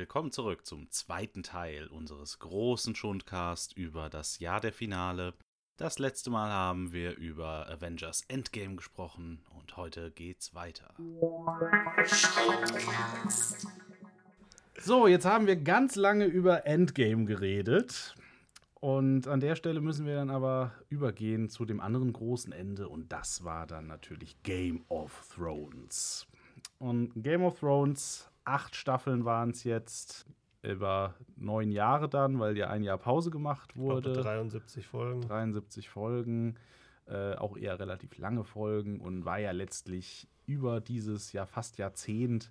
willkommen 0.00 0.32
zurück 0.32 0.64
zum 0.64 0.90
zweiten 0.90 1.42
Teil 1.42 1.86
unseres 1.88 2.38
großen 2.38 2.94
Schundcast 2.94 3.76
über 3.76 4.08
das 4.08 4.38
Jahr 4.38 4.58
der 4.58 4.72
Finale. 4.72 5.34
Das 5.76 5.98
letzte 5.98 6.30
Mal 6.30 6.50
haben 6.50 6.94
wir 6.94 7.18
über 7.18 7.68
Avengers 7.68 8.24
Endgame 8.26 8.76
gesprochen 8.76 9.44
und 9.58 9.76
heute 9.76 10.10
geht's 10.10 10.54
weiter. 10.54 10.94
So, 14.78 15.06
jetzt 15.06 15.26
haben 15.26 15.46
wir 15.46 15.56
ganz 15.56 15.96
lange 15.96 16.24
über 16.24 16.64
Endgame 16.64 17.26
geredet. 17.26 18.14
Und 18.76 19.28
an 19.28 19.40
der 19.40 19.54
Stelle 19.54 19.82
müssen 19.82 20.06
wir 20.06 20.14
dann 20.14 20.30
aber 20.30 20.72
übergehen 20.88 21.50
zu 21.50 21.66
dem 21.66 21.78
anderen 21.78 22.14
großen 22.14 22.54
Ende 22.54 22.88
und 22.88 23.12
das 23.12 23.44
war 23.44 23.66
dann 23.66 23.86
natürlich 23.86 24.42
Game 24.44 24.82
of 24.88 25.28
Thrones. 25.34 26.26
Und 26.78 27.12
Game 27.22 27.42
of 27.42 27.60
Thrones, 27.60 28.29
acht 28.50 28.76
Staffeln 28.76 29.24
waren 29.24 29.50
es 29.50 29.64
jetzt, 29.64 30.26
über 30.62 31.14
neun 31.36 31.70
Jahre 31.70 32.08
dann, 32.08 32.38
weil 32.38 32.56
ja 32.56 32.68
ein 32.68 32.82
Jahr 32.82 32.98
Pause 32.98 33.30
gemacht 33.30 33.76
wurde. 33.76 34.12
Glaube, 34.12 34.28
73 34.28 34.86
Folgen. 34.86 35.20
73 35.22 35.88
Folgen, 35.88 36.56
äh, 37.06 37.34
auch 37.34 37.56
eher 37.56 37.78
relativ 37.78 38.18
lange 38.18 38.44
Folgen 38.44 39.00
und 39.00 39.24
war 39.24 39.38
ja 39.38 39.52
letztlich 39.52 40.28
über 40.50 40.80
dieses 40.80 41.32
ja 41.32 41.46
fast 41.46 41.78
Jahrzehnt 41.78 42.50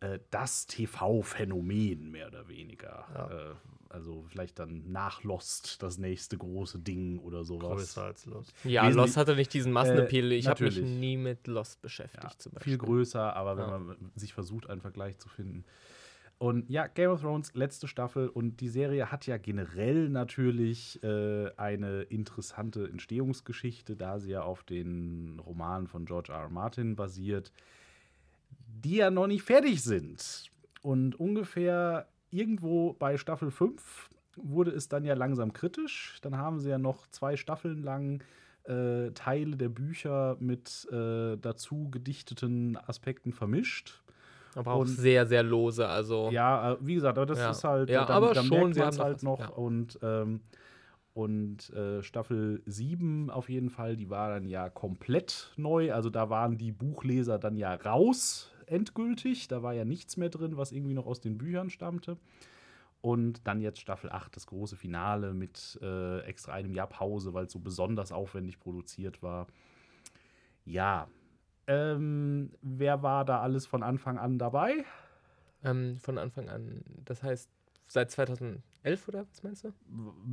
äh, 0.00 0.18
das 0.30 0.66
TV-Phänomen 0.66 2.10
mehr 2.10 2.26
oder 2.28 2.48
weniger. 2.48 3.06
Ja. 3.14 3.50
Äh, 3.50 3.54
also 3.88 4.24
vielleicht 4.28 4.58
dann 4.58 4.90
nach 4.90 5.22
Lost 5.22 5.80
das 5.82 5.96
nächste 5.96 6.36
große 6.36 6.80
Ding 6.80 7.18
oder 7.20 7.44
sowas. 7.44 7.76
Größer 7.78 8.02
als 8.02 8.26
Lost. 8.26 8.52
Ja, 8.64 8.82
Wesentlich- 8.82 8.96
Lost 8.96 9.16
hatte 9.16 9.36
nicht 9.36 9.54
diesen 9.54 9.72
Massenappeal. 9.72 10.32
Äh, 10.32 10.34
ich 10.34 10.48
habe 10.48 10.64
mich 10.64 10.80
nie 10.80 11.16
mit 11.16 11.46
Lost 11.46 11.80
beschäftigt, 11.82 12.24
Ja, 12.24 12.38
zum 12.38 12.52
Beispiel. 12.52 12.72
viel 12.72 12.78
größer, 12.78 13.34
aber 13.36 13.56
wenn 13.56 13.64
Ja. 13.68 13.78
man 13.78 13.96
sich 14.16 14.34
versucht, 14.34 14.68
einen 14.68 14.80
Vergleich 14.80 15.18
zu 15.18 15.28
finden. 15.28 15.64
Und 16.38 16.68
ja, 16.68 16.86
Game 16.86 17.10
of 17.10 17.22
Thrones, 17.22 17.54
letzte 17.54 17.88
Staffel. 17.88 18.28
Und 18.28 18.60
die 18.60 18.68
Serie 18.68 19.10
hat 19.10 19.26
ja 19.26 19.38
generell 19.38 20.10
natürlich 20.10 21.02
äh, 21.02 21.50
eine 21.56 22.02
interessante 22.02 22.88
Entstehungsgeschichte, 22.88 23.96
da 23.96 24.18
sie 24.18 24.32
ja 24.32 24.42
auf 24.42 24.62
den 24.62 25.40
Romanen 25.40 25.86
von 25.86 26.04
George 26.04 26.32
R. 26.32 26.40
R. 26.40 26.48
Martin 26.50 26.94
basiert, 26.94 27.52
die 28.66 28.96
ja 28.96 29.10
noch 29.10 29.26
nicht 29.26 29.44
fertig 29.44 29.82
sind. 29.82 30.50
Und 30.82 31.18
ungefähr 31.18 32.06
irgendwo 32.30 32.92
bei 32.92 33.16
Staffel 33.16 33.50
5 33.50 34.10
wurde 34.36 34.72
es 34.72 34.88
dann 34.88 35.04
ja 35.06 35.14
langsam 35.14 35.54
kritisch. 35.54 36.18
Dann 36.20 36.36
haben 36.36 36.60
sie 36.60 36.68
ja 36.68 36.78
noch 36.78 37.06
zwei 37.08 37.36
Staffeln 37.36 37.82
lang 37.82 38.22
äh, 38.64 39.10
Teile 39.12 39.56
der 39.56 39.70
Bücher 39.70 40.36
mit 40.38 40.86
äh, 40.92 41.36
dazu 41.38 41.88
gedichteten 41.90 42.76
Aspekten 42.76 43.32
vermischt. 43.32 44.02
Aber 44.56 44.72
auch 44.72 44.80
Und- 44.80 44.86
sehr, 44.88 45.26
sehr 45.26 45.42
lose. 45.44 45.86
Also, 45.86 46.30
Ja, 46.32 46.72
äh, 46.72 46.76
wie 46.80 46.94
gesagt, 46.94 47.16
aber 47.18 47.26
das 47.26 47.38
Ja. 47.38 47.50
ist 47.50 47.62
halt, 47.62 47.88
Ja, 47.90 48.04
dann, 48.06 48.16
aber 48.16 48.34
dann 48.34 48.46
schon, 48.46 48.72
sie 48.72 48.82
haben 48.82 48.96
noch 48.96 49.04
halt 49.04 49.22
noch. 49.22 49.38
ja. 49.38 49.48
Und, 49.50 49.98
ähm, 50.02 50.40
und 51.14 51.70
äh, 51.70 52.02
Staffel 52.02 52.62
7 52.66 53.30
auf 53.30 53.48
jeden 53.48 53.70
Fall, 53.70 53.96
die 53.96 54.10
war 54.10 54.30
dann 54.30 54.46
ja 54.48 54.68
komplett 54.68 55.52
neu. 55.56 55.92
Also 55.92 56.10
da 56.10 56.28
waren 56.30 56.58
die 56.58 56.72
Buchleser 56.72 57.38
dann 57.38 57.56
ja 57.56 57.74
raus, 57.74 58.50
endgültig. 58.66 59.46
Da 59.48 59.62
war 59.62 59.72
ja 59.74 59.84
nichts 59.84 60.16
mehr 60.16 60.30
drin, 60.30 60.56
was 60.56 60.72
irgendwie 60.72 60.94
noch 60.94 61.06
aus 61.06 61.20
den 61.20 61.38
Büchern 61.38 61.70
stammte. 61.70 62.16
Und 63.02 63.46
dann 63.46 63.60
jetzt 63.60 63.78
Staffel 63.80 64.10
8, 64.10 64.34
das 64.36 64.46
große 64.46 64.74
Finale 64.76 65.32
mit 65.34 65.78
äh, 65.82 66.20
extra 66.22 66.52
einem 66.54 66.72
Jahr 66.72 66.86
Pause, 66.88 67.34
weil 67.34 67.44
es 67.44 67.52
so 67.52 67.60
besonders 67.60 68.10
aufwendig 68.10 68.58
produziert 68.58 69.22
war. 69.22 69.46
Ja. 70.64 71.06
Ähm, 71.66 72.52
wer 72.62 73.02
war 73.02 73.24
da 73.24 73.40
alles 73.40 73.66
von 73.66 73.82
Anfang 73.82 74.18
an 74.18 74.38
dabei? 74.38 74.84
ähm, 75.66 75.96
von 75.96 76.18
Anfang 76.18 76.48
an. 76.48 76.82
Das 77.04 77.22
heißt, 77.22 77.50
seit 77.88 78.10
2011 78.10 78.62
oder 79.08 79.26
was 79.28 79.42
meinst 79.42 79.64
du? 79.64 79.72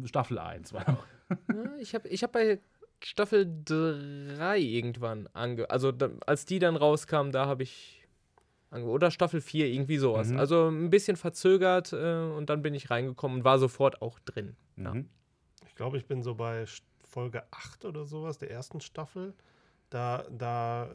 Staffel 0.06 0.40
1 0.40 0.74
war 0.74 0.90
noch. 0.90 1.06
ja, 1.50 1.76
ich 1.80 1.96
habe 1.96 2.08
ich 2.08 2.24
hab 2.24 2.32
bei 2.32 2.60
Staffel 3.04 3.52
3 3.66 4.60
irgendwann 4.60 5.28
ange... 5.34 5.70
Also, 5.70 5.92
da, 5.92 6.10
als 6.26 6.46
die 6.46 6.60
dann 6.60 6.76
rauskam, 6.76 7.32
da 7.32 7.46
habe 7.46 7.64
ich... 7.64 8.00
Ange 8.70 8.86
oder 8.86 9.12
Staffel 9.12 9.40
4, 9.40 9.68
irgendwie 9.68 9.98
sowas. 9.98 10.30
Mhm. 10.30 10.40
Also 10.40 10.68
ein 10.68 10.90
bisschen 10.90 11.16
verzögert 11.16 11.94
äh, 11.94 12.24
und 12.36 12.50
dann 12.50 12.64
bin 12.64 12.74
ich 12.74 12.90
reingekommen 12.90 13.40
und 13.40 13.44
war 13.44 13.60
sofort 13.60 14.02
auch 14.02 14.18
drin. 14.20 14.56
Ja. 14.78 14.96
Mhm. 14.96 15.10
Ich 15.68 15.76
glaube, 15.76 15.98
ich 15.98 16.08
bin 16.08 16.24
so 16.24 16.34
bei 16.34 16.66
Folge 17.04 17.44
8 17.52 17.86
oder 17.86 18.06
sowas, 18.06 18.40
der 18.40 18.50
ersten 18.50 18.82
Staffel. 18.82 19.36
Da, 19.94 20.26
da 20.32 20.88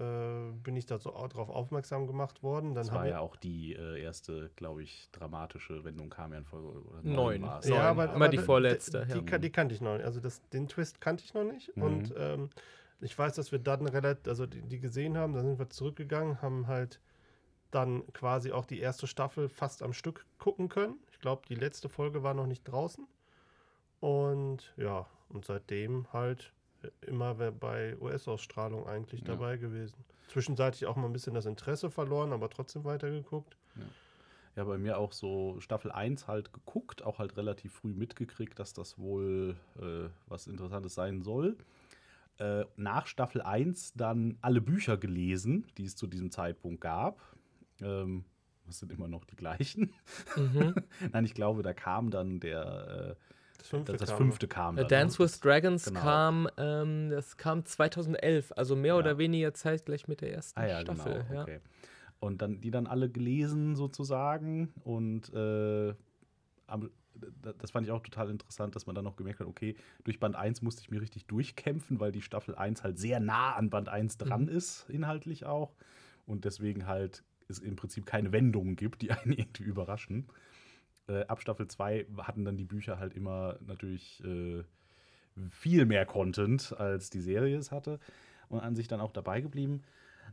äh, 0.49 0.53
bin 0.65 0.75
ich 0.77 0.85
da 0.85 0.99
so 0.99 1.15
au- 1.15 1.29
drauf 1.29 1.51
aufmerksam 1.51 2.09
gemacht 2.09 2.43
worden. 2.43 2.75
Dann 2.75 2.85
Das 2.87 2.93
war 2.93 3.07
ja 3.07 3.21
auch 3.21 3.37
die 3.37 3.75
äh, 3.75 4.03
erste, 4.03 4.51
glaube 4.57 4.83
ich, 4.83 5.09
dramatische 5.13 5.85
Wendung, 5.85 6.11
kam 6.11 6.33
ja 6.33 6.39
in 6.39 6.45
Folge 6.45 6.67
oder 6.67 7.03
Neun. 7.03 7.43
Neun. 7.43 7.61
Ja, 7.63 7.83
aber, 7.83 8.07
Immer 8.07 8.15
aber 8.17 8.29
die 8.29 8.39
vorletzte, 8.39 9.07
Die, 9.07 9.13
ja. 9.13 9.21
die, 9.21 9.41
die 9.43 9.51
kannte 9.53 9.73
ich 9.73 9.81
noch 9.81 9.95
nicht. 9.95 10.05
Also 10.05 10.19
das, 10.19 10.41
den 10.49 10.67
Twist 10.67 11.01
kannte 11.01 11.23
ich 11.25 11.33
noch 11.33 11.45
nicht. 11.45 11.77
Mhm. 11.77 11.83
Und 11.85 12.15
ähm, 12.17 12.51
ich 13.01 13.17
weiß, 13.17 13.35
dass 13.37 13.53
wir 13.53 13.61
dann 13.61 13.87
relativ, 13.87 14.27
also 14.27 14.47
die, 14.47 14.63
die 14.63 14.81
gesehen 14.81 15.17
haben, 15.17 15.33
da 15.33 15.43
sind 15.43 15.61
wir 15.61 15.71
zurückgegangen, 15.71 16.43
haben 16.43 16.67
halt 16.67 17.01
dann 17.71 18.03
quasi 18.15 18.51
auch 18.51 18.67
die 18.67 18.81
erste 18.81 19.07
Staffel 19.07 19.49
fast 19.49 19.85
am 19.85 19.93
Stück 19.93 20.27
gucken 20.39 20.69
können. 20.69 20.97
Ich 21.13 21.21
glaube, 21.21 21.43
die 21.49 21.55
letzte 21.55 21.89
Folge 21.89 22.25
war 22.25 22.35
noch 22.35 22.47
nicht 22.49 22.65
draußen. 22.65 23.07
Und 24.01 24.73
ja, 24.77 25.07
und 25.29 25.45
seitdem 25.45 26.13
halt 26.13 26.53
immer 27.07 27.35
bei 27.35 27.97
US-Ausstrahlung 28.01 28.87
eigentlich 28.87 29.21
Ja. 29.21 29.29
dabei 29.29 29.57
gewesen. 29.57 29.97
Zwischenzeitlich 30.29 30.87
auch 30.87 30.97
mal 30.97 31.07
ein 31.07 31.13
bisschen 31.13 31.35
das 31.35 31.47
Interesse 31.47 31.91
verloren, 31.91 32.33
aber 32.33 32.51
trotzdem 32.51 32.85
weitergeguckt. 32.85 33.57
Ja, 34.57 34.65
bei 34.65 34.77
mir 34.77 34.99
auch 34.99 35.13
so 35.13 35.61
Staffel 35.61 35.93
1 35.93 36.27
halt 36.27 36.53
geguckt, 36.53 37.03
auch 37.03 37.19
halt 37.19 37.37
relativ 37.37 37.73
früh 37.73 37.95
mitgekriegt, 37.95 38.59
dass 38.59 38.73
das 38.73 38.99
wohl 38.99 39.57
äh, 39.81 40.09
was 40.27 40.49
Interessantes 40.49 40.95
sein 40.95 41.23
soll. 41.23 41.57
Äh, 42.39 42.65
nach 42.77 43.07
Staffel 43.07 43.41
1 43.41 43.95
dann 43.95 44.37
alle 44.43 44.61
Bücher 44.61 44.97
gelesen, 44.97 45.67
die 45.77 45.85
es 45.85 45.97
zu 45.97 46.07
diesem 46.07 46.31
Zeitpunkt 46.31 46.81
gab. 46.81 47.21
Ähm, 47.81 48.25
das 48.67 48.81
sind 48.81 48.93
immer 48.93 49.09
noch 49.09 49.25
die 49.25 49.37
gleichen. 49.37 49.93
Mhm. 50.37 50.75
Nein, 51.13 51.25
ich 51.25 51.35
glaube, 51.35 51.63
da 51.63 51.73
kam 51.73 52.11
dann 52.11 52.39
der, 52.41 53.17
Das 53.59 53.67
äh, 53.67 53.71
fünfte 53.71 53.93
das, 53.93 54.01
das 54.01 54.09
kam 54.11 54.17
fünfte 54.19 54.49
kam. 54.49 54.75
A 54.77 54.81
dann 54.81 54.89
Dance 54.89 55.19
with 55.23 55.41
Dragons 55.41 55.85
Genau. 55.87 56.01
kam, 56.01 56.49
ähm, 56.57 57.11
das 57.11 57.37
kam 57.37 57.65
2011, 57.65 58.53
also 58.57 58.75
mehr 58.77 58.95
Ja. 58.95 58.99
oder 58.99 59.19
weniger 59.19 59.53
zeitgleich 59.55 60.09
mit 60.09 60.21
der 60.21 60.33
ersten 60.33 60.59
Ah 60.59 60.67
ja, 60.67 60.81
Staffel. 60.81 61.25
genau. 61.29 61.43
Okay. 61.43 61.61
Und 62.21 62.43
dann 62.43 62.61
die 62.61 62.71
dann 62.71 62.87
alle 62.89 63.09
gelesen 63.11 63.77
sozusagen 63.77 64.73
und 64.85 65.33
äh, 65.35 65.95
das 67.59 67.71
fand 67.73 67.87
ich 67.87 67.93
auch 67.93 68.03
total 68.03 68.31
interessant, 68.31 68.77
dass 68.77 68.87
man 68.87 68.95
dann 68.95 69.05
noch 69.05 69.17
gemerkt 69.17 69.41
hat, 69.41 69.47
okay, 69.47 69.75
durch 70.05 70.21
Band 70.21 70.37
1 70.37 70.63
musste 70.63 70.83
ich 70.83 70.91
mir 70.91 71.01
richtig 71.01 71.27
durchkämpfen, 71.27 71.99
weil 72.01 72.13
die 72.13 72.23
Staffel 72.23 72.55
1 72.55 72.83
halt 72.85 72.99
sehr 72.99 73.19
nah 73.21 73.55
an 73.55 73.71
Band 73.71 73.89
1 73.89 74.19
dran 74.19 74.43
Mhm. 74.43 74.49
ist, 74.51 74.87
inhaltlich 74.89 75.45
auch. 75.45 75.75
Und 76.27 76.45
deswegen 76.45 76.87
halt 76.87 77.25
es 77.49 77.59
im 77.59 77.77
Prinzip 77.77 78.05
keine 78.07 78.31
Wendungen 78.33 78.77
gibt, 78.77 79.03
die 79.03 79.11
einen 79.11 79.33
irgendwie 79.39 79.65
überraschen. 79.65 80.27
Äh, 81.09 81.25
ab 81.27 81.41
Staffel 81.41 81.69
2 81.69 82.07
hatten 82.19 82.45
dann 82.45 82.57
die 82.57 82.65
Bücher 82.65 82.99
halt 82.99 83.15
immer 83.15 83.57
natürlich 83.67 84.23
äh, 84.25 84.63
viel 85.51 85.87
mehr 85.87 86.07
Content, 86.07 86.75
als 86.79 87.11
die 87.11 87.21
Serie 87.21 87.57
es 87.57 87.73
hatte. 87.73 87.99
Und 88.49 88.61
an 88.61 88.77
sich 88.77 88.89
dann 88.89 89.01
auch 89.01 89.13
dabei 89.13 89.41
geblieben. 89.43 89.83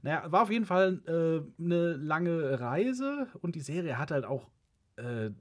Naja, 0.02 0.32
war 0.32 0.44
auf 0.44 0.52
jeden 0.52 0.66
Fall 0.66 1.02
äh, 1.08 1.62
eine 1.62 1.94
lange 1.94 2.60
Reise 2.60 3.28
und 3.42 3.56
die 3.56 3.62
Serie 3.62 3.98
hat 3.98 4.12
halt 4.12 4.26
auch, 4.26 4.50
äh, 4.98 5.32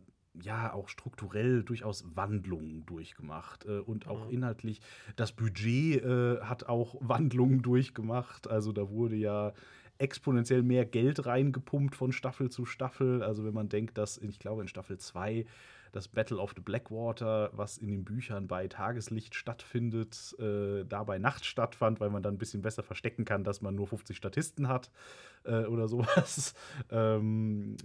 ja, 0.40 0.72
auch 0.72 0.88
strukturell 0.88 1.62
durchaus 1.62 2.04
Wandlungen 2.16 2.84
durchgemacht 2.86 3.66
äh, 3.66 3.78
und 3.78 4.08
auch 4.08 4.28
inhaltlich. 4.30 4.80
Das 5.14 5.32
Budget 5.32 6.02
äh, 6.02 6.40
hat 6.40 6.68
auch 6.68 6.96
Wandlungen 7.00 7.62
durchgemacht. 7.62 8.48
Also 8.48 8.72
da 8.72 8.90
wurde 8.90 9.14
ja 9.16 9.52
exponentiell 9.98 10.62
mehr 10.62 10.84
Geld 10.84 11.26
reingepumpt 11.26 11.94
von 11.94 12.12
Staffel 12.12 12.50
zu 12.50 12.64
Staffel. 12.66 13.22
Also 13.22 13.44
wenn 13.44 13.54
man 13.54 13.68
denkt, 13.68 13.98
dass, 13.98 14.18
ich 14.18 14.38
glaube, 14.38 14.62
in 14.62 14.68
Staffel 14.68 14.98
2 14.98 15.46
das 15.94 16.08
Battle 16.08 16.38
of 16.38 16.52
the 16.56 16.60
Blackwater, 16.60 17.50
was 17.52 17.78
in 17.78 17.88
den 17.88 18.04
Büchern 18.04 18.48
bei 18.48 18.66
Tageslicht 18.66 19.36
stattfindet, 19.36 20.34
äh, 20.40 20.84
da 20.84 21.04
bei 21.04 21.18
Nacht 21.18 21.44
stattfand, 21.44 22.00
weil 22.00 22.10
man 22.10 22.22
dann 22.22 22.34
ein 22.34 22.38
bisschen 22.38 22.62
besser 22.62 22.82
verstecken 22.82 23.24
kann, 23.24 23.44
dass 23.44 23.62
man 23.62 23.76
nur 23.76 23.86
50 23.86 24.16
Statisten 24.16 24.66
hat 24.66 24.90
äh, 25.44 25.64
oder 25.66 25.86
sowas. 25.86 26.54
ähm, 26.90 27.76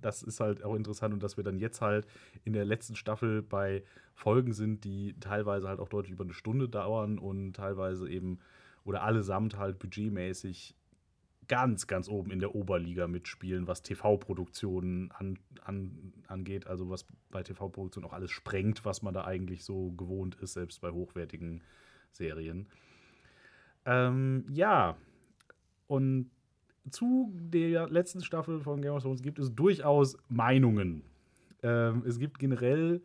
das 0.00 0.22
ist 0.22 0.38
halt 0.38 0.62
auch 0.62 0.76
interessant 0.76 1.12
und 1.12 1.22
dass 1.22 1.36
wir 1.36 1.42
dann 1.42 1.58
jetzt 1.58 1.80
halt 1.80 2.06
in 2.44 2.52
der 2.52 2.64
letzten 2.64 2.94
Staffel 2.94 3.42
bei 3.42 3.82
Folgen 4.14 4.52
sind, 4.52 4.84
die 4.84 5.16
teilweise 5.18 5.68
halt 5.68 5.80
auch 5.80 5.88
deutlich 5.88 6.12
über 6.12 6.24
eine 6.24 6.34
Stunde 6.34 6.68
dauern 6.68 7.18
und 7.18 7.54
teilweise 7.54 8.08
eben 8.08 8.38
oder 8.84 9.02
allesamt 9.02 9.58
halt 9.58 9.80
budgetmäßig 9.80 10.77
ganz, 11.48 11.86
ganz 11.86 12.08
oben 12.08 12.30
in 12.30 12.40
der 12.40 12.54
Oberliga 12.54 13.08
mitspielen, 13.08 13.66
was 13.66 13.82
TV-Produktionen 13.82 15.10
an, 15.12 15.38
an, 15.64 16.12
angeht. 16.26 16.66
Also 16.66 16.90
was 16.90 17.06
bei 17.30 17.42
TV-Produktionen 17.42 18.06
auch 18.06 18.12
alles 18.12 18.30
sprengt, 18.30 18.84
was 18.84 19.02
man 19.02 19.14
da 19.14 19.24
eigentlich 19.24 19.64
so 19.64 19.90
gewohnt 19.92 20.36
ist, 20.36 20.52
selbst 20.52 20.80
bei 20.80 20.90
hochwertigen 20.90 21.62
Serien. 22.12 22.66
Ähm, 23.84 24.44
ja, 24.50 24.96
und 25.86 26.30
zu 26.90 27.32
der 27.34 27.88
letzten 27.88 28.22
Staffel 28.22 28.60
von 28.60 28.82
Game 28.82 28.92
of 28.92 29.02
Thrones 29.02 29.22
gibt 29.22 29.38
es 29.38 29.54
durchaus 29.54 30.16
Meinungen. 30.28 31.02
Ähm, 31.62 32.02
es 32.06 32.18
gibt 32.18 32.38
generell, 32.38 33.02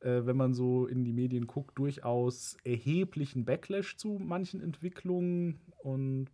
äh, 0.00 0.24
wenn 0.24 0.36
man 0.36 0.54
so 0.54 0.86
in 0.86 1.04
die 1.04 1.12
Medien 1.12 1.46
guckt, 1.46 1.78
durchaus 1.78 2.56
erheblichen 2.64 3.44
Backlash 3.44 3.96
zu 3.96 4.18
manchen 4.20 4.60
Entwicklungen. 4.60 5.58
Und 5.82 6.30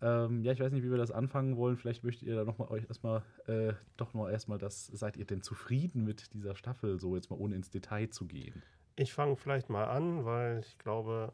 ähm, 0.00 0.42
ja, 0.42 0.52
ich 0.52 0.60
weiß 0.60 0.72
nicht, 0.72 0.82
wie 0.84 0.90
wir 0.90 0.98
das 0.98 1.10
anfangen 1.10 1.56
wollen. 1.56 1.76
Vielleicht 1.76 2.04
möchtet 2.04 2.28
ihr 2.28 2.36
da 2.36 2.44
noch 2.44 2.58
mal 2.58 2.68
euch 2.68 2.84
erstmal 2.88 3.22
äh, 3.46 3.72
doch 3.96 4.14
noch 4.14 4.28
erstmal 4.28 4.58
das, 4.58 4.86
seid 4.86 5.16
ihr 5.16 5.24
denn 5.26 5.42
zufrieden 5.42 6.04
mit 6.04 6.32
dieser 6.34 6.54
Staffel, 6.54 6.98
so 7.00 7.16
jetzt 7.16 7.30
mal 7.30 7.36
ohne 7.36 7.56
ins 7.56 7.70
Detail 7.70 8.08
zu 8.10 8.26
gehen? 8.26 8.62
Ich 8.96 9.12
fange 9.12 9.36
vielleicht 9.36 9.68
mal 9.70 9.84
an, 9.84 10.24
weil 10.24 10.60
ich 10.60 10.78
glaube, 10.78 11.32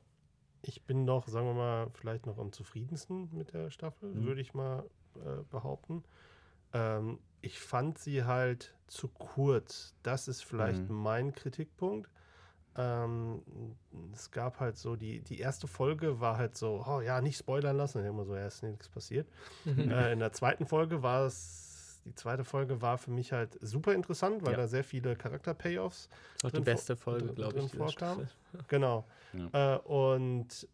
ich 0.62 0.84
bin 0.84 1.04
noch, 1.04 1.28
sagen 1.28 1.46
wir 1.46 1.54
mal, 1.54 1.90
vielleicht 1.94 2.26
noch 2.26 2.38
am 2.38 2.52
zufriedensten 2.52 3.28
mit 3.32 3.52
der 3.52 3.70
Staffel, 3.70 4.14
Mhm. 4.14 4.24
würde 4.24 4.40
ich 4.40 4.54
mal 4.54 4.84
äh, 5.16 5.42
behaupten. 5.50 6.02
Ähm, 6.72 7.18
ich 7.42 7.58
fand 7.60 7.98
sie 7.98 8.24
halt 8.24 8.74
zu 8.86 9.08
kurz. 9.08 9.94
Das 10.02 10.28
ist 10.28 10.42
vielleicht 10.42 10.88
Mhm. 10.88 10.96
mein 10.96 11.32
Kritikpunkt. 11.32 12.10
Ähm, 12.76 13.42
es 14.12 14.30
gab 14.30 14.58
halt 14.60 14.76
so, 14.76 14.96
die, 14.96 15.20
die 15.20 15.38
erste 15.40 15.66
Folge 15.68 16.20
war 16.20 16.36
halt 16.36 16.56
so, 16.56 16.84
oh 16.86 17.00
ja, 17.00 17.20
nicht 17.20 17.38
spoilern 17.38 17.76
lassen. 17.76 18.04
Immer 18.04 18.24
so, 18.24 18.34
ja, 18.34 18.46
ist 18.46 18.62
nichts 18.62 18.88
passiert. 18.88 19.28
äh, 19.66 20.12
in 20.12 20.18
der 20.18 20.32
zweiten 20.32 20.66
Folge 20.66 21.02
war 21.02 21.26
es, 21.26 22.00
die 22.04 22.14
zweite 22.14 22.44
Folge 22.44 22.82
war 22.82 22.98
für 22.98 23.10
mich 23.10 23.32
halt 23.32 23.56
super 23.62 23.94
interessant, 23.94 24.44
weil 24.44 24.52
Ja. 24.52 24.58
da 24.58 24.66
sehr 24.68 24.84
viele 24.84 25.16
Charakter-Payoffs 25.16 26.08
auch 26.42 26.50
die 26.50 26.60
beste 26.60 26.96
Folge, 26.96 27.32
glaube 27.32 27.60
ich. 27.60 27.72
vorkam. 27.74 28.26
Genau. 28.68 29.06
Ja. 29.52 29.76
Äh, 29.76 29.78
und 29.80 30.68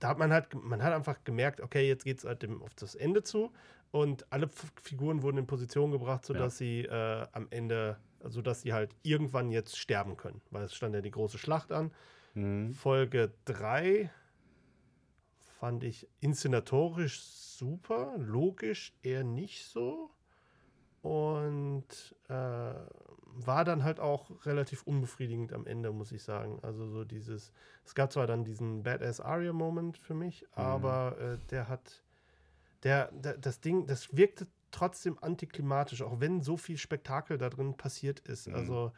da 0.00 0.08
hat 0.08 0.18
man 0.18 0.32
halt, 0.32 0.52
man 0.54 0.82
hat 0.82 0.92
einfach 0.92 1.22
gemerkt, 1.24 1.60
okay, 1.60 1.86
jetzt 1.86 2.04
geht 2.04 2.18
es 2.18 2.24
halt 2.24 2.42
dem, 2.42 2.60
auf 2.62 2.74
das 2.74 2.94
Ende 2.96 3.22
zu. 3.22 3.50
Und 3.92 4.30
alle 4.32 4.46
F 4.46 4.72
Figuren 4.82 5.22
wurden 5.22 5.36
in 5.38 5.46
Position 5.46 5.90
gebracht, 5.92 6.24
sodass 6.26 6.58
sie 6.58 6.80
äh, 6.86 7.26
am 7.32 7.46
Ende, 7.50 7.96
sodass 8.24 8.62
sie 8.62 8.72
halt 8.72 8.94
irgendwann 9.02 9.50
jetzt 9.50 9.78
sterben 9.78 10.16
können. 10.16 10.40
Weil 10.50 10.64
es 10.64 10.74
stand 10.74 10.94
ja 10.94 11.00
die 11.00 11.10
große 11.10 11.38
Schlacht 11.38 11.72
an. 11.72 11.92
Mhm. 12.34 12.74
Folge 12.74 13.32
3 13.44 14.10
fand 15.58 15.84
ich 15.84 16.08
inszenatorisch 16.20 17.20
super, 17.20 18.14
logisch 18.18 18.92
eher 19.02 19.24
nicht 19.24 19.66
so. 19.66 20.10
Und 21.02 22.16
äh, 22.28 22.74
war 23.34 23.64
dann 23.64 23.82
halt 23.82 24.00
auch 24.00 24.30
relativ 24.46 24.82
unbefriedigend 24.82 25.52
am 25.52 25.66
Ende, 25.66 25.92
muss 25.92 26.12
ich 26.12 26.22
sagen. 26.22 26.58
Also 26.62 26.86
so 26.88 27.04
dieses, 27.04 27.52
es 27.84 27.94
gab 27.94 28.12
zwar 28.12 28.26
dann 28.26 28.44
diesen 28.44 28.82
Badass 28.82 29.20
Aria-Moment 29.20 29.98
für 29.98 30.14
mich, 30.14 30.46
aber 30.52 31.16
äh, 31.18 31.38
der 31.50 31.68
hat, 31.68 32.02
der, 32.82 33.10
der, 33.12 33.38
das 33.38 33.60
Ding, 33.60 33.86
das 33.86 34.16
wirkte 34.16 34.46
trotzdem 34.72 35.18
antiklimatisch, 35.20 36.02
auch 36.02 36.20
wenn 36.20 36.40
so 36.40 36.56
viel 36.56 36.76
Spektakel 36.76 37.38
da 37.38 37.48
drin 37.48 37.76
passiert 37.76 38.20
ist. 38.20 38.48
Mhm. 38.48 38.54
Also 38.54 38.92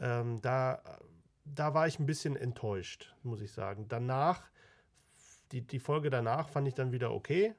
ähm, 0.00 0.40
da, 0.40 0.82
da 1.44 1.74
war 1.74 1.86
ich 1.86 1.98
ein 1.98 2.06
bisschen 2.06 2.36
enttäuscht, 2.36 3.14
muss 3.22 3.40
ich 3.40 3.52
sagen. 3.52 3.86
Danach, 3.88 4.50
die, 5.52 5.62
die 5.62 5.78
Folge 5.78 6.10
danach 6.10 6.48
fand 6.48 6.66
ich 6.66 6.74
dann 6.74 6.92
wieder 6.92 7.12
okay. 7.12 7.54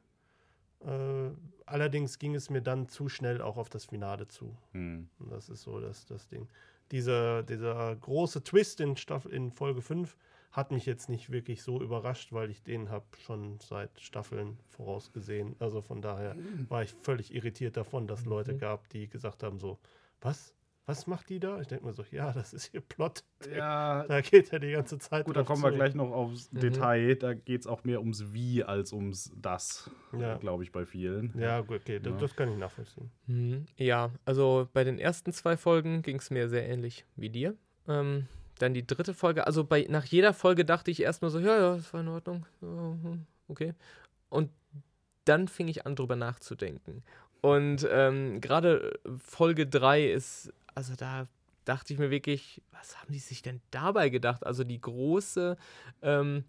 Äh, 0.81 1.30
allerdings 1.66 2.19
ging 2.19 2.36
es 2.36 2.50
mir 2.50 2.62
dann 2.62 2.90
zu 2.90 3.08
schnell 3.08 3.42
auch 3.42 3.58
auf 3.58 3.69
das 3.69 3.86
Finale 3.86 4.28
zu. 4.28 4.57
Hm. 4.72 5.10
Und 5.19 5.31
das 5.31 5.50
ist 5.50 5.62
so 5.62 5.80
das, 5.80 6.06
das 6.06 6.28
Ding. 6.28 6.50
Diese, 6.92 7.44
dieser 7.44 7.96
große 7.96 8.44
Twist 8.44 8.81
in, 8.81 8.98
Staffel, 8.98 9.31
in 9.31 9.52
Folge 9.52 9.81
5 9.81 10.18
hat 10.51 10.71
mich 10.71 10.86
jetzt 10.86 11.07
nicht 11.09 11.31
wirklich 11.31 11.63
so 11.63 11.81
überrascht, 11.81 12.33
weil 12.33 12.50
ich 12.50 12.62
den 12.63 12.89
habe 12.89 13.06
schon 13.24 13.59
seit 13.62 14.00
Staffeln 14.01 14.57
vorausgesehen. 14.69 15.56
Also 15.59 15.81
von 15.81 16.01
daher 16.01 16.36
war 16.69 16.83
ich 16.83 16.94
völlig 17.01 17.33
irritiert 17.33 17.77
davon, 17.77 18.07
dass 18.07 18.25
Leute 18.25 18.53
Mhm. 18.53 18.57
gab, 18.59 18.89
die 18.89 19.07
gesagt 19.07 19.44
haben 19.44 19.59
so, 19.59 19.80
was? 20.19 20.53
Was 20.88 21.06
macht 21.07 21.30
die 21.30 21.39
da? 21.39 21.62
Ich 21.62 21.68
denke 21.68 21.86
mir 21.86 21.94
so, 21.94 22.03
ja, 22.12 22.33
das 22.33 22.53
ist 22.53 22.74
ihr 22.74 22.81
Plot. 22.81 23.24
Ja, 23.56 24.03
Da 24.09 24.19
geht 24.19 24.51
er 24.51 24.59
die 24.59 24.71
ganze 24.71 24.98
Zeit 24.98 25.25
gut, 25.25 25.38
da 25.38 25.44
kommen 25.44 25.62
wir 25.62 25.69
zu. 25.69 25.75
gleich 25.75 25.94
noch 25.94 26.12
aufs 26.12 26.51
Mhm. 26.51 26.59
Detail. 26.59 27.15
Da 27.15 27.33
geht 27.36 27.62
es 27.62 27.68
auch 27.68 27.83
mehr 27.83 28.00
ums 28.01 28.33
Wie 28.33 28.63
als 28.63 28.92
ums 28.92 29.31
Das, 29.38 29.89
Ja. 30.12 30.38
glaube 30.38 30.63
ich, 30.63 30.71
bei 30.71 30.86
vielen. 30.86 31.33
Ja, 31.39 31.62
gut, 31.62 31.81
okay, 31.81 32.00
das, 32.00 32.12
Ja. 32.13 32.18
das 32.19 32.36
kann 32.36 32.50
ich 32.51 32.57
nachvollziehen. 32.57 33.12
Mhm. 33.27 33.65
Ja, 33.77 34.12
also 34.25 34.68
bei 34.74 34.83
den 34.83 34.97
ersten 35.00 35.31
zwei 35.31 35.56
Folgen 35.56 36.01
ging 36.01 36.18
es 36.18 36.30
mir 36.31 36.50
sehr 36.50 36.68
ähnlich 36.68 37.06
wie 37.15 37.30
dir. 37.30 37.56
Ähm, 37.88 38.27
dann 38.62 38.74
die 38.74 38.86
dritte 38.86 39.13
Folge, 39.13 39.48
also 39.48 39.63
bei, 39.63 39.86
nach 39.90 40.06
jeder 40.06 40.34
Folge 40.34 40.66
dachte 40.66 40.92
ich 40.92 41.02
erstmal 41.02 41.31
so, 41.31 41.40
ja, 41.40 41.58
ja, 41.58 41.75
das 41.75 41.94
war 41.94 42.02
in 42.02 42.08
Ordnung. 42.08 42.46
Hm, 42.60 43.25
okay. 43.48 43.74
Und 44.30 44.52
dann 45.25 45.48
fing 45.48 45.68
ich 45.68 45.86
an, 45.86 45.96
drüber 45.96 46.16
nachzudenken. 46.16 47.04
Und 47.42 47.88
ähm, 47.90 48.40
gerade 48.40 49.00
Folge 49.18 49.68
3 49.68 50.12
ist, 50.12 50.54
also 50.75 50.96
da 50.96 51.28
dachte 51.66 51.94
ich 51.94 52.00
mir 52.00 52.12
wirklich, 52.12 52.62
was 52.72 53.00
haben 53.00 53.12
die 53.12 53.19
sich 53.19 53.42
denn 53.42 53.62
dabei 53.72 54.10
gedacht? 54.10 54.46
Also 54.46 54.64
die 54.64 54.80
große, 54.80 55.57
ähm, 56.02 56.44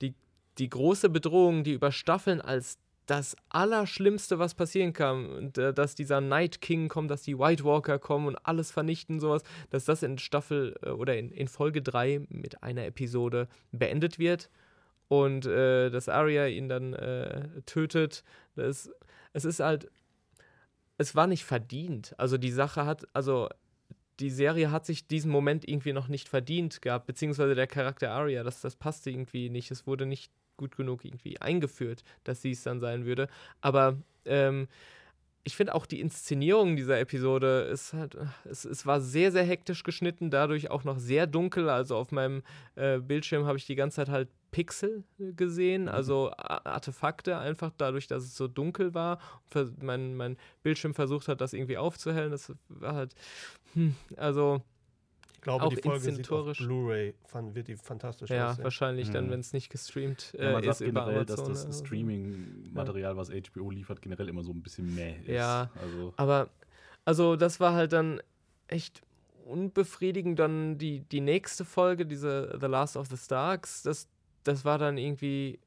die, 0.00 0.14
die 0.58 0.68
große 0.68 1.10
Bedrohung, 1.10 1.64
die 1.64 1.72
über 1.72 1.92
Staffeln 1.92 2.40
als 2.40 2.78
das 3.08 3.36
Allerschlimmste, 3.48 4.38
was 4.38 4.54
passieren 4.54 4.92
kann, 4.92 5.50
äh, 5.56 5.72
dass 5.72 5.94
dieser 5.94 6.20
Night 6.20 6.60
King 6.60 6.88
kommt, 6.88 7.10
dass 7.10 7.22
die 7.22 7.38
White 7.38 7.64
Walker 7.64 7.98
kommen 7.98 8.26
und 8.26 8.36
alles 8.36 8.70
vernichten, 8.70 9.18
sowas, 9.18 9.42
dass 9.70 9.86
das 9.86 10.02
in 10.02 10.18
Staffel 10.18 10.76
äh, 10.82 10.90
oder 10.90 11.16
in, 11.16 11.30
in 11.30 11.48
Folge 11.48 11.82
3 11.82 12.26
mit 12.28 12.62
einer 12.62 12.84
Episode 12.84 13.48
beendet 13.72 14.18
wird 14.18 14.50
und 15.08 15.46
äh, 15.46 15.90
dass 15.90 16.10
Arya 16.10 16.46
ihn 16.46 16.68
dann 16.68 16.92
äh, 16.92 17.62
tötet. 17.62 18.24
Das, 18.56 18.90
es 19.32 19.44
ist 19.46 19.60
halt, 19.60 19.90
es 20.98 21.16
war 21.16 21.26
nicht 21.26 21.44
verdient. 21.44 22.14
Also 22.18 22.36
die 22.36 22.50
Sache 22.50 22.84
hat, 22.84 23.06
also 23.14 23.48
die 24.20 24.30
Serie 24.30 24.70
hat 24.70 24.84
sich 24.84 25.06
diesen 25.06 25.30
Moment 25.30 25.66
irgendwie 25.66 25.94
noch 25.94 26.08
nicht 26.08 26.28
verdient 26.28 26.82
gehabt, 26.82 27.06
beziehungsweise 27.06 27.54
der 27.54 27.68
Charakter 27.68 28.10
Arya, 28.10 28.42
das, 28.42 28.60
das 28.60 28.76
passte 28.76 29.10
irgendwie 29.10 29.48
nicht. 29.48 29.70
Es 29.70 29.86
wurde 29.86 30.04
nicht 30.04 30.30
gut 30.58 30.76
genug 30.76 31.06
irgendwie 31.06 31.40
eingeführt, 31.40 32.04
dass 32.24 32.42
sie 32.42 32.50
es 32.50 32.62
dann 32.62 32.80
sein 32.80 33.06
würde. 33.06 33.28
Aber 33.62 33.96
ähm, 34.26 34.68
ich 35.44 35.56
finde 35.56 35.74
auch 35.74 35.86
die 35.86 36.00
Inszenierung 36.00 36.76
dieser 36.76 37.00
Episode 37.00 37.62
ist 37.72 37.94
halt, 37.94 38.18
es, 38.44 38.66
es 38.66 38.84
war 38.84 39.00
sehr, 39.00 39.32
sehr 39.32 39.44
hektisch 39.44 39.82
geschnitten, 39.82 40.30
dadurch 40.30 40.70
auch 40.70 40.84
noch 40.84 40.98
sehr 40.98 41.26
dunkel. 41.26 41.70
Also 41.70 41.96
auf 41.96 42.12
meinem 42.12 42.42
äh, 42.74 42.98
Bildschirm 42.98 43.46
habe 43.46 43.56
ich 43.56 43.64
die 43.64 43.76
ganze 43.76 43.96
Zeit 43.96 44.10
halt 44.10 44.28
Pixel 44.50 45.04
gesehen, 45.36 45.88
also 45.88 46.30
A- 46.32 46.62
Artefakte, 46.64 47.38
einfach 47.38 47.70
dadurch, 47.78 48.06
dass 48.08 48.24
es 48.24 48.36
so 48.36 48.46
dunkel 48.48 48.92
war. 48.94 49.20
Vers- 49.46 49.72
Mein, 49.80 50.16
mein 50.16 50.36
Bildschirm 50.62 50.92
versucht 50.92 51.28
hat, 51.28 51.40
das 51.40 51.54
irgendwie 51.54 51.78
aufzuhellen. 51.78 52.30
Das 52.30 52.52
war 52.68 52.94
halt, 52.94 53.14
hm, 53.74 53.94
also 54.16 54.60
Ich 55.38 55.42
glaube, 55.42 55.64
Auch 55.66 55.68
die 55.72 55.80
Folge 55.80 56.12
sieht 56.12 56.30
auf. 56.32 56.56
Bluray, 56.58 57.14
wird 57.54 57.68
die 57.68 57.76
fantastisch 57.76 58.28
ja, 58.28 58.50
aussehen. 58.50 58.64
wahrscheinlich 58.64 59.08
dann, 59.10 59.26
Mhm. 59.26 59.30
wenn 59.30 59.40
es 59.40 59.52
nicht 59.52 59.70
gestreamt 59.70 60.34
Ja, 60.36 60.50
man 60.52 60.64
äh, 60.64 60.68
ist 60.68 60.78
sagt 60.78 60.90
über 60.90 61.04
generell, 61.04 61.24
dass 61.24 61.44
das. 61.44 61.78
Streaming-Material, 61.78 63.16
was 63.16 63.30
HBO 63.30 63.70
liefert, 63.70 64.02
generell 64.02 64.28
immer 64.28 64.42
so 64.42 64.50
ein 64.52 64.60
bisschen 64.62 64.92
mäh 64.92 65.14
ist. 65.20 65.28
Ja. 65.28 65.70
Also, 65.80 66.12
Aber, 66.16 66.48
also 67.04 67.36
das 67.36 67.60
war 67.60 67.72
halt 67.74 67.92
dann 67.92 68.20
echt 68.66 69.00
unbefriedigend. 69.44 70.40
Dann 70.40 70.76
die, 70.76 71.00
die 71.00 71.20
nächste 71.20 71.64
Folge, 71.64 72.04
diese 72.04 72.58
The 72.60 72.66
Last 72.66 72.96
of 72.96 73.06
the 73.06 73.16
Starks, 73.16 73.84
das, 73.84 74.08
das 74.42 74.64
war 74.64 74.76
dann 74.78 74.98
irgendwie 74.98 75.60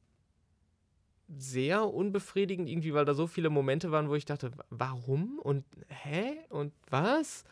sehr 1.38 1.86
unbefriedigend, 1.88 2.68
irgendwie, 2.68 2.94
weil 2.94 3.06
da 3.06 3.14
so 3.14 3.26
viele 3.26 3.50
Momente 3.50 3.90
waren, 3.92 4.10
wo 4.10 4.16
ich 4.16 4.26
dachte, 4.26 4.52
wa- 4.58 4.66
warum 4.70 5.40
und 5.40 5.64
hä 5.88 6.34
und 6.50 6.74
was? 6.90 7.46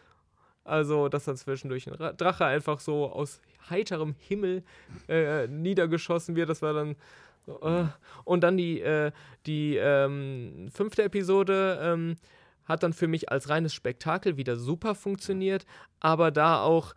Also, 0.69 1.09
dass 1.09 1.25
dann 1.25 1.35
zwischendurch 1.37 1.87
ein 1.87 1.95
Ra- 1.95 2.13
Drache 2.13 2.45
einfach 2.45 2.79
so 2.79 3.11
aus 3.11 3.41
heiterem 3.69 4.15
Himmel 4.19 4.63
äh, 5.07 5.47
niedergeschossen 5.47 6.35
wird, 6.35 6.49
das 6.49 6.61
war 6.61 6.73
dann. 6.73 6.95
Äh. 7.61 7.85
Und 8.25 8.41
dann 8.43 8.57
die, 8.57 8.79
äh, 8.81 9.11
die 9.45 9.75
ähm, 9.77 10.69
fünfte 10.71 11.03
Episode 11.03 11.79
ähm, 11.81 12.17
hat 12.65 12.83
dann 12.83 12.93
für 12.93 13.07
mich 13.07 13.31
als 13.31 13.49
reines 13.49 13.73
Spektakel 13.73 14.37
wieder 14.37 14.55
super 14.55 14.93
funktioniert, 14.93 15.65
aber 15.99 16.29
da 16.29 16.61
auch 16.61 16.93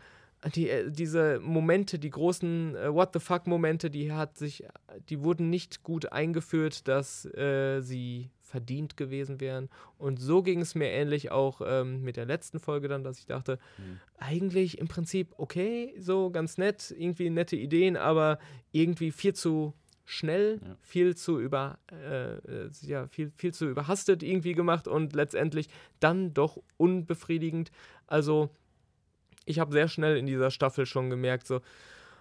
die, 0.55 0.69
äh, 0.69 0.91
diese 0.91 1.39
Momente, 1.41 1.99
die 1.99 2.11
großen 2.11 2.75
äh, 2.77 2.93
What 2.93 3.11
the 3.13 3.21
fuck-Momente, 3.21 3.91
die 3.91 4.13
hat 4.13 4.37
sich, 4.37 4.65
die 5.09 5.23
wurden 5.23 5.51
nicht 5.51 5.83
gut 5.83 6.13
eingeführt, 6.13 6.89
dass 6.89 7.25
äh, 7.35 7.81
sie 7.81 8.31
verdient 8.41 8.97
gewesen 8.99 9.41
wären. 9.41 9.71
Und 9.97 10.21
so 10.21 10.43
ging 10.43 10.61
es 10.61 10.75
mir 10.75 10.89
ähnlich 10.91 11.31
auch 11.31 11.63
ähm, 11.65 12.03
mit 12.03 12.17
der 12.17 12.27
letzten 12.27 12.61
Folge 12.61 12.87
dann, 12.89 13.03
dass 13.03 13.19
ich 13.19 13.27
dachte, 13.27 13.59
Mhm. 13.79 14.01
eigentlich 14.19 14.79
im 14.79 14.89
Prinzip 14.89 15.33
okay, 15.39 15.95
so 15.99 16.31
ganz 16.31 16.59
nett, 16.59 16.95
irgendwie 16.99 17.31
nette 17.31 17.57
Ideen, 17.57 17.97
aber 17.97 18.39
irgendwie 18.73 19.11
viel 19.11 19.33
zu 19.35 19.73
schnell, 20.05 20.61
Ja. 20.63 20.77
viel 20.83 21.17
zu 21.17 21.41
über, 21.41 21.79
äh, 21.91 22.35
äh, 22.35 22.71
ja, 22.83 23.07
viel, 23.07 23.33
viel 23.37 23.55
zu 23.55 23.69
überhastet 23.71 24.23
irgendwie 24.23 24.53
gemacht 24.53 24.87
und 24.87 25.15
letztendlich 25.15 25.69
dann 26.01 26.35
doch 26.35 26.59
unbefriedigend. 26.77 27.71
Also 28.07 28.51
ich 29.47 29.59
habe 29.59 29.73
sehr 29.73 29.89
schnell 29.89 30.17
in 30.17 30.27
dieser 30.27 30.51
Staffel 30.51 30.87
schon 30.87 31.11
gemerkt, 31.11 31.47
so, 31.47 31.61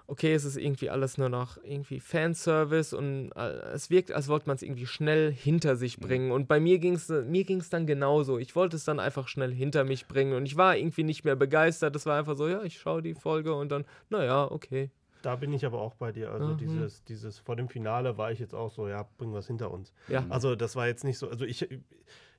okay, 0.07 0.33
es 0.33 0.43
ist 0.43 0.57
irgendwie 0.57 0.89
alles 0.89 1.17
nur 1.17 1.29
noch 1.29 1.57
irgendwie 1.63 1.99
Fanservice 2.01 2.93
und 2.93 3.31
äh, 3.35 3.49
es 3.73 3.89
wirkt, 3.89 4.11
als 4.11 4.27
wollte 4.27 4.47
man 4.47 4.55
es 4.57 4.61
irgendwie 4.61 4.85
schnell 4.85 5.31
hinter 5.31 5.75
sich 5.77 5.97
Mhm. 5.99 6.01
bringen. 6.01 6.31
Und 6.31 6.47
bei 6.47 6.59
mir 6.59 6.79
ging 6.79 6.95
es 6.95 7.07
mir 7.07 7.45
ging's 7.45 7.69
dann 7.69 7.85
genauso. 7.87 8.37
Ich 8.37 8.55
wollte 8.55 8.75
es 8.75 8.83
dann 8.83 8.99
einfach 8.99 9.27
schnell 9.29 9.53
hinter 9.53 9.83
mich 9.85 10.07
bringen 10.07 10.33
und 10.33 10.45
ich 10.45 10.57
war 10.57 10.75
irgendwie 10.75 11.03
nicht 11.03 11.23
mehr 11.23 11.35
begeistert. 11.37 11.95
Es 11.95 12.05
war 12.05 12.17
einfach 12.19 12.35
so, 12.35 12.47
ja, 12.49 12.61
ich 12.63 12.77
schaue 12.79 13.01
die 13.01 13.13
Folge 13.13 13.53
und 13.53 13.69
dann, 13.71 13.85
naja, 14.09 14.51
okay. 14.51 14.89
Da 15.21 15.35
bin 15.35 15.53
ich 15.53 15.65
aber 15.65 15.79
auch 15.79 15.93
bei 15.95 16.11
dir. 16.11 16.31
Also 16.31 16.49
Mhm. 16.53 16.57
dieses, 16.57 17.03
dieses 17.05 17.37
vor 17.39 17.55
dem 17.55 17.69
Finale 17.69 18.17
war 18.17 18.31
ich 18.31 18.39
jetzt 18.39 18.55
auch 18.55 18.71
so, 18.71 18.87
ja, 18.89 19.07
bringen 19.17 19.31
wir 19.31 19.39
es 19.39 19.47
hinter 19.47 19.71
uns. 19.71 19.93
Ja. 20.09 20.25
Also 20.29 20.55
das 20.55 20.75
war 20.75 20.87
jetzt 20.87 21.03
nicht 21.03 21.19
so, 21.19 21.29
also 21.29 21.45
ich, 21.45 21.69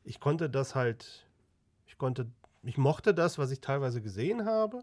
ich 0.05 0.21
konnte 0.21 0.51
das 0.51 0.75
halt, 0.75 1.27
ich 1.87 1.97
konnte, 1.97 2.27
ich 2.63 2.79
mochte 2.79 3.15
das, 3.15 3.39
was 3.39 3.51
ich 3.51 3.61
teilweise 3.61 4.01
gesehen 4.01 4.45
habe, 4.45 4.83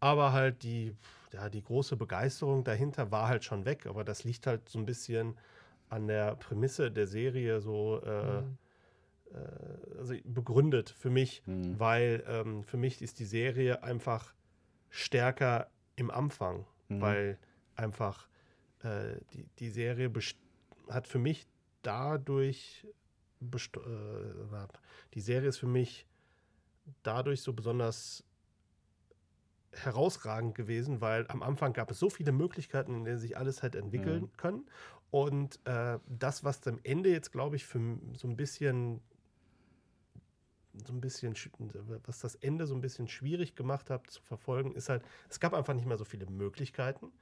aber 0.00 0.32
halt 0.32 0.62
die, 0.62 0.94
ja, 1.32 1.48
die 1.48 1.62
große 1.62 1.96
Begeisterung 1.96 2.64
dahinter 2.64 3.10
war 3.10 3.28
halt 3.28 3.44
schon 3.44 3.64
weg. 3.64 3.86
Aber 3.86 4.04
das 4.04 4.24
liegt 4.24 4.46
halt 4.46 4.68
so 4.68 4.78
ein 4.78 4.86
bisschen 4.86 5.38
an 5.88 6.06
der 6.08 6.36
Prämisse 6.36 6.90
der 6.90 7.06
Serie 7.06 7.60
so 7.60 8.00
äh, 8.04 8.40
Mhm. 8.42 8.58
äh, 9.32 9.98
also 9.98 10.14
begründet 10.24 10.90
für 10.90 11.10
mich, 11.10 11.42
Mhm. 11.46 11.78
weil 11.78 12.24
ähm, 12.26 12.64
für 12.64 12.76
mich 12.76 13.02
ist 13.02 13.18
die 13.18 13.24
Serie 13.24 13.82
einfach 13.82 14.34
stärker 14.88 15.70
im 15.96 16.10
Anfang, 16.10 16.66
Mhm. 16.88 17.00
weil 17.00 17.38
einfach 17.76 18.28
äh, 18.82 19.16
die, 19.34 19.46
die 19.58 19.70
Serie 19.70 20.10
hat 20.88 21.06
für 21.06 21.18
mich 21.18 21.46
dadurch 21.82 22.86
äh, 23.42 24.66
die 25.14 25.20
Serie 25.20 25.48
ist 25.48 25.58
für 25.58 25.66
mich 25.66 26.06
dadurch 27.02 27.42
so 27.42 27.52
besonders 27.52 28.24
herausragend 29.72 30.54
gewesen, 30.54 31.00
weil 31.00 31.26
am 31.28 31.42
Anfang 31.42 31.72
gab 31.72 31.90
es 31.90 31.98
so 31.98 32.10
viele 32.10 32.32
Möglichkeiten, 32.32 32.94
in 32.94 33.04
denen 33.04 33.18
sich 33.18 33.36
alles 33.36 33.62
halt 33.62 33.76
entwickeln 33.76 34.24
Mhm. 34.24 34.36
können. 34.36 34.70
Und 35.10 35.60
äh, 35.66 35.98
das, 36.08 36.44
was 36.44 36.66
am 36.66 36.80
Ende 36.82 37.10
jetzt, 37.10 37.30
glaube 37.32 37.56
ich, 37.56 37.64
für 37.64 37.98
so 38.16 38.28
ein 38.28 38.36
bisschen 38.36 39.00
so 40.86 40.92
ein 40.92 41.00
bisschen, 41.00 41.34
sch- 41.34 41.50
was 42.06 42.20
das 42.20 42.36
Ende 42.36 42.66
so 42.66 42.74
ein 42.74 42.80
bisschen 42.80 43.08
schwierig 43.08 43.56
gemacht 43.56 43.90
hat 43.90 44.08
zu 44.08 44.22
verfolgen, 44.22 44.72
ist 44.72 44.88
halt, 44.88 45.02
es 45.28 45.40
gab 45.40 45.52
einfach 45.52 45.74
nicht 45.74 45.86
mehr 45.86 45.98
so 45.98 46.04
viele 46.04 46.26
Möglichkeiten, 46.26 47.12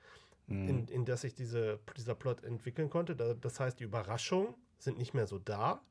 Mhm. 0.47 0.69
in, 0.69 0.89
in 0.89 1.05
das 1.05 1.23
sich 1.23 1.35
diese, 1.35 1.81
dieser 1.97 2.15
Plot 2.15 2.45
entwickeln 2.45 2.91
konnte. 2.91 3.17
Da, 3.17 3.35
das 3.35 3.59
heißt, 3.59 3.81
die 3.81 3.85
Überraschungen 3.85 4.55
sind 4.79 4.99
nicht 4.99 5.15
mehr 5.15 5.27
so 5.27 5.39
da. 5.39 5.83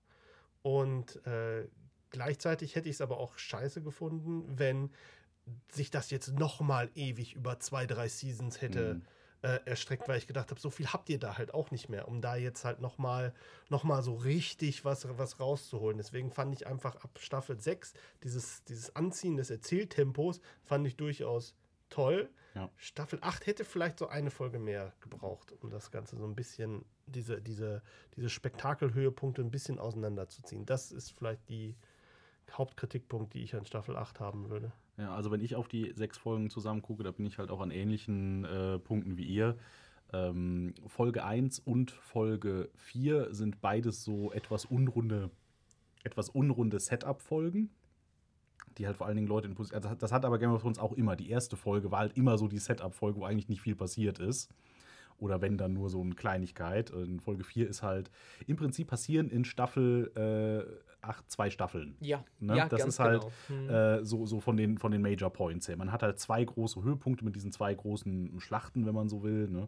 Und 0.62 1.26
äh, 1.26 1.68
gleichzeitig 2.12 2.76
hätte 2.76 2.90
ich 2.90 2.96
es 2.96 3.02
aber 3.02 3.18
auch 3.18 3.38
scheiße 3.38 3.82
gefunden, 3.82 4.44
wenn 4.58 4.92
sich 5.72 5.90
das 5.92 6.12
jetzt 6.12 6.38
noch 6.38 6.60
mal 6.60 6.90
ewig 6.96 7.34
über 7.36 7.60
zwei, 7.60 7.86
drei 7.86 8.10
Seasons 8.10 8.62
hätte 8.62 8.96
Mhm. 8.96 9.02
äh, 9.44 9.60
erstreckt, 9.66 10.08
weil 10.08 10.18
ich 10.18 10.28
gedacht 10.28 10.50
habe, 10.50 10.60
so 10.60 10.70
viel 10.70 10.88
habt 10.88 11.10
ihr 11.10 11.20
da 11.20 11.38
halt 11.38 11.54
auch 11.54 11.70
nicht 11.72 11.90
mehr, 11.90 12.08
um 12.08 12.22
da 12.22 12.36
jetzt 12.36 12.66
halt 12.66 12.82
noch 12.82 12.98
mal, 12.98 13.34
noch 13.70 13.84
mal 13.84 14.02
so 14.02 14.16
richtig 14.16 14.84
was, 14.84 15.08
was 15.18 15.40
rauszuholen. 15.40 15.98
Deswegen 15.98 16.32
fand 16.32 16.54
ich 16.56 16.66
einfach 16.66 16.96
ab 16.98 17.20
Staffel 17.20 17.60
6 17.62 17.94
dieses, 18.24 18.64
dieses 18.66 18.96
Anziehen 18.96 19.38
des 19.38 19.50
Erzähltempos 19.52 20.42
fand 20.64 20.88
ich 20.88 20.98
durchaus 20.98 21.56
toll. 21.90 22.30
Ja. 22.56 22.70
Staffel 22.76 23.20
8 23.22 23.46
hätte 23.46 23.64
vielleicht 23.64 24.00
so 24.00 24.08
eine 24.08 24.32
Folge 24.32 24.58
mehr 24.58 24.94
gebraucht, 25.02 25.54
um 25.62 25.70
das 25.70 25.92
Ganze 25.92 26.18
so 26.18 26.26
ein 26.26 26.36
bisschen, 26.36 26.84
diese, 27.06 27.40
diese, 27.40 27.84
diese 28.16 28.30
Spektakelhöhepunkte 28.30 29.42
ein 29.44 29.52
bisschen 29.52 29.78
auseinanderzuziehen. 29.78 30.66
Das 30.66 30.92
ist 30.92 31.12
vielleicht 31.12 31.48
die 31.48 31.76
Hauptkritikpunkt, 32.52 33.34
die 33.34 33.44
ich 33.44 33.56
an 33.56 33.66
Staffel 33.66 33.96
8 33.96 34.20
haben 34.20 34.50
würde. 34.50 34.72
Ja, 34.98 35.14
also 35.16 35.32
wenn 35.32 35.42
ich 35.42 35.56
auf 35.56 35.68
die 35.68 35.94
sechs 35.94 36.18
Folgen 36.18 36.50
zusammen 36.50 36.82
gucke, 36.82 37.04
da 37.04 37.12
bin 37.12 37.26
ich 37.26 37.38
halt 37.38 37.52
auch 37.52 37.62
an 37.62 37.72
ähnlichen 37.72 38.46
äh, 38.46 38.80
Punkten 38.80 39.18
wie 39.18 39.26
ihr. 39.26 39.58
Ähm, 40.14 40.74
Folge 40.88 41.24
1 41.24 41.60
und 41.60 41.92
Folge 41.92 42.70
4 42.76 43.34
sind 43.34 43.62
beides 43.62 44.04
so 44.04 44.32
etwas 44.32 44.66
unrunde, 44.66 45.30
etwas 46.04 46.30
unrunde 46.30 46.80
Setup-Folgen, 46.80 47.70
die 48.78 48.88
halt 48.88 48.98
vor 48.98 49.08
allen 49.08 49.18
Dingen 49.18 49.28
Leute 49.28 49.48
in 49.48 49.56
Posi- 49.56 49.74
also 49.74 49.94
das 49.96 50.12
hat 50.12 50.24
aber 50.24 50.40
Game 50.40 50.52
of 50.52 50.62
Thrones 50.62 50.80
auch 50.80 50.94
immer. 50.94 51.16
Die 51.16 51.30
erste 51.30 51.58
Folge 51.58 51.92
war 51.92 52.00
halt 52.00 52.18
immer 52.18 52.38
so 52.38 52.48
die 52.48 52.60
Setup-Folge, 52.60 53.20
wo 53.20 53.26
eigentlich 53.26 53.50
nicht 53.50 53.62
viel 53.62 53.76
passiert 53.76 54.20
ist. 54.20 54.50
Oder 55.20 55.42
wenn 55.42 55.58
dann 55.58 55.74
nur 55.74 55.90
so 55.90 56.02
eine 56.02 56.14
Kleinigkeit. 56.14 56.92
In 56.92 57.20
Folge 57.20 57.44
4 57.44 57.68
ist 57.68 57.82
halt, 57.82 58.12
im 58.46 58.56
Prinzip 58.56 58.88
passieren 58.88 59.30
in 59.30 59.46
Staffel 59.46 60.12
äh, 60.16 60.88
8 61.02 61.32
zwei 61.32 61.50
Staffeln. 61.50 61.96
Ja, 62.00 62.24
Ne? 62.40 62.58
ja 62.58 62.68
das 62.68 62.86
ist 62.86 63.00
halt 63.00 63.26
genau. 63.48 63.62
Mhm. 63.62 63.70
äh, 63.70 64.06
so, 64.06 64.26
so 64.26 64.40
von, 64.40 64.58
den, 64.58 64.78
von 64.78 64.92
den 64.92 65.02
Major 65.02 65.32
Points 65.32 65.68
her. 65.68 65.78
Man 65.78 65.92
hat 65.92 66.04
halt 66.04 66.20
zwei 66.20 66.44
große 66.44 66.84
Höhepunkte 66.84 67.26
mit 67.26 67.36
diesen 67.36 67.52
zwei 67.52 67.74
großen 67.74 68.40
Schlachten, 68.40 68.86
wenn 68.86 68.94
man 68.94 69.10
so 69.10 69.24
will. 69.24 69.48
Ne? 69.48 69.68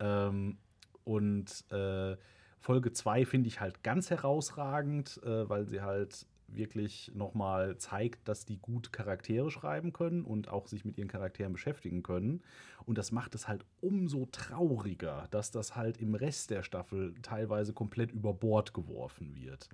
Ähm, 0.00 0.58
und 1.04 1.64
äh, 1.70 2.16
Folge 2.60 2.92
2 2.92 3.24
finde 3.24 3.48
ich 3.48 3.60
halt 3.60 3.82
ganz 3.82 4.10
herausragend, 4.10 5.20
äh, 5.22 5.48
weil 5.48 5.66
sie 5.66 5.80
halt 5.80 6.26
wirklich 6.48 7.12
nochmal 7.14 7.76
zeigt, 7.76 8.26
dass 8.28 8.44
die 8.44 8.58
gut 8.58 8.92
Charaktere 8.92 9.50
schreiben 9.50 9.92
können 9.92 10.24
und 10.24 10.48
auch 10.48 10.66
sich 10.66 10.84
mit 10.84 10.98
ihren 10.98 11.08
Charakteren 11.08 11.52
beschäftigen 11.52 12.02
können. 12.02 12.42
Und 12.84 12.98
das 12.98 13.12
macht 13.12 13.34
es 13.34 13.48
halt 13.48 13.64
umso 13.80 14.26
trauriger, 14.32 15.28
dass 15.30 15.50
das 15.50 15.76
halt 15.76 15.98
im 15.98 16.14
Rest 16.14 16.50
der 16.50 16.62
Staffel 16.62 17.14
teilweise 17.22 17.72
komplett 17.72 18.12
über 18.12 18.32
Bord 18.32 18.74
geworfen 18.74 19.34
wird. 19.36 19.68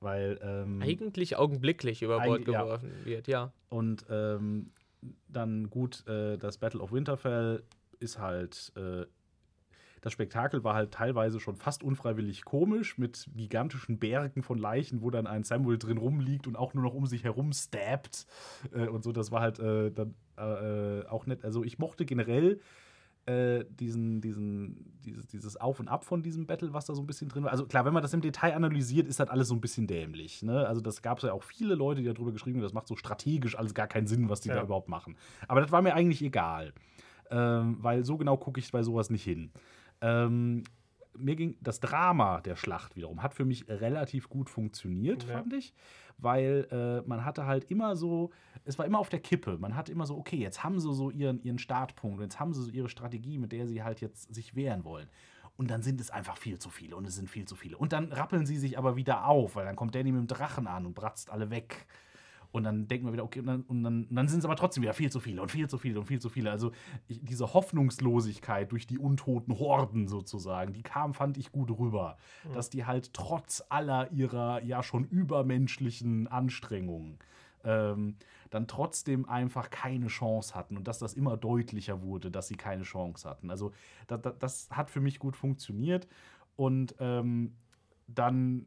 Weil 0.00 0.38
ähm, 0.42 0.82
Eigentlich 0.82 1.36
augenblicklich 1.36 2.02
über 2.02 2.20
Bord 2.20 2.40
Eig- 2.40 2.50
ja. 2.52 2.62
geworfen 2.62 2.90
wird, 3.04 3.28
ja. 3.28 3.52
und 3.68 4.04
ähm, 4.08 4.72
dann 5.28 5.68
gut, 5.70 6.06
äh, 6.08 6.38
das 6.38 6.58
Battle 6.58 6.80
of 6.80 6.92
Winterfell 6.92 7.62
ist 8.00 8.18
halt. 8.18 8.72
Äh, 8.76 9.06
das 10.04 10.12
Spektakel 10.12 10.62
war 10.64 10.74
halt 10.74 10.90
teilweise 10.92 11.40
schon 11.40 11.56
fast 11.56 11.82
unfreiwillig 11.82 12.44
komisch 12.44 12.98
mit 12.98 13.26
gigantischen 13.34 13.98
Bergen 13.98 14.42
von 14.42 14.58
Leichen, 14.58 15.00
wo 15.00 15.08
dann 15.08 15.26
ein 15.26 15.44
Samuel 15.44 15.78
drin 15.78 15.96
rumliegt 15.96 16.46
und 16.46 16.56
auch 16.56 16.74
nur 16.74 16.84
noch 16.84 16.92
um 16.92 17.06
sich 17.06 17.24
herum 17.24 17.54
stabbt 17.54 18.26
äh, 18.74 18.86
und 18.86 19.02
so. 19.02 19.12
Das 19.12 19.32
war 19.32 19.40
halt 19.40 19.60
äh, 19.60 19.90
dann 19.90 20.14
äh, 20.36 21.06
auch 21.06 21.24
nett. 21.24 21.42
Also 21.42 21.64
ich 21.64 21.78
mochte 21.78 22.04
generell 22.04 22.60
äh, 23.24 23.64
diesen, 23.70 24.20
diesen, 24.20 25.00
dieses, 25.06 25.26
dieses 25.26 25.56
Auf 25.56 25.80
und 25.80 25.88
Ab 25.88 26.04
von 26.04 26.22
diesem 26.22 26.46
Battle, 26.46 26.74
was 26.74 26.84
da 26.84 26.94
so 26.94 27.00
ein 27.00 27.06
bisschen 27.06 27.30
drin 27.30 27.44
war. 27.44 27.52
Also 27.52 27.64
klar, 27.64 27.86
wenn 27.86 27.94
man 27.94 28.02
das 28.02 28.12
im 28.12 28.20
Detail 28.20 28.54
analysiert, 28.54 29.08
ist 29.08 29.20
das 29.20 29.30
alles 29.30 29.48
so 29.48 29.54
ein 29.54 29.62
bisschen 29.62 29.86
dämlich. 29.86 30.42
Ne? 30.42 30.68
Also 30.68 30.82
das 30.82 31.00
gab 31.00 31.16
es 31.16 31.24
ja 31.24 31.32
auch 31.32 31.44
viele 31.44 31.74
Leute, 31.76 32.02
die 32.02 32.12
darüber 32.12 32.32
geschrieben 32.32 32.58
haben, 32.58 32.64
das 32.64 32.74
macht 32.74 32.88
so 32.88 32.96
strategisch 32.96 33.56
alles 33.56 33.72
gar 33.72 33.86
keinen 33.86 34.06
Sinn, 34.06 34.28
was 34.28 34.42
die 34.42 34.50
Ja. 34.50 34.56
da 34.56 34.62
überhaupt 34.64 34.90
machen. 34.90 35.16
Aber 35.48 35.62
das 35.62 35.72
war 35.72 35.80
mir 35.80 35.94
eigentlich 35.94 36.20
egal. 36.20 36.74
Ähm, 37.30 37.78
weil 37.80 38.04
so 38.04 38.18
genau 38.18 38.36
gucke 38.36 38.60
ich 38.60 38.70
bei 38.70 38.82
sowas 38.82 39.08
nicht 39.08 39.24
hin. 39.24 39.50
Ähm, 40.04 40.64
mir 41.16 41.36
ging 41.36 41.56
das 41.60 41.80
Drama 41.80 42.40
der 42.40 42.56
Schlacht 42.56 42.96
wiederum, 42.96 43.22
hat 43.22 43.34
für 43.34 43.44
mich 43.44 43.68
relativ 43.68 44.28
gut 44.28 44.50
funktioniert, 44.50 45.24
Ja. 45.24 45.34
fand 45.38 45.52
ich. 45.52 45.72
Weil 46.18 46.66
äh, 46.70 47.08
man 47.08 47.24
hatte 47.24 47.46
halt 47.46 47.70
immer 47.70 47.96
so, 47.96 48.30
es 48.64 48.78
war 48.78 48.86
immer 48.86 48.98
auf 48.98 49.08
der 49.08 49.20
Kippe. 49.20 49.58
Man 49.58 49.74
hatte 49.76 49.90
immer 49.92 50.06
so, 50.06 50.16
okay, 50.16 50.36
jetzt 50.36 50.62
haben 50.62 50.78
sie 50.78 50.92
so 50.92 51.10
ihren, 51.10 51.42
ihren 51.42 51.58
Startpunkt, 51.58 52.20
jetzt 52.20 52.38
haben 52.38 52.52
sie 52.52 52.62
so 52.62 52.70
ihre 52.70 52.88
Strategie, 52.88 53.38
mit 53.38 53.52
der 53.52 53.66
sie 53.66 53.82
halt 53.82 54.00
jetzt 54.00 54.32
sich 54.34 54.54
wehren 54.54 54.84
wollen. 54.84 55.08
Und 55.56 55.70
dann 55.70 55.82
sind 55.82 56.00
es 56.00 56.10
einfach 56.10 56.36
viel 56.36 56.58
zu 56.58 56.68
viele 56.68 56.96
und 56.96 57.06
es 57.06 57.14
sind 57.14 57.30
viel 57.30 57.46
zu 57.46 57.54
viele. 57.54 57.76
Und 57.76 57.92
dann 57.92 58.12
rappeln 58.12 58.44
sie 58.46 58.56
sich 58.58 58.76
aber 58.76 58.96
wieder 58.96 59.26
auf, 59.26 59.54
weil 59.54 59.64
dann 59.64 59.76
kommt 59.76 59.94
Danny 59.94 60.10
mit 60.10 60.20
dem 60.20 60.26
Drachen 60.26 60.66
an 60.66 60.84
und 60.86 60.94
bratzt 60.94 61.30
alle 61.30 61.50
weg. 61.50 61.86
Und 62.54 62.62
dann 62.62 62.86
denken 62.86 63.04
wir 63.04 63.12
wieder, 63.12 63.24
okay, 63.24 63.40
und 63.40 63.46
dann, 63.46 63.62
und 63.62 63.82
dann, 63.82 64.04
und 64.04 64.14
dann 64.14 64.28
sind 64.28 64.38
es 64.38 64.44
aber 64.44 64.54
trotzdem 64.54 64.84
wieder 64.84 64.94
viel 64.94 65.10
zu 65.10 65.18
viele 65.18 65.42
und 65.42 65.50
viel 65.50 65.68
zu 65.68 65.76
viele 65.76 65.98
und 65.98 66.06
viel 66.06 66.20
zu 66.20 66.28
viele. 66.28 66.52
Also 66.52 66.70
ich, 67.08 67.18
diese 67.20 67.52
Hoffnungslosigkeit 67.52 68.70
durch 68.70 68.86
die 68.86 68.96
untoten 68.96 69.58
Horden 69.58 70.06
sozusagen, 70.06 70.72
die 70.72 70.84
kam, 70.84 71.14
fand 71.14 71.36
ich 71.36 71.50
gut 71.50 71.68
rüber. 71.76 72.16
Dass 72.52 72.70
die 72.70 72.84
halt 72.84 73.12
trotz 73.12 73.64
aller 73.70 74.12
ihrer 74.12 74.62
ja 74.62 74.84
schon 74.84 75.04
übermenschlichen 75.04 76.28
Anstrengungen 76.28 77.18
ähm, 77.64 78.14
dann 78.50 78.68
trotzdem 78.68 79.28
einfach 79.28 79.70
keine 79.70 80.06
Chance 80.06 80.54
hatten 80.54 80.76
und 80.76 80.86
dass 80.86 81.00
das 81.00 81.14
immer 81.14 81.36
deutlicher 81.36 82.02
wurde, 82.02 82.30
dass 82.30 82.46
sie 82.46 82.54
keine 82.54 82.84
Chance 82.84 83.28
hatten. 83.28 83.50
Also 83.50 83.72
da, 84.06 84.16
da, 84.16 84.30
das 84.30 84.68
hat 84.70 84.90
für 84.90 85.00
mich 85.00 85.18
gut 85.18 85.36
funktioniert. 85.36 86.06
Und 86.54 86.94
ähm, 87.00 87.56
dann 88.06 88.66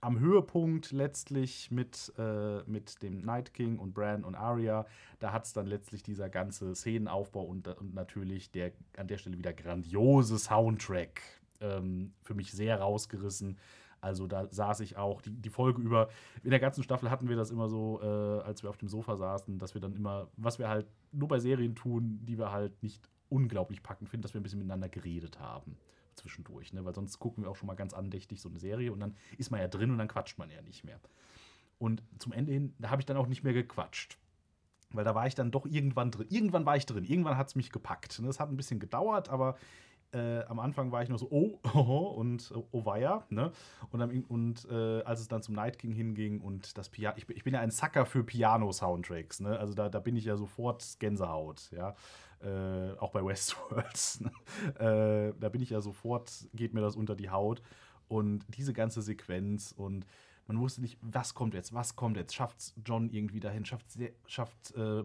am 0.00 0.18
Höhepunkt 0.18 0.92
letztlich 0.92 1.70
mit, 1.70 2.12
äh, 2.18 2.62
mit 2.64 3.02
dem 3.02 3.20
Night 3.20 3.52
King 3.52 3.78
und 3.78 3.92
Bran 3.94 4.24
und 4.24 4.34
Arya, 4.34 4.86
da 5.18 5.32
hat 5.32 5.44
es 5.44 5.52
dann 5.52 5.66
letztlich 5.66 6.02
dieser 6.02 6.28
ganze 6.28 6.74
Szenenaufbau 6.74 7.42
und, 7.42 7.68
und 7.68 7.94
natürlich 7.94 8.50
der 8.50 8.72
an 8.96 9.08
der 9.08 9.18
Stelle 9.18 9.38
wieder 9.38 9.52
grandiose 9.52 10.38
Soundtrack 10.38 11.20
ähm, 11.60 12.12
für 12.22 12.34
mich 12.34 12.52
sehr 12.52 12.80
rausgerissen. 12.80 13.58
Also 14.00 14.26
da 14.26 14.46
saß 14.48 14.80
ich 14.80 14.96
auch 14.96 15.20
die, 15.20 15.30
die 15.30 15.50
Folge 15.50 15.82
über. 15.82 16.08
In 16.42 16.50
der 16.50 16.60
ganzen 16.60 16.82
Staffel 16.82 17.10
hatten 17.10 17.28
wir 17.28 17.36
das 17.36 17.50
immer 17.50 17.68
so, 17.68 18.00
äh, 18.02 18.06
als 18.06 18.62
wir 18.62 18.70
auf 18.70 18.78
dem 18.78 18.88
Sofa 18.88 19.16
saßen, 19.16 19.58
dass 19.58 19.74
wir 19.74 19.82
dann 19.82 19.94
immer, 19.94 20.28
was 20.36 20.58
wir 20.58 20.68
halt 20.68 20.86
nur 21.12 21.28
bei 21.28 21.38
Serien 21.38 21.74
tun, 21.74 22.20
die 22.22 22.38
wir 22.38 22.50
halt 22.50 22.82
nicht 22.82 23.06
unglaublich 23.28 23.82
packen 23.82 24.06
finden, 24.06 24.22
dass 24.22 24.32
wir 24.32 24.40
ein 24.40 24.42
bisschen 24.42 24.58
miteinander 24.58 24.88
geredet 24.88 25.38
haben 25.38 25.76
zwischendurch, 26.20 26.72
ne? 26.72 26.84
weil 26.84 26.94
sonst 26.94 27.18
gucken 27.18 27.44
wir 27.44 27.50
auch 27.50 27.56
schon 27.56 27.66
mal 27.66 27.74
ganz 27.74 27.94
andächtig 27.94 28.40
so 28.40 28.48
eine 28.48 28.58
Serie 28.58 28.92
und 28.92 29.00
dann 29.00 29.16
ist 29.38 29.50
man 29.50 29.60
ja 29.60 29.68
drin 29.68 29.90
und 29.90 29.98
dann 29.98 30.08
quatscht 30.08 30.38
man 30.38 30.50
ja 30.50 30.62
nicht 30.62 30.84
mehr. 30.84 31.00
Und 31.78 32.02
zum 32.18 32.32
Ende 32.32 32.52
hin, 32.52 32.74
da 32.78 32.90
habe 32.90 33.00
ich 33.00 33.06
dann 33.06 33.16
auch 33.16 33.26
nicht 33.26 33.42
mehr 33.42 33.54
gequatscht. 33.54 34.18
weil 34.92 35.04
da 35.04 35.14
war 35.14 35.26
ich 35.26 35.34
dann 35.34 35.50
doch 35.50 35.66
irgendwann 35.66 36.10
drin. 36.10 36.26
Irgendwann 36.30 36.66
war 36.66 36.76
ich 36.76 36.84
drin. 36.84 37.04
Irgendwann 37.04 37.36
hat 37.36 37.48
es 37.48 37.54
mich 37.54 37.70
gepackt. 37.70 38.18
Ne? 38.20 38.26
Das 38.26 38.40
hat 38.40 38.50
ein 38.50 38.56
bisschen 38.56 38.80
gedauert, 38.80 39.28
aber 39.28 39.56
äh, 40.12 40.42
am 40.46 40.58
Anfang 40.58 40.90
war 40.92 41.02
ich 41.02 41.08
nur 41.08 41.18
so, 41.18 41.28
oh, 41.30 41.58
oh 41.74 42.14
und 42.16 42.52
oh, 42.54 42.66
oh 42.72 42.84
weia, 42.84 43.24
ne? 43.30 43.52
Und, 43.90 44.00
dann, 44.00 44.24
und 44.24 44.66
äh, 44.70 45.02
als 45.02 45.20
es 45.20 45.28
dann 45.28 45.42
zum 45.42 45.54
Night 45.54 45.78
King 45.78 45.92
hinging 45.92 46.40
und 46.40 46.76
das 46.76 46.88
Piano, 46.88 47.16
ich, 47.16 47.28
ich, 47.28 47.44
bin 47.44 47.54
ja 47.54 47.60
ein 47.60 47.70
Sucker 47.70 48.06
für 48.06 48.24
Piano-Soundtracks, 48.24 49.40
ne? 49.40 49.58
Also 49.58 49.74
da, 49.74 49.88
da 49.88 50.00
bin 50.00 50.16
ich 50.16 50.24
ja 50.24 50.36
sofort 50.36 50.84
Gänsehaut, 50.98 51.70
ja. 51.72 51.94
Äh, 52.42 52.92
auch 52.98 53.12
bei 53.12 53.24
Westworld. 53.24 54.20
Ne? 54.78 55.34
da 55.38 55.48
bin 55.48 55.62
ich 55.62 55.70
ja 55.70 55.80
sofort, 55.80 56.48
geht 56.54 56.74
mir 56.74 56.80
das 56.80 56.96
unter 56.96 57.14
die 57.14 57.30
Haut. 57.30 57.62
Und 58.08 58.44
diese 58.48 58.72
ganze 58.72 59.02
Sequenz 59.02 59.72
und 59.76 60.06
man 60.46 60.58
wusste 60.58 60.80
nicht, 60.80 60.98
was 61.00 61.34
kommt 61.34 61.54
jetzt, 61.54 61.72
was 61.72 61.94
kommt 61.94 62.16
jetzt. 62.16 62.34
Schafft 62.34 62.74
John 62.84 63.08
irgendwie 63.08 63.38
dahin, 63.38 63.64
schafft, 63.64 63.86
schafft 64.26 64.74
äh, 64.74 65.04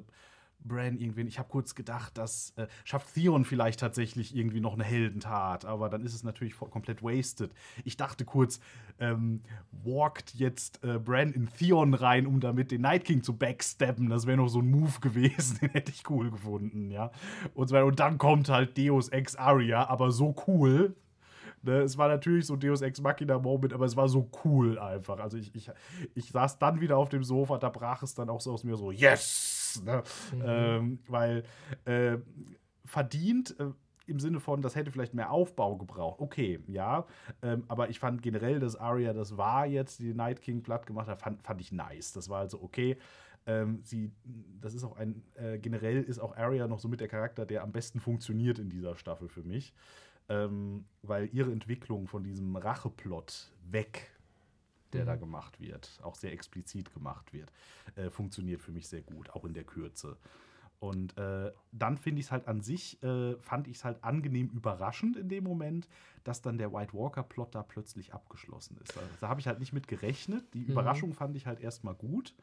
Bran 0.63 0.97
irgendwen. 0.97 1.27
Ich 1.27 1.39
habe 1.39 1.49
kurz 1.49 1.75
gedacht, 1.75 2.17
dass 2.17 2.53
äh, 2.57 2.67
schafft 2.83 3.13
Theon 3.13 3.45
vielleicht 3.45 3.79
tatsächlich 3.79 4.35
irgendwie 4.35 4.59
noch 4.59 4.73
eine 4.73 4.83
Heldentat, 4.83 5.65
aber 5.65 5.89
dann 5.89 6.03
ist 6.03 6.13
es 6.13 6.23
natürlich 6.23 6.57
komplett 6.57 7.03
wasted. 7.03 7.51
Ich 7.83 7.97
dachte 7.97 8.25
kurz, 8.25 8.59
ähm, 8.99 9.41
walkt 9.71 10.33
jetzt 10.35 10.83
äh, 10.83 10.99
Bran 10.99 11.31
in 11.31 11.49
Theon 11.49 11.93
rein, 11.93 12.25
um 12.25 12.39
damit 12.39 12.71
den 12.71 12.81
Night 12.81 13.05
King 13.05 13.23
zu 13.23 13.37
backstabben. 13.37 14.09
Das 14.09 14.25
wäre 14.25 14.37
noch 14.37 14.49
so 14.49 14.59
ein 14.59 14.69
Move 14.69 14.93
gewesen, 15.01 15.59
den 15.61 15.69
hätte 15.69 15.91
ich 15.91 16.09
cool 16.09 16.31
gefunden, 16.31 16.89
ja. 16.91 17.11
Und, 17.53 17.71
und 17.71 17.99
dann 17.99 18.17
kommt 18.17 18.49
halt 18.49 18.77
Deus 18.77 19.09
Ex 19.09 19.35
Aria, 19.35 19.87
aber 19.87 20.11
so 20.11 20.35
cool, 20.47 20.95
Ne, 21.65 21.79
es 21.79 21.97
war 21.97 22.07
natürlich 22.07 22.45
so 22.45 22.55
Deus 22.55 22.81
Ex 22.81 23.01
Machina 23.01 23.39
Moment, 23.39 23.73
aber 23.73 23.85
es 23.85 23.95
war 23.95 24.07
so 24.07 24.29
cool 24.43 24.77
einfach. 24.77 25.19
Also 25.19 25.37
ich, 25.37 25.53
ich, 25.55 25.71
ich 26.13 26.29
saß 26.29 26.59
dann 26.59 26.79
wieder 26.79 26.95
auf 26.95 27.09
dem 27.09 27.23
Sofa, 27.23 27.57
da 27.57 27.69
brach 27.69 28.03
es 28.03 28.13
dann 28.13 28.29
auch 28.29 28.39
so 28.39 28.53
aus 28.53 28.63
mir 28.63 28.77
so, 28.77 28.91
yes! 28.91 29.64
Ne? 29.83 30.03
Mhm. 30.33 30.41
Ähm, 30.45 30.99
weil 31.07 31.43
äh, 31.85 32.17
verdient. 32.83 33.59
Äh, 33.59 33.71
im 34.07 34.19
Sinne 34.19 34.39
von, 34.39 34.61
das 34.61 34.75
hätte 34.75 34.91
vielleicht 34.91 35.15
mehr 35.15 35.31
Aufbau 35.31 35.77
gebraucht. 35.77 36.21
Okay, 36.21 36.59
ja. 36.67 37.07
Ähm, 37.41 37.63
aber 37.67 37.89
ich 37.89 37.97
fand 37.97 38.21
generell, 38.21 38.59
dass 38.59 38.75
Arya 38.75 39.13
das 39.13 39.35
war 39.35 39.65
jetzt, 39.65 39.97
die 39.97 40.13
Night 40.13 40.43
King 40.43 40.61
platt 40.61 40.85
gemacht 40.85 41.07
hat, 41.07 41.19
fand, 41.19 41.41
fand 41.41 41.59
ich 41.59 41.71
nice. 41.71 42.13
Das 42.13 42.29
war 42.29 42.41
also 42.41 42.61
okay. 42.61 42.97
Ähm, 43.47 43.79
sie, 43.81 44.11
das 44.61 44.75
ist 44.75 44.83
auch 44.83 44.95
ein, 44.95 45.23
äh, 45.33 45.57
generell 45.57 46.03
ist 46.03 46.19
auch 46.19 46.37
Arya 46.37 46.67
noch 46.67 46.77
so 46.77 46.87
mit 46.87 46.99
der 46.99 47.07
Charakter, 47.07 47.47
der 47.47 47.63
am 47.63 47.71
besten 47.71 47.99
funktioniert 47.99 48.59
in 48.59 48.69
dieser 48.69 48.95
Staffel 48.95 49.27
für 49.27 49.41
mich 49.41 49.73
ähm, 50.29 50.85
weil 51.01 51.29
ihre 51.33 51.51
Entwicklung 51.51 52.07
von 52.07 52.23
diesem 52.23 52.55
Racheplot 52.55 53.51
weg, 53.69 54.11
der 54.93 55.03
mhm. 55.03 55.07
da 55.07 55.15
gemacht 55.15 55.59
wird, 55.59 55.99
auch 56.03 56.15
sehr 56.15 56.31
explizit 56.31 56.93
gemacht 56.93 57.33
wird, 57.33 57.51
äh, 57.95 58.09
funktioniert 58.09 58.61
für 58.61 58.71
mich 58.71 58.87
sehr 58.87 59.01
gut, 59.01 59.29
auch 59.31 59.45
in 59.45 59.53
der 59.53 59.63
Kürze. 59.63 60.17
Und 60.79 61.17
äh, 61.17 61.51
dann 61.71 61.97
finde 61.97 62.19
ich 62.19 62.27
es 62.27 62.31
halt 62.31 62.47
an 62.47 62.61
sich, 62.61 63.01
äh, 63.01 63.35
fand 63.37 63.67
ich 63.67 63.77
es 63.77 63.85
halt 63.85 64.03
angenehm 64.03 64.49
überraschend 64.49 65.15
in 65.15 65.29
dem 65.29 65.43
Moment, 65.43 65.87
dass 66.23 66.41
dann 66.41 66.57
der 66.57 66.73
White 66.73 66.93
Walker-Plot 66.93 67.55
da 67.55 67.63
plötzlich 67.63 68.13
abgeschlossen 68.13 68.77
ist. 68.83 68.97
Also, 68.97 69.09
da 69.21 69.29
habe 69.29 69.39
ich 69.39 69.47
halt 69.47 69.59
nicht 69.59 69.73
mit 69.73 69.87
gerechnet. 69.87 70.53
Die 70.53 70.59
mhm. 70.59 70.71
Überraschung 70.71 71.13
fand 71.13 71.35
ich 71.35 71.47
halt 71.47 71.59
erstmal 71.59 71.95
gut, 71.95 72.35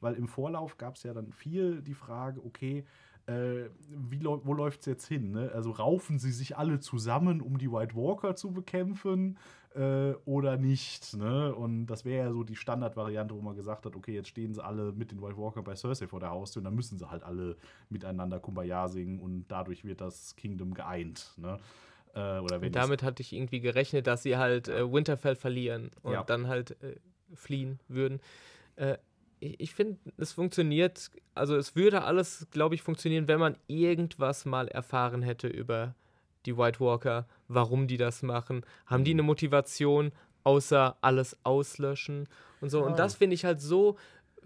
weil 0.00 0.14
im 0.14 0.28
Vorlauf 0.28 0.78
gab 0.78 0.96
es 0.96 1.04
ja 1.04 1.14
dann 1.14 1.32
viel 1.32 1.80
die 1.80 1.94
Frage, 1.94 2.44
okay, 2.44 2.84
äh, 3.26 3.68
wie, 3.88 4.24
wo 4.24 4.54
läuft 4.54 4.80
es 4.80 4.86
jetzt 4.86 5.06
hin? 5.06 5.32
Ne? 5.32 5.50
Also 5.52 5.72
raufen 5.72 6.18
sie 6.18 6.30
sich 6.30 6.56
alle 6.56 6.80
zusammen, 6.80 7.40
um 7.40 7.58
die 7.58 7.70
White 7.70 7.96
Walker 7.96 8.36
zu 8.36 8.52
bekämpfen 8.52 9.36
äh, 9.74 10.12
oder 10.24 10.56
nicht? 10.56 11.14
Ne? 11.16 11.54
Und 11.54 11.86
das 11.86 12.04
wäre 12.04 12.26
ja 12.26 12.32
so 12.32 12.44
die 12.44 12.56
Standardvariante, 12.56 13.34
wo 13.34 13.40
man 13.40 13.56
gesagt 13.56 13.84
hat, 13.84 13.96
okay, 13.96 14.14
jetzt 14.14 14.28
stehen 14.28 14.54
sie 14.54 14.64
alle 14.64 14.92
mit 14.92 15.10
den 15.10 15.20
White 15.20 15.36
Walker 15.36 15.62
bei 15.62 15.74
Cersei 15.74 16.06
vor 16.06 16.20
der 16.20 16.30
Haustür 16.30 16.60
und 16.60 16.64
dann 16.64 16.76
müssen 16.76 16.98
sie 16.98 17.10
halt 17.10 17.24
alle 17.24 17.56
miteinander 17.90 18.38
Kumbaya 18.38 18.88
singen 18.88 19.18
und 19.20 19.46
dadurch 19.48 19.84
wird 19.84 20.00
das 20.00 20.36
Kingdom 20.36 20.72
geeint. 20.72 21.32
Ne? 21.36 21.58
Äh, 22.14 22.38
oder 22.38 22.60
wenn 22.60 22.72
damit 22.72 23.02
hatte 23.02 23.22
ich 23.22 23.32
irgendwie 23.32 23.60
gerechnet, 23.60 24.06
dass 24.06 24.22
sie 24.22 24.36
halt 24.36 24.68
äh, 24.68 24.90
Winterfell 24.90 25.34
verlieren 25.34 25.90
und 26.02 26.12
ja. 26.12 26.22
dann 26.22 26.46
halt 26.46 26.80
äh, 26.82 26.96
fliehen 27.34 27.80
würden. 27.88 28.20
Äh, 28.76 28.98
ich, 29.40 29.60
ich 29.60 29.74
finde, 29.74 29.98
es 30.16 30.32
funktioniert, 30.32 31.10
also 31.34 31.56
es 31.56 31.76
würde 31.76 32.02
alles, 32.02 32.46
glaube 32.50 32.74
ich, 32.74 32.82
funktionieren, 32.82 33.28
wenn 33.28 33.40
man 33.40 33.56
irgendwas 33.66 34.44
mal 34.44 34.68
erfahren 34.68 35.22
hätte 35.22 35.48
über 35.48 35.94
die 36.46 36.56
White 36.56 36.80
Walker, 36.80 37.26
warum 37.48 37.88
die 37.88 37.96
das 37.96 38.22
machen. 38.22 38.64
Haben 38.86 39.04
die 39.04 39.14
mhm. 39.14 39.20
eine 39.20 39.26
Motivation, 39.26 40.12
außer 40.44 40.96
alles 41.00 41.36
auslöschen 41.42 42.28
und 42.60 42.70
so. 42.70 42.84
Und 42.84 42.98
das 42.98 43.16
finde 43.16 43.34
ich 43.34 43.44
halt 43.44 43.60
so 43.60 43.96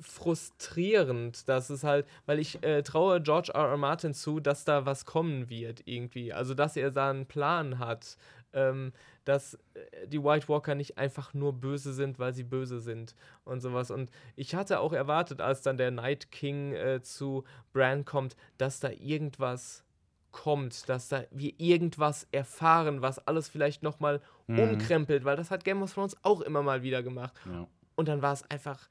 frustrierend, 0.00 1.46
dass 1.46 1.68
es 1.68 1.84
halt, 1.84 2.06
weil 2.24 2.38
ich 2.38 2.62
äh, 2.62 2.82
traue 2.82 3.20
George 3.20 3.52
R. 3.52 3.68
R. 3.68 3.76
Martin 3.76 4.14
zu, 4.14 4.40
dass 4.40 4.64
da 4.64 4.86
was 4.86 5.04
kommen 5.04 5.50
wird 5.50 5.82
irgendwie. 5.84 6.32
Also, 6.32 6.54
dass 6.54 6.76
er 6.76 6.90
da 6.90 7.10
einen 7.10 7.26
Plan 7.26 7.78
hat, 7.78 8.16
ähm, 8.52 8.92
dass 9.24 9.54
äh, 9.54 10.06
die 10.06 10.22
White 10.22 10.48
Walker 10.48 10.74
nicht 10.74 10.98
einfach 10.98 11.34
nur 11.34 11.52
böse 11.52 11.92
sind, 11.92 12.18
weil 12.18 12.32
sie 12.32 12.44
böse 12.44 12.80
sind 12.80 13.14
und 13.44 13.60
sowas. 13.60 13.90
Und 13.90 14.10
ich 14.36 14.54
hatte 14.54 14.80
auch 14.80 14.92
erwartet, 14.92 15.40
als 15.40 15.62
dann 15.62 15.76
der 15.76 15.90
Night 15.90 16.30
King 16.30 16.72
äh, 16.72 17.02
zu 17.02 17.44
Bran 17.72 18.04
kommt, 18.04 18.36
dass 18.58 18.80
da 18.80 18.90
irgendwas 18.90 19.84
kommt, 20.32 20.88
dass 20.88 21.08
da 21.08 21.24
wir 21.30 21.52
irgendwas 21.58 22.26
erfahren, 22.30 23.02
was 23.02 23.18
alles 23.26 23.48
vielleicht 23.48 23.82
nochmal 23.82 24.20
mhm. 24.46 24.60
umkrempelt, 24.60 25.24
weil 25.24 25.36
das 25.36 25.50
hat 25.50 25.64
Game 25.64 25.82
of 25.82 25.92
Thrones 25.92 26.16
auch 26.22 26.40
immer 26.40 26.62
mal 26.62 26.82
wieder 26.82 27.02
gemacht. 27.02 27.34
Ja. 27.46 27.66
Und 27.96 28.08
dann 28.08 28.22
war 28.22 28.32
es 28.32 28.48
einfach 28.50 28.88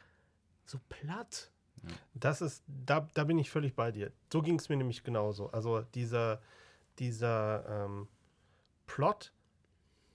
so 0.66 0.80
platt. 0.90 1.52
Das 2.14 2.42
ist, 2.42 2.64
da, 2.68 3.08
da 3.14 3.24
bin 3.24 3.40
ich 3.40 3.50
völlig 3.50 3.76
bei 3.76 3.92
dir. 3.92 4.12
So 4.32 4.42
ging 4.42 4.60
es 4.60 4.70
mir 4.70 4.78
nämlich 4.78 5.04
genauso. 5.04 5.50
Also 5.52 5.82
dieser, 5.82 6.42
dieser 7.00 7.86
ähm, 7.86 8.08
Plot, 8.86 9.32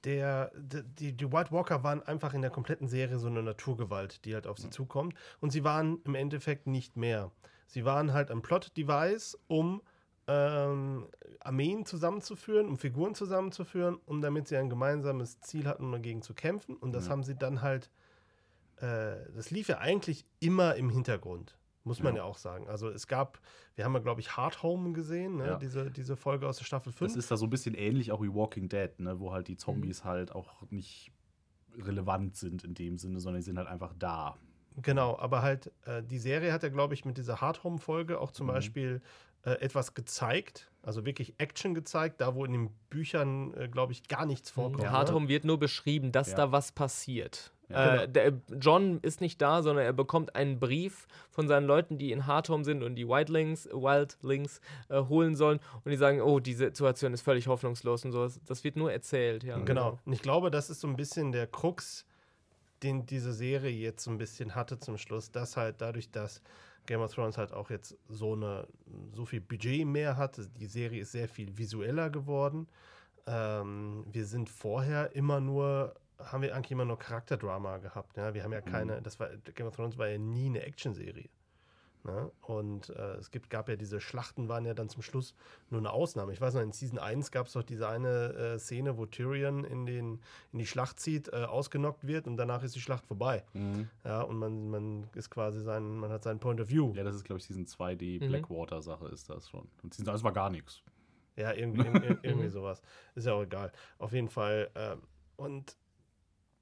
der, 0.04 0.52
die, 0.54 1.12
die 1.12 1.32
White 1.32 1.50
Walker 1.50 1.82
waren 1.82 2.02
einfach 2.02 2.34
in 2.34 2.42
der 2.42 2.50
kompletten 2.50 2.88
Serie 2.88 3.18
so 3.18 3.26
eine 3.26 3.42
Naturgewalt, 3.42 4.24
die 4.24 4.34
halt 4.34 4.46
auf 4.46 4.58
sie 4.58 4.70
zukommt. 4.70 5.14
Und 5.40 5.50
sie 5.50 5.64
waren 5.64 6.00
im 6.04 6.14
Endeffekt 6.14 6.66
nicht 6.66 6.96
mehr. 6.96 7.30
Sie 7.66 7.84
waren 7.84 8.12
halt 8.12 8.30
ein 8.30 8.42
Plot-Device, 8.42 9.38
um 9.46 9.82
ähm, 10.26 11.08
Armeen 11.40 11.86
zusammenzuführen, 11.86 12.68
um 12.68 12.78
Figuren 12.78 13.14
zusammenzuführen, 13.14 13.98
um 14.06 14.20
damit 14.20 14.48
sie 14.48 14.56
ein 14.56 14.70
gemeinsames 14.70 15.40
Ziel 15.40 15.66
hatten, 15.66 15.84
um 15.84 15.92
dagegen 15.92 16.22
zu 16.22 16.34
kämpfen. 16.34 16.76
Und 16.76 16.92
das 16.92 17.06
ja. 17.06 17.12
haben 17.12 17.22
sie 17.22 17.34
dann 17.34 17.62
halt, 17.62 17.90
äh, 18.76 19.16
das 19.34 19.50
lief 19.50 19.68
ja 19.68 19.78
eigentlich 19.78 20.26
immer 20.40 20.74
im 20.76 20.90
Hintergrund. 20.90 21.56
Muss 21.84 22.02
man 22.02 22.14
ja. 22.14 22.22
ja. 22.22 22.24
auch 22.24 22.38
sagen. 22.38 22.66
Also 22.66 22.88
es 22.88 23.06
gab, 23.06 23.38
wir 23.74 23.84
haben 23.84 23.92
ja, 23.92 24.00
glaube 24.00 24.20
ich, 24.20 24.36
Hard 24.36 24.62
Home 24.62 24.92
gesehen, 24.92 25.36
ne? 25.36 25.46
ja. 25.46 25.56
diese, 25.56 25.90
diese 25.90 26.16
Folge 26.16 26.48
aus 26.48 26.56
der 26.56 26.64
Staffel 26.64 26.92
5. 26.92 27.12
Das 27.12 27.16
ist 27.16 27.30
da 27.30 27.36
so 27.36 27.46
ein 27.46 27.50
bisschen 27.50 27.74
ähnlich 27.74 28.10
auch 28.10 28.22
wie 28.22 28.32
Walking 28.32 28.68
Dead, 28.68 28.98
ne? 28.98 29.20
wo 29.20 29.32
halt 29.32 29.48
die 29.48 29.56
Zombies 29.56 30.02
mhm. 30.02 30.08
halt 30.08 30.32
auch 30.32 30.62
nicht 30.70 31.12
relevant 31.76 32.36
sind 32.36 32.64
in 32.64 32.74
dem 32.74 32.96
Sinne, 32.96 33.20
sondern 33.20 33.40
die 33.40 33.44
sind 33.44 33.58
halt 33.58 33.68
einfach 33.68 33.92
da. 33.98 34.38
Genau, 34.82 35.18
aber 35.18 35.42
halt, 35.42 35.70
äh, 35.84 36.02
die 36.02 36.18
Serie 36.18 36.52
hat 36.52 36.62
ja, 36.62 36.68
glaube 36.68 36.94
ich, 36.94 37.04
mit 37.04 37.16
dieser 37.16 37.40
Hard 37.40 37.62
Home-Folge 37.62 38.18
auch 38.18 38.32
zum 38.32 38.46
mhm. 38.46 38.52
Beispiel 38.52 39.02
äh, 39.44 39.52
etwas 39.60 39.94
gezeigt, 39.94 40.70
also 40.82 41.04
wirklich 41.04 41.34
Action 41.38 41.74
gezeigt, 41.74 42.20
da 42.20 42.34
wo 42.34 42.44
in 42.44 42.52
den 42.52 42.70
Büchern, 42.90 43.54
äh, 43.54 43.68
glaube 43.68 43.92
ich, 43.92 44.08
gar 44.08 44.26
nichts 44.26 44.50
mhm. 44.50 44.54
vorkommt. 44.54 44.82
Der 44.82 44.92
Hard 44.92 45.08
ne? 45.08 45.14
Home 45.14 45.28
wird 45.28 45.44
nur 45.44 45.58
beschrieben, 45.58 46.12
dass 46.12 46.30
ja. 46.30 46.36
da 46.36 46.52
was 46.52 46.72
passiert. 46.72 47.53
Ja, 47.68 48.02
äh, 48.02 48.08
der, 48.08 48.32
John 48.60 48.98
ist 49.00 49.20
nicht 49.20 49.40
da, 49.40 49.62
sondern 49.62 49.84
er 49.84 49.92
bekommt 49.92 50.34
einen 50.36 50.58
Brief 50.58 51.06
von 51.30 51.48
seinen 51.48 51.66
Leuten, 51.66 51.98
die 51.98 52.12
in 52.12 52.26
Hardhome 52.26 52.64
sind 52.64 52.82
und 52.82 52.94
die 52.94 53.08
Wildlings, 53.08 53.66
Wildlings 53.72 54.60
äh, 54.88 55.00
holen 55.02 55.34
sollen. 55.34 55.60
Und 55.84 55.90
die 55.90 55.96
sagen, 55.96 56.20
oh, 56.20 56.40
die 56.40 56.54
Situation 56.54 57.14
ist 57.14 57.22
völlig 57.22 57.46
hoffnungslos 57.46 58.04
und 58.04 58.12
so. 58.12 58.28
Das 58.46 58.64
wird 58.64 58.76
nur 58.76 58.92
erzählt, 58.92 59.44
ja. 59.44 59.58
Genau. 59.58 59.98
Und 60.04 60.12
ich 60.12 60.22
glaube, 60.22 60.50
das 60.50 60.70
ist 60.70 60.80
so 60.80 60.88
ein 60.88 60.96
bisschen 60.96 61.32
der 61.32 61.46
Krux, 61.46 62.06
den 62.82 63.06
diese 63.06 63.32
Serie 63.32 63.70
jetzt 63.70 64.04
so 64.04 64.10
ein 64.10 64.18
bisschen 64.18 64.54
hatte 64.54 64.78
zum 64.78 64.98
Schluss, 64.98 65.30
dass 65.30 65.56
halt 65.56 65.76
dadurch, 65.80 66.10
dass 66.10 66.42
Game 66.86 67.00
of 67.00 67.14
Thrones 67.14 67.38
halt 67.38 67.52
auch 67.52 67.70
jetzt 67.70 67.96
so 68.08 68.34
eine 68.34 68.66
so 69.14 69.24
viel 69.24 69.40
Budget 69.40 69.86
mehr 69.86 70.16
hat, 70.18 70.38
die 70.58 70.66
Serie 70.66 71.00
ist 71.00 71.12
sehr 71.12 71.28
viel 71.28 71.56
visueller 71.56 72.10
geworden. 72.10 72.68
Ähm, 73.26 74.04
wir 74.12 74.26
sind 74.26 74.50
vorher 74.50 75.14
immer 75.16 75.40
nur 75.40 75.94
haben 76.18 76.42
wir 76.42 76.54
eigentlich 76.54 76.72
immer 76.72 76.84
nur 76.84 76.98
Charakterdrama 76.98 77.78
gehabt. 77.78 78.16
Ja? 78.16 78.34
Wir 78.34 78.44
haben 78.44 78.52
ja 78.52 78.60
mhm. 78.60 78.70
keine, 78.70 79.02
das 79.02 79.18
war, 79.20 79.28
Game 79.54 79.66
of 79.66 79.76
Thrones 79.76 79.98
war 79.98 80.08
ja 80.08 80.18
nie 80.18 80.46
eine 80.46 80.62
Actionserie. 80.62 81.28
Ne? 82.04 82.30
Und 82.42 82.90
äh, 82.90 83.14
es 83.14 83.30
gibt, 83.30 83.48
gab 83.48 83.66
ja 83.66 83.76
diese 83.76 83.98
Schlachten, 83.98 84.46
waren 84.46 84.66
ja 84.66 84.74
dann 84.74 84.90
zum 84.90 85.00
Schluss 85.00 85.34
nur 85.70 85.80
eine 85.80 85.90
Ausnahme. 85.90 86.34
Ich 86.34 86.40
weiß 86.40 86.52
noch, 86.52 86.60
in 86.60 86.72
Season 86.72 86.98
1 86.98 87.30
gab 87.30 87.46
es 87.46 87.54
doch 87.54 87.62
diese 87.62 87.88
eine 87.88 88.34
äh, 88.34 88.58
Szene, 88.58 88.98
wo 88.98 89.06
Tyrion 89.06 89.64
in, 89.64 89.86
den, 89.86 90.20
in 90.52 90.58
die 90.58 90.66
Schlacht 90.66 91.00
zieht, 91.00 91.28
äh, 91.28 91.44
ausgenockt 91.44 92.06
wird 92.06 92.26
und 92.26 92.36
danach 92.36 92.62
ist 92.62 92.74
die 92.74 92.80
Schlacht 92.80 93.06
vorbei. 93.06 93.42
Mhm. 93.54 93.88
Ja, 94.04 94.20
und 94.20 94.36
man, 94.36 94.68
man 94.68 95.08
ist 95.14 95.30
quasi 95.30 95.62
sein, 95.62 95.96
man 95.96 96.10
hat 96.10 96.24
seinen 96.24 96.40
Point 96.40 96.60
of 96.60 96.68
View. 96.68 96.92
Ja, 96.94 97.04
das 97.04 97.16
ist, 97.16 97.24
glaube 97.24 97.38
ich, 97.38 97.46
Season 97.46 97.66
2, 97.66 97.94
die 97.94 98.20
mhm. 98.20 98.28
Blackwater-Sache 98.28 99.08
ist 99.08 99.30
das 99.30 99.48
schon. 99.48 99.66
Und 99.82 99.94
Season 99.94 100.12
1 100.12 100.22
war 100.22 100.32
gar 100.32 100.50
nichts. 100.50 100.82
Ja, 101.36 101.52
irgendwie, 101.52 101.80
irgendwie, 101.86 102.18
irgendwie 102.20 102.48
sowas. 102.50 102.82
Ist 103.14 103.26
ja 103.26 103.32
auch 103.32 103.42
egal. 103.42 103.72
Auf 103.98 104.12
jeden 104.12 104.28
Fall. 104.28 104.70
Ähm, 104.74 105.00
und 105.36 105.74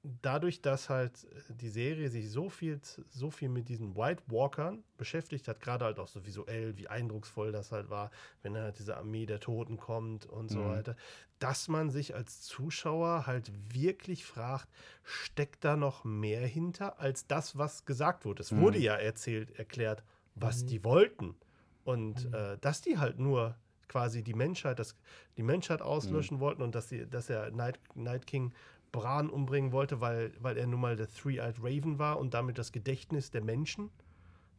dadurch, 0.03 0.61
dass 0.61 0.89
halt 0.89 1.23
äh, 1.25 1.53
die 1.55 1.69
Serie 1.69 2.09
sich 2.09 2.29
so 2.29 2.49
viel, 2.49 2.79
so 3.09 3.31
viel 3.31 3.49
mit 3.49 3.69
diesen 3.69 3.95
White 3.95 4.23
Walkern 4.27 4.83
beschäftigt 4.97 5.47
hat, 5.47 5.61
gerade 5.61 5.85
halt 5.85 5.99
auch 5.99 6.07
so 6.07 6.25
visuell, 6.25 6.77
wie 6.77 6.87
eindrucksvoll 6.87 7.51
das 7.51 7.71
halt 7.71 7.89
war, 7.89 8.11
wenn 8.41 8.57
halt 8.57 8.79
diese 8.79 8.97
Armee 8.97 9.25
der 9.25 9.39
Toten 9.39 9.77
kommt 9.77 10.25
und 10.25 10.49
so 10.49 10.59
Mhm. 10.59 10.65
weiter, 10.65 10.95
dass 11.39 11.67
man 11.67 11.89
sich 11.89 12.15
als 12.15 12.41
Zuschauer 12.41 13.27
halt 13.27 13.51
wirklich 13.73 14.25
fragt, 14.25 14.69
steckt 15.03 15.63
da 15.63 15.75
noch 15.77 16.03
mehr 16.03 16.45
hinter 16.45 16.99
als 16.99 17.27
das, 17.27 17.57
was 17.57 17.85
gesagt 17.85 18.25
wurde? 18.25 18.41
Es 18.43 18.51
Mhm. 18.51 18.57
wurde 18.57 18.79
ja 18.79 18.95
erzählt, 18.95 19.51
erklärt, 19.51 20.03
was 20.35 20.61
Mhm. 20.61 20.67
die 20.67 20.83
wollten. 20.83 21.35
Und 21.83 22.25
Mhm. 22.25 22.33
äh, 22.33 22.57
dass 22.59 22.81
die 22.81 22.97
halt 22.97 23.19
nur 23.19 23.57
quasi 23.87 24.23
die 24.23 24.33
Menschheit, 24.33 24.79
das, 24.79 24.95
die 25.37 25.43
Menschheit 25.43 25.81
auslöschen 25.81 26.39
wollten 26.39 26.61
und 26.61 26.73
dass, 26.75 26.89
sie, 26.89 27.05
dass 27.07 27.29
er 27.29 27.51
Night, 27.51 27.79
Night 27.95 28.25
King 28.25 28.53
Bran 28.93 29.29
umbringen 29.29 29.73
wollte, 29.73 29.99
weil, 29.99 30.31
weil 30.39 30.55
er 30.55 30.67
nun 30.67 30.79
mal 30.79 30.95
der 30.95 31.09
Three-Eyed 31.09 31.57
Raven 31.61 31.99
war 31.99 32.17
und 32.19 32.33
damit 32.33 32.57
das 32.57 32.71
Gedächtnis 32.71 33.31
der 33.31 33.41
Menschen, 33.41 33.89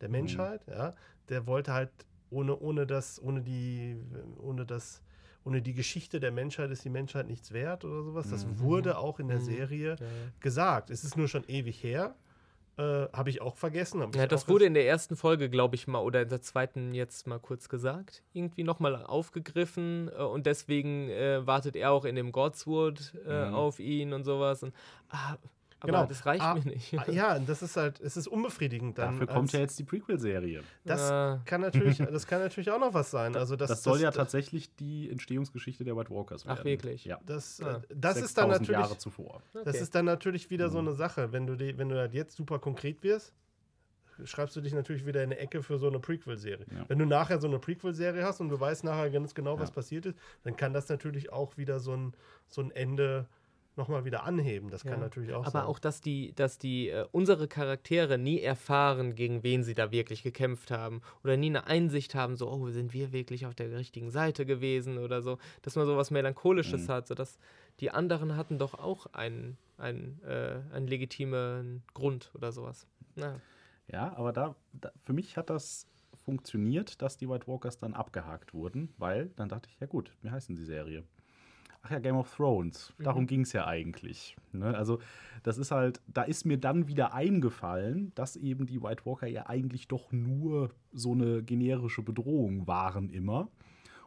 der 0.02 0.10
Menschheit, 0.10 0.66
ja. 0.66 0.94
Der 1.30 1.46
wollte 1.46 1.72
halt 1.72 1.90
ohne, 2.30 2.58
ohne 2.58 2.86
das, 2.86 3.22
ohne 3.22 3.40
die, 3.40 3.96
ohne 4.42 4.66
das, 4.66 5.00
ohne 5.44 5.62
die 5.62 5.72
Geschichte 5.72 6.20
der 6.20 6.32
Menschheit 6.32 6.70
ist 6.70 6.84
die 6.84 6.90
Menschheit 6.90 7.28
nichts 7.28 7.52
wert 7.52 7.84
oder 7.84 8.02
sowas. 8.02 8.28
Das 8.28 8.44
Mhm. 8.44 8.58
wurde 8.58 8.98
auch 8.98 9.20
in 9.20 9.28
der 9.28 9.38
Mhm. 9.38 9.44
Serie 9.44 9.96
ja. 9.98 10.06
gesagt. 10.40 10.90
Es 10.90 11.04
ist 11.04 11.16
nur 11.16 11.28
schon 11.28 11.44
ewig 11.48 11.82
her. 11.82 12.14
Äh, 12.76 13.06
Habe 13.12 13.30
ich 13.30 13.40
auch 13.40 13.56
vergessen. 13.56 14.00
hab 14.02 14.14
ich 14.14 14.20
Ja, 14.20 14.26
das 14.26 14.44
auch 14.44 14.48
wurde 14.48 14.64
in 14.64 14.74
der 14.74 14.86
ersten 14.86 15.16
Folge, 15.16 15.48
glaube 15.48 15.76
ich, 15.76 15.86
mal 15.86 16.00
oder 16.00 16.22
in 16.22 16.28
der 16.28 16.42
zweiten 16.42 16.92
jetzt 16.94 17.26
mal 17.26 17.38
kurz 17.38 17.68
gesagt. 17.68 18.22
Irgendwie 18.32 18.64
nochmal 18.64 18.96
aufgegriffen 19.04 20.10
äh, 20.16 20.22
und 20.22 20.46
deswegen 20.46 21.08
äh, 21.10 21.46
wartet 21.46 21.76
er 21.76 21.92
auch 21.92 22.04
in 22.04 22.16
dem 22.16 22.32
Godswood 22.32 23.14
äh, 23.26 23.48
Mhm. 23.48 23.54
auf 23.54 23.78
ihn 23.78 24.12
und 24.12 24.24
sowas. 24.24 24.62
Und, 24.62 24.74
ah, 25.10 25.36
aber 25.84 25.92
Genau. 25.92 26.06
das 26.06 26.26
reicht 26.26 26.42
Ah, 26.42 26.54
mir 26.54 26.64
nicht. 26.64 26.94
Ah, 26.98 27.10
ja, 27.10 27.38
das 27.38 27.62
ist 27.62 27.76
halt, 27.76 28.00
es 28.00 28.16
ist 28.16 28.26
unbefriedigend 28.26 28.98
dann. 28.98 29.12
Dafür 29.20 29.26
kommt 29.26 29.52
ja 29.52 29.60
jetzt 29.60 29.78
die 29.78 29.84
Prequel-Serie. 29.84 30.62
Das 30.84 31.00
Ah. 31.10 31.40
kann 31.44 31.60
natürlich, 31.60 31.98
das 31.98 32.26
kann 32.26 32.40
natürlich 32.40 32.70
auch 32.70 32.80
noch 32.80 32.92
was 32.94 33.10
sein. 33.10 33.36
Also 33.36 33.56
das, 33.56 33.68
Das, 33.70 33.82
soll 33.82 34.00
ja 34.00 34.10
tatsächlich 34.10 34.74
die 34.76 35.10
Entstehungsgeschichte 35.10 35.84
der 35.84 35.96
White 35.96 36.10
Walkers 36.10 36.44
werden. 36.46 36.58
Ach, 36.60 36.64
wirklich? 36.64 37.04
Ja. 37.04 37.18
Das, 37.24 37.60
Ah. 37.62 37.76
äh, 37.76 37.80
das 37.94 38.16
ist 38.16 38.36
dann 38.36 38.50
6000 38.50 38.60
natürlich, 38.60 38.80
Jahre 38.80 38.98
zuvor. 38.98 39.42
das 39.52 39.66
Okay. 39.68 39.78
ist 39.78 39.94
dann 39.94 40.04
natürlich 40.04 40.50
wieder 40.50 40.68
so 40.70 40.80
Mhm. 40.82 40.88
eine 40.88 40.96
Sache. 40.96 41.32
Wenn 41.32 41.46
du 41.46 41.54
die, 41.56 41.78
wenn 41.78 41.88
du 41.88 41.96
halt 41.98 42.12
jetzt 42.14 42.36
super 42.36 42.58
konkret 42.58 43.02
wirst, 43.02 43.32
schreibst 44.24 44.54
du 44.54 44.60
dich 44.60 44.72
natürlich 44.72 45.04
wieder 45.06 45.24
in 45.24 45.32
eine 45.32 45.40
Ecke 45.40 45.60
für 45.62 45.76
so 45.76 45.88
eine 45.88 45.98
Prequel-Serie. 45.98 46.66
Ja. 46.70 46.84
Wenn 46.86 47.00
du 47.00 47.04
nachher 47.04 47.40
so 47.40 47.48
eine 47.48 47.58
Prequel-Serie 47.58 48.24
hast 48.24 48.40
und 48.40 48.48
du 48.48 48.60
weißt 48.60 48.84
nachher 48.84 49.10
ganz 49.10 49.34
genau, 49.34 49.58
was 49.58 49.70
Ja. 49.70 49.74
passiert 49.74 50.06
ist, 50.06 50.16
dann 50.44 50.56
kann 50.56 50.72
das 50.72 50.88
natürlich 50.88 51.32
auch 51.32 51.56
wieder 51.56 51.80
so 51.80 51.92
ein, 51.96 52.14
so 52.46 52.60
ein 52.62 52.70
Ende 52.70 53.26
nochmal 53.76 54.04
wieder 54.04 54.24
anheben. 54.24 54.70
Das 54.70 54.82
Ja. 54.84 54.90
kann 54.90 55.00
natürlich 55.00 55.32
auch 55.32 55.40
Aber 55.46 55.50
sein. 55.50 55.62
auch, 55.62 55.78
dass 55.78 56.00
die, 56.00 56.32
dass 56.34 56.58
die 56.58 56.88
äh, 56.88 57.06
unsere 57.12 57.48
Charaktere 57.48 58.18
nie 58.18 58.40
erfahren, 58.40 59.14
gegen 59.14 59.42
wen 59.42 59.64
sie 59.64 59.74
da 59.74 59.90
wirklich 59.92 60.22
gekämpft 60.22 60.70
haben. 60.70 61.00
Oder 61.22 61.36
nie 61.36 61.48
eine 61.48 61.66
Einsicht 61.66 62.14
haben, 62.14 62.36
so, 62.36 62.50
oh, 62.50 62.70
sind 62.70 62.92
wir 62.92 63.12
wirklich 63.12 63.46
auf 63.46 63.54
der 63.54 63.70
richtigen 63.76 64.10
Seite 64.10 64.46
gewesen 64.46 64.98
oder 64.98 65.22
so. 65.22 65.38
Dass 65.62 65.76
man 65.76 65.86
so 65.86 65.96
was 65.96 66.10
Melancholisches 66.10 66.88
Mhm. 66.88 66.92
hat, 66.92 67.06
sodass 67.08 67.38
die 67.80 67.90
anderen 67.90 68.36
hatten 68.36 68.58
doch 68.58 68.74
auch 68.74 69.06
einen, 69.12 69.58
einen, 69.78 70.20
äh, 70.24 70.60
einen 70.72 70.86
legitimen 70.86 71.82
Grund 71.94 72.30
oder 72.34 72.52
sowas. 72.52 72.86
Na, 73.16 73.40
Ja, 73.86 74.16
aber 74.16 74.32
da, 74.32 74.56
da, 74.72 74.90
für 75.04 75.12
mich 75.12 75.36
hat 75.36 75.50
das 75.50 75.86
funktioniert, 76.24 77.02
dass 77.02 77.16
die 77.16 77.28
White 77.28 77.46
Walkers 77.46 77.78
dann 77.78 77.92
abgehakt 77.94 78.54
wurden, 78.54 78.94
weil 78.98 79.28
dann 79.36 79.48
dachte 79.48 79.68
ich, 79.70 79.78
ja 79.80 79.86
gut, 79.86 80.12
wie 80.22 80.30
heißt 80.30 80.48
denn 80.48 80.56
die 80.56 80.64
Serie? 80.64 81.04
Ach 81.86 81.90
ja, 81.90 81.98
Game 81.98 82.16
of 82.16 82.34
Thrones. 82.34 82.94
Darum 82.98 83.24
Mhm. 83.24 83.26
ging 83.26 83.40
es 83.42 83.52
ja 83.52 83.66
eigentlich. 83.66 84.36
Ne? 84.52 84.74
Also, 84.74 85.00
das 85.42 85.58
ist 85.58 85.70
halt, 85.70 86.00
da 86.08 86.22
ist 86.22 86.46
mir 86.46 86.56
dann 86.56 86.88
wieder 86.88 87.12
eingefallen, 87.12 88.10
dass 88.14 88.36
eben 88.36 88.64
die 88.66 88.82
White 88.82 89.04
Walker 89.04 89.26
ja 89.26 89.46
eigentlich 89.48 89.86
doch 89.86 90.10
nur 90.10 90.70
so 90.92 91.12
eine 91.12 91.42
generische 91.42 92.02
Bedrohung 92.02 92.66
waren 92.66 93.10
immer. 93.10 93.48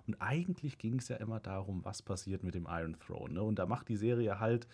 Und 0.08 0.16
eigentlich 0.22 0.80
ging 0.80 0.98
es 0.98 1.08
ja 1.10 1.18
immer 1.18 1.40
darum, 1.40 1.86
was 1.86 2.02
passiert 2.02 2.42
mit 2.44 2.56
dem 2.56 2.66
Iron 2.68 2.98
Throne. 3.00 3.36
Ne? 3.36 3.44
Und 3.44 3.60
da 3.60 3.68
macht 3.68 3.90
die 3.90 3.98
Serie 3.98 4.40
halt 4.40 4.68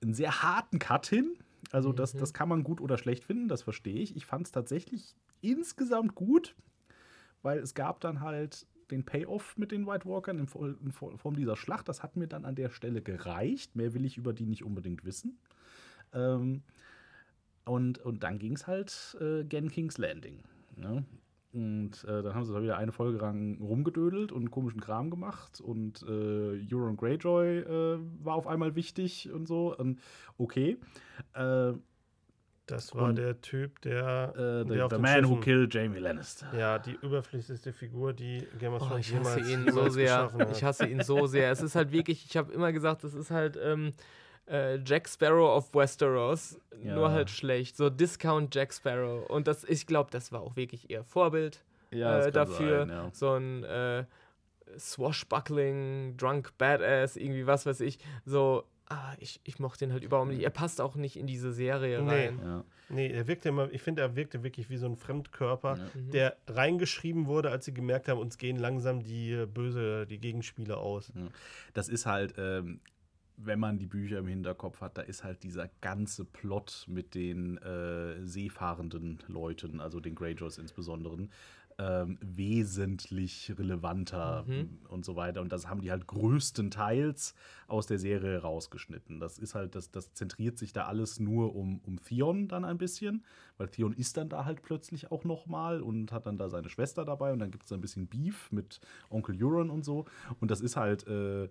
einen 0.00 0.14
sehr 0.14 0.40
harten 0.42 0.78
Cut 0.78 1.06
hin. 1.08 1.34
Also, 1.72 1.92
das, 1.92 2.14
Mhm. 2.14 2.18
das 2.20 2.32
kann 2.32 2.48
man 2.48 2.62
gut 2.62 2.80
oder 2.80 2.98
schlecht 2.98 3.24
finden, 3.24 3.48
das 3.48 3.62
verstehe 3.62 4.00
ich. 4.00 4.14
Ich 4.14 4.26
fand 4.26 4.46
es 4.46 4.52
tatsächlich 4.52 5.16
insgesamt 5.40 6.14
gut, 6.14 6.54
weil 7.42 7.58
es 7.58 7.74
gab 7.74 7.98
dann 8.00 8.20
halt 8.20 8.64
den 8.90 9.04
Payoff 9.04 9.56
mit 9.56 9.72
den 9.72 9.86
White 9.86 10.06
Walkern 10.08 10.38
in 10.38 10.46
Fo- 10.46 10.66
in 10.66 10.92
Fo- 10.92 11.16
Form 11.16 11.36
dieser 11.36 11.56
Schlacht. 11.56 11.88
Das 11.88 12.02
hat 12.02 12.16
mir 12.16 12.26
dann 12.26 12.44
an 12.44 12.54
der 12.54 12.70
Stelle 12.70 13.02
gereicht. 13.02 13.76
Mehr 13.76 13.94
will 13.94 14.04
ich 14.04 14.16
über 14.16 14.32
die 14.32 14.46
nicht 14.46 14.64
unbedingt 14.64 15.04
wissen. 15.04 15.38
Ähm, 16.12 16.62
und, 17.64 17.98
und 17.98 18.22
dann 18.22 18.38
ging 18.38 18.54
es 18.54 18.66
halt 18.66 19.16
äh, 19.20 19.44
gen 19.44 19.70
King's 19.70 19.98
Landing. 19.98 20.42
Ne? 20.76 21.04
Und 21.52 22.04
äh, 22.04 22.22
dann 22.22 22.34
haben 22.34 22.44
sie 22.44 22.52
da 22.52 22.62
wieder 22.62 22.76
eine 22.76 22.92
Folge 22.92 23.18
lang 23.18 23.58
rumgedödelt 23.60 24.32
und 24.32 24.50
komischen 24.50 24.80
Kram 24.80 25.10
gemacht. 25.10 25.60
Und 25.60 26.02
äh, 26.02 26.66
Euron 26.74 26.96
Greyjoy 26.96 27.58
äh, 27.58 27.98
war 28.22 28.36
auf 28.36 28.46
einmal 28.46 28.74
wichtig 28.74 29.30
und 29.30 29.46
so. 29.46 29.76
Und 29.76 30.00
okay. 30.36 30.78
Das 32.68 32.94
war 32.94 33.04
und- 33.04 33.16
der 33.18 33.40
Typ, 33.40 33.80
der, 33.80 34.32
äh, 34.36 34.62
the 34.68 34.74
der 34.76 34.88
the 34.90 34.98
Man 34.98 35.24
Who 35.24 35.34
Schiffen- 35.36 35.40
Killed 35.40 35.74
Jamie 35.74 35.98
Lannister. 35.98 36.46
Ja, 36.56 36.78
die 36.78 36.96
überflüssigste 37.02 37.72
Figur, 37.72 38.12
die 38.12 38.46
Game 38.58 38.72
of 38.74 38.82
Oh, 38.82 38.86
Thrones 38.88 39.08
ich 39.08 39.14
hasse 39.16 39.40
jemals, 39.40 39.50
ihn 39.66 39.72
so 39.72 39.88
sehr. 39.88 40.30
Ich 40.52 40.62
hasse 40.64 40.86
ihn 40.86 41.02
so 41.02 41.26
sehr. 41.26 41.50
Es 41.50 41.60
ist 41.62 41.74
halt 41.74 41.90
wirklich, 41.92 42.24
ich 42.26 42.36
habe 42.36 42.52
immer 42.52 42.70
gesagt, 42.72 43.04
es 43.04 43.14
ist 43.14 43.30
halt 43.30 43.58
ähm, 43.62 43.92
äh, 44.50 44.78
Jack 44.84 45.08
Sparrow 45.08 45.56
of 45.56 45.74
Westeros, 45.74 46.58
Ja. 46.82 46.94
nur 46.94 47.10
halt 47.10 47.28
schlecht. 47.30 47.76
So 47.76 47.90
Discount 47.90 48.54
Jack 48.54 48.72
Sparrow. 48.72 49.28
Und 49.28 49.46
das, 49.48 49.64
ich 49.64 49.86
glaube, 49.86 50.10
das 50.10 50.30
war 50.32 50.40
auch 50.42 50.56
wirklich 50.56 50.88
ihr 50.90 51.04
Vorbild 51.04 51.62
das 51.90 52.26
äh, 52.26 52.32
dafür. 52.32 52.80
sein, 52.80 52.88
ja. 52.90 53.10
So 53.12 53.32
ein 53.32 53.64
äh, 53.64 54.04
Swashbuckling, 54.78 56.16
Drunk 56.16 56.52
Badass, 56.58 57.16
irgendwie 57.16 57.46
was 57.46 57.66
weiß 57.66 57.80
ich. 57.80 57.98
So, 58.24 58.64
ah, 58.90 59.14
ich, 59.18 59.40
ich 59.44 59.58
mochte 59.58 59.84
ihn 59.84 59.92
halt 59.92 60.02
überhaupt 60.04 60.30
nicht. 60.30 60.42
Er 60.42 60.50
passt 60.50 60.80
auch 60.80 60.94
nicht 60.96 61.16
in 61.16 61.26
diese 61.26 61.52
Serie 61.52 62.02
Nee. 62.02 62.10
rein. 62.28 62.38
Ja. 62.42 62.64
Nee, 62.90 63.08
er 63.10 63.26
wirkte 63.26 63.50
immer, 63.50 63.70
ich 63.70 63.82
finde, 63.82 64.00
er 64.02 64.16
wirkte 64.16 64.42
wirklich 64.42 64.70
wie 64.70 64.78
so 64.78 64.86
ein 64.86 64.96
Fremdkörper, 64.96 65.76
Ja. 65.76 65.84
Mhm. 65.94 66.10
der 66.10 66.36
reingeschrieben 66.46 67.26
wurde, 67.26 67.50
als 67.50 67.66
sie 67.66 67.74
gemerkt 67.74 68.08
haben, 68.08 68.18
uns 68.18 68.38
gehen 68.38 68.56
langsam 68.56 69.02
die 69.02 69.32
äh, 69.32 69.46
böse, 69.46 70.06
die 70.06 70.18
Gegenspieler 70.18 70.78
aus. 70.78 71.12
Das 71.74 71.88
ist 71.88 72.06
halt, 72.06 72.34
ähm, 72.38 72.80
wenn 73.36 73.60
man 73.60 73.78
die 73.78 73.86
Bücher 73.86 74.18
im 74.18 74.26
Hinterkopf 74.26 74.80
hat, 74.80 74.98
da 74.98 75.02
ist 75.02 75.22
halt 75.22 75.42
dieser 75.42 75.68
ganze 75.80 76.24
Plot 76.24 76.86
mit 76.88 77.14
den 77.14 77.58
äh, 77.58 78.24
seefahrenden 78.26 79.18
Leuten, 79.28 79.80
also 79.80 80.00
den 80.00 80.14
Greyjoys 80.14 80.58
insbesondere, 80.58 81.28
ähm, 81.80 82.18
wesentlich 82.20 83.52
relevanter 83.56 84.44
Mhm. 84.48 84.78
und 84.88 85.04
so 85.04 85.14
weiter. 85.14 85.40
Und 85.40 85.52
das 85.52 85.68
haben 85.68 85.80
die 85.80 85.90
halt 85.92 86.06
größtenteils 86.08 87.34
aus 87.68 87.86
der 87.86 87.98
Serie 87.98 88.38
rausgeschnitten. 88.42 89.20
Das 89.20 89.38
ist 89.38 89.54
halt, 89.54 89.74
das, 89.74 89.90
das 89.90 90.12
zentriert 90.14 90.58
sich 90.58 90.72
da 90.72 90.86
alles 90.86 91.20
nur 91.20 91.54
um, 91.54 91.80
um 91.86 92.00
Theon 92.02 92.48
dann 92.48 92.64
ein 92.64 92.78
bisschen, 92.78 93.24
weil 93.58 93.68
Theon 93.68 93.92
ist 93.92 94.16
dann 94.16 94.28
da 94.28 94.44
halt 94.44 94.62
plötzlich 94.62 95.12
auch 95.12 95.24
noch 95.24 95.46
mal 95.46 95.80
und 95.80 96.10
hat 96.10 96.26
dann 96.26 96.36
da 96.36 96.48
seine 96.48 96.68
Schwester 96.68 97.04
dabei 97.04 97.32
und 97.32 97.38
dann 97.38 97.50
gibt 97.50 97.64
es 97.66 97.72
ein 97.72 97.80
bisschen 97.80 98.08
Beef 98.08 98.50
mit 98.50 98.80
Onkel 99.10 99.36
Euron 99.42 99.70
und 99.70 99.84
so. 99.84 100.06
Und 100.40 100.50
das 100.50 100.60
ist 100.60 100.76
halt, 100.76 101.06
äh, 101.06 101.44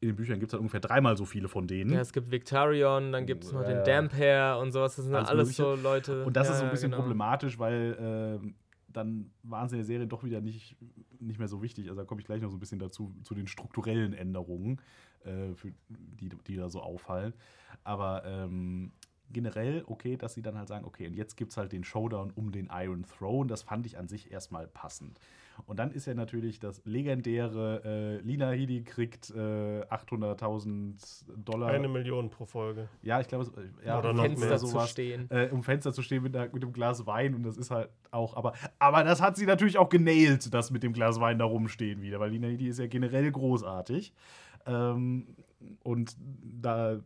in 0.00 0.08
den 0.10 0.16
Büchern 0.16 0.38
gibt 0.38 0.50
es 0.50 0.52
halt 0.52 0.60
ungefähr 0.60 0.80
dreimal 0.80 1.16
so 1.16 1.24
viele 1.24 1.48
von 1.48 1.66
denen. 1.66 1.90
Ja, 1.92 2.00
es 2.00 2.12
gibt 2.12 2.30
Victarion, 2.30 3.10
dann 3.10 3.26
gibt 3.26 3.42
es 3.44 3.52
noch 3.52 3.62
Ja, 3.62 3.68
den. 3.68 3.84
Damphair 3.84 4.58
und 4.60 4.72
sowas. 4.72 4.96
Das 4.96 5.04
sind 5.04 5.14
Alles 5.14 5.28
alles, 5.30 5.56
so 5.56 5.74
Leute. 5.76 6.24
Und 6.24 6.36
das 6.36 6.48
ja, 6.48 6.52
ist 6.54 6.58
so 6.60 6.64
ein 6.66 6.70
bisschen 6.70 6.90
genau. 6.90 7.02
problematisch, 7.02 7.58
weil 7.58 7.96
ähm, 7.98 8.54
dann 8.96 9.30
waren 9.42 9.68
sie 9.68 9.76
in 9.76 9.80
der 9.80 9.86
Serie 9.86 10.06
doch 10.06 10.24
wieder 10.24 10.40
nicht, 10.40 10.76
nicht 11.20 11.38
mehr 11.38 11.48
so 11.48 11.62
wichtig. 11.62 11.88
Also 11.88 12.00
da 12.00 12.06
komme 12.06 12.20
ich 12.20 12.26
gleich 12.26 12.40
noch 12.40 12.50
so 12.50 12.56
ein 12.56 12.60
bisschen 12.60 12.78
dazu, 12.78 13.14
zu 13.22 13.34
den 13.34 13.46
strukturellen 13.46 14.12
Änderungen, 14.12 14.80
äh, 15.24 15.54
für, 15.54 15.72
die, 15.88 16.30
die 16.46 16.56
da 16.56 16.68
so 16.68 16.80
auffallen. 16.80 17.34
Aber 17.82 18.24
ähm, 18.24 18.92
generell 19.30 19.84
okay, 19.86 20.16
dass 20.16 20.34
sie 20.34 20.42
dann 20.42 20.56
halt 20.56 20.68
sagen, 20.68 20.84
okay, 20.84 21.06
und 21.06 21.14
jetzt 21.14 21.36
gibt 21.36 21.50
es 21.50 21.56
halt 21.56 21.72
den 21.72 21.84
Showdown 21.84 22.30
um 22.30 22.52
den 22.52 22.70
Iron 22.72 23.04
Throne. 23.04 23.48
Das 23.48 23.62
fand 23.62 23.86
ich 23.86 23.98
an 23.98 24.08
sich 24.08 24.30
erstmal 24.30 24.66
passend. 24.66 25.18
Und 25.66 25.78
dann 25.78 25.90
ist 25.92 26.06
ja 26.06 26.14
natürlich 26.14 26.58
das 26.58 26.82
legendäre, 26.84 27.82
äh, 27.84 28.26
Lina 28.26 28.50
Headey 28.50 28.82
kriegt 28.82 29.30
äh, 29.30 29.82
800.000 29.84 31.24
Dollar. 31.36 31.68
Eine 31.68 31.88
Million 31.88 32.28
pro 32.30 32.44
Folge. 32.44 32.88
ja, 33.02 33.20
ich 33.20 33.28
glaube, 33.28 33.44
es- 33.44 33.50
äh, 33.50 33.86
ja, 33.86 33.98
Oder 33.98 34.10
um 34.10 34.16
Fenster 34.18 34.46
mehr 34.48 34.56
zu 34.58 34.66
sowas 34.66 34.90
stehen. 34.90 35.30
äh, 35.30 35.48
um 35.50 35.62
Fenster 35.62 35.92
zu 35.92 36.02
stehen 36.02 36.22
mit, 36.22 36.34
einer, 36.36 36.52
mit 36.52 36.62
einem 36.62 36.72
Glas 36.72 37.06
Wein 37.06 37.34
und 37.34 37.42
das 37.44 37.56
ist 37.56 37.70
halt 37.70 37.88
auch, 38.10 38.36
aber, 38.36 38.52
aber 38.78 39.04
das 39.04 39.20
hat 39.20 39.36
sie 39.36 39.46
natürlich 39.46 39.78
auch 39.78 39.88
genailt, 39.88 40.52
das 40.52 40.70
mit 40.70 40.82
dem 40.82 40.92
Glas 40.92 41.20
Wein 41.20 41.38
da 41.38 41.44
rumstehen 41.44 42.02
wieder, 42.02 42.20
weil 42.20 42.30
Lina 42.30 42.48
Headey 42.48 42.68
ist 42.68 42.78
ja 42.78 42.86
generell 42.86 43.30
großartig. 43.30 44.12
Ähm, 44.66 45.26
und 45.82 46.16
da 46.60 46.98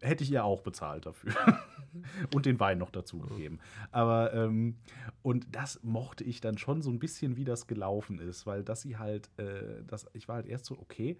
hätte 0.00 0.24
ich 0.24 0.30
ihr 0.32 0.44
auch 0.44 0.60
bezahlt 0.62 1.06
dafür. 1.06 1.32
und 2.34 2.46
den 2.46 2.60
Wein 2.60 2.78
noch 2.78 2.90
dazu 2.90 3.18
gegeben. 3.18 3.58
Aber, 3.90 4.32
ähm, 4.32 4.76
und 5.22 5.54
das 5.54 5.82
mochte 5.82 6.24
ich 6.24 6.40
dann 6.40 6.58
schon 6.58 6.82
so 6.82 6.90
ein 6.90 6.98
bisschen, 6.98 7.36
wie 7.36 7.44
das 7.44 7.66
gelaufen 7.66 8.18
ist, 8.18 8.46
weil 8.46 8.64
dass 8.64 8.82
sie 8.82 8.96
halt, 8.96 9.30
äh, 9.38 9.82
das, 9.86 10.06
ich 10.12 10.28
war 10.28 10.36
halt 10.36 10.46
erst 10.46 10.66
so, 10.66 10.78
okay, 10.78 11.18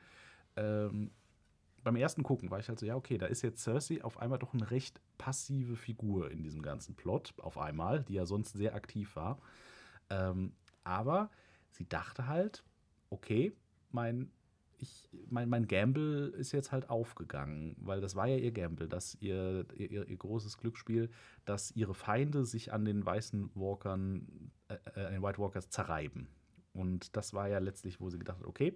ähm, 0.57 1.11
beim 1.83 1.97
ersten 1.97 2.23
Gucken 2.23 2.51
war 2.51 2.59
ich 2.59 2.69
halt 2.69 2.79
so, 2.79 2.87
ja, 2.87 2.95
okay, 2.95 3.19
da 3.19 3.27
ist 3.27 3.43
jetzt 3.43 3.63
Cersei 3.63 4.03
auf 4.05 4.19
einmal 4.19 4.39
doch 4.39 4.55
eine 4.55 4.71
recht 4.71 5.01
passive 5.19 5.77
Figur 5.77 6.31
in 6.31 6.43
diesem 6.43 6.63
ganzen 6.63 6.95
Plot, 6.95 7.35
auf 7.39 7.59
einmal, 7.59 8.05
die 8.05 8.15
ja 8.15 8.27
sonst 8.27 8.53
sehr 8.53 8.75
aktiv 8.75 9.17
war. 9.17 9.39
Ähm, 10.11 10.53
aber 10.85 11.31
sie 11.71 11.89
dachte 11.89 12.27
halt, 12.29 12.65
okay, 13.11 13.53
mein, 13.91 14.31
ich, 14.83 15.09
mein, 15.31 15.49
mein 15.49 15.69
Gamble 15.69 16.27
ist 16.31 16.51
jetzt 16.51 16.73
halt 16.73 16.91
aufgegangen, 16.91 17.77
weil 17.79 18.01
das 18.01 18.17
war 18.17 18.27
ja 18.27 18.37
ihr 18.37 18.51
Gamble, 18.51 18.89
dass 18.89 19.17
ihr, 19.21 19.65
ihr, 19.77 20.09
ihr 20.09 20.17
großes 20.17 20.59
Glücksspiel, 20.59 21.09
dass 21.45 21.71
ihre 21.71 21.95
Feinde 21.95 22.45
sich 22.45 22.73
an 22.73 22.85
den 22.85 23.07
weißen 23.07 23.51
Walkern, 23.55 24.51
äh, 24.69 24.75
äh, 24.95 25.13
den 25.13 25.23
White 25.23 25.39
Walkers 25.39 25.71
zerreiben. 25.71 26.27
Und 26.73 27.17
das 27.17 27.33
war 27.33 27.49
ja 27.49 27.59
letztlich, 27.59 28.01
wo 28.01 28.11
sie 28.11 28.19
gedacht 28.19 28.41
hat, 28.41 28.47
okay, 28.47 28.75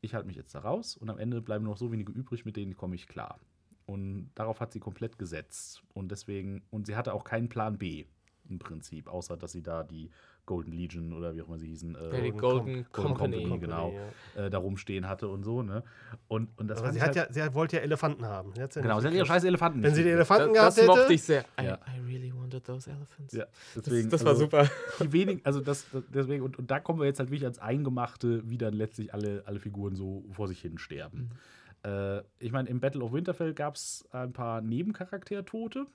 ich 0.00 0.14
halte 0.14 0.26
mich 0.26 0.36
jetzt 0.36 0.54
da 0.54 0.60
raus 0.60 0.96
und 0.96 1.10
am 1.10 1.18
Ende 1.18 1.42
bleiben 1.42 1.66
noch 1.66 1.76
so 1.76 1.92
wenige 1.92 2.12
übrig, 2.12 2.46
mit 2.46 2.56
denen 2.56 2.74
komme 2.74 2.94
ich 2.94 3.06
klar. 3.06 3.38
Und 3.84 4.30
darauf 4.34 4.60
hat 4.60 4.72
sie 4.72 4.80
komplett 4.80 5.18
gesetzt. 5.18 5.82
Und 5.92 6.10
deswegen, 6.10 6.62
und 6.70 6.86
sie 6.86 6.96
hatte 6.96 7.12
auch 7.12 7.24
keinen 7.24 7.50
Plan 7.50 7.76
B 7.76 8.06
im 8.48 8.58
Prinzip, 8.58 9.06
außer 9.06 9.36
dass 9.36 9.52
sie 9.52 9.62
da 9.62 9.82
die 9.82 10.10
Golden 10.50 10.72
Legion 10.72 11.12
oder 11.12 11.34
wie 11.34 11.42
auch 11.42 11.46
immer 11.48 11.58
sie 11.58 11.68
hießen, 11.68 11.94
äh, 11.94 11.98
Ja, 12.16 12.20
die 12.22 12.30
Golden 12.32 12.40
Golden, 12.40 12.86
Company, 12.92 13.36
Company. 13.44 13.58
genau. 13.60 13.92
ja. 14.36 14.46
äh, 14.46 14.50
da 14.50 14.58
rumstehen 14.58 15.08
hatte 15.08 15.28
und 15.28 15.44
so, 15.44 15.62
ne? 15.62 15.84
Und, 16.26 16.48
und 16.58 16.66
das 16.68 16.78
Aber 16.78 16.88
fand 16.88 16.94
sie, 16.98 17.00
hat 17.02 17.16
halt, 17.16 17.36
ja, 17.36 17.46
sie 17.48 17.54
wollte 17.54 17.76
ja 17.76 17.82
Elefanten 17.82 18.26
haben. 18.26 18.52
Sie 18.54 18.60
ja 18.60 18.66
Genau, 18.66 18.98
sie 19.00 19.06
hat 19.06 19.14
ihre 19.14 19.26
scheiß 19.26 19.44
Elefanten. 19.44 19.82
Wenn 19.82 19.94
sie 19.94 20.02
die 20.02 20.10
Elefanten 20.10 20.52
Das, 20.52 20.74
gehabt 20.74 20.78
das 20.78 20.86
mochte 20.86 21.02
hätte, 21.04 21.12
ich 21.14 21.22
sehr. 21.22 21.44
I, 21.60 21.64
Ja. 21.64 21.78
I 21.96 22.00
really 22.06 22.32
wanted 22.34 22.64
those 22.64 22.90
elephants. 22.90 23.32
Ja, 23.32 23.44
Das, 23.74 23.84
deswegen, 23.84 24.10
das 24.10 24.24
war 24.24 24.30
also, 24.32 24.42
super. 24.42 24.68
Die 25.00 25.12
wenig, 25.12 25.40
also 25.46 25.60
das, 25.60 25.86
das- 25.92 26.02
deswegen, 26.12 26.42
und, 26.44 26.58
und 26.58 26.70
da 26.70 26.80
kommen 26.80 26.98
wir 26.98 27.06
jetzt 27.06 27.20
halt 27.20 27.30
wirklich 27.30 27.44
ans 27.44 27.58
Eingemachte, 27.60 28.42
wie 28.50 28.58
dann 28.58 28.74
letztlich 28.74 29.14
alle, 29.14 29.42
alle 29.46 29.60
Figuren 29.60 29.94
so 29.94 30.24
vor 30.32 30.48
sich 30.48 30.60
hin 30.60 30.78
sterben. 30.78 31.30
Äh, 31.84 32.18
ich 32.40 32.52
meine, 32.52 32.68
im 32.68 32.80
Battle 32.80 33.02
of 33.02 33.12
Winterfell 33.12 33.54
gab 33.54 33.76
es 33.76 34.04
ein 34.12 34.32
paar 34.32 34.60
Nebencharaktertote 34.60 35.86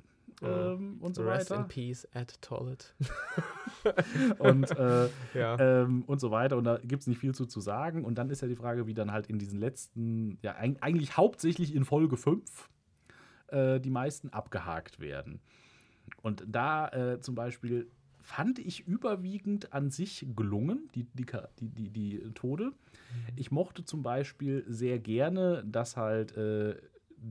ähm, 0.41 0.97
und 1.01 1.15
so 1.15 1.23
Rest 1.23 1.49
weiter. 1.51 1.61
in 1.61 1.67
peace 1.67 2.07
at 2.13 2.41
Toilet. 2.41 2.93
Und, 4.39 4.69
äh, 4.77 5.09
Ja. 5.33 5.59
ähm, 5.83 6.03
und 6.07 6.19
so 6.19 6.31
weiter. 6.31 6.57
Und 6.57 6.63
da 6.63 6.77
gibt 6.79 7.01
es 7.01 7.07
nicht 7.07 7.19
viel 7.19 7.35
zu, 7.35 7.45
zu 7.45 7.59
sagen. 7.59 8.03
Und 8.03 8.17
dann 8.17 8.29
ist 8.29 8.41
ja 8.41 8.47
die 8.47 8.55
Frage, 8.55 8.87
wie 8.87 8.93
dann 8.93 9.11
halt 9.11 9.27
in 9.27 9.37
diesen 9.37 9.59
letzten, 9.59 10.37
ja, 10.41 10.55
eig- 10.57 10.77
eigentlich 10.81 11.17
hauptsächlich 11.17 11.75
in 11.75 11.85
Folge 11.85 12.17
5 12.17 12.69
äh, 13.47 13.79
die 13.79 13.91
meisten 13.91 14.29
abgehakt 14.29 14.99
werden. 14.99 15.39
Und 16.21 16.43
da 16.47 16.87
äh, 16.89 17.19
zum 17.21 17.35
Beispiel 17.35 17.91
fand 18.19 18.57
ich 18.57 18.87
überwiegend 18.87 19.71
an 19.71 19.91
sich 19.91 20.25
gelungen, 20.35 20.89
die, 20.95 21.03
die, 21.13 21.25
die, 21.59 21.89
die, 21.89 22.31
Tode. 22.33 22.71
Ich 23.35 23.51
mochte 23.51 23.85
zum 23.85 24.01
Beispiel 24.01 24.65
sehr 24.67 24.97
gerne, 24.97 25.63
dass 25.63 25.95
halt 25.95 26.35
äh, 26.35 26.75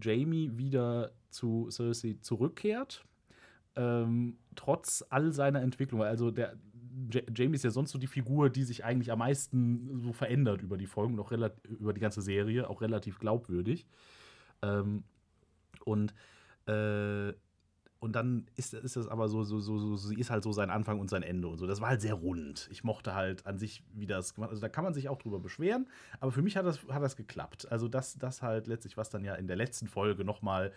Jamie 0.00 0.56
wieder 0.56 1.10
zu 1.34 1.68
Cersei 1.70 2.16
zurückkehrt. 2.20 3.04
Ähm, 3.76 4.38
trotz 4.54 5.04
all 5.10 5.32
seiner 5.32 5.60
Entwicklung. 5.62 6.02
Also 6.02 6.30
der 6.30 6.56
Jamie 7.34 7.56
ist 7.56 7.64
ja 7.64 7.70
sonst 7.70 7.90
so 7.90 7.98
die 7.98 8.06
Figur, 8.06 8.50
die 8.50 8.62
sich 8.62 8.84
eigentlich 8.84 9.10
am 9.10 9.18
meisten 9.18 10.00
so 10.00 10.12
verändert 10.12 10.62
über 10.62 10.76
die 10.76 10.86
Folgen, 10.86 11.16
noch 11.16 11.32
über 11.32 11.92
die 11.92 12.00
ganze 12.00 12.22
Serie, 12.22 12.70
auch 12.70 12.80
relativ 12.80 13.18
glaubwürdig. 13.18 13.86
Ähm, 14.62 15.02
und 15.84 16.14
äh, 16.66 17.34
und 18.04 18.12
dann 18.12 18.46
ist, 18.54 18.74
ist 18.74 18.96
das 18.96 19.08
aber 19.08 19.28
so, 19.28 19.44
so, 19.44 19.60
so, 19.60 19.78
so, 19.78 19.96
sie 19.96 20.20
ist 20.20 20.28
halt 20.28 20.42
so 20.42 20.52
sein 20.52 20.68
Anfang 20.68 21.00
und 21.00 21.08
sein 21.08 21.22
Ende 21.22 21.48
und 21.48 21.56
so. 21.56 21.66
Das 21.66 21.80
war 21.80 21.88
halt 21.88 22.02
sehr 22.02 22.12
rund. 22.12 22.68
Ich 22.70 22.84
mochte 22.84 23.14
halt 23.14 23.46
an 23.46 23.56
sich, 23.56 23.82
wie 23.94 24.06
das 24.06 24.34
gemacht 24.34 24.50
Also 24.50 24.60
da 24.60 24.68
kann 24.68 24.84
man 24.84 24.92
sich 24.92 25.08
auch 25.08 25.16
drüber 25.16 25.40
beschweren, 25.40 25.88
aber 26.20 26.30
für 26.30 26.42
mich 26.42 26.58
hat 26.58 26.66
das, 26.66 26.86
hat 26.88 27.02
das 27.02 27.16
geklappt. 27.16 27.72
Also 27.72 27.88
das, 27.88 28.18
das 28.18 28.42
halt 28.42 28.66
letztlich, 28.66 28.98
was 28.98 29.08
dann 29.08 29.24
ja 29.24 29.34
in 29.36 29.46
der 29.46 29.56
letzten 29.56 29.88
Folge 29.88 30.22
nochmal 30.22 30.70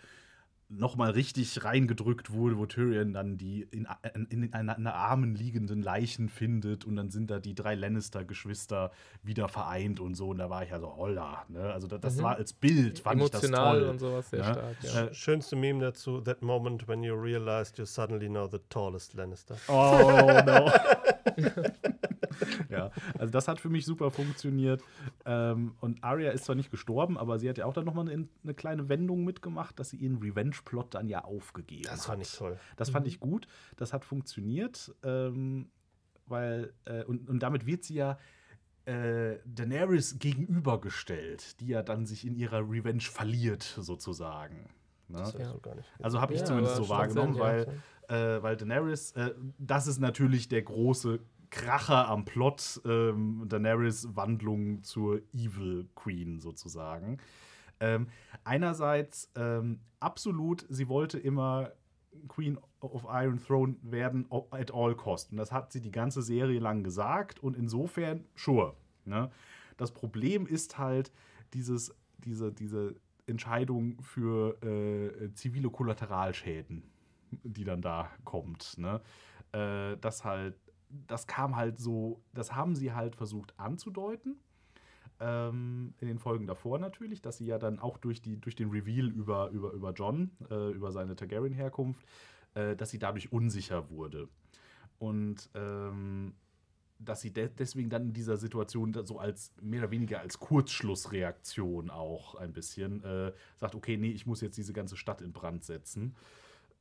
noch 0.70 0.96
mal 0.96 1.10
richtig 1.10 1.64
reingedrückt 1.64 2.30
wurde, 2.30 2.58
wo 2.58 2.66
Tyrion 2.66 3.14
dann 3.14 3.38
die 3.38 3.62
in, 3.70 3.88
in, 4.14 4.42
in 4.42 4.52
einer, 4.52 4.76
einer 4.76 4.94
armen 4.94 5.34
liegenden 5.34 5.80
Leichen 5.82 6.28
findet 6.28 6.84
und 6.84 6.96
dann 6.96 7.08
sind 7.10 7.30
da 7.30 7.38
die 7.38 7.54
drei 7.54 7.74
Lannister-Geschwister 7.74 8.90
wieder 9.22 9.48
vereint 9.48 9.98
und 9.98 10.14
so. 10.14 10.28
Und 10.28 10.38
da 10.38 10.50
war 10.50 10.62
ich 10.64 10.70
ja 10.70 10.78
so, 10.78 10.94
holla. 10.94 11.44
Ne? 11.48 11.72
Also 11.72 11.86
das, 11.88 12.00
das 12.00 12.16
Mhm. 12.16 12.22
war 12.22 12.36
als 12.36 12.52
Bild, 12.52 12.98
fand 12.98 13.22
ich 13.22 13.30
das 13.30 13.44
Emotional 13.44 13.80
toll. 13.80 13.88
und 13.88 13.98
sowas 13.98 14.28
sehr 14.30 14.40
Ja. 14.40 14.52
stark. 14.52 14.76
Ja. 14.82 15.04
Äh, 15.06 15.14
Schönste 15.14 15.56
Meme 15.56 15.80
dazu, 15.80 16.20
that 16.20 16.42
moment 16.42 16.86
when 16.86 17.02
you 17.02 17.14
realized 17.14 17.78
you're 17.78 17.86
suddenly 17.86 18.28
now 18.28 18.46
the 18.46 18.58
tallest 18.68 19.14
Lannister. 19.14 19.56
Oh 19.68 20.42
no. 20.44 20.70
ja, 22.70 22.90
also 23.18 23.32
das 23.32 23.48
hat 23.48 23.60
für 23.60 23.68
mich 23.68 23.84
super 23.84 24.10
funktioniert. 24.10 24.82
Ähm, 25.24 25.72
und 25.80 26.02
Arya 26.04 26.30
ist 26.30 26.44
zwar 26.44 26.54
nicht 26.56 26.70
gestorben, 26.70 27.16
aber 27.18 27.38
sie 27.38 27.48
hat 27.48 27.58
ja 27.58 27.64
auch 27.66 27.72
dann 27.72 27.84
nochmal 27.84 28.08
eine, 28.08 28.28
eine 28.44 28.54
kleine 28.54 28.88
Wendung 28.88 29.24
mitgemacht, 29.24 29.78
dass 29.78 29.90
sie 29.90 29.96
ihren 29.96 30.20
Revenge-Plot 30.58 30.94
dann 30.94 31.08
ja 31.08 31.24
aufgegeben 31.24 31.84
Das 31.84 32.00
hat. 32.00 32.06
fand 32.06 32.22
ich 32.22 32.32
toll. 32.32 32.58
Das 32.76 32.90
fand 32.90 33.06
ich 33.06 33.20
gut. 33.20 33.46
Das 33.76 33.92
hat 33.92 34.04
funktioniert, 34.04 34.94
ähm, 35.02 35.70
weil, 36.26 36.72
äh, 36.84 37.04
und, 37.04 37.28
und 37.28 37.40
damit 37.40 37.66
wird 37.66 37.84
sie 37.84 37.94
ja 37.94 38.18
äh, 38.84 39.38
Daenerys 39.44 40.18
gegenübergestellt, 40.18 41.60
die 41.60 41.68
ja 41.68 41.82
dann 41.82 42.06
sich 42.06 42.26
in 42.26 42.34
ihrer 42.34 42.60
Revenge 42.60 43.02
verliert, 43.02 43.62
sozusagen. 43.62 44.70
Ne? 45.08 45.18
Das 45.18 45.32
Ja. 45.34 45.40
ja. 45.40 45.52
so 45.52 45.58
gar 45.60 45.74
nicht. 45.74 45.88
Also 46.02 46.20
habe 46.20 46.34
ich 46.34 46.40
Ja, 46.40 46.46
zumindest 46.46 46.76
so 46.76 46.88
wahrgenommen, 46.88 47.34
ja, 47.34 47.40
weil, 47.40 47.66
äh, 48.08 48.42
weil 48.42 48.56
Daenerys, 48.56 49.12
äh, 49.12 49.34
das 49.58 49.86
ist 49.86 49.98
natürlich 49.98 50.48
der 50.48 50.62
große 50.62 51.20
Kracher 51.50 52.08
am 52.08 52.24
Plot, 52.26 52.82
ähm, 52.84 53.44
Daenerys 53.48 54.08
Wandlung 54.14 54.82
zur 54.82 55.22
Evil 55.32 55.88
Queen 55.94 56.40
sozusagen. 56.40 57.18
Ähm, 57.80 58.08
einerseits 58.44 59.30
ähm, 59.34 59.80
absolut, 60.00 60.66
sie 60.68 60.88
wollte 60.88 61.18
immer 61.18 61.72
Queen 62.26 62.58
of 62.80 63.04
Iron 63.08 63.38
Throne 63.38 63.76
werden 63.82 64.26
at 64.50 64.72
all 64.72 64.94
cost. 64.94 65.30
Und 65.30 65.38
das 65.38 65.52
hat 65.52 65.72
sie 65.72 65.80
die 65.80 65.90
ganze 65.90 66.22
Serie 66.22 66.58
lang 66.58 66.82
gesagt 66.82 67.40
und 67.42 67.56
insofern, 67.56 68.24
sure. 68.34 68.74
Ne? 69.04 69.30
Das 69.76 69.92
Problem 69.92 70.46
ist 70.46 70.78
halt 70.78 71.12
dieses, 71.54 71.94
diese, 72.18 72.52
diese 72.52 72.96
Entscheidung 73.26 74.00
für 74.02 74.60
äh, 74.62 75.32
zivile 75.34 75.70
Kollateralschäden, 75.70 76.82
die 77.30 77.64
dann 77.64 77.82
da 77.82 78.10
kommt. 78.24 78.76
Ne? 78.78 79.00
Äh, 79.52 79.96
das 79.98 80.24
halt, 80.24 80.56
das 81.06 81.26
kam 81.26 81.56
halt 81.56 81.78
so, 81.78 82.22
das 82.32 82.54
haben 82.54 82.74
sie 82.74 82.92
halt 82.92 83.14
versucht 83.14 83.58
anzudeuten. 83.58 84.38
Ähm, 85.20 85.94
in 85.98 86.06
den 86.06 86.18
Folgen 86.18 86.46
davor 86.46 86.78
natürlich, 86.78 87.20
dass 87.20 87.38
sie 87.38 87.46
ja 87.46 87.58
dann 87.58 87.78
auch 87.78 87.98
durch, 87.98 88.22
die, 88.22 88.40
durch 88.40 88.54
den 88.54 88.70
Reveal 88.70 89.08
über, 89.08 89.50
über, 89.50 89.72
über 89.72 89.92
John, 89.92 90.30
äh, 90.50 90.70
über 90.70 90.92
seine 90.92 91.16
Targaryen-Herkunft, 91.16 92.04
äh, 92.54 92.76
dass 92.76 92.90
sie 92.90 92.98
dadurch 92.98 93.32
unsicher 93.32 93.90
wurde. 93.90 94.28
Und 94.98 95.50
ähm, 95.54 96.34
dass 96.98 97.20
sie 97.20 97.32
de 97.32 97.48
deswegen 97.56 97.90
dann 97.90 98.06
in 98.06 98.12
dieser 98.12 98.36
Situation 98.36 98.92
so 99.04 99.18
als 99.18 99.52
mehr 99.60 99.82
oder 99.82 99.90
weniger 99.90 100.20
als 100.20 100.38
Kurzschlussreaktion 100.38 101.90
auch 101.90 102.34
ein 102.34 102.52
bisschen 102.52 103.04
äh, 103.04 103.32
sagt, 103.56 103.74
okay, 103.74 103.96
nee, 103.96 104.10
ich 104.10 104.26
muss 104.26 104.40
jetzt 104.40 104.58
diese 104.58 104.72
ganze 104.72 104.96
Stadt 104.96 105.20
in 105.20 105.32
Brand 105.32 105.64
setzen. 105.64 106.16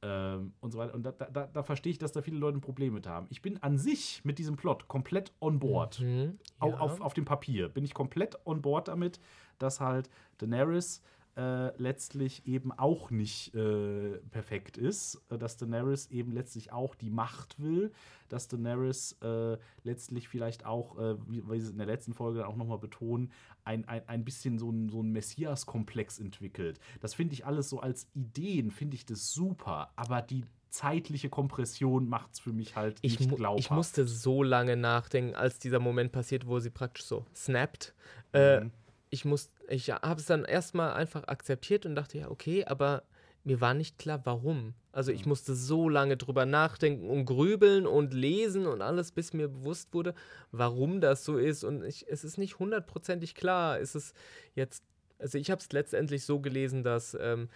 Ähm, 0.03 0.53
und 0.59 0.71
so 0.71 0.77
weiter. 0.77 0.93
Und 0.93 1.03
da, 1.03 1.11
da, 1.11 1.47
da 1.47 1.63
verstehe 1.63 1.91
ich, 1.91 1.97
dass 1.97 2.11
da 2.11 2.21
viele 2.21 2.37
Leute 2.37 2.57
ein 2.57 2.61
Problem 2.61 2.93
mit 2.93 3.07
haben. 3.07 3.25
Ich 3.29 3.41
bin 3.41 3.61
an 3.63 3.79
sich 3.79 4.21
mit 4.23 4.37
diesem 4.37 4.55
Plot 4.55 4.87
komplett 4.87 5.33
on 5.41 5.57
board. 5.57 5.99
Mhm, 5.99 6.37
ja. 6.63 6.77
Auf, 6.77 7.01
auf 7.01 7.13
dem 7.15 7.25
Papier 7.25 7.67
bin 7.67 7.83
ich 7.83 7.95
komplett 7.95 8.37
on 8.45 8.61
board 8.61 8.89
damit, 8.89 9.19
dass 9.57 9.79
halt 9.79 10.09
Daenerys 10.37 11.01
äh, 11.37 11.67
letztlich 11.77 12.47
eben 12.47 12.71
auch 12.71 13.11
nicht 13.11 13.53
äh, 13.53 14.17
perfekt 14.31 14.77
ist, 14.77 15.21
äh, 15.29 15.37
dass 15.37 15.57
Daenerys 15.57 16.07
eben 16.07 16.31
letztlich 16.31 16.71
auch 16.71 16.95
die 16.95 17.11
Macht 17.11 17.59
will, 17.59 17.91
dass 18.27 18.47
Daenerys 18.47 19.17
äh, 19.21 19.57
letztlich 19.83 20.27
vielleicht 20.27 20.65
auch, 20.65 20.97
äh, 20.97 21.15
wie, 21.29 21.47
wie 21.47 21.59
sie 21.59 21.67
es 21.67 21.71
in 21.71 21.77
der 21.77 21.85
letzten 21.85 22.13
Folge 22.13 22.39
dann 22.39 22.47
auch 22.47 22.55
nochmal 22.55 22.79
betonen, 22.79 23.31
ein, 23.63 23.87
ein, 23.87 24.01
ein 24.07 24.25
bisschen 24.25 24.57
so 24.57 24.71
ein, 24.71 24.89
so 24.89 25.03
ein 25.03 25.11
Messias-Komplex 25.11 26.19
entwickelt. 26.19 26.79
Das 27.01 27.13
finde 27.13 27.33
ich 27.33 27.45
alles 27.45 27.69
so 27.69 27.79
als 27.79 28.07
Ideen, 28.15 28.71
finde 28.71 28.95
ich 28.95 29.05
das 29.05 29.31
super, 29.31 29.91
aber 29.95 30.23
die 30.23 30.43
zeitliche 30.69 31.29
Kompression 31.29 32.09
macht 32.09 32.33
es 32.33 32.39
für 32.39 32.51
mich 32.51 32.75
halt 32.75 32.97
Ich, 33.01 33.19
nicht 33.19 33.35
glaubhaft. 33.35 33.59
ich 33.59 33.69
musste 33.71 34.05
so 34.05 34.43
lange 34.43 34.75
nachdenken, 34.75 35.35
als 35.35 35.59
dieser 35.59 35.79
Moment 35.79 36.11
passiert, 36.11 36.47
wo 36.47 36.59
sie 36.59 36.69
praktisch 36.71 37.05
so 37.05 37.25
snappt. 37.35 37.93
Mhm. 38.33 38.71
ich 39.09 39.23
muss, 39.23 39.49
ich 39.67 39.89
habe 39.89 40.19
es 40.19 40.25
dann 40.25 40.45
erstmal 40.45 40.93
einfach 40.93 41.27
akzeptiert 41.27 41.85
und 41.85 41.95
dachte, 41.95 42.17
ja, 42.17 42.29
okay, 42.29 42.65
aber 42.65 43.03
mir 43.43 43.61
war 43.61 43.73
nicht 43.73 43.97
klar, 43.97 44.21
warum. 44.25 44.73
Also 44.91 45.11
ich 45.11 45.25
musste 45.25 45.55
so 45.55 45.87
lange 45.87 46.17
drüber 46.17 46.45
nachdenken 46.45 47.09
und 47.09 47.25
grübeln 47.25 47.87
und 47.87 48.13
lesen 48.13 48.65
und 48.65 48.81
alles, 48.81 49.11
bis 49.11 49.33
mir 49.33 49.47
bewusst 49.47 49.93
wurde, 49.93 50.13
warum 50.51 51.01
das 51.01 51.23
so 51.23 51.37
ist. 51.37 51.63
Und 51.63 51.83
ich, 51.83 52.05
es 52.09 52.23
ist 52.23 52.37
nicht 52.37 52.59
hundertprozentig 52.59 53.35
klar. 53.35 53.79
Ist 53.79 53.95
es 53.95 54.13
jetzt, 54.53 54.83
also 55.17 55.37
ich 55.37 55.49
habe 55.49 55.61
es 55.61 55.71
letztendlich 55.71 56.25
so 56.25 56.39
gelesen, 56.39 56.83
dass 56.83 57.17
ähm, 57.19 57.47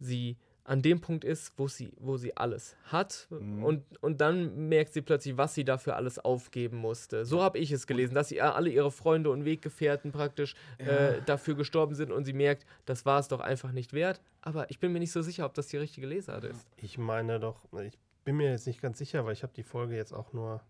sie 0.00 0.36
an 0.66 0.82
dem 0.82 1.00
Punkt 1.00 1.24
ist, 1.24 1.52
wo 1.56 1.68
sie, 1.68 1.92
wo 1.98 2.16
sie 2.16 2.36
alles 2.36 2.76
hat. 2.84 3.28
Mhm. 3.30 3.62
Und, 3.64 4.02
und 4.02 4.20
dann 4.20 4.68
merkt 4.68 4.92
sie 4.92 5.00
plötzlich, 5.00 5.36
was 5.36 5.54
sie 5.54 5.64
dafür 5.64 5.94
alles 5.94 6.18
aufgeben 6.18 6.78
musste. 6.78 7.24
So 7.24 7.40
habe 7.40 7.58
ich 7.58 7.70
es 7.70 7.86
gelesen, 7.86 8.14
dass 8.14 8.28
sie 8.28 8.42
alle 8.42 8.68
ihre 8.68 8.90
Freunde 8.90 9.30
und 9.30 9.44
Weggefährten 9.44 10.10
praktisch 10.10 10.56
äh, 10.78 11.22
dafür 11.24 11.54
gestorben 11.54 11.94
sind 11.94 12.10
und 12.10 12.24
sie 12.24 12.32
merkt, 12.32 12.66
das 12.84 13.06
war 13.06 13.20
es 13.20 13.28
doch 13.28 13.40
einfach 13.40 13.70
nicht 13.70 13.92
wert. 13.92 14.20
Aber 14.42 14.68
ich 14.70 14.80
bin 14.80 14.92
mir 14.92 14.98
nicht 14.98 15.12
so 15.12 15.22
sicher, 15.22 15.46
ob 15.46 15.54
das 15.54 15.68
die 15.68 15.76
richtige 15.76 16.06
Lesart 16.08 16.42
ist. 16.44 16.66
Ich 16.78 16.98
meine 16.98 17.38
doch, 17.38 17.64
ich 17.80 17.96
bin 18.24 18.36
mir 18.36 18.50
jetzt 18.50 18.66
nicht 18.66 18.82
ganz 18.82 18.98
sicher, 18.98 19.24
weil 19.24 19.34
ich 19.34 19.44
habe 19.44 19.52
die 19.54 19.62
Folge 19.62 19.94
jetzt 19.94 20.12
auch 20.12 20.32
nur 20.32 20.60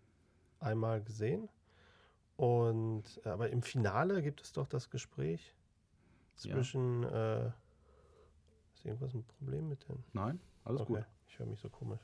einmal 0.59 1.01
gesehen. 1.01 1.49
Und 2.35 3.03
aber 3.23 3.49
im 3.49 3.63
Finale 3.63 4.21
gibt 4.21 4.41
es 4.41 4.53
doch 4.53 4.67
das 4.67 4.91
Gespräch 4.91 5.55
Ja. 6.43 6.53
zwischen. 6.53 7.03
Äh, 7.03 7.49
ist 8.77 8.85
irgendwas 8.85 9.13
ein 9.13 9.23
Problem 9.23 9.69
mit 9.69 9.87
den? 9.89 10.03
Nein, 10.13 10.39
alles 10.63 10.81
okay, 10.81 10.93
gut. 10.93 11.05
ich 11.27 11.39
höre 11.39 11.45
mich 11.47 11.59
so 11.59 11.69
komisch. 11.69 11.99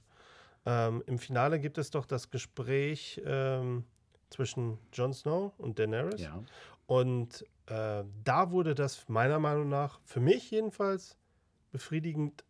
Ähm, 0.65 1.03
Im 1.07 1.17
Finale 1.19 1.59
gibt 1.59 1.77
es 1.77 1.89
doch 1.91 2.05
das 2.05 2.29
Gespräch 2.29 3.21
ähm, 3.25 3.83
zwischen 4.29 4.79
Jon 4.93 5.13
Snow 5.13 5.51
und 5.57 5.77
Daenerys. 5.77 6.21
Ja. 6.21 6.41
Und 6.87 7.45
äh, 7.67 8.03
da 8.23 8.51
wurde 8.51 8.73
das 8.75 9.07
meiner 9.09 9.39
Meinung 9.39 9.69
nach, 9.69 9.99
für 10.05 10.19
mich 10.19 10.51
jedenfalls, 10.51 11.17
befriedigend 11.71 12.43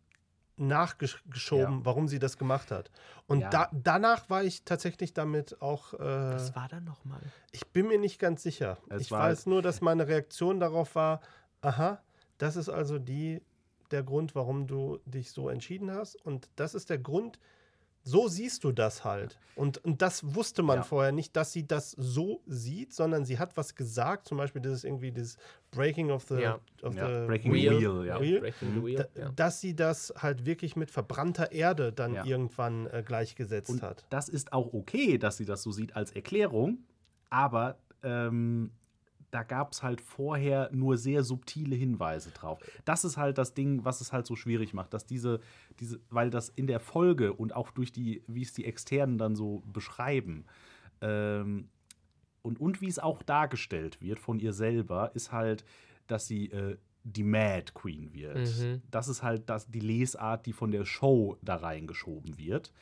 nachgeschoben, 0.56 1.78
Ja. 1.80 1.84
warum 1.84 2.06
sie 2.08 2.18
das 2.20 2.38
gemacht 2.38 2.70
hat. 2.70 2.90
Und 3.26 3.40
Ja. 3.40 3.50
da, 3.50 3.70
danach 3.72 4.30
war 4.30 4.44
ich 4.44 4.64
tatsächlich 4.64 5.12
damit 5.12 5.60
auch, 5.60 5.94
äh, 5.94 5.98
Was 5.98 6.54
war 6.54 6.68
dann 6.68 6.84
nochmal? 6.84 7.20
ich 7.50 7.66
bin 7.68 7.88
mir 7.88 7.98
nicht 7.98 8.18
ganz 8.20 8.42
sicher. 8.42 8.78
Es 8.88 9.02
ich 9.02 9.10
weiß 9.10 9.46
nur, 9.46 9.62
dass 9.62 9.80
meine 9.80 10.06
Reaktion 10.06 10.60
darauf 10.60 10.94
war, 10.94 11.20
aha, 11.62 12.00
das 12.38 12.54
ist 12.56 12.68
also 12.68 12.98
die, 12.98 13.42
der 13.90 14.02
Grund, 14.02 14.34
warum 14.34 14.66
du 14.66 14.98
dich 15.06 15.30
so 15.32 15.48
entschieden 15.48 15.90
hast. 15.90 16.16
Und 16.24 16.48
das 16.56 16.74
ist 16.74 16.90
der 16.90 16.98
Grund, 16.98 17.38
so 18.06 18.28
siehst 18.28 18.64
du 18.64 18.72
das 18.72 19.02
halt. 19.04 19.38
Und, 19.56 19.78
und 19.82 20.02
das 20.02 20.34
wusste 20.34 20.62
man 20.62 20.78
Ja. 20.78 20.82
vorher 20.82 21.10
nicht, 21.12 21.34
dass 21.36 21.52
sie 21.52 21.66
das 21.66 21.92
so 21.92 22.42
sieht, 22.46 22.92
sondern 22.92 23.24
sie 23.24 23.38
hat 23.38 23.56
was 23.56 23.74
gesagt, 23.76 24.28
zum 24.28 24.36
Beispiel 24.36 24.60
dieses 24.60 24.84
irgendwie 24.84 25.10
dieses 25.10 25.38
Breaking 25.70 26.10
of 26.10 26.24
the, 26.28 26.34
Ja. 26.34 26.58
of 26.82 26.94
Ja, 26.94 27.06
the 27.22 27.26
Breaking 27.26 27.52
Wheel. 27.54 27.78
Wheel, 27.80 28.06
ja. 28.06 28.20
Wheel. 28.20 28.40
Breaking 28.40 28.74
the 28.74 28.84
Wheel. 28.84 29.08
da, 29.14 29.28
dass 29.30 29.60
sie 29.62 29.74
das 29.74 30.12
halt 30.18 30.44
wirklich 30.44 30.76
mit 30.76 30.90
verbrannter 30.90 31.50
Erde 31.52 31.92
dann 31.92 32.12
Ja. 32.12 32.26
irgendwann 32.26 32.86
äh, 32.88 33.02
gleichgesetzt 33.06 33.70
Und 33.70 33.80
hat. 33.82 34.04
das 34.10 34.28
ist 34.28 34.52
auch 34.52 34.74
okay, 34.74 35.16
dass 35.16 35.38
sie 35.38 35.46
das 35.46 35.62
so 35.62 35.72
sieht 35.72 35.96
als 35.96 36.12
Erklärung, 36.12 36.78
aber 37.30 37.78
ähm, 38.02 38.70
da 39.34 39.42
gab 39.42 39.72
es 39.72 39.82
halt 39.82 40.00
vorher 40.00 40.70
nur 40.72 40.96
sehr 40.96 41.24
subtile 41.24 41.74
Hinweise 41.74 42.30
drauf. 42.30 42.60
Das 42.84 43.04
ist 43.04 43.16
halt 43.16 43.36
das 43.36 43.52
Ding, 43.52 43.84
was 43.84 44.00
es 44.00 44.12
halt 44.12 44.26
so 44.26 44.36
schwierig 44.36 44.74
macht, 44.74 44.94
dass 44.94 45.06
diese, 45.06 45.40
diese, 45.80 46.00
weil 46.08 46.30
das 46.30 46.50
in 46.50 46.68
der 46.68 46.78
Folge 46.78 47.32
und 47.32 47.52
auch 47.56 47.72
durch 47.72 47.90
die, 47.90 48.22
wie 48.28 48.42
es 48.42 48.52
die 48.52 48.64
Externen 48.64 49.18
dann 49.18 49.34
so 49.34 49.64
beschreiben, 49.66 50.44
ähm, 51.00 51.68
und, 52.42 52.60
und 52.60 52.80
wie 52.80 52.88
es 52.88 52.98
auch 52.98 53.22
dargestellt 53.22 54.00
wird 54.00 54.20
von 54.20 54.38
ihr 54.38 54.52
selber, 54.52 55.10
ist 55.14 55.32
halt, 55.32 55.64
dass 56.06 56.28
sie 56.28 56.50
äh, 56.50 56.76
die 57.02 57.24
Mad 57.24 57.72
Queen 57.74 58.12
wird. 58.12 58.36
Mhm. 58.36 58.82
Das 58.90 59.08
ist 59.08 59.22
halt 59.22 59.48
das, 59.50 59.68
die 59.68 59.80
Lesart, 59.80 60.46
die 60.46 60.52
von 60.52 60.70
der 60.70 60.84
Show 60.84 61.38
da 61.42 61.56
reingeschoben 61.56 62.38
wird. 62.38 62.72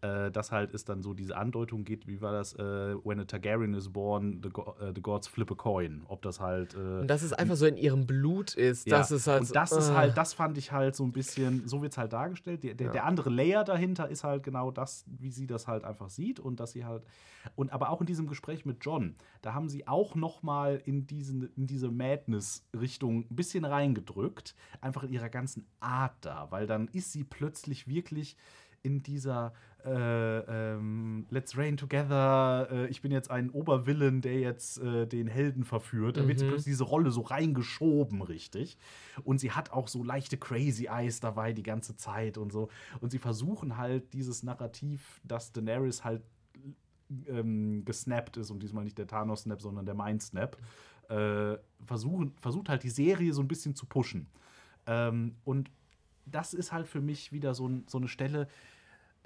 Äh, 0.00 0.30
dass 0.30 0.52
halt 0.52 0.72
es 0.74 0.84
dann 0.84 1.02
so 1.02 1.12
diese 1.12 1.36
Andeutung 1.36 1.82
geht, 1.84 2.06
wie 2.06 2.20
war 2.20 2.30
das, 2.30 2.52
äh, 2.54 2.60
when 3.04 3.18
a 3.18 3.24
Targaryen 3.24 3.74
is 3.74 3.88
born, 3.92 4.40
the, 4.44 4.48
go 4.48 4.76
äh, 4.80 4.92
the 4.94 5.02
gods 5.02 5.26
flip 5.26 5.50
a 5.50 5.56
coin. 5.56 6.04
Ob 6.06 6.22
das 6.22 6.38
halt. 6.38 6.74
Äh, 6.74 7.00
Und 7.00 7.08
dass 7.08 7.22
es 7.22 7.32
einfach 7.32 7.56
so 7.56 7.66
in 7.66 7.76
ihrem 7.76 8.06
Blut 8.06 8.54
ist. 8.54 8.86
ja, 8.86 8.98
Das 8.98 9.10
ist 9.10 9.26
halt. 9.26 9.40
und 9.40 9.56
das 9.56 9.72
ist 9.72 9.90
halt, 9.92 10.16
das 10.16 10.34
fand 10.34 10.56
ich 10.56 10.70
halt 10.70 10.94
so 10.94 11.02
ein 11.02 11.10
bisschen, 11.10 11.66
so 11.66 11.82
wird 11.82 11.90
es 11.94 11.98
halt 11.98 12.12
dargestellt. 12.12 12.62
Der, 12.62 12.74
der, 12.74 12.86
Ja. 12.86 12.92
der 12.92 13.04
andere 13.06 13.28
Layer 13.28 13.64
dahinter 13.64 14.08
ist 14.08 14.22
halt 14.22 14.44
genau 14.44 14.70
das, 14.70 15.04
wie 15.08 15.32
sie 15.32 15.48
das 15.48 15.66
halt 15.66 15.82
einfach 15.82 16.10
sieht 16.10 16.38
und 16.38 16.60
dass 16.60 16.70
sie 16.70 16.84
halt, 16.84 17.02
und 17.56 17.72
aber 17.72 17.90
auch 17.90 18.00
in 18.00 18.06
diesem 18.06 18.28
Gespräch 18.28 18.64
mit 18.64 18.84
John, 18.84 19.16
da 19.42 19.52
haben 19.52 19.68
sie 19.68 19.88
auch 19.88 20.14
noch 20.14 20.44
mal 20.44 20.80
in, 20.84 21.08
diesen, 21.08 21.52
in 21.56 21.66
diese 21.66 21.90
Madness-Richtung 21.90 23.26
ein 23.30 23.34
bisschen 23.34 23.64
reingedrückt, 23.64 24.54
einfach 24.80 25.02
in 25.02 25.12
ihrer 25.12 25.28
ganzen 25.28 25.66
Art 25.80 26.14
da, 26.20 26.46
weil 26.50 26.68
dann 26.68 26.88
ist 26.88 27.12
sie 27.12 27.24
plötzlich 27.24 27.88
wirklich 27.88 28.36
in 28.82 29.02
dieser 29.02 29.52
äh, 29.84 30.74
ähm, 30.74 31.26
Let's 31.30 31.56
Reign 31.56 31.76
Together, 31.76 32.68
äh, 32.70 32.86
ich 32.88 33.00
bin 33.00 33.12
jetzt 33.12 33.30
ein 33.30 33.50
Obervillain, 33.50 34.20
der 34.20 34.38
jetzt 34.40 34.78
äh, 34.78 35.06
den 35.06 35.28
Helden 35.28 35.64
verführt. 35.64 36.16
Da 36.16 36.26
wird 36.26 36.38
sie 36.40 36.44
Mhm. 36.44 36.48
plötzlich 36.48 36.72
diese 36.72 36.84
Rolle 36.84 37.10
so 37.10 37.20
reingeschoben, 37.20 38.22
richtig. 38.22 38.76
Und 39.24 39.38
sie 39.38 39.52
hat 39.52 39.72
auch 39.72 39.88
so 39.88 40.02
leichte 40.02 40.36
Crazy 40.36 40.86
Eyes 40.90 41.20
dabei 41.20 41.52
die 41.52 41.62
ganze 41.62 41.96
Zeit 41.96 42.38
und 42.38 42.52
so. 42.52 42.68
Und 43.00 43.10
sie 43.10 43.18
versuchen 43.18 43.76
halt 43.76 44.12
dieses 44.14 44.42
Narrativ, 44.42 45.20
dass 45.24 45.52
Daenerys 45.52 46.04
halt 46.04 46.22
ähm, 47.28 47.84
gesnappt 47.84 48.36
ist 48.36 48.50
und 48.50 48.62
diesmal 48.62 48.84
nicht 48.84 48.98
der 48.98 49.06
Thanos-Snap, 49.06 49.62
sondern 49.62 49.86
der 49.86 49.94
Mind-Snap, 49.94 50.56
äh, 51.08 51.56
versuchen, 51.86 52.34
versucht 52.38 52.68
halt 52.68 52.82
die 52.82 52.90
Serie 52.90 53.32
so 53.32 53.40
ein 53.42 53.48
bisschen 53.48 53.74
zu 53.74 53.86
pushen. 53.86 54.26
Ähm, 54.86 55.36
und 55.44 55.70
das 56.26 56.52
ist 56.52 56.72
halt 56.72 56.86
für 56.86 57.00
mich 57.00 57.32
wieder 57.32 57.54
so, 57.54 57.70
so 57.86 57.96
eine 57.98 58.08
Stelle, 58.08 58.48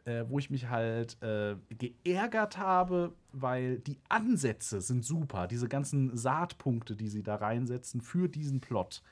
äh, 0.04 0.24
wo 0.28 0.38
ich 0.38 0.50
mich 0.50 0.68
halt 0.68 1.20
äh, 1.22 1.56
geärgert 1.70 2.58
habe, 2.58 3.12
weil 3.32 3.78
die 3.78 3.98
Ansätze 4.08 4.80
sind 4.80 5.04
super. 5.04 5.46
Diese 5.46 5.68
ganzen 5.68 6.16
Saatpunkte, 6.16 6.96
die 6.96 7.08
sie 7.08 7.22
da 7.22 7.36
reinsetzen 7.36 8.00
für 8.00 8.28
diesen 8.28 8.60
Plot. 8.60 9.02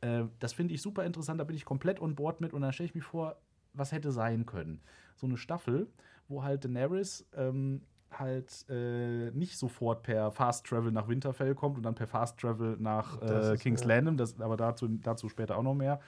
Äh, 0.00 0.24
das 0.38 0.52
finde 0.52 0.74
ich 0.74 0.82
super 0.82 1.04
interessant, 1.04 1.40
da 1.40 1.44
bin 1.44 1.56
ich 1.56 1.64
komplett 1.64 2.00
on 2.00 2.14
board 2.14 2.40
mit 2.40 2.52
und 2.52 2.62
dann 2.62 2.72
stelle 2.72 2.88
ich 2.88 2.94
mir 2.94 3.02
vor, 3.02 3.36
was 3.74 3.92
hätte 3.92 4.12
sein 4.12 4.46
können. 4.46 4.80
So 5.16 5.26
eine 5.26 5.36
Staffel, 5.36 5.88
wo 6.28 6.42
halt 6.42 6.64
Daenerys 6.64 7.26
ähm, 7.34 7.82
halt 8.10 8.64
äh, 8.68 9.30
nicht 9.32 9.56
sofort 9.56 10.02
per 10.02 10.30
Fast 10.30 10.66
Travel 10.66 10.90
nach 10.90 11.08
Winterfell 11.08 11.54
kommt 11.54 11.76
und 11.76 11.84
dann 11.84 11.94
per 11.94 12.06
Fast 12.06 12.38
Travel 12.38 12.76
nach 12.78 13.20
äh, 13.22 13.56
King's 13.56 13.82
ja. 13.82 13.88
Landing, 13.88 14.16
das, 14.16 14.40
aber 14.40 14.56
dazu, 14.56 14.88
dazu 14.88 15.28
später 15.28 15.56
auch 15.56 15.62
noch 15.62 15.74
mehr, 15.74 16.00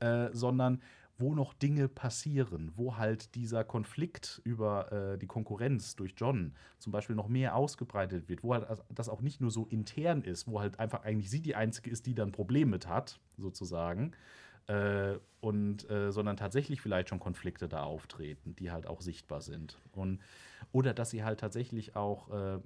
äh, 0.00 0.28
sondern 0.32 0.80
wo 1.18 1.34
noch 1.34 1.52
Dinge 1.54 1.88
passieren, 1.88 2.72
wo 2.74 2.96
halt 2.96 3.34
dieser 3.34 3.64
Konflikt 3.64 4.40
über 4.44 4.90
äh, 4.92 5.18
die 5.18 5.26
Konkurrenz 5.26 5.94
durch 5.94 6.14
John 6.16 6.54
zum 6.78 6.90
Beispiel 6.92 7.14
noch 7.14 7.28
mehr 7.28 7.54
ausgebreitet 7.54 8.28
wird, 8.28 8.42
wo 8.42 8.54
halt 8.54 8.66
das- 8.88 9.08
auch 9.08 9.20
nicht 9.20 9.40
nur 9.40 9.50
so 9.50 9.66
intern 9.66 10.22
ist, 10.22 10.48
wo 10.48 10.60
halt 10.60 10.80
einfach 10.80 11.04
eigentlich 11.04 11.30
sie 11.30 11.40
die 11.40 11.54
Einzige 11.54 11.90
ist, 11.90 12.06
die 12.06 12.14
dann 12.14 12.30
ein 12.30 12.32
Problem 12.32 12.70
mit 12.70 12.88
hat, 12.88 13.20
sozusagen, 13.36 14.12
äh, 14.66 15.18
und 15.40 15.88
äh, 15.90 16.10
sondern 16.12 16.36
tatsächlich 16.36 16.80
vielleicht 16.80 17.08
schon 17.08 17.20
Konflikte 17.20 17.68
da 17.68 17.82
auftreten, 17.82 18.56
die 18.56 18.70
halt 18.70 18.86
auch 18.86 19.00
sichtbar 19.00 19.40
sind. 19.40 19.78
Und, 19.92 20.20
oder 20.72 20.94
dass 20.94 21.10
sie 21.10 21.24
halt 21.24 21.40
tatsächlich 21.40 21.94
auch 21.96 22.30
äh, 22.30 22.58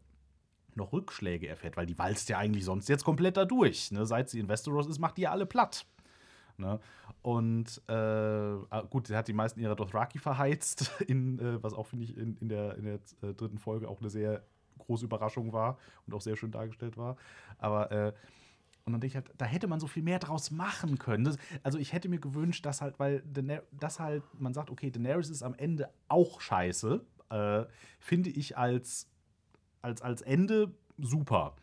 noch 0.74 0.92
Rückschläge 0.92 1.48
erfährt, 1.48 1.76
weil 1.76 1.86
die 1.86 1.98
walzt 1.98 2.28
ja 2.28 2.38
eigentlich 2.38 2.64
sonst 2.64 2.88
jetzt 2.88 3.04
komplett 3.04 3.36
da 3.36 3.44
durch. 3.44 3.90
Ne? 3.92 4.06
Seit 4.06 4.28
sie 4.28 4.40
in 4.40 4.48
Westeros 4.48 4.86
ist, 4.86 4.98
macht 4.98 5.16
die 5.16 5.22
ja 5.22 5.30
alle 5.30 5.46
platt. 5.46 5.86
Ne? 6.58 6.80
Und 7.22 7.82
äh, 7.88 7.92
ah, 7.92 8.82
gut, 8.88 9.08
sie 9.08 9.16
hat 9.16 9.28
die 9.28 9.32
meisten 9.32 9.60
ihrer 9.60 9.76
Dothraki 9.76 10.18
verheizt, 10.18 10.90
in, 11.06 11.38
äh, 11.38 11.62
was 11.62 11.74
auch, 11.74 11.86
finde 11.86 12.04
ich, 12.04 12.16
in, 12.16 12.36
in 12.38 12.48
der, 12.48 12.76
in 12.76 12.84
der 12.84 12.94
äh, 13.22 13.34
dritten 13.34 13.58
Folge 13.58 13.88
auch 13.88 14.00
eine 14.00 14.10
sehr 14.10 14.42
große 14.78 15.04
Überraschung 15.04 15.52
war 15.52 15.78
und 16.06 16.14
auch 16.14 16.20
sehr 16.20 16.36
schön 16.36 16.50
dargestellt 16.50 16.96
war. 16.96 17.16
Aber 17.58 17.90
äh, 17.90 18.12
und 18.86 18.92
dann 18.92 19.00
denke 19.00 19.06
ich 19.08 19.16
halt, 19.16 19.32
da 19.36 19.44
hätte 19.44 19.66
man 19.66 19.80
so 19.80 19.88
viel 19.88 20.04
mehr 20.04 20.20
draus 20.20 20.52
machen 20.52 20.98
können. 20.98 21.24
Das, 21.24 21.38
also 21.64 21.76
ich 21.76 21.92
hätte 21.92 22.08
mir 22.08 22.20
gewünscht, 22.20 22.64
dass 22.64 22.80
halt, 22.80 23.00
weil 23.00 23.20
Daener 23.22 23.62
das 23.72 23.98
halt, 23.98 24.22
man 24.38 24.54
sagt, 24.54 24.70
okay, 24.70 24.92
Daenerys 24.92 25.28
ist 25.28 25.42
am 25.42 25.54
Ende 25.54 25.90
auch 26.06 26.40
scheiße, 26.40 27.04
äh, 27.30 27.64
finde 27.98 28.30
ich 28.30 28.56
als, 28.56 29.10
als, 29.82 30.02
als 30.02 30.22
Ende 30.22 30.72
super. 30.98 31.56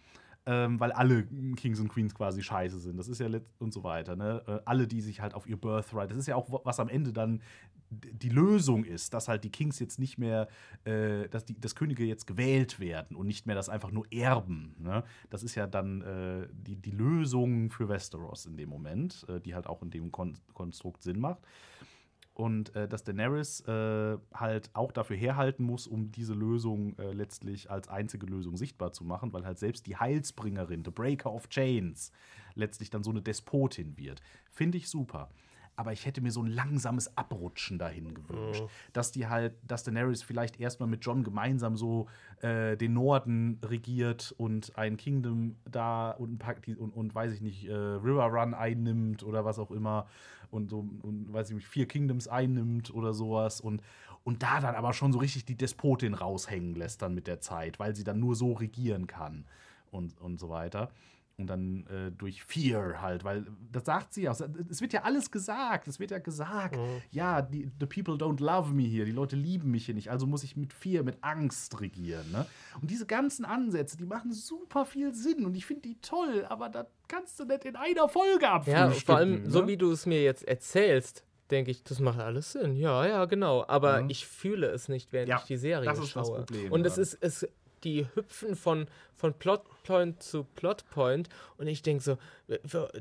Ähm, 0.46 0.78
weil 0.80 0.92
alle 0.92 1.26
Kings 1.56 1.80
und 1.80 1.88
Queens 1.88 2.14
quasi 2.14 2.44
scheiße 2.44 2.80
sind. 2.80 2.98
Das 2.98 3.08
ist 3.08 3.20
ja 3.20 3.30
und 3.60 3.74
so 3.74 3.84
weiter. 3.84 4.18
Ne? 4.18 4.44
Äh, 4.46 4.60
alle, 4.66 4.88
die 4.88 5.00
sich 5.00 5.22
halt 5.22 5.34
auf 5.36 5.48
ihr 5.48 5.56
Birthright, 5.56 6.12
das 6.12 6.18
ist 6.18 6.28
ja 6.28 6.36
auch, 6.36 6.66
was 6.66 6.82
am 6.82 6.90
Ende 6.90 7.14
dann 7.14 7.42
die 7.94 8.30
Lösung 8.30 8.84
ist, 8.84 9.14
dass 9.14 9.28
halt 9.28 9.44
die 9.44 9.52
Kings 9.52 9.80
jetzt 9.80 10.00
nicht 10.00 10.18
mehr, 10.18 10.48
äh, 10.84 11.28
dass 11.30 11.46
die 11.46 11.60
dass 11.60 11.76
Könige 11.76 12.04
jetzt 12.04 12.28
gewählt 12.28 12.80
werden 12.80 13.16
und 13.16 13.28
nicht 13.28 13.46
mehr 13.46 13.56
das 13.56 13.70
einfach 13.70 13.92
nur 13.92 14.06
erben. 14.12 14.76
Ne? 14.80 15.04
Das 15.30 15.44
ist 15.44 15.56
ja 15.56 15.68
dann 15.68 16.02
äh, 16.02 16.48
die, 16.52 16.76
die 16.76 16.92
Lösung 16.92 17.70
für 17.70 17.90
Westeros 17.90 18.46
in 18.46 18.58
dem 18.58 18.70
Moment, 18.70 19.26
äh, 19.30 19.40
die 19.40 19.56
halt 19.56 19.68
auch 19.68 19.82
in 19.82 19.92
dem 19.92 20.12
Kon 20.12 20.38
Konstrukt 20.54 21.04
Sinn 21.04 21.20
macht. 21.20 21.40
Und 22.34 22.76
äh, 22.76 22.88
dass 22.88 23.04
Daenerys 23.04 23.62
äh, 23.62 24.18
halt 24.34 24.72
auch 24.74 24.92
dafür 24.92 25.16
herhalten 25.16 25.64
muss, 25.64 25.86
um 25.86 26.12
diese 26.12 26.34
Lösung 26.34 26.98
äh, 26.98 27.14
letztlich 27.14 27.70
als 27.70 27.88
einzige 27.90 28.26
Lösung 28.26 28.58
sichtbar 28.58 28.92
zu 28.92 29.04
machen, 29.04 29.32
weil 29.34 29.46
halt 29.46 29.60
selbst 29.60 29.86
die 29.86 29.98
Heilsbringerin, 29.98 30.84
The 30.84 30.90
Breaker 30.90 31.32
of 31.32 31.48
Chains, 31.50 32.12
letztlich 32.56 32.90
dann 32.90 33.04
so 33.04 33.12
eine 33.12 33.22
Despotin 33.22 33.98
wird. 33.98 34.22
Finde 34.50 34.80
ich 34.80 34.90
super. 34.90 35.30
Aber 35.76 35.92
ich 35.94 36.06
hätte 36.06 36.22
mir 36.22 36.32
so 36.32 36.42
ein 36.42 36.48
langsames 36.48 37.18
Abrutschen 37.18 37.80
dahin 37.80 38.14
gewünscht. 38.14 38.64
Mhm. 38.64 38.68
Dass 38.94 39.12
die 39.12 39.28
halt, 39.28 39.56
dass 39.64 39.84
Daenerys 39.84 40.22
vielleicht 40.22 40.60
erstmal 40.60 40.88
mit 40.88 41.04
John 41.04 41.24
gemeinsam 41.24 41.76
so 41.76 42.08
äh, 42.42 42.78
den 42.78 42.94
Norden 42.94 43.60
regiert 43.64 44.34
und 44.38 44.78
ein 44.78 44.98
Kingdom 44.98 45.56
da 45.70 46.12
und, 46.12 46.34
ein 46.34 46.38
paar- 46.38 46.56
und, 46.78 46.92
und 46.92 47.16
weiß 47.16 47.34
ich 47.34 47.42
nicht, 47.42 47.66
äh, 47.66 47.74
River 47.74 48.26
Run 48.26 48.54
einnimmt 48.54 49.24
oder 49.24 49.46
was 49.46 49.60
auch 49.60 49.72
immer 49.72 50.08
und 50.52 50.70
so, 50.70 50.88
und 51.02 51.34
weiß 51.34 51.50
ich 51.50 51.56
nicht, 51.56 51.68
vier 51.68 51.88
Kingdoms 51.88 52.28
einnimmt 52.28 52.94
oder 52.94 53.14
sowas 53.14 53.60
und, 53.60 53.82
und 54.24 54.44
da 54.44 54.60
dann 54.60 54.76
aber 54.76 54.94
schon 54.94 55.12
so 55.12 55.20
richtig 55.20 55.46
die 55.46 55.58
Despotin 55.58 56.14
raushängen 56.14 56.76
lässt 56.76 57.02
dann 57.02 57.16
mit 57.16 57.28
der 57.28 57.42
Zeit, 57.42 57.80
weil 57.80 57.96
sie 57.96 58.04
dann 58.04 58.20
nur 58.20 58.36
so 58.36 58.54
regieren 58.54 59.08
kann 59.08 59.46
und, 59.92 60.20
und 60.22 60.40
so 60.40 60.50
weiter. 60.50 60.92
Und 61.40 61.48
dann 61.48 61.88
äh, 61.88 62.12
durch 62.12 62.44
Fear 62.44 63.02
halt, 63.02 63.24
weil 63.24 63.48
das 63.72 63.86
sagt 63.86 64.14
sie 64.14 64.30
auch. 64.30 64.40
Es 64.70 64.82
wird 64.82 64.94
ja 64.94 65.02
alles 65.02 65.32
gesagt. 65.32 65.88
Es 65.88 66.00
wird 66.00 66.12
ja 66.12 66.20
gesagt, 66.20 66.78
ja, 67.10 67.42
die, 67.42 67.72
the 67.80 67.88
people 67.88 68.14
don't 68.24 68.40
love 68.40 68.72
me 68.72 68.84
hier. 68.84 69.04
Die 69.06 69.12
Leute 69.12 69.36
lieben 69.36 69.72
mich 69.72 69.88
hier 69.88 69.96
nicht. 69.96 70.12
Also 70.12 70.28
muss 70.28 70.44
ich 70.44 70.56
mit 70.56 70.74
Fear, 70.74 71.02
mit 71.04 71.18
Angst 71.22 71.82
regieren. 71.82 72.30
Ne? 72.32 72.46
Und 72.82 72.92
diese 72.92 73.08
ganzen 73.08 73.46
Ansätze, 73.46 73.98
die 73.98 74.06
machen 74.06 74.32
super 74.32 74.86
viel 74.86 75.12
Sinn. 75.16 75.44
Und 75.44 75.56
ich 75.56 75.66
finde 75.66 75.82
die 75.82 75.98
toll, 76.02 76.46
aber 76.50 76.70
das 76.70 76.86
kannst 77.08 77.40
du 77.40 77.46
nicht 77.46 77.66
in 77.66 77.76
einer 77.78 78.08
Folge 78.08 78.44
Ja, 78.46 78.54
abfrühstücken. 78.54 79.02
vor 79.08 79.16
allem, 79.16 79.44
ne? 79.44 79.50
so 79.50 79.68
wie 79.68 79.78
du 79.78 79.92
es 79.92 80.06
mir 80.06 80.22
jetzt 80.22 80.48
erzählst, 80.48 81.24
denke 81.50 81.72
ich, 81.72 81.84
das 81.84 82.00
macht 82.00 82.20
alles 82.20 82.52
Sinn. 82.52 82.76
Ja, 82.76 83.08
ja, 83.08 83.26
genau. 83.26 83.66
Aber 83.68 84.04
Mhm. 84.04 84.12
ich 84.12 84.28
fühle 84.28 84.68
es 84.68 84.88
nicht, 84.88 85.12
während 85.12 85.30
Ja, 85.30 85.38
ich 85.38 85.46
die 85.46 85.58
Serie 85.58 85.86
das 85.86 85.98
ist 85.98 86.16
das 86.16 86.28
schaue. 86.28 86.38
Problem 86.46 86.72
und 86.72 86.86
es 86.86 86.94
daran. 86.94 87.02
ist, 87.02 87.18
es, 87.44 87.48
die 87.84 88.06
hüpfen 88.14 88.56
von, 88.56 88.86
von 89.16 89.34
Plotpoint 89.84 90.24
zu 90.24 90.46
Plotpoint 90.56 91.30
und 91.58 91.68
ich 91.68 91.82
denke 91.82 92.04
so, 92.04 92.18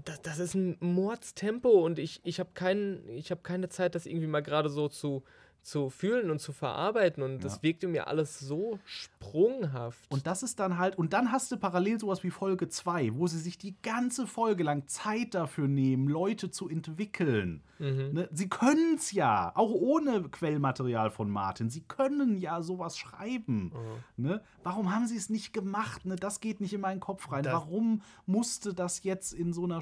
das, 0.05 0.21
das 0.23 0.39
ist 0.39 0.55
ein 0.55 0.77
Mordstempo 0.81 1.69
und 1.69 1.99
ich, 1.99 2.21
ich 2.25 2.41
habe 2.41 2.51
kein, 2.55 3.09
ich 3.09 3.31
hab 3.31 3.45
keine 3.45 3.69
Zeit, 3.69 3.95
das 3.95 4.07
irgendwie 4.07 4.27
mal 4.27 4.43
gerade 4.43 4.69
so 4.69 4.89
zu, 4.89 5.23
zu 5.63 5.91
fühlen 5.91 6.31
und 6.31 6.41
zu 6.41 6.53
verarbeiten 6.53 7.23
und 7.23 7.45
das 7.45 7.57
Ja. 7.57 7.63
wirkte 7.63 7.87
mir 7.89 8.09
alles 8.09 8.39
so 8.41 8.79
sprunghaft. 8.85 10.01
Und 10.11 10.27
das 10.27 10.43
ist 10.43 10.59
dann 10.61 10.79
halt, 10.79 10.99
und 10.99 11.13
dann 11.13 11.31
hast 11.33 11.53
du 11.53 11.57
parallel 11.57 12.01
sowas 12.01 12.23
wie 12.25 12.31
Folge 12.31 12.69
2, 12.69 13.15
wo 13.15 13.27
sie 13.29 13.39
sich 13.39 13.59
die 13.59 13.77
ganze 13.83 14.27
Folge 14.27 14.65
lang 14.65 14.87
Zeit 14.89 15.35
dafür 15.35 15.69
nehmen, 15.69 16.09
Leute 16.09 16.51
zu 16.51 16.69
entwickeln. 16.69 17.63
Mhm. 17.79 18.11
Ne? 18.13 18.29
Sie 18.33 18.49
können 18.49 18.95
es 18.97 19.13
ja, 19.13 19.53
auch 19.55 19.71
ohne 19.71 20.23
Quellmaterial 20.29 21.11
von 21.11 21.31
Martin. 21.31 21.71
Sie 21.71 21.81
können 21.83 22.37
ja 22.39 22.61
sowas 22.63 22.99
schreiben. 22.99 23.73
Ne? 24.17 24.43
Warum 24.63 24.95
haben 24.95 25.07
sie 25.07 25.17
es 25.17 25.31
nicht 25.31 25.53
gemacht? 25.53 26.05
Ne? 26.05 26.17
Das 26.17 26.41
geht 26.41 26.61
nicht 26.61 26.75
in 26.75 26.81
meinen 26.81 27.01
Kopf 27.01 27.31
rein. 27.33 27.43
Das- 27.45 27.53
Warum 27.55 28.03
musste 28.27 28.75
das 28.75 29.03
jetzt 29.05 29.33
in 29.33 29.53
so 29.53 29.65
einer 29.65 29.81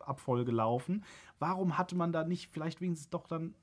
Spektakel-Fast-Abfolge 0.00 0.52
laufen? 0.52 1.04
Warum 1.38 1.78
hatte 1.78 1.96
man 1.96 2.12
da 2.12 2.24
nicht 2.24 2.50
vielleicht 2.50 2.80
wenigstens 2.80 3.10
doch 3.10 3.26
dann 3.26 3.54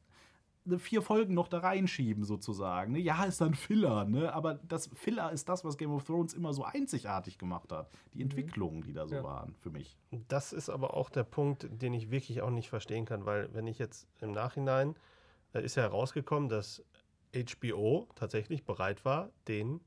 ne, 0.66 0.80
vier 0.80 1.02
Folgen 1.02 1.34
noch 1.34 1.48
da 1.48 1.60
reinschieben, 1.60 2.24
sozusagen. 2.24 2.94
Ne? 2.94 3.00
Ja, 3.00 3.24
ist 3.24 3.42
dann 3.42 3.54
Filler, 3.54 4.06
ne? 4.06 4.34
aber 4.34 4.56
das 4.56 4.88
Filler 4.94 5.32
ist 5.32 5.48
das, 5.50 5.64
was 5.64 5.78
Game 5.78 5.92
of 5.92 6.04
Thrones 6.04 6.34
immer 6.34 6.54
so 6.54 6.64
einzigartig 6.64 7.38
gemacht 7.38 7.72
hat. 7.72 7.90
Die 8.14 8.22
Entwicklungen, 8.22 8.82
die 8.82 8.94
da 8.94 9.08
so 9.08 9.16
Ja. 9.16 9.24
waren, 9.24 9.56
für 9.60 9.70
mich. 9.70 9.98
Das 10.28 10.54
ist 10.54 10.70
aber 10.70 10.96
auch 10.96 11.10
der 11.10 11.24
Punkt, 11.24 11.68
den 11.72 11.94
ich 11.94 12.12
wirklich 12.12 12.42
auch 12.42 12.50
nicht 12.52 12.70
verstehen 12.70 13.06
kann, 13.06 13.26
weil 13.26 13.54
wenn 13.54 13.68
ich 13.68 13.80
jetzt 13.80 14.08
im 14.22 14.32
Nachhinein, 14.32 14.96
äh, 15.54 15.64
ist 15.64 15.76
ja 15.76 15.84
herausgekommen, 15.84 16.50
dass 16.50 16.84
HBO 17.34 18.08
tatsächlich 18.16 18.64
bereit 18.66 19.06
war, 19.06 19.30
den 19.48 19.82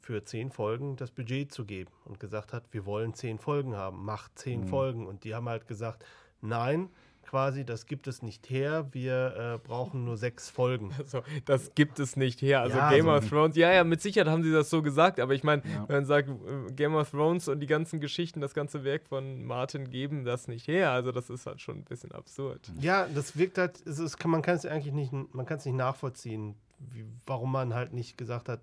für 0.00 0.24
zehn 0.24 0.50
Folgen 0.50 0.96
das 0.96 1.10
Budget 1.10 1.52
zu 1.52 1.64
geben 1.64 1.90
und 2.04 2.20
gesagt 2.20 2.52
hat, 2.52 2.64
wir 2.72 2.86
wollen 2.86 3.14
zehn 3.14 3.38
Folgen 3.38 3.76
haben, 3.76 4.04
macht 4.04 4.38
zehn 4.38 4.62
Mhm. 4.62 4.68
Folgen. 4.68 5.06
Und 5.06 5.24
die 5.24 5.34
haben 5.34 5.48
halt 5.48 5.66
gesagt, 5.66 6.04
nein, 6.40 6.88
quasi, 7.22 7.62
das 7.66 7.84
gibt 7.84 8.06
es 8.06 8.22
nicht 8.22 8.48
her, 8.48 8.88
wir 8.92 9.58
äh, 9.62 9.66
brauchen 9.66 10.04
nur 10.06 10.16
sechs 10.16 10.48
Folgen. 10.48 10.92
Also, 10.98 11.22
das 11.44 11.74
gibt 11.74 11.98
es 12.00 12.16
nicht 12.16 12.40
her. 12.40 12.62
Also 12.62 12.78
Ja, 12.78 12.88
Game 12.90 13.04
so 13.04 13.10
of 13.12 13.22
ein- 13.24 13.28
Thrones, 13.28 13.56
ja, 13.56 13.70
ja, 13.70 13.84
mit 13.84 14.00
Sicherheit 14.00 14.28
haben 14.30 14.42
sie 14.42 14.50
das 14.52 14.70
so 14.70 14.80
gesagt, 14.80 15.20
aber 15.20 15.34
ich 15.34 15.44
meine, 15.44 15.62
Ja. 15.64 15.86
wenn 15.88 15.96
man 15.96 16.04
sagt, 16.06 16.28
äh, 16.30 16.72
Game 16.72 16.94
of 16.94 17.10
Thrones 17.10 17.48
und 17.48 17.60
die 17.60 17.66
ganzen 17.66 18.00
Geschichten, 18.00 18.40
das 18.40 18.54
ganze 18.54 18.82
Werk 18.84 19.06
von 19.06 19.44
Martin 19.44 19.90
geben 19.90 20.24
das 20.24 20.48
nicht 20.48 20.68
her. 20.68 20.90
Also 20.92 21.12
das 21.12 21.28
ist 21.28 21.44
halt 21.44 21.60
schon 21.60 21.78
ein 21.78 21.84
bisschen 21.84 22.12
absurd. 22.12 22.72
Ja, 22.80 23.06
das 23.14 23.36
wirkt 23.36 23.58
halt, 23.58 23.86
es 23.86 23.98
ist, 23.98 24.24
man 24.24 24.40
kann 24.40 24.56
es 24.56 24.64
eigentlich 24.64 24.94
nicht, 24.94 25.12
man 25.12 25.44
kann 25.44 25.58
es 25.58 25.66
nicht 25.66 25.74
nachvollziehen, 25.76 26.54
wie, 26.78 27.04
warum 27.26 27.52
man 27.52 27.74
halt 27.74 27.92
nicht 27.92 28.16
gesagt 28.16 28.48
hat, 28.48 28.60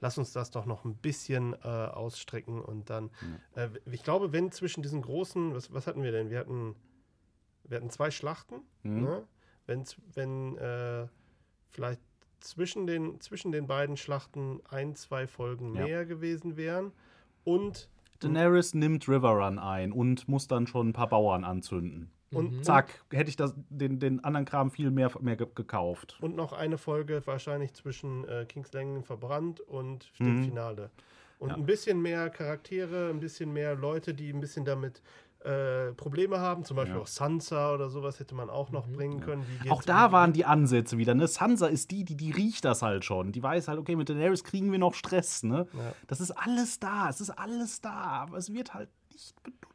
lass 0.00 0.18
uns 0.18 0.32
das 0.32 0.50
doch 0.50 0.66
noch 0.66 0.84
ein 0.84 0.94
bisschen 0.96 1.54
äh, 1.62 1.66
ausstrecken 1.68 2.60
und 2.60 2.90
dann, 2.90 3.10
äh, 3.54 3.68
ich 3.90 4.02
glaube, 4.02 4.32
wenn 4.32 4.50
zwischen 4.50 4.82
diesen 4.82 5.02
großen, 5.02 5.54
was, 5.54 5.72
was 5.72 5.86
hatten 5.86 6.02
wir 6.02 6.12
denn? 6.12 6.30
Wir 6.30 6.38
hatten, 6.40 6.74
wir 7.64 7.76
hatten 7.76 7.90
zwei 7.90 8.10
Schlachten, 8.10 8.62
Mhm. 8.82 9.02
ne? 9.02 9.22
wenn, 9.66 9.84
wenn 10.14 10.56
äh, 10.58 11.06
vielleicht 11.70 12.00
zwischen 12.40 12.86
den, 12.86 13.20
zwischen 13.20 13.52
den 13.52 13.66
beiden 13.66 13.96
Schlachten 13.96 14.60
ein, 14.68 14.94
zwei 14.96 15.26
Folgen 15.26 15.74
Ja. 15.76 15.84
mehr 15.84 16.06
gewesen 16.06 16.56
wären 16.56 16.92
und 17.44 17.88
Daenerys 18.20 18.74
nimmt 18.74 19.08
River 19.08 19.30
Run 19.30 19.58
ein 19.58 19.92
und 19.92 20.28
muss 20.28 20.46
dann 20.46 20.66
schon 20.66 20.88
ein 20.88 20.92
paar 20.92 21.08
Bauern 21.08 21.42
anzünden. 21.44 22.10
Und- 22.32 22.58
Mhm. 22.58 22.62
Zack, 22.62 23.02
hätte 23.10 23.28
ich 23.28 23.36
das, 23.36 23.54
den, 23.70 23.98
den 23.98 24.22
anderen 24.24 24.44
Kram 24.46 24.70
viel 24.70 24.90
mehr, 24.90 25.10
mehr 25.20 25.36
ge 25.36 25.46
gekauft. 25.54 26.16
Und 26.20 26.36
noch 26.36 26.52
eine 26.52 26.78
Folge 26.78 27.22
wahrscheinlich 27.26 27.74
zwischen 27.74 28.26
äh, 28.28 28.44
Kings 28.48 28.72
Landing 28.72 29.02
verbrannt 29.04 29.60
und 29.60 30.10
dem 30.20 30.38
Mhm. 30.40 30.44
Finale. 30.44 30.90
Und 31.40 31.48
Ja. 31.50 31.54
ein 31.56 31.66
bisschen 31.66 32.00
mehr 32.02 32.30
Charaktere, 32.30 33.08
ein 33.10 33.18
bisschen 33.18 33.52
mehr 33.52 33.74
Leute, 33.74 34.14
die 34.14 34.30
ein 34.32 34.40
bisschen 34.40 34.64
damit 34.64 35.02
äh, 35.42 35.92
Probleme 35.92 36.38
haben. 36.38 36.66
Zum 36.66 36.76
Beispiel 36.76 36.96
Ja. 36.96 37.00
auch 37.00 37.06
Sansa 37.06 37.72
oder 37.72 37.88
sowas 37.88 38.20
hätte 38.20 38.34
man 38.34 38.50
auch 38.50 38.70
noch 38.72 38.86
bringen 38.86 39.20
können. 39.20 39.42
Auch 39.70 39.82
da 39.82 40.12
waren 40.12 40.34
die 40.34 40.44
Ansätze 40.44 40.98
wieder. 40.98 41.14
Ne? 41.14 41.26
Sansa 41.28 41.66
ist 41.66 41.90
die, 41.90 42.04
die, 42.04 42.14
die 42.14 42.30
riecht 42.30 42.62
das 42.66 42.82
halt 42.82 43.06
schon. 43.06 43.32
Die 43.32 43.42
weiß 43.42 43.66
halt, 43.66 43.78
okay, 43.78 43.96
mit 43.96 44.10
Daenerys 44.10 44.44
kriegen 44.44 44.70
wir 44.70 44.78
noch 44.78 44.92
Stress. 44.92 45.42
Ne? 45.42 45.66
Ja. 45.72 45.94
Das 46.08 46.20
ist 46.20 46.32
alles 46.32 46.78
da. 46.78 47.08
Es 47.08 47.22
ist 47.22 47.30
alles 47.30 47.80
da. 47.80 47.90
Aber 47.90 48.36
es 48.36 48.52
wird 48.52 48.74
halt 48.74 48.90
nicht 49.10 49.34
benutzt. 49.42 49.69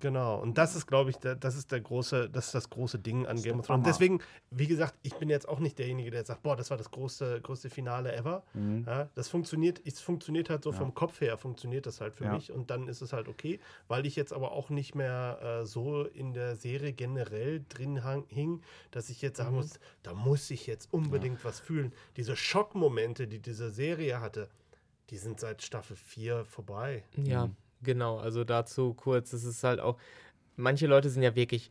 Genau, 0.00 0.40
und 0.40 0.56
das 0.58 0.74
ist, 0.74 0.86
glaube 0.86 1.10
ich, 1.10 1.16
der, 1.16 1.34
das 1.34 1.56
ist 1.56 1.70
der 1.72 1.80
große, 1.80 2.28
das 2.30 2.46
ist 2.46 2.54
das 2.54 2.70
große 2.70 2.98
Ding 2.98 3.26
an 3.26 3.40
Game 3.42 3.58
of 3.60 3.66
Thrones. 3.66 3.84
Deswegen, 3.84 4.20
wie 4.50 4.66
gesagt, 4.66 4.94
ich 5.02 5.14
bin 5.14 5.28
jetzt 5.28 5.48
auch 5.48 5.58
nicht 5.58 5.78
derjenige, 5.78 6.10
der 6.10 6.24
sagt, 6.24 6.42
boah, 6.42 6.56
das 6.56 6.70
war 6.70 6.76
das 6.76 6.90
größte, 6.90 7.40
größte 7.40 7.70
Finale 7.70 8.14
ever. 8.14 8.42
Ja, 8.86 9.08
das 9.14 9.28
funktioniert, 9.28 9.80
es 9.84 10.00
funktioniert 10.00 10.50
halt 10.50 10.64
so 10.64 10.72
vom 10.72 10.94
Kopf 10.94 11.20
her, 11.20 11.36
funktioniert 11.38 11.86
das 11.86 12.00
halt 12.00 12.14
für 12.14 12.24
Ja. 12.24 12.34
mich 12.34 12.50
und 12.52 12.70
dann 12.70 12.88
ist 12.88 13.00
es 13.02 13.12
halt 13.12 13.28
okay, 13.28 13.60
weil 13.88 14.06
ich 14.06 14.16
jetzt 14.16 14.32
aber 14.32 14.52
auch 14.52 14.70
nicht 14.70 14.94
mehr 14.94 15.38
äh, 15.62 15.66
so 15.66 16.04
in 16.04 16.32
der 16.32 16.56
Serie 16.56 16.92
generell 16.92 17.64
drin 17.68 18.04
hang, 18.04 18.24
hing, 18.28 18.62
dass 18.90 19.10
ich 19.10 19.22
jetzt 19.22 19.38
sagen 19.38 19.56
muss, 19.56 19.78
da 20.02 20.14
muss 20.14 20.50
ich 20.50 20.66
jetzt 20.66 20.92
unbedingt 20.92 21.44
was 21.44 21.60
fühlen. 21.60 21.92
Diese 22.16 22.36
Schockmomente, 22.36 23.26
die 23.28 23.38
diese 23.40 23.70
Serie 23.70 24.20
hatte, 24.20 24.48
die 25.10 25.18
sind 25.18 25.38
seit 25.40 25.62
Staffel 25.62 25.96
4 25.96 26.44
vorbei. 26.44 27.04
Ja, 27.16 27.46
Mhm. 27.46 27.56
Genau. 27.86 28.18
Also 28.18 28.44
dazu 28.44 28.92
kurz, 28.92 29.32
es 29.32 29.44
ist 29.44 29.64
halt 29.64 29.80
auch, 29.80 29.96
manche 30.56 30.86
Leute 30.86 31.08
sind 31.08 31.22
ja 31.22 31.34
wirklich, 31.34 31.70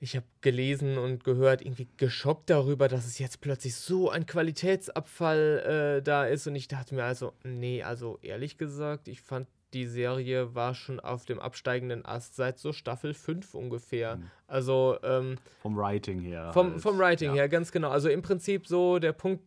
ich 0.00 0.16
habe 0.16 0.24
gelesen 0.40 0.96
und 0.96 1.24
gehört, 1.24 1.60
irgendwie 1.60 1.88
geschockt 1.98 2.48
darüber, 2.48 2.88
dass 2.88 3.04
es 3.04 3.18
jetzt 3.18 3.42
plötzlich 3.42 3.74
so 3.76 4.08
ein 4.08 4.24
Qualitätsabfall 4.24 5.98
äh, 5.98 6.02
da 6.02 6.24
ist. 6.24 6.46
Und 6.46 6.54
ich 6.54 6.68
dachte 6.68 6.94
mir 6.94 7.04
also, 7.04 7.34
nee, 7.44 7.82
also 7.82 8.18
ehrlich 8.22 8.56
gesagt, 8.56 9.08
ich 9.08 9.20
fand, 9.20 9.46
die 9.74 9.86
Serie 9.86 10.54
war 10.54 10.74
schon 10.74 10.98
auf 10.98 11.26
dem 11.26 11.38
absteigenden 11.38 12.04
Ast 12.04 12.34
seit 12.34 12.58
so 12.58 12.72
Staffel 12.72 13.14
5 13.14 13.54
ungefähr. 13.54 14.18
Also 14.48 14.96
ähm, 15.04 15.36
Vom 15.60 15.76
Writing 15.76 16.18
her. 16.20 16.52
vom, 16.52 16.72
halt. 16.72 16.80
vom 16.82 16.98
Writing 16.98 17.28
Ja. 17.30 17.34
her, 17.42 17.48
ganz 17.48 17.70
genau. 17.70 17.90
Also 17.90 18.08
im 18.08 18.22
Prinzip 18.22 18.66
so 18.66 18.98
der 18.98 19.12
Punkt, 19.12 19.44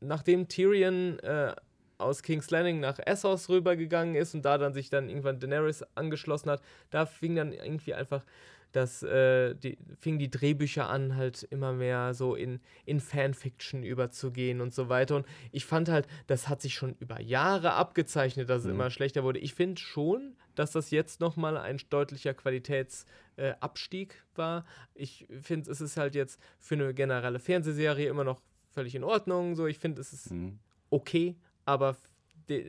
nachdem 0.00 0.48
Tyrion 0.48 1.18
äh, 1.18 1.54
aus 2.02 2.22
King's 2.22 2.50
Landing 2.50 2.80
nach 2.80 2.98
Essos 3.04 3.48
rübergegangen 3.48 4.14
ist 4.14 4.34
und 4.34 4.42
da 4.44 4.58
dann 4.58 4.74
sich 4.74 4.90
dann 4.90 5.08
irgendwann 5.08 5.40
Daenerys 5.40 5.84
angeschlossen 5.94 6.50
hat, 6.50 6.62
da 6.90 7.06
fing 7.06 7.36
dann 7.36 7.52
irgendwie 7.52 7.94
einfach 7.94 8.24
das, 8.72 9.02
äh, 9.02 9.54
die, 9.54 9.76
fingen 10.00 10.18
die 10.18 10.30
Drehbücher 10.30 10.88
an, 10.88 11.14
halt 11.14 11.42
immer 11.50 11.74
mehr 11.74 12.14
so 12.14 12.34
in, 12.34 12.58
in 12.86 13.00
Fanfiction 13.00 13.82
überzugehen 13.82 14.62
und 14.62 14.72
so 14.72 14.88
weiter. 14.88 15.16
Und 15.16 15.26
ich 15.50 15.66
fand 15.66 15.90
halt, 15.90 16.06
das 16.26 16.48
hat 16.48 16.62
sich 16.62 16.74
schon 16.74 16.96
über 16.98 17.20
Jahre 17.20 17.74
abgezeichnet, 17.74 18.48
dass 18.48 18.60
es 18.62 18.68
Mhm. 18.68 18.72
immer 18.76 18.90
schlechter 18.90 19.24
wurde. 19.24 19.40
Ich 19.40 19.52
finde 19.54 19.78
schon, 19.78 20.36
dass 20.54 20.70
das 20.72 20.90
jetzt 20.90 21.20
nochmal 21.20 21.58
ein 21.58 21.80
deutlicher 21.90 22.32
Qualitätsabstieg 22.32 24.12
äh, 24.14 24.38
war. 24.38 24.64
Ich 24.94 25.26
finde, 25.42 25.70
es 25.70 25.80
ist 25.80 25.96
halt 25.96 26.14
jetzt 26.14 26.40
für 26.58 26.74
eine 26.74 26.94
generelle 26.94 27.38
Fernsehserie 27.38 28.08
immer 28.08 28.24
noch 28.24 28.40
völlig 28.70 28.94
in 28.94 29.04
Ordnung. 29.04 29.54
So, 29.54 29.66
ich 29.66 29.78
finde, 29.78 30.00
es 30.00 30.12
ist 30.12 30.30
Mhm. 30.30 30.58
okay, 30.90 31.36
aber 31.64 31.96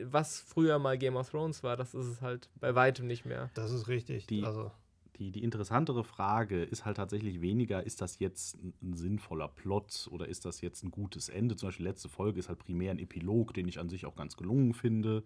was 0.04 0.40
früher 0.40 0.78
mal 0.78 0.96
Game 0.98 1.16
of 1.16 1.30
Thrones 1.30 1.62
war, 1.62 1.76
das 1.76 1.94
ist 1.94 2.06
es 2.06 2.20
halt 2.22 2.48
bei 2.60 2.74
weitem 2.74 3.06
nicht 3.06 3.24
mehr. 3.24 3.50
Das 3.54 3.70
ist 3.72 3.88
richtig. 3.88 4.26
Die- 4.26 4.44
also, 4.44 4.70
Die, 5.16 5.30
die 5.30 5.44
interessantere 5.44 6.02
Frage 6.02 6.64
ist 6.64 6.84
halt 6.84 6.96
tatsächlich 6.96 7.40
weniger, 7.40 7.84
ist 7.86 8.00
das 8.00 8.18
jetzt 8.18 8.56
ein, 8.56 8.74
ein 8.82 8.94
sinnvoller 8.94 9.46
Plot 9.46 10.08
oder 10.10 10.26
ist 10.28 10.44
das 10.44 10.60
jetzt 10.60 10.82
ein 10.82 10.90
gutes 10.90 11.28
Ende? 11.28 11.54
Zum 11.54 11.68
Beispiel 11.68 11.86
letzte 11.86 12.08
Folge 12.08 12.40
ist 12.40 12.48
halt 12.48 12.58
primär 12.58 12.90
ein 12.90 12.98
Epilog, 12.98 13.54
den 13.54 13.68
ich 13.68 13.78
an 13.78 13.88
sich 13.88 14.06
auch 14.06 14.16
ganz 14.16 14.36
gelungen 14.36 14.74
finde. 14.74 15.22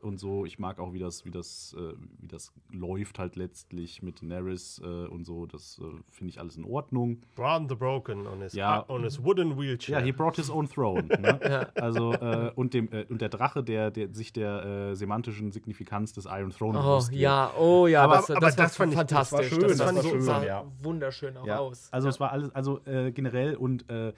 Und 0.00 0.18
so. 0.18 0.44
Ich 0.46 0.58
mag 0.58 0.78
auch, 0.78 0.92
wie 0.92 0.98
das, 0.98 1.24
wie 1.24 1.30
das, 1.30 1.74
äh, 1.78 1.94
wie 2.20 2.28
das 2.28 2.52
läuft 2.70 3.18
halt 3.18 3.36
letztlich 3.36 4.02
mit 4.02 4.20
Daenerys 4.22 4.80
äh, 4.84 4.86
und 5.06 5.24
so. 5.24 5.46
Das 5.46 5.80
äh, 5.82 5.84
finde 6.10 6.30
ich 6.30 6.38
alles 6.40 6.56
in 6.56 6.64
Ordnung. 6.64 7.22
Bran 7.34 7.68
the 7.68 7.74
Broken 7.74 8.26
on 8.26 8.40
his, 8.42 8.52
Ja. 8.52 8.84
on 8.88 9.02
his 9.04 9.22
wooden 9.24 9.58
wheelchair. 9.58 9.98
Ja, 9.98 10.04
he 10.04 10.12
brought 10.12 10.36
his 10.36 10.50
own 10.50 10.68
throne. 10.68 11.06
Ne? 11.08 11.68
Also, 11.74 12.12
äh, 12.12 12.52
und, 12.54 12.74
dem, 12.74 12.90
äh, 12.92 13.04
und 13.08 13.20
der 13.20 13.28
Drache, 13.28 13.62
der, 13.64 13.90
der 13.90 14.14
sich 14.14 14.32
der 14.32 14.64
äh, 14.90 14.94
semantischen 14.96 15.50
Signifikanz 15.52 16.12
des 16.12 16.26
Iron 16.26 16.50
Throne 16.50 16.78
Oh 16.78 17.00
ja, 17.10 17.52
oh 17.58 17.86
ja, 17.86 18.02
Aber- 18.04 18.16
das, 18.16 18.30
aber 18.30 18.40
das, 18.40 18.56
das 18.56 18.78
war 18.78 18.86
fand 18.86 18.92
ich- 18.94 18.98
das 19.06 19.32
war 19.32 19.42
fantastisch. 19.42 19.48
schön, 19.48 19.68
das, 19.68 19.78
das 19.78 19.80
war 19.86 19.94
war 19.96 20.02
so, 20.02 20.08
schön, 20.10 20.20
sah 20.22 20.44
ja. 20.44 20.64
wunderschön 20.82 21.36
auch 21.36 21.46
Ja, 21.46 21.58
aus. 21.58 21.88
Also 21.92 22.06
ja. 22.06 22.10
es 22.10 22.20
war 22.20 22.32
alles, 22.32 22.54
also 22.54 22.80
äh, 22.86 23.10
generell 23.12 23.56
und 23.56 23.88
äh, 23.90 24.12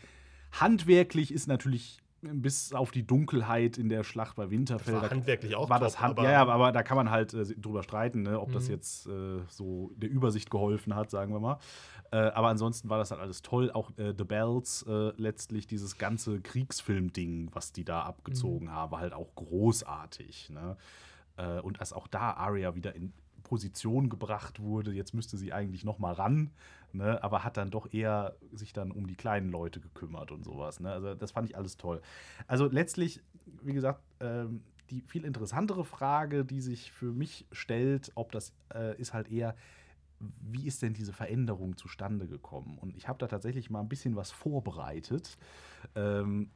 handwerklich 0.52 1.32
ist 1.32 1.46
natürlich 1.46 1.98
bis 2.22 2.72
auf 2.72 2.90
die 2.90 3.06
Dunkelheit 3.06 3.78
in 3.78 3.88
der 3.88 4.04
Schlacht 4.04 4.36
bei 4.36 4.50
Winterfell. 4.50 4.94
war 4.94 5.02
da- 5.02 5.10
handwerklich 5.10 5.54
auch 5.54 5.70
war 5.70 5.78
top, 5.78 5.86
das 5.88 6.00
Hand, 6.00 6.18
aber- 6.18 6.30
ja, 6.30 6.46
aber 6.46 6.72
da 6.72 6.82
kann 6.82 6.96
man 6.96 7.10
halt 7.10 7.32
äh, 7.34 7.44
drüber 7.44 7.82
streiten, 7.82 8.22
ne, 8.22 8.38
ob 8.40 8.52
das 8.52 8.64
Mhm. 8.66 8.70
jetzt 8.74 9.06
äh, 9.06 9.40
so 9.48 9.90
der 9.96 10.10
Übersicht 10.10 10.50
geholfen 10.50 10.94
hat, 10.94 11.10
sagen 11.10 11.32
wir 11.32 11.40
mal. 11.40 11.58
Äh, 12.12 12.16
aber 12.16 12.48
ansonsten 12.48 12.88
war 12.90 12.98
das 12.98 13.10
halt 13.10 13.20
alles 13.20 13.40
toll. 13.42 13.70
Auch 13.70 13.90
äh, 13.96 14.12
The 14.16 14.24
Bells, 14.24 14.84
äh, 14.88 15.12
letztlich 15.16 15.66
dieses 15.66 15.96
ganze 15.96 16.40
Kriegsfilm-Ding, 16.40 17.50
was 17.52 17.72
die 17.72 17.84
da 17.84 18.02
abgezogen 18.02 18.70
haben, 18.70 18.90
war 18.92 19.00
halt 19.00 19.12
auch 19.12 19.34
großartig. 19.36 20.50
Ne? 20.50 20.76
Äh, 21.36 21.60
und 21.60 21.80
als 21.80 21.92
auch 21.92 22.06
da 22.08 22.32
Arya 22.32 22.74
wieder 22.74 22.94
in 22.94 23.12
Position 23.44 24.08
gebracht 24.10 24.60
wurde, 24.60 24.92
jetzt 24.92 25.14
müsste 25.14 25.36
sie 25.36 25.52
eigentlich 25.52 25.84
noch 25.84 25.98
mal 25.98 26.12
ran, 26.12 26.50
ne? 26.94 27.22
aber 27.22 27.44
hat 27.44 27.56
dann 27.56 27.70
doch 27.70 27.92
eher 27.92 28.36
sich 28.52 28.72
dann 28.72 28.90
um 28.90 29.06
die 29.06 29.16
kleinen 29.16 29.50
Leute 29.50 29.80
gekümmert 29.80 30.30
und 30.32 30.44
sowas. 30.44 30.80
Ne? 30.80 30.90
Also 30.90 31.14
das 31.14 31.32
fand 31.32 31.48
ich 31.48 31.56
alles 31.56 31.76
toll. 31.76 32.00
Also 32.46 32.66
letztlich, 32.66 33.22
wie 33.62 33.72
gesagt, 33.72 34.02
ähm, 34.20 34.62
die 34.90 35.02
viel 35.02 35.24
interessantere 35.24 35.84
Frage, 35.84 36.44
die 36.44 36.60
sich 36.60 36.90
für 36.92 37.12
mich 37.12 37.46
stellt, 37.52 38.10
ob 38.14 38.32
das 38.32 38.52
äh, 38.74 38.98
ist 39.00 39.14
halt 39.14 39.30
eher, 39.30 39.54
wie 40.18 40.66
ist 40.66 40.82
denn 40.82 40.92
diese 40.92 41.12
Veränderung 41.12 41.76
zustande 41.76 42.26
gekommen? 42.26 42.76
Und 42.78 42.96
ich 42.96 43.08
habe 43.08 43.18
da 43.18 43.26
tatsächlich 43.26 43.70
mal 43.70 43.80
ein 43.80 43.88
bisschen 43.88 44.16
was 44.16 44.30
vorbereitet. 44.30 45.38
Ähm, 45.94 46.50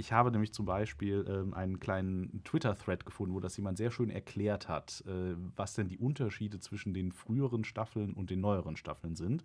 ich 0.00 0.12
habe 0.12 0.30
nämlich 0.30 0.52
zum 0.54 0.64
Beispiel 0.64 1.26
ähm, 1.28 1.52
einen 1.52 1.78
kleinen 1.78 2.42
Twitter-Thread 2.44 3.04
gefunden, 3.04 3.34
wo 3.34 3.40
das 3.40 3.56
jemand 3.58 3.76
sehr 3.76 3.90
schön 3.90 4.08
erklärt 4.08 4.66
hat, 4.66 5.04
äh, 5.06 5.36
was 5.56 5.74
denn 5.74 5.88
die 5.88 5.98
Unterschiede 5.98 6.58
zwischen 6.58 6.94
den 6.94 7.12
früheren 7.12 7.64
Staffeln 7.64 8.14
und 8.14 8.30
den 8.30 8.40
neueren 8.40 8.78
Staffeln 8.78 9.14
sind. 9.14 9.44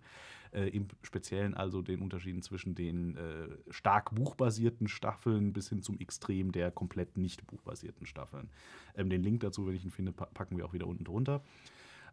Äh, 0.52 0.68
Im 0.68 0.88
Speziellen 1.02 1.54
also 1.54 1.82
den 1.82 2.00
Unterschieden 2.00 2.40
zwischen 2.40 2.74
den 2.74 3.16
äh, 3.16 3.48
stark 3.68 4.14
buchbasierten 4.14 4.88
Staffeln 4.88 5.52
bis 5.52 5.68
hin 5.68 5.82
zum 5.82 5.98
Extrem 5.98 6.52
der 6.52 6.70
komplett 6.70 7.18
nicht 7.18 7.46
buchbasierten 7.46 8.06
Staffeln. 8.06 8.48
Ähm, 8.96 9.10
den 9.10 9.22
Link 9.22 9.40
dazu, 9.40 9.66
wenn 9.66 9.74
ich 9.74 9.84
ihn 9.84 9.90
finde, 9.90 10.12
pa 10.12 10.24
packen 10.32 10.56
wir 10.56 10.64
auch 10.64 10.72
wieder 10.72 10.86
unten 10.86 11.04
drunter. 11.04 11.42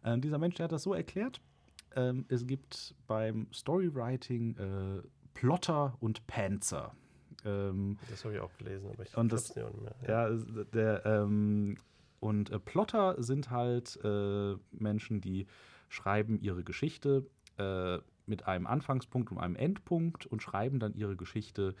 Ähm, 0.04 0.20
dieser 0.20 0.38
Mensch, 0.38 0.56
der 0.56 0.64
hat 0.64 0.72
das 0.72 0.82
so 0.82 0.92
erklärt, 0.92 1.40
ähm, 1.96 2.26
es 2.28 2.46
gibt 2.46 2.94
beim 3.06 3.46
Storywriting 3.54 4.56
äh, 4.58 5.02
Plotter 5.32 5.96
und 6.00 6.26
Panzer. 6.26 6.94
Ähm, 7.44 7.98
Das 8.10 8.24
habe 8.24 8.34
ich 8.34 8.40
auch 8.40 8.56
gelesen, 8.56 8.90
aber 8.92 9.02
ich 9.02 9.16
Und 9.16 9.32
das- 9.32 9.54
nicht 9.54 9.56
mehr. 9.56 9.94
ja, 10.08 10.28
es- 10.28 10.46
der, 10.72 11.04
ähm, 11.06 11.76
und 12.20 12.50
äh, 12.50 12.58
Plotter 12.58 13.22
sind 13.22 13.50
halt 13.50 13.98
äh, 14.02 14.54
Menschen, 14.72 15.20
die 15.20 15.46
schreiben 15.88 16.38
ihre 16.40 16.64
Geschichte 16.64 17.26
äh, 17.58 17.98
mit 18.26 18.46
einem 18.46 18.66
Anfangspunkt 18.66 19.30
und 19.30 19.38
einem 19.38 19.56
Endpunkt 19.56 20.24
und 20.26 20.42
schreiben 20.42 20.80
dann 20.80 20.94
ihre 20.94 21.16
Geschichte 21.16 21.74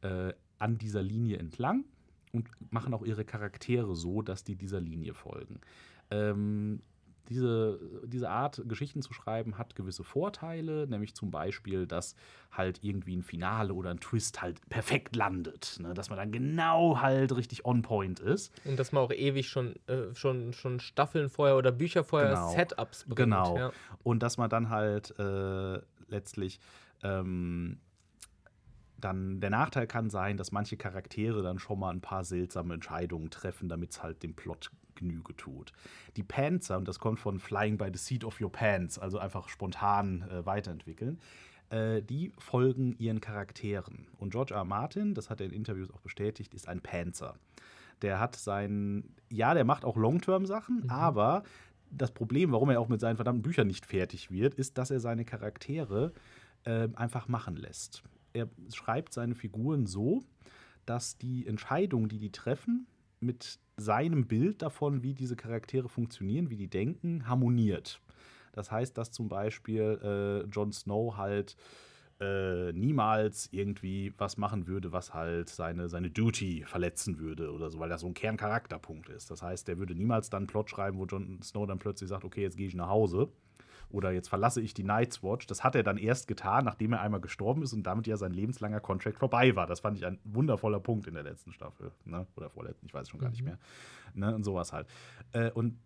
äh, 0.00 0.32
an 0.58 0.78
dieser 0.78 1.02
Linie 1.02 1.36
entlang 1.38 1.84
und 2.32 2.48
machen 2.72 2.94
auch 2.94 3.04
ihre 3.04 3.24
Charaktere 3.24 3.94
so, 3.94 4.22
dass 4.22 4.42
die 4.44 4.56
dieser 4.56 4.80
Linie 4.80 5.12
folgen. 5.14 5.60
Ähm, 6.10 6.80
diese, 7.28 7.80
diese 8.04 8.28
Art, 8.30 8.62
Geschichten 8.66 9.02
zu 9.02 9.12
schreiben, 9.12 9.58
hat 9.58 9.74
gewisse 9.76 10.04
Vorteile, 10.04 10.86
nämlich 10.86 11.14
zum 11.14 11.30
Beispiel, 11.30 11.86
dass 11.86 12.14
halt 12.52 12.80
irgendwie 12.82 13.16
ein 13.16 13.22
Finale 13.22 13.74
oder 13.74 13.90
ein 13.90 14.00
Twist 14.00 14.42
halt 14.42 14.60
perfekt 14.68 15.16
landet. 15.16 15.76
Ne? 15.80 15.94
Dass 15.94 16.10
man 16.10 16.18
dann 16.18 16.32
genau 16.32 17.00
halt 17.00 17.34
richtig 17.36 17.64
on 17.64 17.82
point 17.82 18.20
ist. 18.20 18.52
Und 18.64 18.78
dass 18.78 18.92
man 18.92 19.02
auch 19.02 19.12
ewig 19.12 19.48
schon, 19.48 19.74
äh, 19.86 20.14
schon, 20.14 20.52
schon 20.52 20.80
Staffeln 20.80 21.28
vorher 21.28 21.56
oder 21.56 21.72
Bücher 21.72 22.04
vorher 22.04 22.30
Genau. 22.30 22.52
Setups 22.52 23.04
bringt. 23.04 23.16
Genau. 23.16 23.56
Ja. 23.56 23.72
Und 24.02 24.22
dass 24.22 24.36
man 24.36 24.50
dann 24.50 24.70
halt 24.70 25.18
äh, 25.18 25.80
letztlich 26.08 26.60
ähm, 27.02 27.78
dann 28.98 29.40
der 29.40 29.50
Nachteil 29.50 29.86
kann 29.86 30.08
sein, 30.08 30.36
dass 30.36 30.52
manche 30.52 30.76
Charaktere 30.76 31.42
dann 31.42 31.58
schon 31.58 31.78
mal 31.78 31.90
ein 31.90 32.00
paar 32.00 32.24
seltsame 32.24 32.74
Entscheidungen 32.74 33.30
treffen, 33.30 33.68
damit 33.68 33.90
es 33.90 34.02
halt 34.02 34.22
dem 34.22 34.34
Plot 34.34 34.70
Genüge 34.94 35.36
tut. 35.36 35.72
Die 36.16 36.22
Panzer, 36.22 36.76
und 36.76 36.88
das 36.88 36.98
kommt 36.98 37.20
von 37.20 37.38
Flying 37.38 37.76
by 37.76 37.88
the 37.92 37.98
Seat 37.98 38.24
of 38.24 38.40
Your 38.40 38.50
Pants, 38.50 38.98
also 38.98 39.18
einfach 39.18 39.48
spontan 39.48 40.22
äh, 40.30 40.44
weiterentwickeln, 40.46 41.18
äh, 41.70 42.02
die 42.02 42.32
folgen 42.38 42.96
ihren 42.98 43.20
Charakteren. 43.20 44.06
Und 44.18 44.30
George 44.30 44.54
R. 44.54 44.60
R. 44.60 44.64
Martin, 44.64 45.14
das 45.14 45.30
hat 45.30 45.40
er 45.40 45.46
in 45.46 45.52
Interviews 45.52 45.90
auch 45.90 46.00
bestätigt, 46.00 46.54
ist 46.54 46.68
ein 46.68 46.80
Panzer. 46.80 47.34
Der 48.02 48.20
hat 48.20 48.36
seinen, 48.36 49.14
ja, 49.30 49.54
der 49.54 49.64
macht 49.64 49.84
auch 49.84 49.96
Long-Term-Sachen, 49.96 50.90
aber 50.90 51.42
das 51.90 52.12
Problem, 52.12 52.52
warum 52.52 52.70
er 52.70 52.80
auch 52.80 52.88
mit 52.88 53.00
seinen 53.00 53.16
verdammten 53.16 53.42
Büchern 53.42 53.66
nicht 53.66 53.86
fertig 53.86 54.30
wird, 54.30 54.54
ist, 54.54 54.78
dass 54.78 54.90
er 54.90 55.00
seine 55.00 55.24
Charaktere 55.24 56.12
äh, 56.64 56.88
einfach 56.94 57.28
machen 57.28 57.56
lässt. 57.56 58.02
Er 58.32 58.48
schreibt 58.72 59.14
seine 59.14 59.34
Figuren 59.34 59.86
so, 59.86 60.22
dass 60.86 61.18
die 61.18 61.46
Entscheidungen, 61.46 62.08
die 62.08 62.18
die 62.18 62.32
treffen, 62.32 62.86
mit 63.24 63.58
seinem 63.76 64.26
Bild 64.26 64.62
davon, 64.62 65.02
wie 65.02 65.14
diese 65.14 65.36
Charaktere 65.36 65.88
funktionieren, 65.88 66.50
wie 66.50 66.56
die 66.56 66.68
denken, 66.68 67.28
harmoniert. 67.28 68.00
Das 68.52 68.70
heißt, 68.70 68.96
dass 68.96 69.10
zum 69.10 69.28
Beispiel 69.28 69.98
äh, 70.02 70.48
Jon 70.48 70.72
Snow 70.72 71.16
halt 71.16 71.56
äh, 72.20 72.72
niemals 72.72 73.48
irgendwie 73.50 74.14
was 74.16 74.36
machen 74.36 74.68
würde, 74.68 74.92
was 74.92 75.12
halt 75.12 75.48
seine, 75.48 75.88
seine 75.88 76.10
Duty 76.10 76.64
verletzen 76.64 77.18
würde 77.18 77.52
oder 77.52 77.70
so, 77.70 77.80
weil 77.80 77.88
das 77.88 78.02
so 78.02 78.06
ein 78.06 78.14
Kerncharakterpunkt 78.14 79.08
ist. 79.08 79.30
Das 79.30 79.42
heißt, 79.42 79.66
der 79.66 79.78
würde 79.78 79.94
niemals 79.94 80.30
dann 80.30 80.42
einen 80.42 80.46
Plot 80.46 80.70
schreiben, 80.70 80.98
wo 80.98 81.06
Jon 81.06 81.40
Snow 81.42 81.66
dann 81.66 81.80
plötzlich 81.80 82.08
sagt, 82.08 82.24
okay, 82.24 82.42
jetzt 82.42 82.56
gehe 82.56 82.68
ich 82.68 82.74
nach 82.76 82.88
Hause 82.88 83.28
oder 83.90 84.12
jetzt 84.12 84.28
verlasse 84.28 84.60
ich 84.60 84.74
die 84.74 84.84
Night's 84.84 85.22
Watch. 85.22 85.46
Das 85.46 85.64
hat 85.64 85.74
er 85.74 85.82
dann 85.82 85.96
erst 85.96 86.28
getan, 86.28 86.64
nachdem 86.64 86.92
er 86.92 87.00
einmal 87.00 87.20
gestorben 87.20 87.62
ist 87.62 87.72
und 87.72 87.84
damit 87.84 88.06
ja 88.06 88.16
sein 88.16 88.32
lebenslanger 88.32 88.80
Contract 88.80 89.18
vorbei 89.18 89.54
war. 89.56 89.66
Das 89.66 89.80
fand 89.80 89.96
ich 89.96 90.06
ein 90.06 90.18
wundervoller 90.24 90.80
Punkt 90.80 91.06
in 91.06 91.14
der 91.14 91.22
letzten 91.22 91.52
Staffel. 91.52 91.92
Ne? 92.04 92.26
Oder 92.36 92.50
vorletzten, 92.50 92.86
ich 92.86 92.94
weiß 92.94 93.08
schon 93.08 93.20
gar 93.20 93.30
nicht 93.30 93.42
mehr. 93.42 93.58
Ne? 94.14 94.34
Und 94.34 94.44
sowas 94.44 94.72
halt. 94.72 94.86
Äh, 95.32 95.50
und 95.50 95.78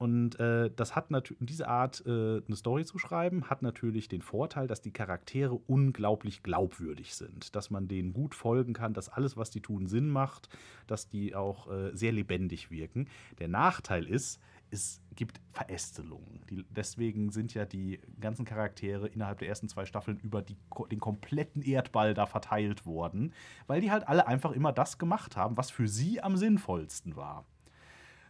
und 0.00 0.40
äh, 0.40 0.70
das 0.74 0.96
hat 0.96 1.10
natürlich, 1.10 1.46
diese 1.46 1.68
Art, 1.68 2.02
äh, 2.06 2.40
eine 2.46 2.56
Story 2.56 2.86
zu 2.86 2.96
schreiben, 2.96 3.50
hat 3.50 3.60
natürlich 3.60 4.08
den 4.08 4.22
Vorteil, 4.22 4.66
dass 4.66 4.80
die 4.80 4.92
Charaktere 4.92 5.52
unglaublich 5.66 6.42
glaubwürdig 6.42 7.14
sind. 7.14 7.54
Dass 7.54 7.68
man 7.68 7.86
denen 7.86 8.14
gut 8.14 8.34
folgen 8.34 8.72
kann, 8.72 8.94
dass 8.94 9.10
alles, 9.10 9.36
was 9.36 9.50
die 9.50 9.60
tun, 9.60 9.88
Sinn 9.88 10.08
macht, 10.08 10.48
dass 10.86 11.10
die 11.10 11.34
auch 11.34 11.70
äh, 11.70 11.94
sehr 11.94 12.12
lebendig 12.12 12.70
wirken. 12.70 13.08
Der 13.40 13.48
Nachteil 13.48 14.06
ist, 14.06 14.40
es 14.70 15.02
gibt 15.14 15.40
Verästelungen. 15.50 16.40
Die, 16.48 16.64
deswegen 16.70 17.30
sind 17.30 17.54
ja 17.54 17.64
die 17.64 18.00
ganzen 18.20 18.44
Charaktere 18.44 19.08
innerhalb 19.08 19.38
der 19.38 19.48
ersten 19.48 19.68
zwei 19.68 19.84
Staffeln 19.84 20.18
über 20.18 20.42
die, 20.42 20.56
den 20.90 21.00
kompletten 21.00 21.62
Erdball 21.62 22.14
da 22.14 22.26
verteilt 22.26 22.86
worden, 22.86 23.32
weil 23.66 23.80
die 23.80 23.90
halt 23.90 24.06
alle 24.08 24.26
einfach 24.26 24.52
immer 24.52 24.72
das 24.72 24.98
gemacht 24.98 25.36
haben, 25.36 25.56
was 25.56 25.70
für 25.70 25.88
sie 25.88 26.22
am 26.22 26.36
sinnvollsten 26.36 27.16
war. 27.16 27.44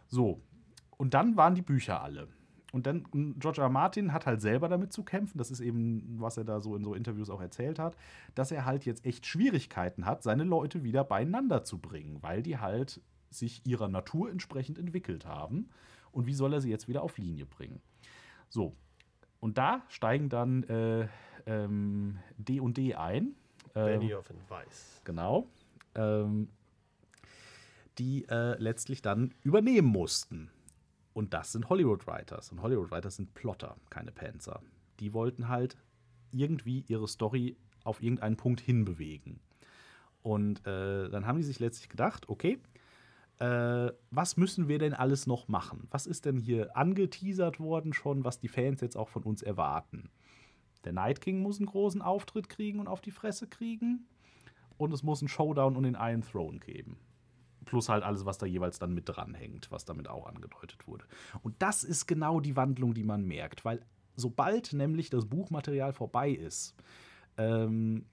So, 0.07 0.41
und 0.97 1.13
dann 1.13 1.37
waren 1.37 1.55
die 1.55 1.61
Bücher 1.61 2.01
alle. 2.01 2.27
Und 2.71 2.87
dann, 2.87 3.05
George 3.37 3.61
R. 3.61 3.69
Martin 3.69 4.13
hat 4.13 4.25
halt 4.25 4.41
selber 4.41 4.69
damit 4.69 4.93
zu 4.93 5.03
kämpfen, 5.03 5.37
das 5.37 5.51
ist 5.51 5.59
eben, 5.59 6.15
was 6.19 6.37
er 6.37 6.45
da 6.45 6.61
so 6.61 6.75
in 6.75 6.83
so 6.83 6.93
Interviews 6.93 7.29
auch 7.29 7.41
erzählt 7.41 7.79
hat, 7.79 7.97
dass 8.33 8.51
er 8.51 8.65
halt 8.65 8.85
jetzt 8.85 9.05
echt 9.05 9.25
Schwierigkeiten 9.25 10.05
hat, 10.05 10.23
seine 10.23 10.45
Leute 10.45 10.83
wieder 10.83 11.03
beieinander 11.03 11.63
zu 11.63 11.79
bringen, 11.79 12.19
weil 12.21 12.41
die 12.41 12.57
halt 12.59 13.01
sich 13.29 13.65
ihrer 13.65 13.87
Natur 13.87 14.29
entsprechend 14.29 14.77
entwickelt 14.77 15.25
haben. 15.25 15.69
Und 16.11 16.27
wie 16.27 16.33
soll 16.33 16.53
er 16.53 16.61
sie 16.61 16.69
jetzt 16.69 16.87
wieder 16.87 17.03
auf 17.03 17.17
Linie 17.17 17.45
bringen? 17.45 17.81
So, 18.49 18.75
und 19.41 19.57
da 19.57 19.83
steigen 19.89 20.29
dann 20.29 20.63
äh, 20.63 21.07
ähm, 21.45 22.19
D 22.37 22.59
und 22.59 22.77
D 22.77 22.95
ein. 22.95 23.35
Ähm, 23.75 23.99
Benioff 23.99 24.29
and 24.29 24.49
Weiss. 24.49 25.01
Genau. 25.03 25.47
Ähm, 25.95 26.49
die 27.97 28.25
äh, 28.29 28.57
letztlich 28.57 29.01
dann 29.01 29.33
übernehmen 29.43 29.87
mussten. 29.87 30.49
Und 31.13 31.33
das 31.33 31.51
sind 31.51 31.69
Hollywood-Writers. 31.69 32.51
Und 32.51 32.61
Hollywood-Writers 32.61 33.17
sind 33.17 33.33
Plotter, 33.33 33.75
keine 33.89 34.11
Panzer. 34.11 34.61
Die 34.99 35.13
wollten 35.13 35.49
halt 35.49 35.75
irgendwie 36.31 36.85
ihre 36.87 37.07
Story 37.07 37.57
auf 37.83 38.01
irgendeinen 38.01 38.37
Punkt 38.37 38.61
hinbewegen. 38.61 39.39
Und 40.21 40.65
äh, 40.67 41.09
dann 41.09 41.25
haben 41.25 41.37
die 41.37 41.43
sich 41.43 41.59
letztlich 41.59 41.89
gedacht, 41.89 42.29
okay, 42.29 42.59
äh, 43.41 43.91
was 44.11 44.37
müssen 44.37 44.67
wir 44.67 44.77
denn 44.77 44.93
alles 44.93 45.25
noch 45.25 45.47
machen? 45.47 45.87
Was 45.89 46.05
ist 46.05 46.25
denn 46.25 46.37
hier 46.37 46.77
angeteasert 46.77 47.59
worden 47.59 47.91
schon, 47.91 48.23
was 48.23 48.39
die 48.39 48.47
Fans 48.47 48.81
jetzt 48.81 48.95
auch 48.95 49.09
von 49.09 49.23
uns 49.23 49.41
erwarten? 49.41 50.11
Der 50.85 50.93
Night 50.93 51.21
King 51.21 51.41
muss 51.41 51.57
einen 51.57 51.65
großen 51.65 52.03
Auftritt 52.03 52.49
kriegen 52.49 52.79
und 52.79 52.87
auf 52.87 53.01
die 53.01 53.09
Fresse 53.09 53.47
kriegen. 53.47 54.05
Und 54.77 54.93
es 54.93 55.01
muss 55.01 55.21
einen 55.21 55.27
Showdown 55.27 55.75
und 55.75 55.83
den 55.83 55.97
Iron 55.99 56.21
Throne 56.21 56.59
geben. 56.59 56.97
plus 57.65 57.89
halt 57.89 58.03
alles, 58.03 58.25
was 58.25 58.37
da 58.37 58.45
jeweils 58.45 58.77
dann 58.79 58.93
mit 58.93 59.09
dranhängt, 59.09 59.71
was 59.71 59.85
damit 59.85 60.07
auch 60.07 60.27
angedeutet 60.27 60.87
wurde. 60.87 61.05
Und 61.41 61.55
das 61.59 61.83
ist 61.83 62.05
genau 62.05 62.39
die 62.39 62.55
Wandlung, 62.55 62.93
die 62.93 63.03
man 63.03 63.25
merkt, 63.25 63.65
weil 63.65 63.83
sobald 64.15 64.73
nämlich 64.73 65.09
das 65.09 65.25
Buchmaterial 65.25 65.93
vorbei 65.93 66.29
ist, 66.29 66.75
ähm, 67.37 68.05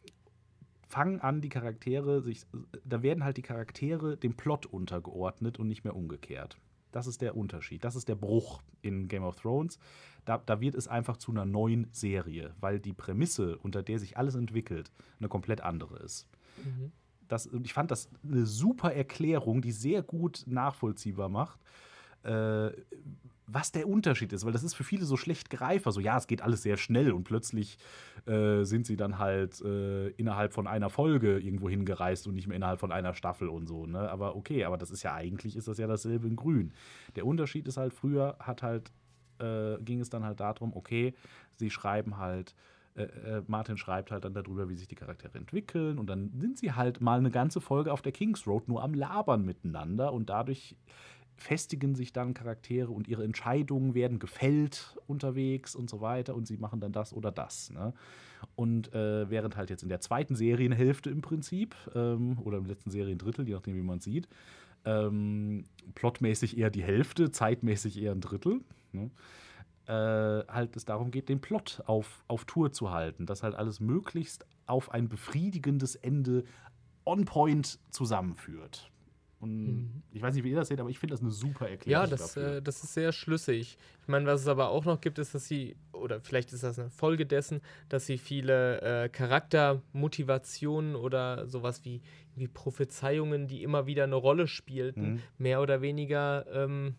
fangen 0.89 1.20
an, 1.20 1.41
die 1.41 1.49
Charaktere 1.51 2.22
sich, 2.22 2.47
da 2.84 3.03
werden 3.03 3.22
halt 3.24 3.36
die 3.36 3.43
Charaktere 3.43 4.16
dem 4.16 4.36
Plot 4.36 4.66
untergeordnet 4.66 5.59
und 5.59 5.68
nicht 5.68 5.84
mehr 5.84 5.95
umgekehrt. 5.95 6.59
Das 6.91 7.07
ist 7.07 7.20
der 7.20 7.36
Unterschied. 7.36 7.84
Das 7.84 7.97
ist 7.97 8.09
der 8.09 8.14
Bruch 8.14 8.62
in 8.80 9.09
Game 9.09 9.22
of 9.22 9.36
Thrones. 9.36 9.78
Da, 10.24 10.39
da 10.39 10.61
wird 10.61 10.74
es 10.74 10.89
einfach 10.89 11.18
zu 11.18 11.30
einer 11.30 11.45
neuen 11.45 11.86
Serie, 11.93 12.55
weil 12.61 12.80
die 12.80 12.95
Prämisse, 12.95 13.59
unter 13.59 13.82
der 13.82 13.99
sich 13.99 14.16
alles 14.16 14.34
entwickelt, 14.34 14.91
eine 15.18 15.28
komplett 15.28 15.61
andere 15.61 15.99
ist. 15.99 16.28
Mhm. 16.64 16.93
Das, 17.28 17.51
ich 17.62 17.74
fand 17.74 17.91
das 17.91 18.09
eine 18.24 18.47
super 18.47 18.95
Erklärung, 18.95 19.61
die 19.61 19.72
sehr 19.72 20.03
gut 20.03 20.45
nachvollziehbar 20.47 21.28
macht, 21.28 21.61
äh, 22.22 22.70
was 23.51 23.72
der 23.72 23.88
Unterschied 23.88 24.32
ist, 24.32 24.44
weil 24.44 24.53
das 24.53 24.62
ist 24.62 24.74
für 24.74 24.84
viele 24.84 25.07
so 25.07 25.16
schlecht 25.16 25.49
greifbar. 25.49 25.92
So, 25.92 26.01
ja, 26.01 26.18
es 26.18 26.26
geht 26.26 26.42
alles 26.42 26.62
sehr 26.62 26.76
schnell 26.76 27.12
und 27.12 27.24
plötzlich 27.24 27.78
äh, 28.26 28.64
sind 28.64 28.86
sie 28.86 28.96
dann 28.96 29.18
halt 29.18 29.61
äh, 29.62 30.09
innerhalb 30.11 30.53
von 30.53 30.66
einer 30.66 30.90
Folge 30.90 31.38
irgendwo 31.38 31.68
hingereist 31.68 32.26
und 32.26 32.34
nicht 32.34 32.46
mehr 32.46 32.57
innerhalb 32.57 32.78
von 32.78 32.92
einer 32.92 33.14
Staffel 33.14 33.49
und 33.49 33.66
so. 33.66 33.86
Ne? 33.86 34.11
Aber 34.11 34.36
okay, 34.36 34.64
aber 34.64 34.76
das 34.76 34.90
ist 34.90 35.03
ja 35.03 35.14
eigentlich 35.14 35.57
ist 35.57 35.66
das 35.66 35.78
ja 35.78 35.86
dasselbe 35.86 36.28
in 36.28 36.36
Grün. 36.36 36.72
Der 37.16 37.24
Unterschied 37.26 37.66
ist 37.66 37.78
halt, 37.78 37.94
früher 37.94 38.36
hat 38.38 38.62
halt, 38.62 38.92
äh, 39.38 39.78
ging 39.80 40.01
es 40.01 40.11
dann 40.11 40.24
halt 40.24 40.40
darum, 40.40 40.76
okay, 40.76 41.14
sie 41.57 41.70
schreiben 41.70 42.18
halt. 42.18 42.55
äh, 42.96 43.05
äh, 43.05 43.42
Martin 43.46 43.78
schreibt 43.78 44.11
halt 44.11 44.24
dann 44.24 44.34
darüber, 44.34 44.68
wie 44.68 44.74
sich 44.74 44.88
die 44.88 44.94
Charaktere 44.96 45.38
entwickeln 45.38 45.99
und 45.99 46.09
dann 46.11 46.32
sind 46.38 46.59
sie 46.59 46.72
halt 46.72 47.01
mal 47.01 47.18
eine 47.18 47.30
ganze 47.30 47.61
Folge 47.61 47.92
auf 47.92 48.03
der 48.03 48.12
Kings 48.12 48.46
Road 48.46 48.68
nur 48.68 48.82
am 48.82 48.92
Labern 48.92 49.44
miteinander 49.44 50.12
und 50.12 50.28
dadurch 50.28 50.76
festigen 51.39 51.95
sich 51.95 52.12
dann 52.12 52.34
Charaktere 52.34 52.91
und 52.91 53.09
ihre 53.09 53.24
Entscheidungen 53.24 53.95
werden 53.95 54.18
gefällt 54.18 54.97
unterwegs 55.07 55.74
und 55.74 55.89
so 55.89 56.01
weiter 56.01 56.34
und 56.34 56.47
sie 56.47 56.57
machen 56.57 56.80
dann 56.80 56.93
das 56.93 57.12
oder 57.12 57.30
das. 57.30 57.70
Ne? 57.70 57.95
Und 58.57 58.93
äh, 58.93 59.30
während 59.30 59.57
halt 59.57 59.70
jetzt 59.70 59.82
in 59.82 59.89
der 59.89 60.01
zweiten 60.01 60.34
Serienhälfte 60.34 61.11
im 61.11 61.22
Prinzip 61.22 61.76
ähm, 61.95 62.39
oder 62.43 62.59
im 62.59 62.66
letzten 62.66 62.91
Seriendrittel, 62.91 63.47
je 63.47 63.55
nachdem, 63.55 63.76
wie 63.76 63.82
man 63.82 64.01
sieht, 64.01 64.28
ähm, 64.84 65.64
plotmäßig 65.95 66.59
eher 66.59 66.70
die 66.70 66.82
Hälfte, 66.82 67.30
zeitmäßig 67.30 68.01
eher 68.03 68.12
ein 68.12 68.20
Drittel. 68.20 68.61
Ne? 68.93 69.11
Äh, 69.86 70.47
halt 70.53 70.76
es 70.76 70.84
darum 70.84 71.11
geht, 71.11 71.28
den 71.28 71.41
Plot 71.41 71.82
auf, 71.86 72.24
auf 72.28 72.45
Tour 72.45 72.72
zu 72.72 72.91
halten, 72.91 73.26
dass 73.26 73.43
halt 73.43 73.55
alles 73.55 73.80
möglichst 73.80 74.45
auf 74.66 74.91
ein 74.91 75.09
befriedigendes 75.09 75.95
Ende 75.95 76.45
on 77.07 77.24
point 77.24 77.78
zusammenführt. 77.91 78.91
Und 79.41 79.66
Mhm. 79.66 80.03
ich 80.11 80.20
weiß 80.20 80.34
nicht, 80.34 80.43
wie 80.43 80.51
ihr 80.51 80.57
das 80.57 80.66
seht, 80.68 80.80
aber 80.80 80.91
ich 80.91 80.99
finde 80.99 81.14
das 81.14 81.20
eine 81.20 81.30
super 81.30 81.68
Erklärung. 81.68 82.03
Ja, 82.03 82.07
das, 82.09 82.34
dafür. 82.34 82.57
äh, 82.57 82.62
das 82.62 82.82
ist 82.82 82.95
sehr 82.95 83.12
schlüssig. 83.12 83.78
Ich 84.03 84.09
meine, 84.09 84.26
was 84.26 84.41
es 84.41 84.49
aber 84.49 84.70
auch 84.70 84.84
noch 84.84 85.01
gibt, 85.01 85.18
ist, 85.20 85.32
dass 85.34 85.47
sie, 85.47 85.76
oder 85.93 86.20
vielleicht 86.20 86.53
ist 86.53 86.64
das 86.64 86.76
eine 86.78 86.91
Folge 86.91 87.24
dessen, 87.24 87.61
dass 87.89 88.07
sie 88.07 88.18
viele 88.18 88.80
äh, 88.80 89.09
Charaktermotivationen 89.09 90.97
oder 90.97 91.47
sowas 91.47 91.84
wie, 91.84 92.01
wie 92.36 92.49
Prophezeiungen, 92.49 93.47
die 93.47 93.62
immer 93.62 93.86
wieder 93.86 94.05
eine 94.05 94.16
Rolle 94.16 94.47
spielten, 94.47 95.14
Mhm. 95.14 95.22
mehr 95.39 95.61
oder 95.62 95.80
weniger, 95.82 96.45
ähm, 96.53 96.95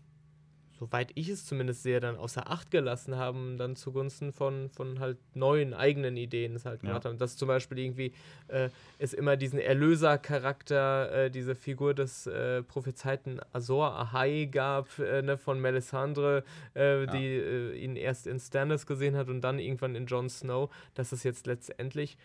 soweit 0.80 1.12
ich 1.16 1.28
es 1.30 1.46
zumindest 1.46 1.84
sehe, 1.84 2.00
dann 2.00 2.16
außer 2.16 2.50
Acht 2.50 2.72
gelassen 2.72 3.18
haben, 3.18 3.58
dann 3.58 3.76
zugunsten 3.76 4.32
von, 4.32 4.70
von 4.70 5.00
halt 5.00 5.18
neuen 5.36 5.74
eigenen 5.74 6.16
Ideen 6.16 6.56
es 6.56 6.66
halt 6.66 6.82
Ja. 6.84 6.88
gemacht 6.90 7.06
haben. 7.06 7.18
Dass 7.18 7.36
zum 7.36 7.48
Beispiel 7.50 7.78
irgendwie 7.80 8.14
äh, 8.48 8.70
es 8.98 9.14
immer 9.14 9.36
diesen 9.36 9.60
Erlöser-Charakter, 9.60 11.26
äh, 11.26 11.32
diese 11.32 11.56
Figur 11.56 11.94
des 11.94 12.28
äh, 12.28 12.64
prophezeiten 12.64 13.40
Azor 13.54 13.92
Ahai 13.94 14.46
gab, 14.46 14.98
äh, 15.00 15.22
ne, 15.22 15.38
von 15.38 15.60
Melisandre, 15.60 16.44
äh, 16.74 17.06
die 17.08 17.26
äh, 17.36 17.76
ihn 17.76 17.96
erst 17.96 18.28
in 18.28 18.40
Stannis 18.40 18.86
gesehen 18.86 19.16
hat 19.16 19.30
und 19.30 19.42
dann 19.42 19.60
irgendwann 19.60 19.96
in 19.96 20.06
Jon 20.06 20.30
Snow, 20.30 20.70
dass 20.94 21.12
es 21.12 21.24
jetzt 21.24 21.46
letztendlich 21.48 22.18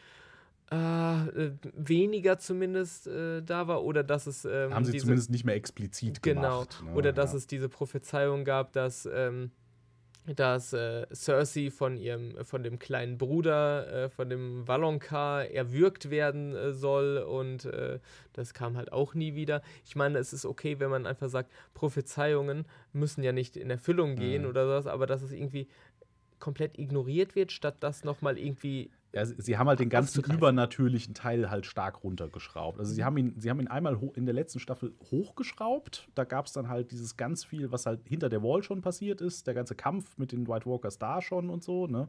äh, 0.72 0.76
äh, 0.76 1.52
weniger 1.76 2.38
zumindest 2.38 3.06
äh, 3.06 3.42
da 3.42 3.68
war 3.68 3.84
oder 3.84 4.02
dass 4.02 4.26
es 4.26 4.44
ähm, 4.44 4.72
Haben 4.74 4.84
sie 4.84 4.92
diese- 4.92 5.04
zumindest 5.04 5.30
nicht 5.30 5.44
mehr 5.44 5.54
explizit 5.54 6.22
Genau. 6.22 6.40
gemacht. 6.64 6.82
ne? 6.84 6.94
Oder 6.94 7.12
dass 7.12 7.32
ja. 7.32 7.38
es 7.38 7.46
diese 7.46 7.68
Prophezeiung 7.68 8.44
gab, 8.44 8.72
dass, 8.72 9.06
ähm, 9.12 9.50
dass 10.36 10.72
äh, 10.72 11.06
Cersei 11.14 11.70
von 11.70 11.98
ihrem, 11.98 12.42
von 12.46 12.62
dem 12.62 12.78
kleinen 12.78 13.18
Bruder, 13.18 14.04
äh, 14.04 14.08
von 14.08 14.30
dem 14.30 14.66
Valonqar 14.66 15.50
erwürgt 15.50 16.08
werden 16.08 16.54
äh, 16.56 16.72
soll 16.72 17.18
und 17.18 17.68
das 18.32 18.54
kam 18.54 18.76
halt 18.78 18.90
auch 18.90 19.12
nie 19.14 19.34
wieder. 19.34 19.60
Ich 19.84 19.96
meine, 19.96 20.18
es 20.18 20.32
ist 20.32 20.46
okay, 20.46 20.80
wenn 20.80 20.88
man 20.90 21.04
einfach 21.06 21.28
sagt, 21.28 21.52
Prophezeiungen 21.74 22.64
müssen 22.94 23.22
ja 23.22 23.32
nicht 23.32 23.56
in 23.58 23.68
Erfüllung 23.70 24.16
gehen 24.16 24.42
Mhm. 24.44 24.48
oder 24.48 24.64
sowas, 24.66 24.86
aber 24.86 25.06
dass 25.06 25.20
es 25.22 25.30
irgendwie 25.32 25.68
komplett 26.40 26.78
ignoriert 26.78 27.34
wird, 27.36 27.52
statt 27.52 27.76
das 27.80 28.02
nochmal 28.02 28.38
irgendwie 28.38 28.90
Ja, 29.14 29.24
sie, 29.24 29.34
sie 29.38 29.56
haben 29.58 29.68
halt 29.68 29.78
den 29.80 29.88
ganzen 29.90 30.24
übernatürlichen 30.24 31.14
Teil 31.14 31.48
halt 31.50 31.66
stark 31.66 32.02
runtergeschraubt. 32.02 32.78
Also 32.80 32.92
sie 32.92 33.04
haben 33.04 33.16
ihn, 33.16 33.34
sie 33.38 33.48
haben 33.48 33.60
ihn 33.60 33.68
einmal 33.68 33.96
in 34.14 34.26
der 34.26 34.34
letzten 34.34 34.58
Staffel 34.58 34.92
hochgeschraubt. 35.10 36.08
Da 36.14 36.24
gab 36.24 36.46
es 36.46 36.52
dann 36.52 36.68
halt 36.68 36.90
dieses 36.90 37.16
ganz 37.16 37.44
viel, 37.44 37.70
was 37.72 37.86
halt 37.86 38.00
hinter 38.04 38.28
der 38.28 38.42
Wall 38.42 38.62
schon 38.62 38.80
passiert 38.82 39.20
ist. 39.20 39.46
Der 39.46 39.54
ganze 39.54 39.74
Kampf 39.74 40.16
mit 40.18 40.32
den 40.32 40.46
White 40.48 40.66
Walkers 40.66 40.98
da 40.98 41.20
schon 41.22 41.50
und 41.50 41.62
so, 41.62 41.86
ne? 41.86 42.08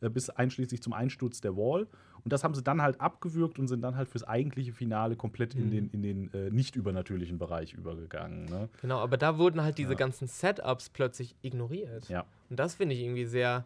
Äh, 0.00 0.10
Bis 0.10 0.28
einschließlich 0.30 0.82
zum 0.82 0.92
Einsturz 0.92 1.40
der 1.40 1.56
Wall. 1.56 1.86
Und 2.24 2.32
das 2.32 2.42
haben 2.42 2.54
sie 2.54 2.62
dann 2.62 2.82
halt 2.82 3.00
abgewürgt 3.00 3.58
und 3.58 3.68
sind 3.68 3.82
dann 3.82 3.96
halt 3.96 4.08
fürs 4.08 4.24
eigentliche 4.24 4.72
Finale 4.72 5.14
komplett 5.16 5.54
in 5.54 5.66
Mhm. 5.66 5.70
den, 5.70 5.90
in 5.90 6.02
den 6.02 6.34
äh, 6.34 6.50
nicht 6.50 6.74
übernatürlichen 6.74 7.38
Bereich 7.38 7.74
übergegangen. 7.74 8.46
Ne? 8.46 8.68
Genau, 8.80 8.98
aber 8.98 9.16
da 9.16 9.38
wurden 9.38 9.62
halt 9.62 9.78
diese 9.78 9.90
Ja. 9.92 9.96
ganzen 9.96 10.26
Setups 10.26 10.88
plötzlich 10.90 11.36
ignoriert. 11.42 12.08
Ja. 12.08 12.24
Und 12.50 12.58
das 12.58 12.74
finde 12.74 12.94
ich 12.94 13.02
irgendwie 13.02 13.24
sehr 13.26 13.64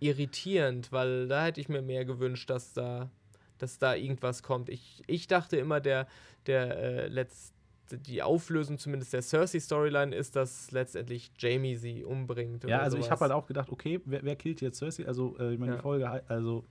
irritierend, 0.00 0.92
weil 0.92 1.28
da 1.28 1.44
hätte 1.44 1.60
ich 1.60 1.68
mir 1.68 1.82
mehr 1.82 2.04
gewünscht, 2.04 2.50
dass 2.50 2.72
da, 2.72 3.10
dass 3.58 3.78
da 3.78 3.94
irgendwas 3.94 4.42
kommt. 4.42 4.68
Ich, 4.68 5.02
ich 5.06 5.26
dachte 5.26 5.56
immer, 5.56 5.80
der, 5.80 6.06
der 6.46 6.76
äh, 6.78 7.06
letzt, 7.08 7.52
die 7.90 8.22
Auflösung 8.22 8.78
zumindest 8.78 9.12
der 9.14 9.22
Cersei-Storyline 9.22 10.14
ist, 10.14 10.36
dass 10.36 10.70
letztendlich 10.72 11.30
Jamie 11.38 11.76
sie 11.76 12.04
umbringt. 12.04 12.64
Ja, 12.64 12.80
also 12.80 12.96
ich 12.98 13.04
sowas. 13.04 13.10
habe 13.12 13.20
halt 13.22 13.32
auch 13.32 13.46
gedacht, 13.46 13.70
okay, 13.70 14.00
wer, 14.04 14.22
wer 14.22 14.36
killt 14.36 14.60
jetzt 14.60 14.78
Cersei? 14.78 15.06
Also, 15.06 15.36
äh, 15.38 15.54
ich 15.54 15.58
meine, 15.58 15.72
Ja. 15.72 15.76
die 15.78 15.82
Folge, 15.82 16.22
also 16.28 16.64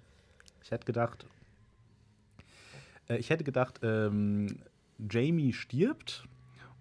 ich 0.63 0.69
hätte 0.71 0.85
gedacht, 0.85 1.25
äh, 3.09 3.17
ich 3.17 3.29
hätte 3.29 3.43
gedacht, 3.43 3.79
ähm, 3.83 4.59
Jamie 5.09 5.53
stirbt 5.53 6.25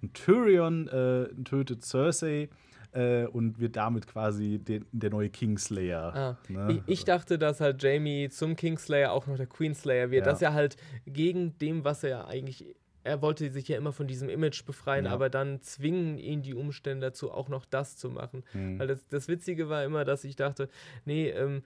und 0.03 0.15
Tyrion 0.15 0.89
äh, 0.89 1.29
tötet 1.45 1.85
Cersei 1.85 2.49
äh, 2.97 3.27
und 3.27 3.61
wird 3.61 3.77
damit 3.77 4.07
quasi 4.07 4.59
den, 4.59 4.87
der 4.93 5.11
neue 5.11 5.29
Kingslayer. 5.29 6.15
Ah, 6.15 6.39
ne? 6.49 6.83
ich, 6.87 6.93
ich 7.01 7.05
dachte, 7.05 7.39
dass 7.39 7.61
halt 7.61 7.83
Jamie 7.83 8.29
zum 8.31 8.57
Kingslayer 8.57 9.13
auch 9.13 9.27
noch 9.27 9.37
der 9.37 9.47
Queenslayer 9.47 10.11
wird, 10.11 10.27
Ja. 10.27 10.33
dass 10.33 10.43
er 10.43 10.55
halt 10.55 10.77
gegen 11.07 11.57
dem, 11.59 11.85
was 11.85 12.03
er 12.05 12.27
eigentlich. 12.29 12.65
Er 13.05 13.23
wollte 13.23 13.49
sich 13.53 13.69
ja 13.69 13.77
immer 13.77 13.93
von 13.93 14.09
diesem 14.09 14.29
Image 14.29 14.65
befreien, 14.65 15.05
Ja. 15.05 15.13
aber 15.13 15.31
dann 15.31 15.61
zwingen 15.61 16.19
ihn 16.19 16.43
die 16.43 16.55
Umstände 16.55 17.07
dazu, 17.07 17.31
auch 17.31 17.49
noch 17.49 17.65
das 17.65 17.97
zu 17.97 18.11
machen. 18.11 18.43
Hm. 18.53 18.79
Weil 18.81 18.89
das, 18.89 19.07
das 19.09 19.29
Witzige 19.29 19.69
war 19.69 19.85
immer, 19.85 20.05
dass 20.05 20.25
ich 20.25 20.35
dachte, 20.35 20.69
nee, 21.05 21.29
ähm, 21.29 21.63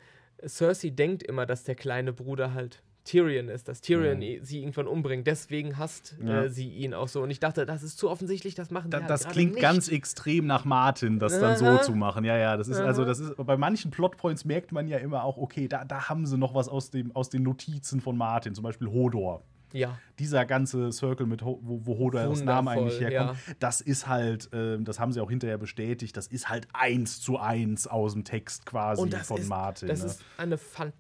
Cersei 0.47 0.91
denkt 0.91 1.23
immer, 1.23 1.47
dass 1.47 1.65
der 1.65 1.77
kleine 1.77 2.13
Bruder 2.13 2.53
halt 2.55 2.83
Tyrion 3.11 3.49
ist, 3.49 3.67
dass 3.69 3.81
Tyrion 3.81 4.17
Mhm. 4.19 4.23
i- 4.23 4.41
sie 4.43 4.61
irgendwann 4.61 4.87
umbringt. 4.87 5.27
Deswegen 5.27 5.77
hasst 5.79 6.15
Ja. 6.25 6.45
äh, 6.45 6.49
sie 6.51 6.69
ihn 6.69 6.95
auch 6.95 7.09
so. 7.09 7.23
Und 7.23 7.31
ich 7.31 7.41
dachte, 7.41 7.67
das 7.67 7.83
ist 7.83 7.99
zu 7.99 8.09
offensichtlich, 8.09 8.55
das 8.55 8.71
machen 8.71 8.91
Da, 8.91 8.99
sie 8.99 9.03
halt 9.05 9.11
das 9.11 9.29
klingt 9.29 9.55
nicht. 9.55 9.63
ganz 9.63 9.89
extrem 9.89 10.47
nach 10.47 10.65
Martin, 10.65 11.19
das 11.19 11.39
dann 11.41 11.57
so 11.57 11.67
Aha. 11.67 11.83
zu 11.83 11.93
machen. 11.95 12.25
Ja, 12.25 12.37
ja, 12.37 12.57
das 12.57 12.69
ist 12.69 12.79
also, 12.79 13.03
Aha. 13.03 13.09
das 13.09 13.19
ist 13.19 13.35
bei 13.37 13.57
manchen 13.57 13.91
Plotpoints 13.91 14.45
merkt 14.45 14.71
man 14.73 14.87
ja 14.87 14.99
immer 14.99 15.25
auch, 15.25 15.37
okay, 15.39 15.67
da, 15.67 15.85
da 15.85 16.09
haben 16.09 16.25
sie 16.27 16.39
noch 16.39 16.55
was 16.55 16.69
aus, 16.69 16.91
dem, 16.91 17.15
aus 17.17 17.29
den 17.31 17.43
Notizen 17.43 18.01
von 18.01 18.17
Martin, 18.17 18.55
zum 18.55 18.63
Beispiel 18.63 18.89
Hodor. 18.89 19.43
Ja, 19.73 19.99
dieser 20.19 20.47
ganze 20.47 20.91
Circle 20.91 21.27
mit 21.27 21.43
Ho 21.43 21.61
wo, 21.63 21.81
wo 21.87 21.97
Hodor 21.99 22.25
das 22.29 22.43
Name 22.43 22.73
eigentlich 22.73 23.01
herkommt, 23.01 23.39
das 23.61 23.81
ist 23.81 24.09
halt, 24.09 24.49
ähm, 24.53 24.85
das 24.85 24.99
haben 24.99 25.13
sie 25.13 25.21
auch 25.21 25.31
hinterher 25.31 25.59
bestätigt, 25.59 26.17
das 26.17 26.27
ist 26.27 26.49
halt 26.49 26.67
eins 26.73 27.21
zu 27.21 27.39
eins 27.39 27.87
aus 27.87 28.15
dem 28.15 28.25
Text 28.25 28.67
quasi 28.67 29.09
von 29.23 29.39
ist, 29.41 29.49
Martin. 29.49 29.87
Das 29.87 30.01
ne? 30.01 30.07
ist 30.07 30.23
eine 30.39 30.59
fantastische 30.59 30.99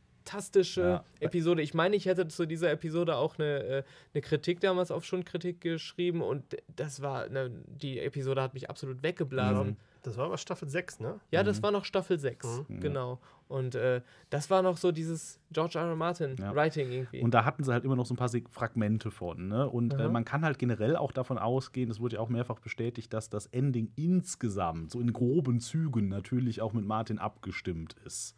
Ja. 0.82 1.04
Episode. 1.20 1.62
Ich 1.62 1.74
meine, 1.74 1.96
ich 1.96 2.06
hätte 2.06 2.28
zu 2.28 2.46
dieser 2.46 2.70
Episode 2.70 3.16
auch 3.16 3.38
eine, 3.38 3.62
äh, 3.62 3.82
eine 4.14 4.20
Kritik 4.22 4.60
damals 4.60 4.90
auf 4.90 5.04
Schundkritik 5.04 5.60
geschrieben 5.60 6.22
und 6.22 6.44
das 6.76 7.02
war, 7.02 7.28
ne, 7.28 7.50
die 7.66 7.98
Episode 8.00 8.42
hat 8.42 8.54
mich 8.54 8.70
absolut 8.70 9.02
weggeblasen. 9.02 9.68
Mhm. 9.68 9.76
Das 10.02 10.16
war 10.16 10.24
aber 10.26 10.38
Staffel 10.38 10.66
6, 10.66 11.00
ne? 11.00 11.20
Ja, 11.30 11.42
das 11.42 11.62
war 11.62 11.70
noch 11.72 11.84
Staffel 11.84 12.18
6, 12.18 12.62
Mhm. 12.68 12.80
genau. 12.80 13.18
Und 13.48 13.74
äh, 13.74 14.00
das 14.30 14.48
war 14.48 14.62
noch 14.62 14.76
so 14.78 14.92
dieses 14.92 15.38
George 15.50 15.78
R. 15.78 15.88
R. 15.88 15.96
Martin 15.96 16.36
Ja. 16.38 16.54
Writing 16.54 16.90
irgendwie. 16.90 17.20
Und 17.20 17.34
da 17.34 17.44
hatten 17.44 17.64
sie 17.64 17.72
halt 17.72 17.84
immer 17.84 17.96
noch 17.96 18.06
so 18.06 18.14
ein 18.14 18.16
paar 18.16 18.30
Fragmente 18.48 19.10
von. 19.10 19.48
Ne? 19.48 19.68
Und 19.68 19.92
äh, 19.92 20.08
man 20.08 20.24
kann 20.24 20.42
halt 20.44 20.58
generell 20.58 20.96
auch 20.96 21.12
davon 21.12 21.36
ausgehen, 21.36 21.88
das 21.90 22.00
wurde 22.00 22.14
ja 22.16 22.22
auch 22.22 22.28
mehrfach 22.30 22.60
bestätigt, 22.60 23.12
dass 23.12 23.28
das 23.28 23.46
Ending 23.48 23.90
insgesamt 23.96 24.92
so 24.92 25.00
in 25.00 25.12
groben 25.12 25.60
Zügen 25.60 26.08
natürlich 26.08 26.62
auch 26.62 26.72
mit 26.72 26.86
Martin 26.86 27.18
abgestimmt 27.18 27.96
ist. 28.06 28.34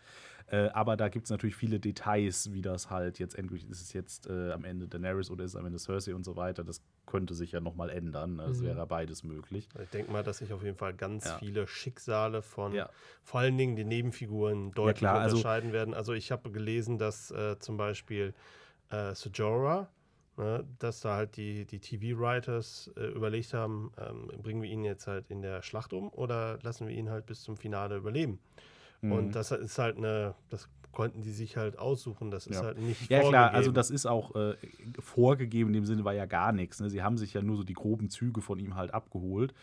Äh, 0.53 0.69
aber 0.75 0.99
da 0.99 1.09
gibt 1.09 1.25
es 1.25 1.31
natürlich 1.31 1.57
viele 1.57 1.81
Details, 1.81 2.53
wie 2.53 2.61
das 2.61 2.91
halt 2.91 3.19
jetzt 3.19 3.35
endlich 3.39 3.67
ist 3.71 3.81
es 3.81 3.95
jetzt 3.95 4.27
äh, 4.27 4.53
am 4.53 4.65
Ende 4.67 4.87
Daenerys 4.87 5.31
oder 5.31 5.45
ist 5.45 5.53
es 5.53 5.57
am 5.57 5.65
Ende 5.65 5.79
Cersei 5.79 6.15
und 6.15 6.25
so 6.25 6.37
weiter. 6.37 6.63
Das 6.63 6.83
könnte 7.07 7.33
sich 7.33 7.53
ja 7.53 7.61
nochmal 7.61 7.89
ändern. 7.89 8.39
Es 8.39 8.61
Mhm. 8.61 8.65
wäre 8.67 8.87
beides 8.87 9.25
möglich. 9.25 9.67
Ich 9.83 9.89
denke 9.89 10.13
mal, 10.13 10.23
dass 10.23 10.39
sich 10.39 10.53
auf 10.53 10.63
jeden 10.63 10.77
Fall 10.77 10.93
ganz 10.93 11.25
Ja. 11.25 11.39
viele 11.39 11.67
Schicksale 11.67 12.43
von 12.43 12.75
Ja. 12.75 12.91
vor 13.23 13.41
allen 13.41 13.57
Dingen 13.57 13.77
den 13.77 13.89
Nebenfiguren 13.89 14.73
deutlich 14.73 14.99
klar, 14.99 15.21
also- 15.21 15.37
unterscheiden 15.39 15.73
werden. 15.73 15.95
Also 15.95 16.13
ich 16.13 16.31
habe 16.31 16.51
gelesen, 16.51 16.99
dass 16.99 17.31
äh, 17.31 17.59
zum 17.59 17.79
Beispiel 17.79 18.35
äh, 18.91 19.15
Sojora, 19.15 19.89
ne, 20.37 20.67
dass 20.79 21.01
da 21.01 21.17
halt 21.17 21.39
die, 21.39 21.65
die 21.65 21.79
TV-Writers 21.79 22.91
äh, 22.99 23.07
überlegt 23.07 23.55
haben, 23.55 23.91
ähm, 23.99 24.31
bringen 24.43 24.61
wir 24.61 24.69
ihn 24.69 24.85
jetzt 24.85 25.07
halt 25.07 25.31
in 25.31 25.41
der 25.41 25.63
Schlacht 25.63 25.95
um 25.95 26.11
oder 26.11 26.59
lassen 26.63 26.87
wir 26.89 26.95
ihn 26.95 27.09
halt 27.09 27.25
bis 27.25 27.41
zum 27.43 27.57
Finale 27.57 27.97
überleben. 27.97 28.39
Mhm. 29.03 29.13
Und 29.13 29.33
das 29.35 29.51
ist 29.51 29.79
halt 29.79 29.99
eine, 29.99 30.35
das 30.49 30.69
konnten 30.93 31.23
die 31.23 31.31
sich 31.33 31.57
halt 31.57 31.79
aussuchen, 31.79 32.31
das 32.31 32.47
ist 32.47 32.57
Ja. 32.57 32.65
halt 32.65 32.79
nicht 32.79 33.11
Ja, 33.11 33.21
klar, 33.21 33.45
also 33.47 33.71
vorgegeben. 33.71 33.75
das 33.75 33.91
ist 33.91 34.05
auch 34.05 34.35
äh, 34.37 34.57
vorgegeben, 35.01 35.71
in 35.71 35.73
dem 35.73 35.87
Sinne 35.87 36.05
war 36.05 36.13
ja 36.13 36.27
gar 36.27 36.53
nichts. 36.53 36.81
Ne? 36.81 36.91
Sie 36.91 37.03
haben 37.03 37.17
sich 37.17 37.33
ja 37.33 37.41
nur 37.41 37.57
so 37.57 37.65
die 37.65 37.73
groben 37.73 38.11
Züge 38.11 38.43
von 38.43 38.59
ihm 38.59 38.77
halt 38.77 38.93
abgeholt. 38.93 39.55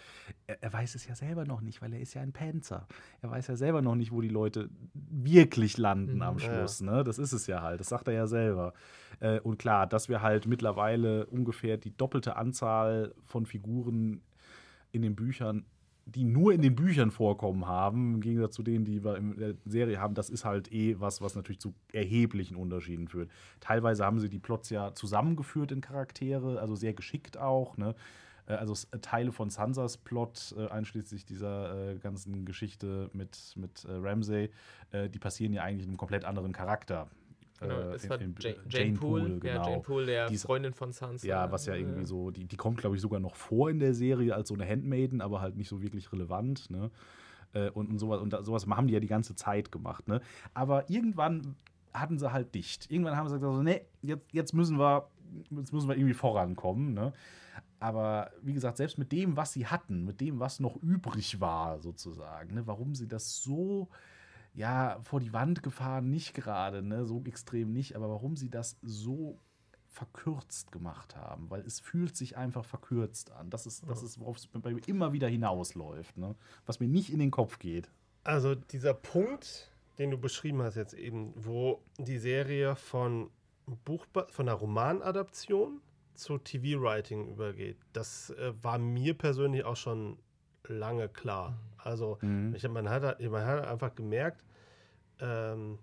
Er, 0.48 0.64
er 0.64 0.74
weiß 0.74 0.96
es 0.96 1.08
ja 1.08 1.14
selber 1.14 1.46
noch 1.46 1.62
nicht, 1.62 1.84
weil 1.84 1.94
er 1.94 2.00
ist 2.00 2.16
ja 2.16 2.24
ein 2.24 2.34
Panzer. 2.34 2.88
Er 3.22 3.30
weiß 3.30 3.46
ja 3.46 3.56
selber 3.58 3.84
noch 3.84 3.94
nicht, 3.94 4.12
wo 4.12 4.22
die 4.22 4.28
Leute 4.28 4.70
wirklich 4.96 5.78
landen 5.78 6.16
Mhm, 6.16 6.22
am 6.24 6.38
ja. 6.40 6.46
Schluss. 6.46 6.82
Ne? 6.82 7.04
Das 7.04 7.20
ist 7.20 7.32
es 7.32 7.46
ja 7.46 7.62
halt, 7.62 7.80
das 7.80 7.90
sagt 7.90 8.08
er 8.08 8.16
ja 8.16 8.26
selber. 8.26 8.74
Äh, 9.20 9.40
und 9.42 9.60
klar, 9.60 9.86
dass 9.86 10.10
wir 10.10 10.24
halt 10.24 10.48
mittlerweile 10.48 11.28
ungefähr 11.28 11.78
die 11.78 11.96
doppelte 11.96 12.38
Anzahl 12.38 13.14
von 13.26 13.46
Figuren 13.46 14.22
in 14.92 15.04
den 15.04 15.16
Büchern 15.16 15.64
die 16.16 16.24
nur 16.24 16.54
in 16.54 16.62
den 16.62 16.76
Büchern 16.76 17.12
vorkommen 17.12 17.68
haben, 17.68 18.16
im 18.16 18.22
Gegensatz 18.22 18.56
zu 18.56 18.64
denen, 18.64 18.86
die 18.86 19.04
wir 19.04 19.18
in 19.18 19.38
der 19.38 19.56
Serie 19.66 20.00
haben, 20.00 20.14
das 20.14 20.30
ist 20.30 20.46
halt 20.46 20.72
eh 20.72 21.00
was, 21.00 21.22
was 21.22 21.36
natürlich 21.36 21.60
zu 21.60 21.74
erheblichen 21.94 22.56
Unterschieden 22.56 23.08
führt. 23.08 23.30
Teilweise 23.60 24.06
haben 24.06 24.20
sie 24.20 24.30
die 24.30 24.40
Plots 24.40 24.70
ja 24.70 24.94
zusammengeführt 24.94 25.72
in 25.72 25.82
Charaktere, 25.82 26.60
also 26.60 26.76
sehr 26.76 26.94
geschickt 26.94 27.38
auch. 27.38 27.78
Ne? 27.78 27.96
Äh, 28.48 28.54
Also 28.54 28.74
Teile 29.02 29.32
von 29.32 29.50
Sansas 29.50 29.98
Plot, 29.98 30.56
äh, 30.58 30.68
einschließlich 30.68 31.26
dieser 31.26 31.92
äh, 31.94 31.98
ganzen 31.98 32.46
Geschichte 32.46 33.10
mit, 33.14 33.54
mit 33.56 33.86
Ramsay, 33.88 34.50
die 34.92 35.20
passieren 35.20 35.54
ja 35.54 35.62
eigentlich 35.62 35.86
in 35.86 35.92
einem 35.92 35.98
komplett 35.98 36.26
anderen 36.26 36.52
Charakter. 36.52 37.08
Genau, 37.60 37.76
Äh, 37.80 37.96
es 37.96 38.10
war 38.10 38.20
in- 38.22 38.36
Jane, 38.40 38.56
Jane, 38.70 38.94
Poole, 38.94 39.30
ja, 39.34 39.38
genau. 39.40 39.70
Jane 39.70 39.82
Poole, 39.82 40.06
der 40.06 40.28
Die 40.28 40.36
ist- 40.36 40.44
Freundin 40.44 40.74
von 40.74 40.92
Sansa. 40.92 41.28
Ja, 41.28 41.52
was 41.52 41.66
ja 41.66 41.76
irgendwie 41.76 42.06
so, 42.06 42.32
die, 42.32 42.46
die 42.46 42.56
kommt, 42.58 42.78
glaube 42.80 42.96
ich, 42.96 43.02
sogar 43.02 43.20
noch 43.20 43.36
vor 43.36 43.70
in 43.70 43.80
der 43.80 43.94
Serie 43.94 44.34
als 44.36 44.48
so 44.50 44.54
eine 44.56 44.66
Handmaiden, 44.68 45.22
aber 45.22 45.42
halt 45.42 45.56
nicht 45.58 45.68
so 45.70 45.82
wirklich 45.82 46.12
relevant, 46.14 46.70
ne? 46.70 46.90
Äh, 47.54 47.70
Und, 47.72 47.90
und 47.90 47.98
sowas, 48.00 48.22
und 48.22 48.36
sowas 48.46 48.66
haben 48.68 48.88
die 48.88 48.94
ja 48.94 49.00
die 49.00 49.08
ganze 49.08 49.36
Zeit 49.36 49.72
gemacht, 49.72 50.08
ne? 50.08 50.22
Aber 50.54 50.90
irgendwann 50.90 51.56
hatten 51.94 52.20
sie 52.20 52.32
halt 52.32 52.54
dicht. 52.54 52.90
Irgendwann 52.92 53.18
haben 53.18 53.28
sie 53.28 53.36
gesagt, 53.40 53.56
so, 53.56 53.64
nee, 53.64 53.82
jetzt, 54.04 54.32
jetzt 54.32 54.54
müssen 54.54 54.78
wir, 54.78 55.10
jetzt 55.50 55.74
müssen 55.74 55.90
wir 55.90 55.96
irgendwie 55.98 56.14
vorankommen, 56.14 56.94
ne? 56.94 57.12
Aber 57.82 58.32
wie 58.42 58.54
gesagt, 58.54 58.78
selbst 58.78 58.98
mit 58.98 59.12
dem, 59.12 59.38
was 59.38 59.54
sie 59.54 59.66
hatten, 59.66 60.04
mit 60.06 60.22
dem, 60.22 60.40
was 60.40 60.60
noch 60.60 60.76
übrig 60.84 61.40
war, 61.40 61.80
sozusagen, 61.80 62.54
ne, 62.56 62.68
warum 62.68 62.94
sie 62.94 63.08
das 63.08 63.42
so 63.42 63.88
ja, 64.54 65.00
vor 65.04 65.20
die 65.20 65.34
Wand 65.34 65.64
gefahren, 65.64 66.10
nicht 66.10 66.34
gerade, 66.34 66.82
ne, 66.82 67.06
so 67.06 67.24
extrem 67.26 67.72
nicht, 67.72 67.96
aber 67.96 68.10
warum 68.10 68.36
sie 68.36 68.50
das 68.50 68.78
so 68.82 69.40
verkürzt 69.90 70.72
gemacht 70.72 71.16
haben, 71.16 71.50
weil 71.50 71.62
es 71.62 71.80
fühlt 71.80 72.16
sich 72.16 72.38
einfach 72.38 72.64
verkürzt 72.64 73.32
an. 73.32 73.50
Das 73.50 73.66
ist, 73.66 73.84
das 73.90 74.04
ist 74.04 74.20
worauf 74.20 74.38
es 74.38 74.48
bei 74.48 74.72
mir 74.72 74.88
immer 74.88 75.14
wieder 75.14 75.28
hinausläuft, 75.28 76.18
ne? 76.18 76.36
was 76.66 76.80
mir 76.80 76.88
nicht 76.88 77.12
in 77.12 77.20
den 77.20 77.32
Kopf 77.32 77.60
geht. 77.60 77.92
Also 78.24 78.56
dieser 78.56 78.94
Punkt, 78.94 79.72
den 79.98 80.12
du 80.12 80.18
beschrieben 80.18 80.62
hast 80.62 80.76
jetzt 80.76 80.94
eben, 80.94 81.34
wo 81.36 81.82
die 81.98 82.20
Serie 82.20 82.76
von 82.76 83.30
Buch 83.84 84.06
von 84.30 84.46
der 84.46 84.56
Romanadaption 84.56 85.82
zu 86.14 86.38
TV-Writing 86.38 87.28
übergeht, 87.28 87.78
das 87.94 88.30
äh, 88.32 88.54
war 88.62 88.78
mir 88.78 89.18
persönlich 89.18 89.66
auch 89.66 89.76
schon 89.76 90.18
lange 90.70 91.10
klar. 91.10 91.58
Also 91.78 92.18
Mhm. 92.22 92.54
ich, 92.56 92.68
man, 92.68 92.90
hat, 92.90 93.20
man 93.22 93.46
hat 93.46 93.66
einfach 93.68 93.96
gemerkt, 93.96 94.44
ähm, 95.20 95.80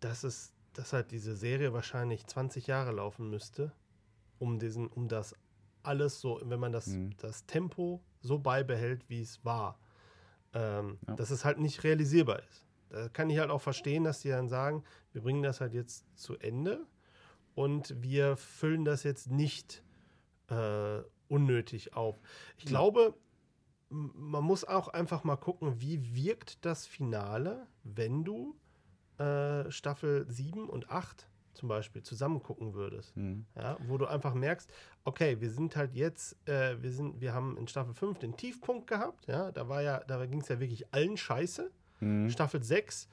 dass 0.00 0.24
es, 0.24 0.52
dass 0.72 0.92
halt 0.92 1.10
diese 1.10 1.34
Serie 1.34 1.72
wahrscheinlich 1.72 2.26
20 2.26 2.66
Jahre 2.66 2.92
laufen 2.92 3.30
müsste, 3.30 3.72
um 4.38 4.58
diesen, 4.58 4.86
um 4.88 5.08
das 5.08 5.34
alles 5.82 6.20
so, 6.20 6.40
wenn 6.44 6.60
man 6.60 6.72
das, 6.72 6.88
Mhm. 6.88 7.10
das 7.18 7.46
Tempo 7.46 8.00
so 8.20 8.38
beibehält, 8.38 9.08
wie 9.08 9.20
es 9.22 9.44
war, 9.44 9.78
ähm, 10.52 10.98
Ja. 11.08 11.14
dass 11.16 11.30
es 11.30 11.44
halt 11.44 11.58
nicht 11.58 11.82
realisierbar 11.84 12.40
ist. 12.40 12.64
Da 12.90 13.08
kann 13.08 13.30
ich 13.30 13.38
halt 13.38 13.50
auch 13.50 13.60
verstehen, 13.62 14.04
dass 14.04 14.20
die 14.20 14.28
dann 14.30 14.48
sagen, 14.48 14.84
wir 15.12 15.22
bringen 15.22 15.42
das 15.42 15.60
halt 15.60 15.72
jetzt 15.74 16.04
zu 16.18 16.36
Ende 16.38 16.86
und 17.54 17.94
wir 18.02 18.36
füllen 18.36 18.84
das 18.84 19.02
jetzt 19.04 19.30
nicht 19.30 19.82
äh, 20.48 21.02
unnötig 21.28 21.94
auf. 21.94 22.20
Ich 22.56 22.64
Ja. 22.64 22.70
glaube, 22.70 23.14
man 23.90 24.44
muss 24.44 24.64
auch 24.64 24.88
einfach 24.88 25.24
mal 25.24 25.36
gucken, 25.36 25.80
wie 25.80 26.14
wirkt 26.14 26.64
das 26.64 26.86
Finale, 26.86 27.66
wenn 27.82 28.24
du 28.24 28.56
äh, 29.18 29.70
Staffel 29.70 30.26
7 30.30 30.68
und 30.68 30.90
8 30.90 31.26
zum 31.54 31.68
Beispiel 31.68 32.02
zusammen 32.02 32.42
gucken 32.42 32.74
würdest. 32.74 33.16
Mhm. 33.16 33.44
Ja, 33.56 33.76
wo 33.86 33.98
du 33.98 34.06
einfach 34.06 34.34
merkst, 34.34 34.72
okay, 35.04 35.40
wir 35.40 35.50
sind 35.50 35.76
halt 35.76 35.94
jetzt, 35.94 36.36
äh, 36.48 36.80
wir 36.80 36.92
sind, 36.92 37.20
wir 37.20 37.34
haben 37.34 37.56
in 37.58 37.68
Staffel 37.68 37.92
5 37.92 38.18
den 38.18 38.36
Tiefpunkt 38.36 38.86
gehabt, 38.86 39.26
ja, 39.26 39.50
da 39.52 39.68
war 39.68 39.82
ja, 39.82 39.98
da 40.06 40.24
ging 40.26 40.40
es 40.40 40.48
ja 40.48 40.60
wirklich 40.60 40.92
allen 40.94 41.16
scheiße. 41.16 41.70
Mhm. 42.00 42.30
Staffel 42.30 42.62
6, 42.62 43.08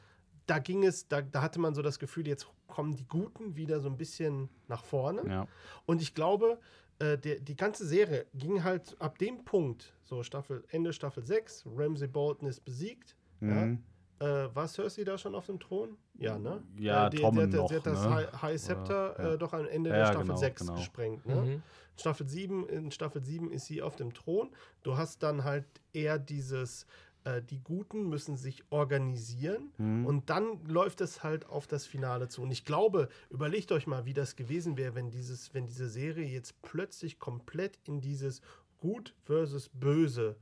da 0.46 0.60
ging 0.60 0.86
es, 0.86 1.08
da, 1.08 1.22
da 1.22 1.42
hatte 1.42 1.60
man 1.60 1.74
so 1.74 1.82
das 1.82 2.00
Gefühl, 2.00 2.28
jetzt 2.28 2.48
kommen 2.68 2.96
die 2.96 3.08
Guten 3.08 3.56
wieder 3.56 3.82
so 3.82 3.90
ein 3.90 3.98
bisschen 3.98 4.50
nach 4.68 4.86
vorne. 4.86 5.28
Ja. 5.28 5.48
Und 5.86 6.02
ich 6.02 6.14
glaube, 6.14 6.60
äh, 7.00 7.18
der, 7.18 7.40
die 7.40 7.56
ganze 7.56 7.86
Serie 7.86 8.26
ging 8.34 8.64
halt 8.64 8.96
ab 9.00 9.18
dem 9.18 9.44
Punkt, 9.46 9.94
so 10.04 10.24
Staffel, 10.24 10.64
Ende 10.70 10.94
Staffel 10.94 11.24
6, 11.26 11.66
Ramsey 11.76 12.08
Bolton 12.08 12.48
ist 12.48 12.62
besiegt. 12.66 13.16
Mhm. 13.40 13.84
Ja. 14.20 14.46
Äh, 14.46 14.56
war 14.56 14.68
Cersei 14.68 15.04
da 15.04 15.16
schon 15.16 15.36
auf 15.36 15.46
dem 15.46 15.60
Thron? 15.60 15.96
Ja, 16.18 16.40
ne? 16.40 16.64
Ja, 16.80 17.06
äh, 17.06 17.10
die, 17.12 17.18
Tommen 17.18 17.52
die, 17.52 17.58
hat- 17.58 17.62
noch, 17.64 17.70
sie 17.70 17.76
hat 17.76 17.86
das 17.86 18.04
ne? 18.04 18.42
High, 18.42 18.60
Scepter 18.60 19.16
ja. 19.20 19.34
äh, 19.34 19.38
doch 19.38 19.54
am 19.54 19.68
Ende 19.68 19.92
Ja, 19.92 19.98
der 19.98 20.06
Staffel 20.08 20.22
genau, 20.26 20.38
6 20.38 20.62
genau. 20.62 20.76
gesprengt. 20.76 21.26
Ne? 21.28 21.36
Mhm. 21.36 21.64
Staffel 21.96 22.28
7, 22.28 22.68
in 22.68 22.92
Staffel 22.92 23.24
7 23.24 23.52
ist 23.52 23.66
sie 23.66 23.84
auf 23.84 23.96
dem 23.96 24.14
Thron. 24.16 24.50
Du 24.82 24.98
hast 24.98 25.22
dann 25.22 25.44
halt 25.44 25.66
eher 25.94 26.18
dieses, 26.18 26.88
äh, 27.24 27.42
die 27.42 27.60
Guten 27.62 28.10
müssen 28.10 28.38
sich 28.38 28.64
organisieren 28.70 29.72
Mhm. 29.78 30.06
und 30.06 30.30
dann 30.30 30.64
läuft 30.66 31.02
es 31.02 31.24
halt 31.24 31.46
auf 31.48 31.68
das 31.68 31.86
Finale 31.86 32.28
zu. 32.28 32.42
Und 32.42 32.52
ich 32.52 32.66
glaube, 32.66 33.10
überlegt 33.30 33.72
euch 33.72 33.88
mal, 33.88 34.06
wie 34.06 34.14
das 34.14 34.36
gewesen 34.36 34.78
wäre, 34.78 34.96
wenn, 34.96 35.12
dieses, 35.12 35.54
wenn 35.54 35.66
diese 35.68 35.90
Serie 35.90 36.26
jetzt 36.28 36.62
plötzlich 36.62 37.20
komplett 37.20 37.80
in 37.84 38.02
dieses 38.02 38.42
Gut 38.80 39.14
versus 39.26 39.70
Böse 39.70 40.36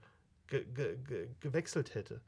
ge 0.48 0.66
ge 0.74 0.98
ge 1.08 1.30
gewechselt 1.40 1.96
hätte. 1.96 2.22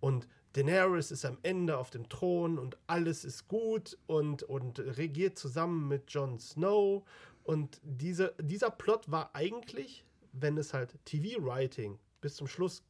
Und 0.00 0.28
Daenerys 0.52 1.10
ist 1.10 1.24
am 1.24 1.38
Ende 1.42 1.78
auf 1.78 1.90
dem 1.90 2.08
Thron 2.08 2.58
und 2.58 2.76
alles 2.86 3.24
ist 3.24 3.48
gut 3.48 3.96
und, 4.06 4.42
und 4.42 4.78
regiert 4.80 5.38
zusammen 5.38 5.88
mit 5.88 6.10
Jon 6.10 6.38
Snow. 6.38 7.04
Und 7.44 7.80
diese, 7.84 8.34
dieser 8.40 8.70
Plot 8.70 9.10
war 9.10 9.30
eigentlich, 9.34 10.04
wenn 10.32 10.58
es 10.58 10.74
halt 10.74 10.98
TV-Writing 11.04 11.98
bis 12.20 12.36
zum 12.36 12.46
Schluss 12.48 12.82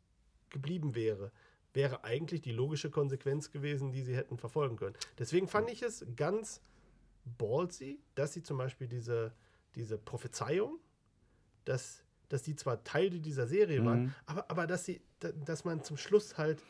geblieben 0.50 0.94
wäre, 0.94 1.32
wäre 1.72 2.04
eigentlich 2.04 2.40
die 2.42 2.52
logische 2.52 2.90
Konsequenz 2.90 3.50
gewesen, 3.50 3.92
die 3.92 4.02
sie 4.02 4.16
hätten 4.16 4.36
verfolgen 4.38 4.76
können. 4.76 4.96
Deswegen 5.18 5.46
fand 5.48 5.70
ich 5.70 5.82
es 5.82 6.04
ganz 6.16 6.60
ballsy, 7.38 8.00
dass 8.14 8.32
sie 8.32 8.42
zum 8.42 8.58
Beispiel 8.58 8.88
diese, 8.88 9.32
diese 9.74 9.98
Prophezeiung, 9.98 10.78
dass, 11.64 12.02
dass 12.28 12.42
die 12.42 12.56
zwar 12.56 12.82
Teile 12.82 13.20
dieser 13.20 13.46
Serie 13.46 13.84
waren, 13.84 14.02
Mhm. 14.04 14.14
aber, 14.26 14.50
aber 14.50 14.66
dass 14.66 14.84
sie, 14.84 15.00
da- 15.20 15.32
dass 15.32 15.64
man 15.64 15.84
zum 15.84 15.96
Schluss 15.96 16.36
halt 16.38 16.62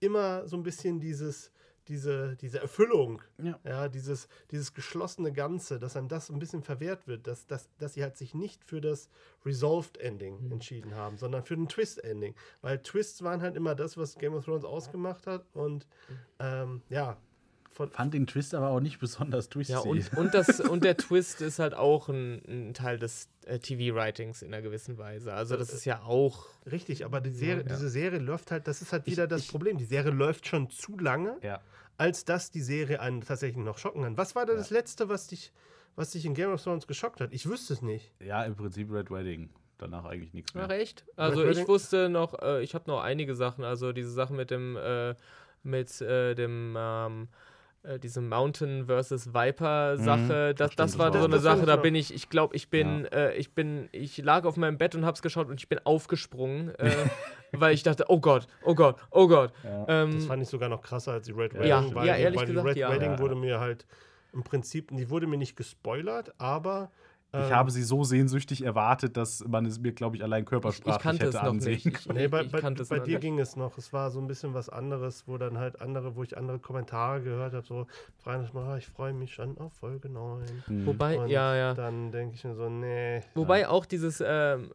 immer 0.00 0.46
so 0.48 0.56
ein 0.56 0.62
bisschen 0.62 0.98
dieses, 1.00 1.52
diese, 1.88 2.36
diese 2.36 2.60
Erfüllung, 2.60 3.22
Ja. 3.42 3.58
ja, 3.64 3.88
dieses, 3.88 4.28
dieses 4.50 4.74
geschlossene 4.74 5.32
Ganze, 5.32 5.78
dass 5.78 5.96
einem 5.96 6.08
das 6.08 6.30
ein 6.30 6.38
bisschen 6.38 6.62
verwehrt 6.62 7.06
wird, 7.06 7.26
dass, 7.26 7.46
dass, 7.46 7.68
dass 7.78 7.94
sie 7.94 8.02
halt 8.02 8.16
sich 8.16 8.34
nicht 8.34 8.64
für 8.64 8.80
das 8.80 9.08
Resolved 9.44 9.98
Ending 9.98 10.44
Mhm. 10.44 10.52
entschieden 10.52 10.94
haben, 10.94 11.16
sondern 11.16 11.44
für 11.44 11.54
ein 11.54 11.68
Twist 11.68 12.02
Ending. 12.04 12.34
Weil 12.60 12.78
Twists 12.82 13.22
waren 13.22 13.40
halt 13.42 13.56
immer 13.56 13.74
das, 13.74 13.96
was 13.96 14.16
Game 14.18 14.34
of 14.34 14.44
Thrones 14.44 14.64
ausgemacht 14.64 15.26
hat 15.26 15.44
und 15.54 15.86
ähm, 16.38 16.82
ja, 16.88 17.16
Fand 17.92 18.14
den 18.14 18.26
Twist 18.26 18.54
aber 18.54 18.68
auch 18.68 18.80
nicht 18.80 18.98
besonders 18.98 19.48
twisty. 19.48 19.72
Ja, 19.72 19.80
und, 19.80 20.12
und, 20.16 20.34
das, 20.34 20.60
und 20.60 20.84
der 20.84 20.96
Twist 20.96 21.40
ist 21.40 21.58
halt 21.58 21.74
auch 21.74 22.08
ein, 22.08 22.42
ein 22.48 22.74
Teil 22.74 22.98
des 22.98 23.28
äh, 23.46 23.58
TV-Writings 23.58 24.42
in 24.42 24.52
einer 24.52 24.62
gewissen 24.62 24.98
Weise. 24.98 25.32
Also 25.32 25.56
das 25.56 25.72
ist 25.72 25.84
ja 25.84 26.02
auch. 26.02 26.46
richtig, 26.70 27.04
aber 27.04 27.20
die 27.20 27.30
Serie, 27.30 27.62
Ja. 27.62 27.68
diese 27.68 27.88
Serie 27.88 28.18
läuft 28.18 28.50
halt, 28.50 28.66
das 28.68 28.82
ist 28.82 28.92
halt 28.92 29.04
Ich- 29.06 29.12
wieder 29.12 29.26
das 29.26 29.42
ich- 29.42 29.48
Problem. 29.50 29.78
Die 29.78 29.84
Serie 29.84 30.10
läuft 30.12 30.46
schon 30.46 30.68
zu 30.70 30.98
lange, 30.98 31.36
ja. 31.42 31.60
als 31.96 32.24
dass 32.24 32.50
die 32.50 32.60
Serie 32.62 33.00
einen 33.00 33.22
tatsächlich 33.22 33.64
noch 33.64 33.78
schocken 33.78 34.02
kann. 34.02 34.16
Was 34.16 34.34
war 34.34 34.44
da 34.46 34.52
Ja. 34.52 34.58
das 34.58 34.70
Letzte, 34.70 35.08
was 35.08 35.26
dich, 35.28 35.52
was 35.96 36.10
dich 36.10 36.24
in 36.26 36.34
Game 36.34 36.50
of 36.52 36.62
Thrones 36.62 36.86
geschockt 36.86 37.20
hat? 37.20 37.32
Ich 37.32 37.48
wüsste 37.48 37.72
es 37.74 37.82
nicht. 37.82 38.12
ja, 38.20 38.44
im 38.44 38.54
Prinzip 38.56 38.92
Red 38.92 39.10
Wedding. 39.10 39.50
Danach 39.78 40.04
eigentlich 40.06 40.32
nichts 40.34 40.54
mehr. 40.54 40.64
Ach 40.66 40.70
echt? 40.72 41.04
Also 41.16 41.40
Red 41.40 41.50
ich 41.52 41.56
Wedding? 41.58 41.68
wusste 41.68 42.08
noch, 42.08 42.42
äh, 42.42 42.62
ich 42.64 42.74
habe 42.74 42.90
noch 42.90 43.00
einige 43.00 43.36
Sachen, 43.36 43.62
also 43.64 43.92
diese 43.92 44.10
Sache 44.10 44.34
mit 44.34 44.50
dem, 44.50 44.76
äh, 44.76 45.14
mit 45.62 46.00
äh, 46.00 46.34
dem, 46.34 46.74
ähm, 46.76 47.28
äh, 47.82 47.98
diese 47.98 48.20
Mountain 48.20 48.86
versus 48.86 49.32
Viper 49.34 49.96
Sache, 49.98 50.50
Mhm, 50.52 50.56
das, 50.56 50.70
das 50.70 50.76
das 50.76 50.98
war 50.98 51.10
das 51.10 51.20
so 51.20 51.26
eine 51.26 51.34
das 51.36 51.42
Sache, 51.42 51.66
da 51.66 51.76
bin 51.76 51.94
ich, 51.94 52.12
ich 52.12 52.28
glaube, 52.28 52.54
ich 52.56 52.68
bin, 52.70 53.04
äh, 53.06 53.34
ich 53.34 53.54
bin, 53.54 53.88
ich 53.92 54.18
lag 54.18 54.44
auf 54.44 54.56
meinem 54.56 54.78
Bett 54.78 54.94
und 54.94 55.04
hab's 55.06 55.22
geschaut 55.22 55.48
und 55.48 55.60
ich 55.60 55.68
bin 55.68 55.78
aufgesprungen, 55.84 56.74
äh, 56.78 56.90
weil 57.52 57.74
ich 57.74 57.82
dachte, 57.82 58.04
oh 58.08 58.20
Gott, 58.20 58.46
oh 58.64 58.74
Gott, 58.74 58.96
oh 59.10 59.28
Gott. 59.28 59.52
Ja. 59.64 59.84
Ähm, 60.02 60.12
Das 60.14 60.26
fand 60.26 60.42
ich 60.42 60.48
sogar 60.48 60.68
noch 60.68 60.82
krasser 60.82 61.12
als 61.12 61.26
die 61.26 61.32
Red 61.32 61.52
Ja, 61.54 61.58
Wedding. 61.60 61.68
ja, 61.90 61.94
weil, 61.94 62.06
ja, 62.06 62.16
ehrlich 62.16 62.40
weil 62.40 62.46
gesagt, 62.46 62.66
die 62.66 62.70
Red 62.70 62.76
ja. 62.78 62.90
Wedding 62.90 63.12
Ja. 63.12 63.18
wurde 63.18 63.34
mir 63.36 63.60
halt 63.60 63.86
im 64.32 64.42
Prinzip, 64.42 64.90
die 64.92 65.08
wurde 65.08 65.26
mir 65.26 65.38
nicht 65.38 65.56
gespoilert, 65.56 66.34
aber 66.38 66.90
Ich 67.30 67.38
ähm, 67.38 67.50
habe 67.50 67.70
sie 67.70 67.82
so 67.82 68.04
sehnsüchtig 68.04 68.64
erwartet, 68.64 69.18
dass 69.18 69.46
man 69.46 69.66
es 69.66 69.78
mir, 69.78 69.92
glaube 69.92 70.16
ich, 70.16 70.22
allein 70.22 70.44
ich, 70.44 70.48
körpersprachlich 70.48 70.96
ich 70.96 71.02
kannte 71.02 71.26
es 71.26 71.34
hätte 71.34 71.44
noch 71.44 71.52
ansehen 71.52 71.72
nicht. 71.72 71.86
Ich, 71.86 71.94
können. 72.04 72.18
Nee, 72.18 72.28
bei, 72.28 72.42
ich 72.42 72.50
bei, 72.50 72.60
kannte 72.60 72.82
es 72.82 72.88
bei 72.88 73.00
dir 73.00 73.12
nicht. 73.12 73.20
ging 73.20 73.38
es 73.38 73.54
noch. 73.54 73.76
Es 73.76 73.92
war 73.92 74.10
so 74.10 74.18
ein 74.18 74.26
bisschen 74.26 74.54
was 74.54 74.70
anderes, 74.70 75.24
wo 75.26 75.36
dann 75.36 75.58
halt 75.58 75.82
andere, 75.82 76.16
wo 76.16 76.22
ich 76.22 76.38
andere 76.38 76.58
Kommentare 76.58 77.20
gehört 77.20 77.52
habe, 77.52 77.66
so 77.66 77.86
fragen 78.16 78.48
mal, 78.54 78.78
ich 78.78 78.86
freue 78.86 79.12
mich 79.12 79.34
schon 79.34 79.58
auf 79.58 79.74
Folge 79.74 80.08
9. 80.08 80.46
Hm. 80.66 80.86
Wobei, 80.86 81.18
Und 81.18 81.28
ja, 81.28 81.54
ja. 81.54 81.74
Dann 81.74 82.10
denke 82.12 82.34
ich 82.34 82.44
mir 82.44 82.54
so, 82.54 82.70
nee. 82.70 83.22
Wobei 83.34 83.68
auch 83.68 83.84
dieses, 83.84 84.22
ähm, 84.26 84.70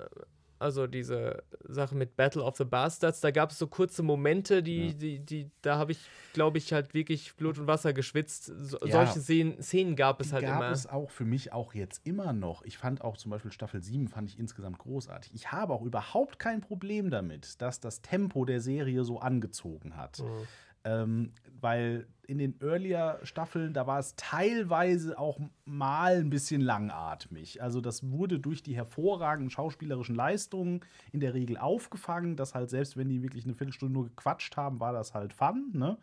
also 0.63 0.87
diese 0.87 1.43
Sache 1.65 1.93
mit 1.95 2.15
Battle 2.15 2.41
of 2.43 2.55
the 2.57 2.63
Bastards, 2.65 3.21
da 3.21 3.29
gab 3.31 3.51
es 3.51 3.59
so 3.59 3.67
kurze 3.67 4.01
Momente, 4.01 4.63
die, 4.63 4.87
Ja. 4.87 4.93
die, 4.93 5.19
die, 5.19 5.51
da 5.61 5.77
habe 5.77 5.91
ich, 5.91 5.99
glaube 6.33 6.57
ich, 6.57 6.73
halt 6.73 6.93
wirklich 6.93 7.35
Blut 7.35 7.59
und 7.59 7.67
Wasser 7.67 7.93
geschwitzt. 7.93 8.45
So, 8.45 8.77
Ja. 8.83 9.05
Solche 9.05 9.19
Szenen, 9.21 9.61
Szenen 9.61 9.95
gab 9.95 10.19
es 10.21 10.29
Die 10.29 10.33
halt 10.33 10.45
gab 10.45 10.61
immer. 10.61 10.71
es 10.71 10.87
auch 10.87 11.11
für 11.11 11.25
mich 11.25 11.51
auch 11.53 11.73
jetzt 11.73 12.01
immer 12.05 12.33
noch. 12.33 12.63
Ich 12.63 12.77
fand 12.77 13.01
auch 13.01 13.17
zum 13.17 13.29
Beispiel 13.31 13.51
Staffel 13.51 13.83
7 13.83 14.07
fand 14.07 14.29
ich 14.29 14.39
insgesamt 14.39 14.79
großartig. 14.79 15.33
Ich 15.35 15.51
habe 15.51 15.73
auch 15.73 15.81
überhaupt 15.83 16.39
kein 16.39 16.61
Problem 16.61 17.09
damit, 17.11 17.61
dass 17.61 17.79
das 17.79 18.01
Tempo 18.01 18.45
der 18.45 18.61
Serie 18.61 19.03
so 19.03 19.19
angezogen 19.19 19.97
hat. 19.97 20.19
Mhm. 20.19 20.47
Ähm, 20.85 21.31
weil 21.61 22.07
in 22.27 22.37
den 22.37 22.55
earlier 22.61 23.19
Staffeln, 23.23 23.73
da 23.73 23.85
war 23.87 23.99
es 23.99 24.15
teilweise 24.15 25.17
auch 25.17 25.39
mal 25.65 26.17
ein 26.17 26.29
bisschen 26.29 26.61
langatmig. 26.61 27.61
Also 27.61 27.81
das 27.81 28.09
wurde 28.11 28.39
durch 28.39 28.63
die 28.63 28.75
hervorragenden 28.75 29.49
schauspielerischen 29.49 30.15
Leistungen 30.15 30.81
in 31.11 31.19
der 31.19 31.33
Regel 31.33 31.57
aufgefangen, 31.57 32.35
dass 32.35 32.53
halt 32.53 32.69
selbst 32.69 32.97
wenn 32.97 33.09
die 33.09 33.21
wirklich 33.23 33.45
eine 33.45 33.53
Viertelstunde 33.53 33.93
nur 33.93 34.05
gequatscht 34.05 34.55
haben, 34.57 34.79
war 34.79 34.93
das 34.93 35.13
halt 35.13 35.33
Fun, 35.33 35.71
ne? 35.73 35.97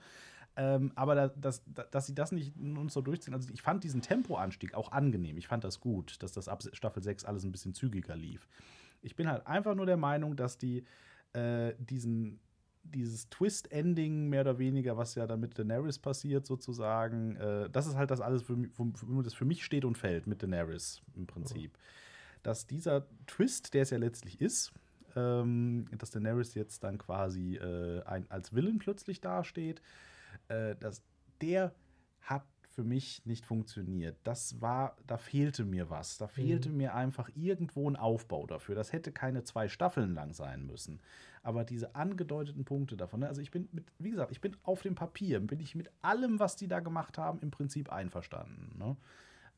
Ähm, 0.57 0.93
aber 0.95 1.15
da, 1.15 1.29
dass, 1.29 1.63
da- 1.67 1.85
dass 1.85 2.07
sie 2.07 2.15
das 2.15 2.33
nicht 2.33 2.57
uns 2.57 2.93
so 2.93 3.01
durchziehen. 3.01 3.35
Also 3.35 3.49
ich 3.53 3.63
fand 3.63 3.85
diesen 3.85 4.03
Tempoanstieg 4.03 4.75
auch 4.75 4.93
angenehm. 4.93 5.39
Ich 5.39 5.47
fand 5.49 5.65
das 5.65 5.81
gut, 5.81 6.23
dass 6.23 6.33
das 6.33 6.49
ab 6.49 6.63
Staffel 6.73 7.03
6 7.03 7.25
alles 7.25 7.45
ein 7.45 7.53
bisschen 7.53 7.73
zügiger 7.73 8.17
lief. 8.17 8.49
Ich 9.01 9.17
bin 9.17 9.29
halt 9.29 9.47
einfach 9.47 9.75
nur 9.75 9.87
der 9.87 9.97
Meinung, 9.97 10.37
dass 10.37 10.59
die 10.59 10.85
äh, 11.33 11.73
diesen, 11.79 12.41
dieses 12.83 13.29
Twist-Ending 13.31 14.29
mehr 14.29 14.43
oder 14.43 14.59
weniger, 14.59 14.97
was 14.97 15.15
ja 15.15 15.27
dann 15.27 15.41
mit 15.41 15.59
Daenerys 15.59 15.99
passiert, 15.99 16.47
sozusagen, 16.47 17.37
äh, 17.37 17.71
das 17.71 17.87
ist 17.87 17.97
halt 17.97 18.11
das 18.11 18.21
alles, 18.21 18.49
womit 18.49 19.27
das 19.27 19.35
für 19.35 19.45
mich 19.45 19.65
steht 19.65 19.85
und 19.85 19.99
fällt 19.99 20.27
mit 20.27 20.43
Daenerys 20.43 21.03
im 21.15 21.27
Prinzip. 21.27 21.77
Dass 22.43 22.67
dieser 22.67 23.07
Twist, 23.27 23.75
der 23.75 23.83
es 23.83 23.91
ja 23.91 23.99
letztlich 23.99 24.41
ist, 24.41 24.73
ähm, 25.17 25.87
dass 25.97 26.11
Daenerys 26.11 26.55
jetzt 26.55 26.83
dann 26.85 26.99
quasi 26.99 27.57
äh, 27.57 28.03
ein, 28.05 28.31
als 28.31 28.55
Villain 28.55 28.79
plötzlich 28.79 29.21
dasteht, 29.21 29.83
äh, 30.49 30.77
dass 30.77 31.03
der 31.41 31.75
hat 32.21 32.45
für 32.81 32.85
mich 32.85 33.21
nicht 33.27 33.45
funktioniert. 33.45 34.17
Das 34.25 34.63
war, 34.63 34.97
da 35.07 35.19
fehlte 35.19 35.67
mir 35.67 35.91
was. 35.91 36.17
Da 36.17 36.29
fehlte 36.29 36.71
mir 36.71 36.95
einfach 36.95 37.29
irgendwo 37.35 37.91
ein 37.91 37.97
Aufbau 37.97 38.47
dafür. 38.47 38.75
Das 38.75 38.95
hätte 38.95 39.13
keine 39.13 39.45
zwei 39.45 39.69
Staffeln 39.69 40.15
lang 40.15 40.33
sein 40.33 40.65
müssen. 40.65 40.99
Aber 41.43 41.65
diese 41.65 41.95
angedeuteten 41.95 42.65
Punkte 42.65 42.97
davon, 42.97 43.21
ne, 43.21 43.29
also 43.29 43.43
ich 43.43 43.51
bin 43.51 43.69
mit, 43.73 43.85
wie 43.99 44.11
gesagt, 44.11 44.33
ich 44.33 44.41
bin 44.41 44.57
auf 44.63 44.81
dem 44.81 44.95
Papier, 44.95 45.41
bin 45.41 45.61
ich 45.61 45.75
mit 45.75 45.91
allem, 46.01 46.41
was 46.41 46.57
die 46.57 46.69
da 46.69 46.81
gemacht 46.81 47.19
haben, 47.19 47.41
im 47.41 47.51
Prinzip 47.51 47.93
einverstanden. 47.93 48.79
Ne? 48.79 48.97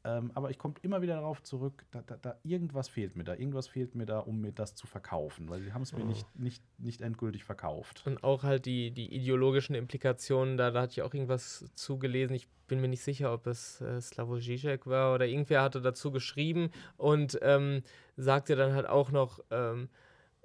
Ähm, 0.05 0.33
aber 0.35 0.51
ich 0.51 0.59
komme 0.59 0.75
immer 0.83 1.01
wieder 1.01 1.15
darauf 1.15 1.43
zurück, 1.45 1.85
da, 1.93 2.03
da, 2.03 2.17
da 2.17 2.37
irgendwas 2.43 2.89
fehlt 2.89 3.15
mir 3.17 3.23
da. 3.25 3.35
Irgendwas 3.35 3.69
fehlt 3.69 3.95
mir 3.95 4.05
da, 4.05 4.19
um 4.19 4.41
mir 4.41 4.51
das 4.53 4.75
zu 4.75 4.87
verkaufen, 4.89 5.49
weil 5.49 5.61
sie 5.61 5.73
haben 5.73 5.83
es 5.83 5.93
mir 5.93 6.05
nicht, 6.05 6.27
nicht, 6.39 6.63
nicht 6.79 7.01
endgültig 7.03 7.45
verkauft. 7.45 8.03
Und 8.05 8.25
auch 8.25 8.43
halt 8.43 8.67
die, 8.67 8.91
die 8.91 9.15
ideologischen 9.15 9.77
Implikationen, 9.77 10.57
da, 10.57 10.73
da 10.73 10.83
hatte 10.83 10.93
ich 10.93 11.03
auch 11.03 11.15
irgendwas 11.15 11.65
zugelesen. 11.75 12.35
Ich 12.35 12.49
bin 12.67 12.81
mir 12.81 12.89
nicht 12.89 13.03
sicher, 13.05 13.33
ob 13.33 13.47
es 13.47 13.81
äh, 13.81 14.01
Slavoj 14.01 14.41
Žižek 14.41 14.87
war 14.87 15.15
oder 15.15 15.27
irgendwer 15.27 15.63
hatte 15.63 15.81
dazu 15.81 16.11
geschrieben 16.11 16.71
und 16.97 17.39
ähm, 17.43 17.83
sagte 18.17 18.57
dann 18.57 18.73
halt 18.75 18.89
auch 18.89 19.13
noch, 19.13 19.39
ähm, 19.51 19.89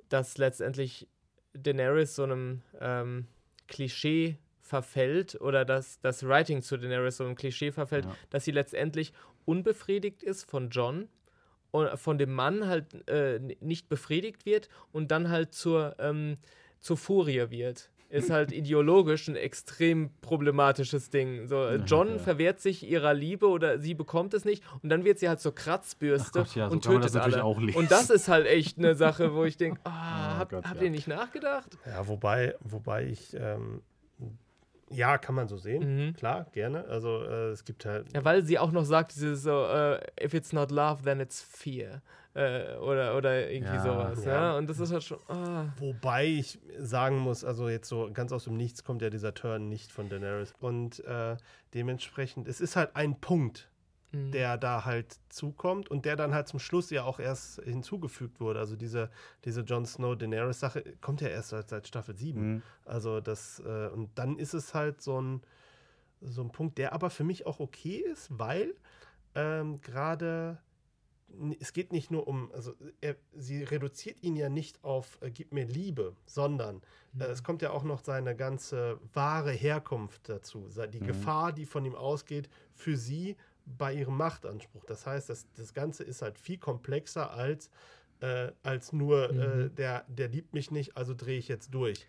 dass 0.09 0.37
letztendlich 0.37 1.07
Daenerys 1.53 2.15
so 2.15 2.23
einem 2.23 2.61
ähm, 2.79 3.27
Klischee 3.67 4.37
verfällt 4.61 5.39
oder 5.41 5.65
dass 5.65 5.99
das 6.01 6.27
Writing 6.27 6.61
zu 6.61 6.77
Daenerys 6.77 7.17
so 7.17 7.23
einem 7.23 7.35
Klischee 7.35 7.71
verfällt, 7.71 8.05
Ja. 8.05 8.15
dass 8.29 8.45
sie 8.45 8.51
letztendlich 8.51 9.13
unbefriedigt 9.47 10.21
ist 10.23 10.43
von 10.49 10.69
John 10.69 11.07
und 11.71 11.97
von 11.97 12.17
dem 12.17 12.33
Mann 12.33 12.67
halt 12.67 13.07
äh, 13.09 13.39
nicht 13.61 13.89
befriedigt 13.89 14.45
wird 14.45 14.69
und 14.91 15.09
dann 15.11 15.29
halt 15.29 15.53
zur, 15.53 15.95
ähm, 15.99 16.37
zur 16.79 16.97
Furie 16.97 17.49
wird. 17.49 17.89
Ist 18.09 18.29
halt 18.29 18.51
ideologisch 18.53 19.27
ein 19.27 19.35
extrem 19.35 20.09
problematisches 20.21 21.09
Ding. 21.09 21.47
So, 21.47 21.63
äh, 21.65 21.77
Ja, 21.77 21.83
John 21.85 22.07
ja. 22.13 22.17
verwehrt 22.19 22.59
sich 22.61 22.87
ihrer 22.87 23.13
Liebe 23.13 23.47
oder 23.47 23.79
sie 23.79 23.93
bekommt 23.93 24.33
es 24.33 24.45
nicht 24.45 24.63
und 24.81 24.89
dann 24.89 25.03
wird 25.03 25.19
sie 25.19 25.27
halt 25.27 25.41
zur 25.41 25.53
Kratzbürste 25.55 26.39
Gott, 26.39 26.55
ja, 26.55 26.67
so 26.69 26.73
und 26.73 26.83
tötet 26.85 27.15
alle. 27.17 27.43
Und 27.43 27.91
das 27.91 28.09
ist 28.09 28.27
halt 28.29 28.47
echt 28.47 28.77
eine 28.77 28.95
Sache, 28.95 29.33
wo 29.33 29.43
ich 29.43 29.57
denke, 29.57 29.79
ah, 29.85 30.35
Oh 30.35 30.39
hab, 30.39 30.49
Gott, 30.51 30.65
habt 30.65 30.77
ja. 30.77 30.83
ihr 30.83 30.91
nicht 30.91 31.07
nachgedacht? 31.07 31.77
Ja, 31.85 32.07
wobei, 32.07 32.55
wobei 32.61 33.07
ich, 33.07 33.33
ähm, 33.33 33.81
ja, 34.89 35.17
kann 35.17 35.35
man 35.35 35.47
so 35.47 35.57
sehen. 35.57 36.07
Mhm. 36.07 36.13
Klar, 36.15 36.45
gerne. 36.53 36.85
Also 36.85 37.23
äh, 37.23 37.49
es 37.49 37.65
gibt 37.65 37.85
halt. 37.85 38.07
Ja, 38.13 38.23
weil 38.23 38.43
sie 38.43 38.59
auch 38.59 38.71
noch 38.71 38.85
sagt, 38.85 39.15
dieses 39.15 39.43
so, 39.43 39.65
äh, 39.65 39.99
if 40.23 40.33
it's 40.33 40.53
not 40.53 40.71
love, 40.71 41.03
then 41.03 41.19
it's 41.19 41.41
fear. 41.41 42.01
Äh, 42.33 42.75
oder, 42.77 43.17
oder 43.17 43.49
irgendwie 43.49 43.75
Ja, 43.75 43.81
sowas. 43.81 44.23
Ja. 44.23 44.31
ja. 44.31 44.57
Und 44.57 44.69
das 44.69 44.79
ist 44.79 44.91
halt 44.91 45.03
schon. 45.03 45.17
Ah. 45.27 45.73
Wobei 45.79 46.25
ich 46.25 46.59
sagen 46.77 47.17
muss, 47.17 47.43
also 47.43 47.67
jetzt 47.67 47.89
so 47.89 48.09
ganz 48.13 48.31
aus 48.31 48.43
dem 48.43 48.55
Nichts 48.57 48.83
kommt 48.83 49.01
ja 49.01 49.09
dieser 49.09 49.33
Turn 49.33 49.69
nicht 49.69 49.91
von 49.91 50.07
Daenerys. 50.07 50.53
Und 50.59 51.03
äh, 51.05 51.35
dementsprechend, 51.73 52.47
es 52.47 52.61
ist 52.61 52.75
halt 52.75 52.95
ein 52.95 53.19
Punkt, 53.19 53.69
Mhm. 54.17 54.31
der 54.31 54.57
da 54.57 54.85
halt 54.85 55.19
zukommt 55.29 55.89
und 55.89 56.05
der 56.05 56.15
dann 56.15 56.33
halt 56.33 56.47
zum 56.47 56.59
Schluss 56.59 56.89
ja 56.89 57.03
auch 57.03 57.19
erst 57.19 57.61
hinzugefügt 57.63 58.39
wurde. 58.39 58.59
Also 58.59 58.75
diese, 58.75 59.09
diese 59.45 59.61
Jon 59.61 59.85
Snow-Daenerys-Sache 59.85 60.83
kommt 61.01 61.21
ja 61.21 61.27
erst 61.27 61.49
seit, 61.49 61.69
seit 61.69 61.87
Staffel 61.87 62.17
7. 62.17 62.53
Mhm. 62.55 62.61
Also 62.85 63.21
das, 63.21 63.59
äh, 63.59 63.87
und 63.89 64.09
dann 64.15 64.37
ist 64.39 64.53
es 64.53 64.73
halt 64.73 65.01
so 65.01 65.21
ein, 65.21 65.41
so 66.21 66.41
ein 66.41 66.51
Punkt, 66.51 66.77
der 66.77 66.93
aber 66.93 67.09
für 67.09 67.23
mich 67.23 67.45
auch 67.45 67.59
okay 67.59 67.97
ist, 68.11 68.27
weil 68.31 68.73
ähm, 69.35 69.81
gerade 69.81 70.57
es 71.59 71.73
geht 71.73 71.91
nicht 71.91 72.09
nur 72.09 72.25
um, 72.27 72.51
also 72.53 72.73
er, 73.01 73.17
sie 73.35 73.61
reduziert 73.63 74.23
ihn 74.23 74.37
ja 74.37 74.47
nicht 74.49 74.83
auf 74.83 75.17
äh, 75.21 75.29
gib 75.29 75.51
mir 75.51 75.65
Liebe, 75.65 76.15
sondern 76.25 76.81
äh, 77.19 77.25
es 77.25 77.43
kommt 77.43 77.61
ja 77.61 77.71
auch 77.71 77.83
noch 77.83 77.99
seine 77.99 78.35
ganze 78.35 78.99
wahre 79.13 79.51
Herkunft 79.51 80.29
dazu, 80.29 80.69
die 80.91 81.01
Mhm. 81.01 81.05
Gefahr, 81.07 81.51
die 81.51 81.65
von 81.65 81.83
ihm 81.85 81.95
ausgeht, 81.95 82.49
für 82.73 82.95
sie 82.95 83.35
bei 83.77 83.93
ihrem 83.93 84.15
Machtanspruch. 84.17 84.85
Das 84.85 85.05
heißt, 85.05 85.29
das, 85.29 85.45
das 85.55 85.73
Ganze 85.73 86.03
ist 86.03 86.21
halt 86.21 86.39
viel 86.39 86.57
komplexer 86.57 87.31
als, 87.31 87.69
äh, 88.21 88.51
als 88.63 88.93
nur 88.93 89.29
äh, 89.29 89.33
Mhm. 89.65 89.75
der, 89.75 90.05
der 90.07 90.29
liebt 90.29 90.53
mich 90.53 90.71
nicht, 90.71 90.95
also 90.95 91.13
drehe 91.13 91.37
ich 91.37 91.47
jetzt 91.47 91.73
durch. 91.73 92.05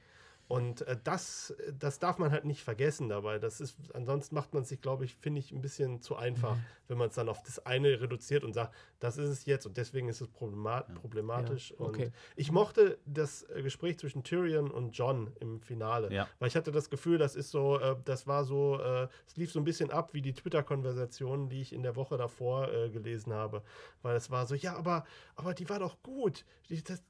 Und 0.48 0.80
äh, 0.82 0.96
das, 1.04 1.54
das 1.78 1.98
darf 1.98 2.16
man 2.18 2.30
halt 2.30 2.46
nicht 2.46 2.64
vergessen 2.64 3.08
dabei. 3.10 3.38
Das 3.38 3.60
ist, 3.60 3.76
ansonsten 3.92 4.34
macht 4.34 4.54
man 4.54 4.64
sich, 4.64 4.80
glaube 4.80 5.04
ich, 5.04 5.14
finde 5.14 5.40
ich, 5.40 5.52
ein 5.52 5.60
bisschen 5.60 6.00
zu 6.00 6.16
einfach, 6.16 6.56
Mhm. 6.56 6.64
wenn 6.88 6.98
man 6.98 7.08
es 7.10 7.14
dann 7.16 7.28
auf 7.28 7.42
das 7.42 7.64
eine 7.66 8.00
reduziert 8.00 8.44
und 8.44 8.54
sagt, 8.54 8.74
das 8.98 9.18
ist 9.18 9.28
es 9.28 9.44
jetzt 9.44 9.66
und 9.66 9.76
deswegen 9.76 10.08
ist 10.08 10.22
es 10.22 10.28
problema 10.28 10.80
problematisch. 10.94 11.72
Ja, 11.72 11.80
okay. 11.80 12.06
Und 12.06 12.12
ich 12.36 12.50
mochte 12.50 12.98
das 13.04 13.42
äh, 13.42 13.62
Gespräch 13.62 13.98
zwischen 13.98 14.24
Tyrion 14.24 14.70
und 14.70 14.92
John 14.96 15.30
im 15.40 15.60
Finale, 15.60 16.10
Ja. 16.12 16.26
weil 16.38 16.48
ich 16.48 16.56
hatte 16.56 16.72
das 16.72 16.88
Gefühl, 16.88 17.18
das 17.18 17.36
ist 17.36 17.50
so, 17.50 17.78
äh, 17.78 17.96
das 18.06 18.26
war 18.26 18.44
so, 18.44 18.80
äh, 18.80 19.08
es 19.26 19.36
lief 19.36 19.52
so 19.52 19.60
ein 19.60 19.64
bisschen 19.64 19.90
ab 19.90 20.14
wie 20.14 20.22
die 20.22 20.32
Twitter-Konversationen, 20.32 21.50
die 21.50 21.60
ich 21.60 21.72
in 21.74 21.82
der 21.82 21.94
Woche 21.96 22.16
davor 22.16 22.72
äh, 22.72 22.88
gelesen 22.90 23.32
habe, 23.34 23.62
weil 24.02 24.16
es 24.16 24.30
war 24.30 24.46
so, 24.46 24.54
ja, 24.54 24.76
aber, 24.76 25.04
aber 25.36 25.52
die 25.54 25.68
war 25.68 25.78
doch 25.78 26.02
gut. 26.02 26.44
Die, 26.70 26.82
das, 26.82 27.02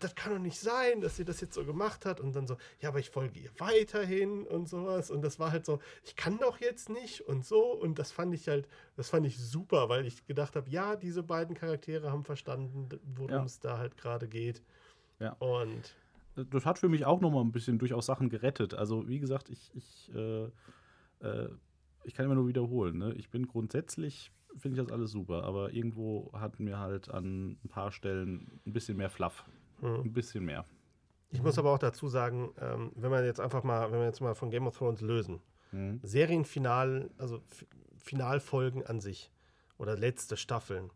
das, 0.00 0.14
kann 0.14 0.32
doch 0.32 0.38
nicht 0.40 0.58
sein, 0.58 1.00
dass 1.00 1.16
sie 1.16 1.24
das 1.24 1.40
jetzt 1.40 1.54
so 1.54 1.64
gemacht 1.64 2.04
hat 2.06 2.20
und 2.20 2.34
dann 2.34 2.46
so, 2.46 2.56
ja, 2.80 2.88
aber 2.90 2.98
ich 2.98 3.10
folge 3.10 3.38
ihr 3.38 3.50
weiterhin 3.58 4.46
und 4.46 4.68
sowas 4.68 5.10
und 5.10 5.22
das 5.22 5.38
war 5.38 5.50
halt 5.52 5.66
so, 5.66 5.80
ich 6.04 6.16
kann 6.16 6.38
doch 6.38 6.60
jetzt 6.60 6.88
nicht 6.88 7.20
und 7.22 7.44
so 7.44 7.72
und 7.72 7.98
das 7.98 8.12
fand 8.12 8.34
ich 8.34 8.48
halt, 8.48 8.68
das 8.96 9.08
fand 9.10 9.26
ich 9.26 9.38
super, 9.38 9.88
weil 9.88 10.06
ich 10.06 10.26
gedacht 10.26 10.56
habe, 10.56 10.68
ja, 10.70 10.96
diese 10.96 11.22
beiden 11.22 11.54
Charaktere 11.54 12.10
haben 12.10 12.24
verstanden, 12.24 12.88
worum 13.16 13.30
Ja. 13.30 13.44
es 13.44 13.60
da 13.60 13.78
halt 13.78 13.96
gerade 13.96 14.28
geht. 14.28 14.62
Ja. 15.20 15.32
Und 15.34 15.94
das 16.50 16.64
hat 16.64 16.78
für 16.78 16.88
mich 16.88 17.04
auch 17.04 17.20
noch 17.20 17.30
mal 17.30 17.40
ein 17.40 17.52
bisschen 17.52 17.78
durchaus 17.78 18.06
Sachen 18.06 18.28
gerettet. 18.28 18.74
Also, 18.74 19.08
wie 19.08 19.18
gesagt, 19.18 19.48
ich, 19.50 19.72
ich, 19.74 20.12
äh, 20.14 20.44
äh, 21.20 21.48
ich 22.04 22.14
kann 22.14 22.24
immer 22.24 22.36
nur 22.36 22.46
wiederholen. 22.48 22.98
Ne? 22.98 23.12
Ich 23.14 23.28
bin 23.30 23.46
grundsätzlich, 23.48 24.30
finde 24.58 24.80
ich 24.80 24.86
das 24.86 24.92
alles 24.92 25.10
super, 25.12 25.44
aber 25.44 25.72
irgendwo 25.72 26.30
hatten 26.32 26.64
mir 26.64 26.78
halt 26.78 27.08
an 27.10 27.58
ein 27.64 27.68
paar 27.68 27.92
Stellen 27.92 28.60
ein 28.66 28.72
bisschen 28.72 28.96
mehr 28.96 29.10
Fluff. 29.10 29.44
hm. 29.80 30.02
Ein 30.02 30.12
bisschen 30.12 30.44
mehr. 30.44 30.64
Ich 31.30 31.42
muss 31.42 31.58
aber 31.58 31.72
auch 31.72 31.78
dazu 31.78 32.08
sagen, 32.08 32.54
ähm, 32.60 32.92
wenn 32.94 33.10
man 33.10 33.24
jetzt 33.24 33.40
einfach 33.40 33.62
mal, 33.62 33.92
wenn 33.92 33.98
wir 33.98 34.06
jetzt 34.06 34.20
mal 34.20 34.34
von 34.34 34.50
Game 34.50 34.66
of 34.66 34.78
Thrones 34.78 35.02
lösen, 35.02 35.40
mhm. 35.72 36.00
Serienfinal, 36.02 37.10
also 37.18 37.42
F 37.50 37.66
Finalfolgen 37.98 38.86
an 38.86 39.00
sich 39.00 39.30
oder 39.76 39.94
letzte 39.96 40.38
Staffeln. 40.38 40.90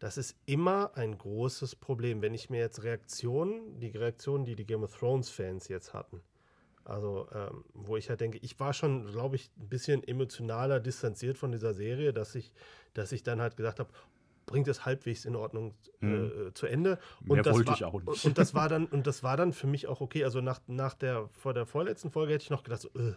Das 0.00 0.18
ist 0.18 0.36
immer 0.44 0.96
ein 0.96 1.16
großes 1.16 1.76
Problem, 1.76 2.20
wenn 2.20 2.34
ich 2.34 2.50
mir 2.50 2.60
jetzt 2.60 2.82
Reaktionen, 2.82 3.80
die 3.80 3.88
Reaktionen, 3.88 4.44
die 4.44 4.54
die 4.54 4.66
Game 4.66 4.82
of 4.82 4.96
Thrones 4.96 5.30
Fans 5.30 5.68
jetzt 5.68 5.94
hatten, 5.94 6.20
also, 6.88 7.28
ähm, 7.34 7.64
wo 7.74 7.96
ich 7.96 8.08
halt 8.08 8.20
denke, 8.20 8.38
ich 8.38 8.58
war 8.58 8.72
schon, 8.72 9.06
glaube 9.06 9.36
ich, 9.36 9.50
ein 9.58 9.68
bisschen 9.68 10.02
emotionaler 10.02 10.80
distanziert 10.80 11.36
von 11.36 11.52
dieser 11.52 11.74
Serie, 11.74 12.14
dass 12.14 12.34
ich, 12.34 12.52
dass 12.94 13.12
ich 13.12 13.22
dann 13.22 13.40
halt 13.42 13.56
gesagt 13.56 13.78
habe, 13.78 13.90
bringt 14.46 14.66
es 14.68 14.86
halbwegs 14.86 15.26
in 15.26 15.36
Ordnung 15.36 15.74
äh, 16.00 16.06
mhm. 16.06 16.54
zu 16.54 16.66
Ende. 16.66 16.98
Und 17.20 17.34
Mehr 17.34 17.42
das 17.42 17.54
wollte 17.54 17.68
war, 17.68 17.76
ich 17.76 17.84
auch 17.84 18.02
nicht. 18.02 18.24
Und 18.24 18.38
das 18.38 18.54
war 18.54 18.68
dann, 18.70 18.86
und 18.86 19.06
das 19.06 19.22
war 19.22 19.36
dann 19.36 19.52
für 19.52 19.66
mich 19.66 19.86
auch 19.86 20.00
okay. 20.00 20.24
Also 20.24 20.40
nach, 20.40 20.60
nach 20.66 20.94
der, 20.94 21.28
vor 21.32 21.52
der 21.52 21.66
vorletzten 21.66 22.10
Folge 22.10 22.32
hätte 22.32 22.44
ich 22.44 22.50
noch 22.50 22.62
gedacht, 22.62 22.80
so, 22.80 22.88
äh, 22.98 23.12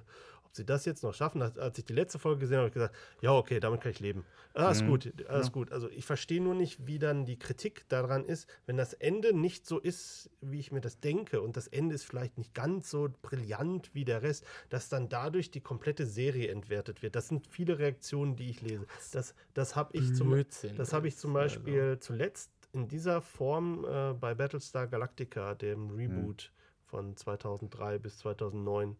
ob 0.51 0.57
sie 0.57 0.65
das 0.65 0.83
jetzt 0.83 1.01
noch 1.01 1.13
schaffen. 1.13 1.41
Als 1.41 1.77
ich 1.77 1.85
die 1.85 1.93
letzte 1.93 2.19
Folge 2.19 2.41
gesehen 2.41 2.57
habe, 2.57 2.63
habe 2.63 2.69
ich 2.69 2.73
gesagt, 2.73 2.95
ja, 3.21 3.31
okay, 3.31 3.61
damit 3.61 3.79
kann 3.79 3.91
ich 3.91 4.01
leben. 4.01 4.25
Alles 4.53 4.83
mhm. 4.83 4.87
gut, 4.87 5.13
alles 5.29 5.47
ja. 5.47 5.53
gut. 5.53 5.71
Also 5.71 5.89
ich 5.89 6.05
verstehe 6.05 6.41
nur 6.41 6.55
nicht, 6.55 6.85
wie 6.85 6.99
dann 6.99 7.25
die 7.25 7.39
Kritik 7.39 7.87
daran 7.87 8.25
ist, 8.25 8.49
wenn 8.65 8.75
das 8.75 8.93
Ende 8.93 9.33
nicht 9.33 9.65
so 9.65 9.79
ist, 9.79 10.29
wie 10.41 10.59
ich 10.59 10.73
mir 10.73 10.81
das 10.81 10.99
denke 10.99 11.41
und 11.41 11.55
das 11.55 11.67
Ende 11.67 11.95
ist 11.95 12.03
vielleicht 12.03 12.37
nicht 12.37 12.53
ganz 12.53 12.89
so 12.89 13.09
brillant 13.21 13.91
wie 13.93 14.03
der 14.03 14.23
Rest, 14.23 14.45
dass 14.69 14.89
dann 14.89 15.07
dadurch 15.07 15.51
die 15.51 15.61
komplette 15.61 16.05
Serie 16.05 16.49
entwertet 16.49 17.01
wird. 17.01 17.15
Das 17.15 17.29
sind 17.29 17.47
viele 17.47 17.79
Reaktionen, 17.79 18.35
die 18.35 18.49
ich 18.49 18.61
lese. 18.61 18.85
Das, 19.13 19.33
das 19.53 19.77
habe 19.77 19.97
ich, 19.97 20.13
zum, 20.13 20.33
hab 20.33 21.05
ich 21.05 21.17
zum 21.17 21.31
Beispiel 21.31 21.81
also. 21.81 21.99
zuletzt 22.01 22.51
in 22.73 22.89
dieser 22.89 23.21
Form 23.21 23.85
äh, 23.85 24.13
bei 24.13 24.35
Battlestar 24.35 24.87
Galactica, 24.87 25.55
dem 25.55 25.91
Reboot 25.91 26.51
mhm. 26.51 26.85
von 26.87 27.15
2003 27.15 27.99
bis 27.99 28.17
2009, 28.17 28.97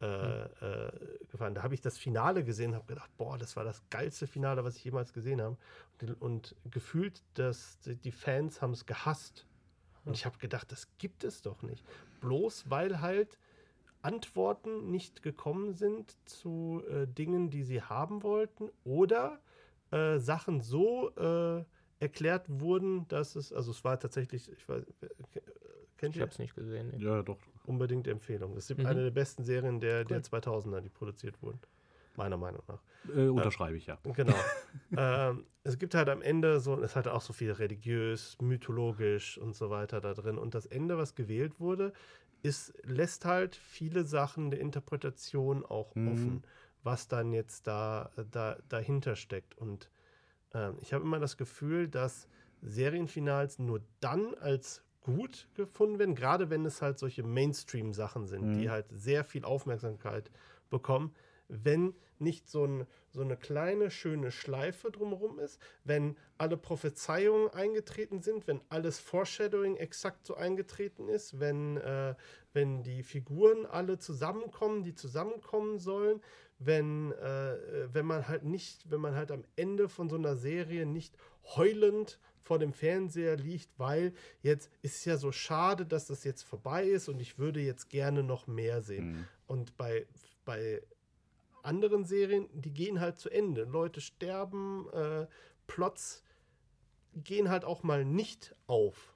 äh, 0.00 0.06
äh, 0.06 0.92
gefahren. 1.30 1.54
Da 1.54 1.62
habe 1.62 1.74
ich 1.74 1.80
das 1.80 1.96
Finale 1.96 2.44
gesehen 2.44 2.70
und 2.70 2.76
habe 2.76 2.86
gedacht, 2.86 3.10
boah, 3.16 3.38
das 3.38 3.56
war 3.56 3.64
das 3.64 3.82
geilste 3.88 4.26
Finale, 4.26 4.62
was 4.62 4.76
ich 4.76 4.84
jemals 4.84 5.12
gesehen 5.12 5.40
habe. 5.40 5.56
Und, 6.00 6.20
und 6.20 6.56
gefühlt, 6.70 7.22
dass 7.34 7.78
die 7.82 8.12
Fans 8.12 8.60
haben 8.60 8.72
es 8.72 8.84
gehasst. 8.84 9.46
Und 10.04 10.14
ich 10.14 10.26
habe 10.26 10.36
gedacht, 10.38 10.70
das 10.70 10.88
gibt 10.98 11.24
es 11.24 11.42
doch 11.42 11.62
nicht. 11.62 11.84
Bloß 12.20 12.68
weil 12.68 13.00
halt 13.00 13.38
Antworten 14.02 14.90
nicht 14.90 15.22
gekommen 15.22 15.72
sind 15.72 16.16
zu 16.26 16.82
äh, 16.88 17.06
Dingen, 17.06 17.50
die 17.50 17.62
sie 17.62 17.82
haben 17.82 18.22
wollten 18.22 18.70
oder 18.84 19.40
äh, 19.90 20.18
Sachen 20.18 20.60
so 20.60 21.10
äh, 21.16 21.64
erklärt 21.98 22.44
wurden, 22.48 23.08
dass 23.08 23.34
es, 23.34 23.52
also 23.52 23.70
es 23.70 23.82
war 23.82 23.98
tatsächlich, 23.98 24.52
ich 24.52 24.68
weiß, 24.68 24.84
kennt 25.96 26.14
ich 26.14 26.22
habe 26.22 26.30
es 26.30 26.38
nicht 26.38 26.54
gesehen. 26.54 26.90
Nee. 26.90 27.02
Ja, 27.02 27.22
doch, 27.22 27.38
unbedingt 27.66 28.06
Empfehlung. 28.06 28.54
Das 28.54 28.70
ist 28.70 28.78
mhm. 28.78 28.86
eine 28.86 29.02
der 29.04 29.10
besten 29.10 29.44
Serien 29.44 29.80
der, 29.80 30.04
der 30.04 30.22
2000er, 30.22 30.80
die 30.80 30.88
produziert 30.88 31.40
wurden. 31.42 31.60
Meiner 32.16 32.36
Meinung 32.38 32.62
nach. 32.66 32.80
Äh, 33.14 33.28
unterschreibe 33.28 33.76
ich, 33.76 33.86
ja. 33.86 33.98
Genau. 34.02 34.34
ähm, 34.96 35.44
es 35.64 35.78
gibt 35.78 35.94
halt 35.94 36.08
am 36.08 36.22
Ende 36.22 36.60
so, 36.60 36.80
es 36.80 36.96
hat 36.96 37.08
auch 37.08 37.20
so 37.20 37.32
viel 37.32 37.52
religiös, 37.52 38.38
mythologisch 38.40 39.36
und 39.36 39.54
so 39.54 39.68
weiter 39.68 40.00
da 40.00 40.14
drin. 40.14 40.38
Und 40.38 40.54
das 40.54 40.66
Ende, 40.66 40.96
was 40.96 41.14
gewählt 41.14 41.60
wurde, 41.60 41.92
ist, 42.42 42.72
lässt 42.84 43.24
halt 43.24 43.54
viele 43.56 44.04
Sachen 44.04 44.50
der 44.50 44.60
Interpretation 44.60 45.64
auch 45.64 45.94
mhm. 45.94 46.08
offen, 46.08 46.44
was 46.82 47.08
dann 47.08 47.32
jetzt 47.32 47.66
da, 47.66 48.10
da 48.30 48.56
dahinter 48.68 49.16
steckt. 49.16 49.56
Und 49.58 49.90
äh, 50.54 50.70
ich 50.80 50.92
habe 50.94 51.04
immer 51.04 51.18
das 51.18 51.36
Gefühl, 51.36 51.88
dass 51.88 52.28
Serienfinals 52.62 53.58
nur 53.58 53.80
dann 54.00 54.34
als 54.34 54.82
gut 55.06 55.48
gefunden 55.54 55.98
werden, 55.98 56.14
gerade 56.16 56.50
wenn 56.50 56.66
es 56.66 56.82
halt 56.82 56.98
solche 56.98 57.22
Mainstream-Sachen 57.22 58.26
sind, 58.26 58.46
mhm. 58.46 58.58
die 58.58 58.70
halt 58.70 58.86
sehr 58.90 59.24
viel 59.24 59.44
Aufmerksamkeit 59.44 60.30
bekommen, 60.68 61.14
wenn 61.48 61.94
nicht 62.18 62.48
so, 62.48 62.64
ein, 62.64 62.86
so 63.10 63.20
eine 63.20 63.36
kleine, 63.36 63.90
schöne 63.90 64.32
Schleife 64.32 64.90
drumherum 64.90 65.38
ist, 65.38 65.60
wenn 65.84 66.16
alle 66.38 66.56
Prophezeiungen 66.56 67.50
eingetreten 67.50 68.20
sind, 68.20 68.46
wenn 68.48 68.60
alles 68.68 68.98
Foreshadowing 68.98 69.76
exakt 69.76 70.26
so 70.26 70.34
eingetreten 70.34 71.08
ist, 71.08 71.38
wenn, 71.38 71.76
äh, 71.76 72.14
wenn 72.52 72.82
die 72.82 73.02
Figuren 73.02 73.64
alle 73.64 73.98
zusammenkommen, 73.98 74.82
die 74.82 74.94
zusammenkommen 74.94 75.78
sollen, 75.78 76.20
wenn, 76.58 77.12
äh, 77.12 77.88
wenn 77.92 78.06
man 78.06 78.26
halt 78.26 78.44
nicht, 78.44 78.90
wenn 78.90 79.00
man 79.00 79.14
halt 79.14 79.30
am 79.30 79.44
Ende 79.56 79.88
von 79.88 80.08
so 80.08 80.16
einer 80.16 80.36
Serie 80.36 80.84
nicht 80.84 81.16
heulend 81.44 82.18
vor 82.46 82.60
dem 82.60 82.72
Fernseher 82.72 83.36
liegt, 83.36 83.76
weil 83.76 84.14
jetzt 84.40 84.70
ist 84.80 84.98
es 84.98 85.04
ja 85.04 85.16
so 85.16 85.32
schade, 85.32 85.84
dass 85.84 86.06
das 86.06 86.22
jetzt 86.22 86.42
vorbei 86.42 86.84
ist 86.84 87.08
und 87.08 87.20
ich 87.20 87.38
würde 87.38 87.60
jetzt 87.60 87.90
gerne 87.90 88.22
noch 88.22 88.46
mehr 88.46 88.82
sehen. 88.82 89.12
Mhm. 89.12 89.24
Und 89.48 89.76
bei, 89.76 90.06
bei 90.44 90.80
anderen 91.64 92.04
Serien, 92.04 92.48
die 92.52 92.72
gehen 92.72 93.00
halt 93.00 93.18
zu 93.18 93.30
Ende. 93.30 93.64
Leute 93.64 94.00
sterben, 94.00 94.88
äh, 94.92 95.26
Plots 95.66 96.22
gehen 97.14 97.50
halt 97.50 97.64
auch 97.64 97.82
mal 97.82 98.04
nicht 98.04 98.54
auf. 98.68 99.12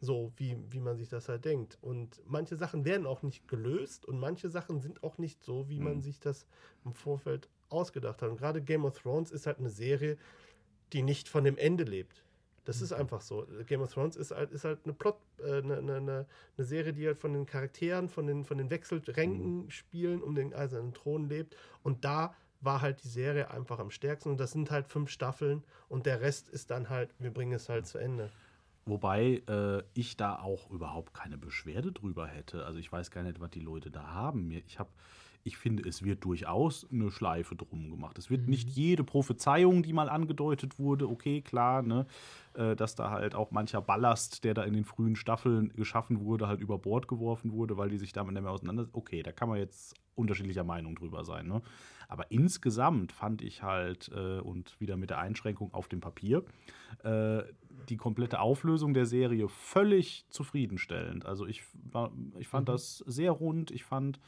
So 0.00 0.32
wie, 0.36 0.56
wie 0.68 0.78
man 0.78 0.96
sich 0.96 1.08
das 1.08 1.28
halt 1.28 1.44
denkt. 1.44 1.78
Und 1.80 2.22
manche 2.24 2.54
Sachen 2.56 2.84
werden 2.84 3.04
auch 3.04 3.22
nicht 3.22 3.48
gelöst 3.48 4.06
und 4.06 4.20
manche 4.20 4.48
Sachen 4.48 4.80
sind 4.80 5.02
auch 5.02 5.18
nicht 5.18 5.42
so, 5.42 5.68
wie 5.68 5.78
mhm. 5.78 5.84
man 5.84 6.00
sich 6.00 6.20
das 6.20 6.46
im 6.84 6.94
Vorfeld 6.94 7.48
ausgedacht 7.70 8.22
hat. 8.22 8.30
Und 8.30 8.36
gerade 8.36 8.62
Game 8.62 8.84
of 8.84 9.00
Thrones 9.00 9.32
ist 9.32 9.48
halt 9.48 9.58
eine 9.58 9.70
Serie, 9.70 10.16
die 10.92 11.02
nicht 11.02 11.28
von 11.28 11.42
dem 11.42 11.58
Ende 11.58 11.82
lebt. 11.82 12.22
Das 12.68 12.82
ist 12.82 12.92
einfach 12.92 13.22
so. 13.22 13.46
Game 13.66 13.80
of 13.80 13.94
Thrones 13.94 14.14
ist 14.14 14.30
halt, 14.30 14.52
ist 14.52 14.64
halt 14.64 14.80
eine 14.84 14.92
Plot, 14.92 15.16
äh, 15.38 15.62
eine, 15.62 15.78
eine, 15.78 15.96
eine, 15.96 16.26
Serie, 16.58 16.92
die 16.92 17.06
halt 17.06 17.16
von 17.16 17.32
den 17.32 17.46
Charakteren, 17.46 18.10
von 18.10 18.26
den, 18.26 18.44
von 18.44 18.58
den 18.58 18.68
Wechselränken 18.68 19.64
mhm. 19.64 19.70
spielen, 19.70 20.22
um 20.22 20.34
den 20.34 20.52
eisernen 20.52 20.92
Thron 20.92 21.30
lebt. 21.30 21.56
Und 21.82 22.04
da 22.04 22.34
war 22.60 22.82
halt 22.82 23.02
die 23.02 23.08
Serie 23.08 23.50
einfach 23.50 23.78
am 23.78 23.90
stärksten. 23.90 24.28
Und 24.28 24.38
das 24.38 24.52
sind 24.52 24.70
halt 24.70 24.86
fünf 24.86 25.08
Staffeln 25.08 25.64
und 25.88 26.04
der 26.04 26.20
Rest 26.20 26.50
ist 26.50 26.70
dann 26.70 26.90
halt, 26.90 27.14
wir 27.18 27.32
bringen 27.32 27.54
es 27.54 27.70
halt 27.70 27.86
zu 27.86 27.96
Ende. 27.96 28.30
Wobei 28.84 29.42
äh, 29.48 29.82
ich 29.94 30.18
da 30.18 30.38
auch 30.38 30.68
überhaupt 30.68 31.14
keine 31.14 31.38
Beschwerde 31.38 31.90
drüber 31.90 32.26
hätte. 32.26 32.66
Also 32.66 32.78
ich 32.78 32.92
weiß 32.92 33.10
gar 33.10 33.22
nicht, 33.22 33.40
was 33.40 33.48
die 33.48 33.60
Leute 33.60 33.90
da 33.90 34.08
haben. 34.08 34.50
Ich 34.50 34.78
habe 34.78 34.90
ich 35.44 35.56
finde, 35.56 35.88
es 35.88 36.02
wird 36.02 36.24
durchaus 36.24 36.86
eine 36.90 37.10
Schleife 37.10 37.56
drum 37.56 37.90
gemacht. 37.90 38.18
Es 38.18 38.30
wird 38.30 38.42
mhm. 38.42 38.50
nicht 38.50 38.68
jede 38.68 39.04
Prophezeiung, 39.04 39.82
die 39.82 39.92
mal 39.92 40.08
angedeutet 40.08 40.78
wurde, 40.78 41.08
okay, 41.08 41.40
klar, 41.40 41.82
ne, 41.82 42.06
äh, 42.54 42.76
dass 42.76 42.94
da 42.94 43.10
halt 43.10 43.34
auch 43.34 43.50
mancher 43.50 43.80
Ballast, 43.80 44.44
der 44.44 44.54
da 44.54 44.64
in 44.64 44.74
den 44.74 44.84
frühen 44.84 45.16
Staffeln 45.16 45.72
geschaffen 45.74 46.20
wurde, 46.20 46.48
halt 46.48 46.60
über 46.60 46.78
Bord 46.78 47.08
geworfen 47.08 47.52
wurde, 47.52 47.76
weil 47.76 47.88
die 47.88 47.98
sich 47.98 48.12
damit 48.12 48.34
nicht 48.34 48.42
mehr 48.42 48.52
auseinander. 48.52 48.88
Okay, 48.92 49.22
da 49.22 49.32
kann 49.32 49.48
man 49.48 49.58
jetzt 49.58 49.94
unterschiedlicher 50.18 50.64
Meinung 50.64 50.96
drüber 50.96 51.24
sein. 51.24 51.46
Ne? 51.46 51.62
Aber 52.08 52.30
insgesamt 52.30 53.12
fand 53.12 53.42
ich 53.42 53.62
halt, 53.62 54.10
äh, 54.14 54.40
und 54.40 54.78
wieder 54.80 54.96
mit 54.96 55.10
der 55.10 55.18
Einschränkung 55.18 55.72
auf 55.72 55.88
dem 55.88 56.00
Papier, 56.00 56.44
äh, 57.04 57.42
die 57.88 57.96
komplette 57.96 58.40
Auflösung 58.40 58.92
der 58.92 59.06
Serie 59.06 59.48
völlig 59.48 60.26
zufriedenstellend. 60.30 61.24
Also 61.24 61.46
ich, 61.46 61.62
war, 61.74 62.12
ich 62.38 62.48
fand 62.48 62.68
mhm. 62.68 62.72
das 62.72 62.98
sehr 63.06 63.30
rund, 63.30 63.70
ich 63.70 63.84
fand 63.84 64.18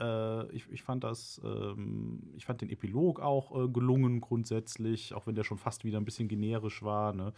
äh, 0.00 0.50
ich, 0.52 0.70
ich, 0.70 0.82
fand 0.82 1.04
das, 1.04 1.40
ähm, 1.44 2.32
ich 2.36 2.46
fand 2.46 2.60
den 2.60 2.70
Epilog 2.70 3.20
auch 3.20 3.64
äh, 3.64 3.68
gelungen 3.68 4.20
grundsätzlich, 4.20 5.14
auch 5.14 5.26
wenn 5.26 5.34
der 5.34 5.44
schon 5.44 5.58
fast 5.58 5.84
wieder 5.84 5.98
ein 5.98 6.04
bisschen 6.04 6.28
generisch 6.28 6.82
war. 6.82 7.12
Ne? 7.12 7.32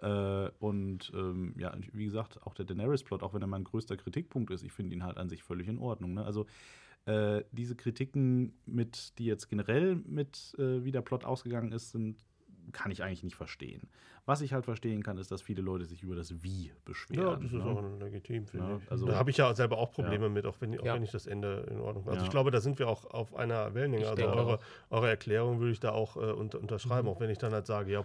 Äh, 0.00 0.50
und 0.58 1.12
ähm, 1.14 1.54
ja, 1.58 1.74
wie 1.92 2.04
gesagt, 2.04 2.42
auch 2.46 2.54
der 2.54 2.64
Daenerys-Plot, 2.64 3.22
auch 3.22 3.34
wenn 3.34 3.42
er 3.42 3.48
mein 3.48 3.64
größter 3.64 3.96
Kritikpunkt 3.96 4.50
ist, 4.50 4.62
ich 4.62 4.72
finde 4.72 4.94
ihn 4.94 5.04
halt 5.04 5.18
an 5.18 5.28
sich 5.28 5.42
völlig 5.42 5.68
in 5.68 5.78
Ordnung. 5.78 6.14
Ne? 6.14 6.24
Also 6.24 6.46
äh, 7.06 7.42
diese 7.52 7.76
Kritiken, 7.76 8.52
mit, 8.66 9.18
die 9.18 9.26
jetzt 9.26 9.48
generell 9.48 9.96
mit 9.96 10.54
äh, 10.58 10.84
wie 10.84 10.92
der 10.92 11.02
Plot 11.02 11.24
ausgegangen 11.24 11.72
ist, 11.72 11.90
sind 11.90 12.16
kann 12.72 12.90
ich 12.90 13.02
eigentlich 13.02 13.22
nicht 13.22 13.36
verstehen. 13.36 13.88
Was 14.28 14.42
ich 14.42 14.52
halt 14.52 14.66
verstehen 14.66 15.02
kann, 15.02 15.16
ist, 15.16 15.30
dass 15.30 15.40
viele 15.40 15.62
Leute 15.62 15.86
sich 15.86 16.02
über 16.02 16.14
das 16.14 16.42
Wie 16.42 16.70
beschweren. 16.84 17.24
Ja, 17.24 17.36
das 17.36 17.50
ist 17.50 17.52
ne? 17.54 17.64
auch 17.64 17.82
legitim, 17.98 18.46
finde 18.46 18.68
ja, 18.68 18.76
ich. 18.76 18.90
Also, 18.90 19.06
da 19.06 19.16
habe 19.16 19.30
ich 19.30 19.38
ja 19.38 19.54
selber 19.54 19.78
auch 19.78 19.90
Probleme 19.90 20.24
ja. 20.24 20.28
mit, 20.28 20.44
auch 20.44 20.56
wenn, 20.60 20.78
auch 20.78 20.84
ja. 20.84 20.94
wenn 20.96 21.02
ich 21.02 21.12
das 21.12 21.26
Ende 21.26 21.66
in 21.70 21.80
Ordnung 21.80 22.04
habe. 22.04 22.12
Also 22.12 22.26
ich 22.26 22.30
glaube, 22.30 22.50
da 22.50 22.60
sind 22.60 22.78
wir 22.78 22.88
auch 22.88 23.06
auf 23.06 23.34
einer 23.34 23.72
Wellenlänge. 23.72 24.04
Ich 24.04 24.10
also 24.10 24.26
eure, 24.26 24.58
eure, 24.90 25.08
Erklärung 25.08 25.60
würde 25.60 25.72
ich 25.72 25.80
da 25.80 25.92
auch 25.92 26.16
äh, 26.16 26.20
unter, 26.20 26.60
unterschreiben, 26.60 27.08
mhm. 27.08 27.14
auch 27.14 27.20
wenn 27.20 27.30
ich 27.30 27.38
dann 27.38 27.54
halt 27.54 27.66
sage, 27.66 27.90
ja, 27.90 28.04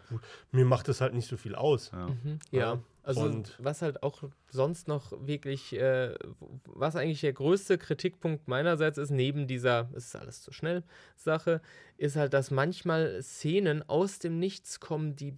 mir 0.54 0.64
macht 0.64 0.88
das 0.88 1.02
halt 1.02 1.14
nicht 1.14 1.28
so 1.28 1.36
viel 1.36 1.56
aus. 1.56 1.92
Mhm. 1.92 2.40
Ja. 2.52 2.80
Also 3.06 3.24
und 3.24 3.58
was 3.60 3.82
halt 3.82 4.02
auch 4.02 4.24
sonst 4.50 4.88
noch 4.88 5.12
wirklich, 5.28 5.74
äh, 5.74 6.16
was 6.64 6.96
eigentlich 6.96 7.20
der 7.20 7.34
größte 7.34 7.78
Kritikpunkt 7.78 8.48
meinerseits 8.48 8.98
ist, 8.98 9.10
neben 9.10 9.46
dieser, 9.46 9.90
es 9.94 10.06
ist 10.06 10.16
alles 10.16 10.42
zu 10.42 10.54
schnell 10.54 10.84
Sache, 11.18 11.62
ist 11.98 12.16
halt, 12.16 12.34
dass 12.34 12.50
manchmal 12.50 13.22
Szenen 13.22 13.88
aus 13.90 14.20
dem 14.20 14.40
Nichts 14.40 14.80
kommen, 14.80 15.18
die 15.18 15.38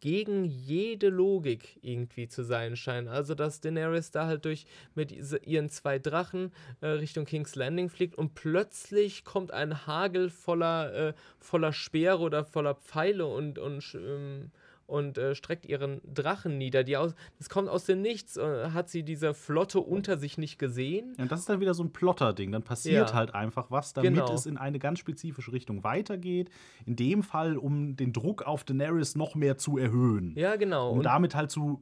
gegen 0.00 0.44
jede 0.44 1.08
Logik 1.08 1.78
irgendwie 1.82 2.28
zu 2.28 2.44
sein 2.44 2.76
scheinen. 2.76 3.08
Also, 3.08 3.34
dass 3.34 3.60
Daenerys 3.60 4.10
da 4.10 4.26
halt 4.26 4.44
durch 4.44 4.66
mit 4.94 5.12
ihren 5.46 5.68
zwei 5.68 5.98
Drachen 5.98 6.52
äh, 6.80 6.86
Richtung 6.86 7.24
King's 7.24 7.56
Landing 7.56 7.88
fliegt 7.88 8.14
und 8.14 8.34
plötzlich 8.34 9.24
kommt 9.24 9.50
ein 9.50 9.86
Hagel 9.86 10.30
voller, 10.30 10.94
äh, 10.94 11.14
voller 11.38 11.72
Speere 11.72 12.18
oder 12.18 12.44
voller 12.44 12.74
Pfeile 12.74 13.26
und, 13.26 13.58
und 13.58 13.94
ähm, 13.94 14.50
und 14.86 15.18
äh, 15.18 15.34
streckt 15.34 15.66
ihren 15.66 16.00
Drachen 16.12 16.58
nieder. 16.58 16.84
Die 16.84 16.96
aus, 16.96 17.14
das 17.38 17.48
kommt 17.48 17.68
aus 17.68 17.84
dem 17.84 18.02
Nichts. 18.02 18.36
Äh, 18.36 18.70
hat 18.70 18.88
sie 18.88 19.02
diese 19.02 19.34
Flotte 19.34 19.80
unter 19.80 20.16
sich 20.16 20.38
nicht 20.38 20.58
gesehen? 20.58 21.14
Ja, 21.16 21.24
und 21.24 21.32
das 21.32 21.40
ist 21.40 21.48
dann 21.48 21.60
wieder 21.60 21.74
so 21.74 21.82
ein 21.84 21.92
Plotter-Ding. 21.92 22.52
Dann 22.52 22.62
passiert 22.62 23.10
Ja. 23.10 23.14
halt 23.14 23.34
einfach 23.34 23.70
was, 23.70 23.92
damit 23.92 24.12
Genau. 24.14 24.32
es 24.32 24.46
in 24.46 24.56
eine 24.56 24.78
ganz 24.78 24.98
spezifische 24.98 25.52
Richtung 25.52 25.84
weitergeht. 25.84 26.50
In 26.86 26.96
dem 26.96 27.22
Fall, 27.22 27.56
um 27.56 27.96
den 27.96 28.12
Druck 28.12 28.42
auf 28.42 28.64
Daenerys 28.64 29.16
noch 29.16 29.34
mehr 29.34 29.58
zu 29.58 29.78
erhöhen. 29.78 30.32
Ja, 30.36 30.56
genau. 30.56 30.90
Um 30.92 30.98
Und- 30.98 31.04
damit 31.06 31.34
halt 31.34 31.50
zu 31.50 31.80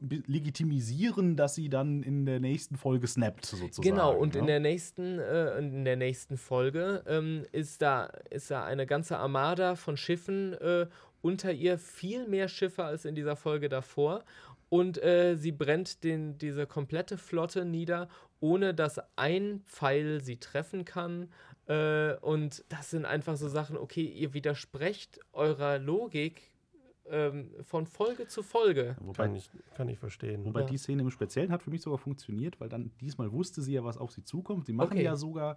legitimisieren, 0.55 1.37
dass 1.37 1.55
sie 1.55 1.69
dann 1.69 2.03
in 2.03 2.27
der 2.27 2.41
nächsten 2.41 2.77
Folge 2.77 3.07
snappt, 3.07 3.47
sozusagen. 3.47 3.83
Genau, 3.89 4.15
und 4.15 4.35
ja. 4.35 4.41
in 4.41 4.47
der 4.47 4.61
nächsten, 4.61 5.19
äh, 5.19 5.59
in 5.59 5.85
der 5.85 5.97
nächsten 5.97 6.37
Folge 6.37 7.03
ähm, 7.07 7.45
ist, 7.53 7.83
da, 7.83 8.05
ist 8.31 8.51
da 8.51 8.65
eine 8.65 8.87
ganze 8.87 9.19
Armada 9.19 9.75
von 9.75 9.97
Schiffen 9.97 10.53
äh, 10.55 10.87
unter 11.25 11.53
ihr, 11.53 11.79
viel 11.79 12.29
mehr 12.29 12.49
Schiffe 12.49 12.85
als 12.85 13.05
in 13.05 13.15
dieser 13.15 13.35
Folge 13.37 13.69
davor. 13.69 14.25
Und 14.69 15.03
äh, 15.03 15.37
sie 15.37 15.53
brennt 15.53 16.05
den, 16.05 16.37
diese 16.39 16.67
komplette 16.67 17.17
Flotte 17.17 17.65
nieder, 17.65 18.09
ohne 18.41 18.75
dass 18.75 19.01
ein 19.17 19.63
Pfeil 19.67 20.21
sie 20.23 20.37
treffen 20.39 20.85
kann. 20.85 21.29
Äh, 21.67 22.15
und 22.17 22.65
das 22.69 22.91
sind 22.91 23.05
einfach 23.07 23.37
so 23.37 23.49
Sachen, 23.49 23.77
okay, 23.77 24.03
ihr 24.05 24.35
widersprecht 24.35 25.21
eurer 25.33 25.79
Logik 25.79 26.43
ähm, 27.07 27.51
von 27.63 27.87
Folge 27.87 28.27
zu 28.27 28.43
Folge. 28.43 28.97
Wobei, 29.01 29.25
Kann 29.27 29.37
ich, 29.37 29.51
kann 29.77 29.89
ich 29.89 29.99
verstehen. 29.99 30.45
wobei 30.45 30.61
Ja. 30.61 30.67
die 30.67 30.79
Szene 30.79 31.03
im 31.03 31.11
Speziellen 31.11 31.53
hat 31.53 31.63
für 31.63 31.71
mich 31.71 31.83
sogar 31.83 31.99
funktioniert, 31.99 32.59
weil 32.61 32.69
dann 32.69 32.91
diesmal 33.01 33.31
wusste 33.31 33.63
sie 33.63 33.75
ja, 33.75 33.85
was 33.85 33.97
auf 33.99 34.11
sie 34.11 34.25
zukommt. 34.25 34.67
Sie 34.67 34.73
machen 34.73 34.93
Okay. 34.93 35.05
ja 35.05 35.15
sogar, 35.17 35.57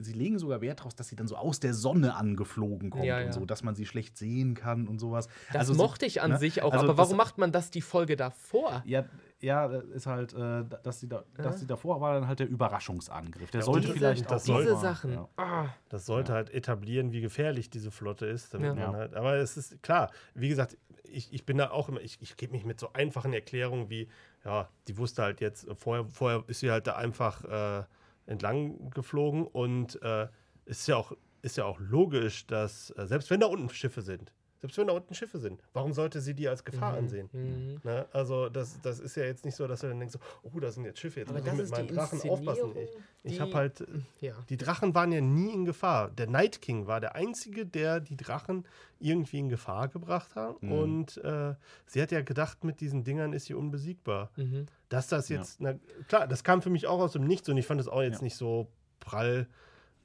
sie 0.00 0.12
legen 0.12 0.38
sogar 0.38 0.60
Wert 0.60 0.80
daraus, 0.80 0.94
dass 0.94 1.08
sie 1.08 1.16
dann 1.16 1.26
so 1.26 1.36
aus 1.36 1.58
der 1.60 1.74
Sonne 1.74 2.14
angeflogen 2.14 2.90
kommt 2.90 3.04
Ja, 3.04 3.18
und 3.18 3.24
ja. 3.26 3.32
so, 3.32 3.44
dass 3.44 3.62
man 3.64 3.74
sie 3.74 3.84
schlecht 3.84 4.16
sehen 4.16 4.54
kann 4.54 4.86
und 4.86 4.98
sowas. 5.00 5.26
Das 5.52 5.60
Also 5.68 5.74
mochte 5.74 6.06
ich 6.06 6.22
an 6.22 6.30
ne? 6.32 6.38
sich 6.38 6.62
auch, 6.62 6.72
Also 6.72 6.84
aber 6.86 6.96
warum 6.98 7.16
macht 7.16 7.36
man 7.38 7.50
das 7.50 7.70
die 7.70 7.80
Folge 7.80 8.16
davor? 8.16 8.82
Ja, 8.86 9.04
ja, 9.40 9.66
ist 9.66 10.06
halt, 10.06 10.34
äh, 10.34 10.64
dass 10.82 11.00
sie 11.00 11.08
da, 11.08 11.24
dass 11.36 11.60
sie 11.60 11.66
davor 11.66 12.00
war 12.00 12.14
dann 12.14 12.28
halt 12.28 12.38
der 12.40 12.48
Überraschungsangriff. 12.48 13.50
Der 13.50 13.60
Ja, 13.60 13.64
sollte 13.66 13.88
und 13.88 13.94
vielleicht 13.94 14.30
das 14.30 14.48
auch 14.48 14.58
diese 14.58 14.72
mal- 14.74 14.80
Sachen. 14.80 15.12
Ja. 15.12 15.28
Ah. 15.36 15.66
Das 15.88 16.06
sollte 16.06 16.32
halt 16.32 16.50
etablieren, 16.50 17.12
wie 17.12 17.20
gefährlich 17.20 17.70
diese 17.70 17.90
Flotte 17.90 18.26
ist. 18.26 18.54
Damit 18.54 18.68
Ja. 18.68 18.74
man 18.74 18.92
Ja. 18.92 18.98
halt, 18.98 19.14
aber 19.14 19.34
es 19.36 19.56
ist 19.56 19.82
klar, 19.82 20.10
wie 20.34 20.48
gesagt, 20.48 20.76
ich, 21.04 21.32
ich 21.32 21.44
bin 21.46 21.56
da 21.58 21.70
auch 21.70 21.88
immer, 21.88 22.00
ich, 22.00 22.18
ich 22.20 22.36
gebe 22.36 22.52
mich 22.52 22.64
mit 22.64 22.78
so 22.78 22.92
einfachen 22.92 23.32
Erklärungen 23.32 23.88
wie, 23.90 24.08
ja, 24.44 24.68
die 24.86 24.96
wusste 24.98 25.22
halt 25.22 25.40
jetzt, 25.40 25.66
vorher, 25.76 26.04
vorher 26.06 26.44
ist 26.46 26.60
sie 26.60 26.70
halt 26.70 26.86
da 26.86 26.96
einfach 26.96 27.44
äh, 27.44 27.84
entlang 28.28 28.90
geflogen 28.90 29.46
und 29.46 30.00
äh, 30.02 30.28
ist 30.66 30.86
ja 30.86 30.96
auch, 30.96 31.12
ist 31.42 31.56
ja 31.56 31.64
auch 31.64 31.80
logisch, 31.80 32.46
dass, 32.46 32.90
äh, 32.90 33.06
selbst 33.06 33.30
wenn 33.30 33.40
da 33.40 33.46
unten 33.46 33.68
Schiffe 33.70 34.02
sind, 34.02 34.32
selbst 34.60 34.76
wenn 34.78 34.88
da 34.88 34.92
unten 34.92 35.14
Schiffe 35.14 35.38
sind, 35.38 35.62
warum 35.72 35.92
sollte 35.92 36.20
sie 36.20 36.34
die 36.34 36.48
als 36.48 36.64
Gefahr 36.64 36.94
ansehen? 36.94 37.28
Mhm. 37.32 37.80
Ne? 37.84 38.06
Also 38.12 38.48
das, 38.48 38.80
das 38.82 38.98
ist 38.98 39.16
ja 39.16 39.24
jetzt 39.24 39.44
nicht 39.44 39.54
so, 39.54 39.66
dass 39.68 39.80
du 39.80 39.88
dann 39.88 39.98
denkst, 40.00 40.14
so, 40.14 40.18
oh, 40.42 40.58
da 40.58 40.70
sind 40.72 40.84
jetzt 40.84 40.98
Schiffe, 40.98 41.20
jetzt 41.20 41.30
Aber 41.30 41.38
muss 41.38 41.48
ich 41.48 41.54
mit 41.62 41.70
meinen 41.70 41.88
Drachen 41.88 42.30
aufpassen. 42.30 42.72
Ich, 42.76 42.88
ich 43.22 43.32
die- 43.34 43.40
habe 43.40 43.54
halt, 43.54 43.86
Ja. 44.20 44.34
die 44.48 44.56
Drachen 44.56 44.94
waren 44.94 45.12
ja 45.12 45.20
nie 45.20 45.52
in 45.52 45.64
Gefahr. 45.64 46.10
Der 46.10 46.26
Night 46.26 46.60
King 46.60 46.86
war 46.86 47.00
der 47.00 47.14
Einzige, 47.14 47.66
der 47.66 48.00
die 48.00 48.16
Drachen 48.16 48.66
irgendwie 49.00 49.38
in 49.38 49.48
Gefahr 49.48 49.86
gebracht 49.88 50.34
hat. 50.34 50.60
Mhm. 50.62 50.72
Und 50.72 51.16
äh, 51.18 51.54
sie 51.86 52.02
hat 52.02 52.10
ja 52.10 52.22
gedacht, 52.22 52.64
mit 52.64 52.80
diesen 52.80 53.04
Dingern 53.04 53.32
ist 53.32 53.46
sie 53.46 53.54
unbesiegbar. 53.54 54.30
Mhm. 54.36 54.66
Dass 54.88 55.06
das 55.06 55.28
jetzt, 55.28 55.60
na, 55.60 55.74
klar, 56.08 56.26
das 56.26 56.42
kam 56.42 56.62
für 56.62 56.70
mich 56.70 56.86
auch 56.88 56.98
aus 56.98 57.12
dem 57.12 57.24
Nichts 57.24 57.48
und 57.48 57.56
ich 57.58 57.66
fand 57.66 57.80
es 57.80 57.86
auch 57.88 58.02
jetzt 58.02 58.18
Ja. 58.18 58.24
nicht 58.24 58.36
so 58.36 58.66
prall, 58.98 59.46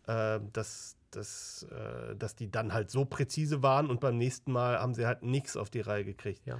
äh, 0.07 0.39
dass, 0.51 0.95
dass, 1.15 1.63
äh, 1.71 2.15
dass 2.15 2.35
die 2.35 2.49
dann 2.51 2.73
halt 2.73 2.89
so 2.91 3.05
präzise 3.05 3.63
waren 3.63 3.89
und 3.89 3.99
beim 3.99 4.17
nächsten 4.17 4.51
Mal 4.51 4.79
haben 4.79 4.93
sie 4.93 5.05
halt 5.05 5.23
nichts 5.23 5.55
auf 5.57 5.69
die 5.69 5.81
Reihe 5.81 6.05
gekriegt. 6.05 6.45
Ja. 6.45 6.59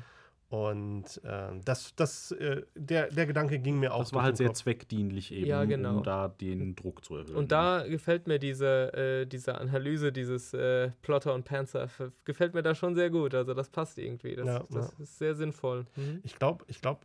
Und 0.49 1.19
äh, 1.23 1.49
das, 1.65 1.95
das, 1.95 2.31
äh, 2.33 2.61
der, 2.75 3.09
der 3.09 3.25
Gedanke 3.25 3.57
ging 3.57 3.79
mir 3.79 3.91
auch 3.91 4.01
Das 4.01 4.13
war 4.13 4.21
halt 4.21 4.37
sehr 4.37 4.49
Kopf. 4.49 4.57
zweckdienlich 4.57 5.31
eben, 5.31 5.47
Ja, 5.47 5.65
genau. 5.65 5.97
um 5.97 6.03
da 6.03 6.27
den 6.27 6.75
Druck 6.75 7.03
zu 7.03 7.15
erhöhen. 7.15 7.35
Und 7.35 7.51
da 7.51 7.87
gefällt 7.87 8.27
mir 8.27 8.37
diese, 8.37 8.93
äh, 8.93 9.25
diese 9.25 9.55
Analyse, 9.55 10.11
dieses 10.11 10.53
äh, 10.53 10.91
Plotter 11.01 11.33
und 11.33 11.43
Panzer, 11.45 11.87
gefällt 12.23 12.53
mir 12.53 12.61
da 12.61 12.75
schon 12.75 12.93
sehr 12.93 13.09
gut. 13.09 13.33
Also 13.33 13.55
das 13.55 13.69
passt 13.69 13.97
irgendwie. 13.97 14.35
Das, 14.35 14.45
Ja, 14.45 14.63
das 14.69 14.93
ist 14.99 15.17
sehr 15.17 15.33
sinnvoll. 15.33 15.87
Mhm. 15.95 16.19
Ich 16.21 16.35
glaube, 16.35 16.63
ich 16.67 16.81
glaube, 16.81 16.99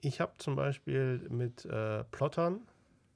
ich 0.00 0.20
habe 0.20 0.32
zum 0.38 0.56
Beispiel 0.56 1.24
mit 1.30 1.66
äh, 1.66 2.02
Plottern 2.10 2.62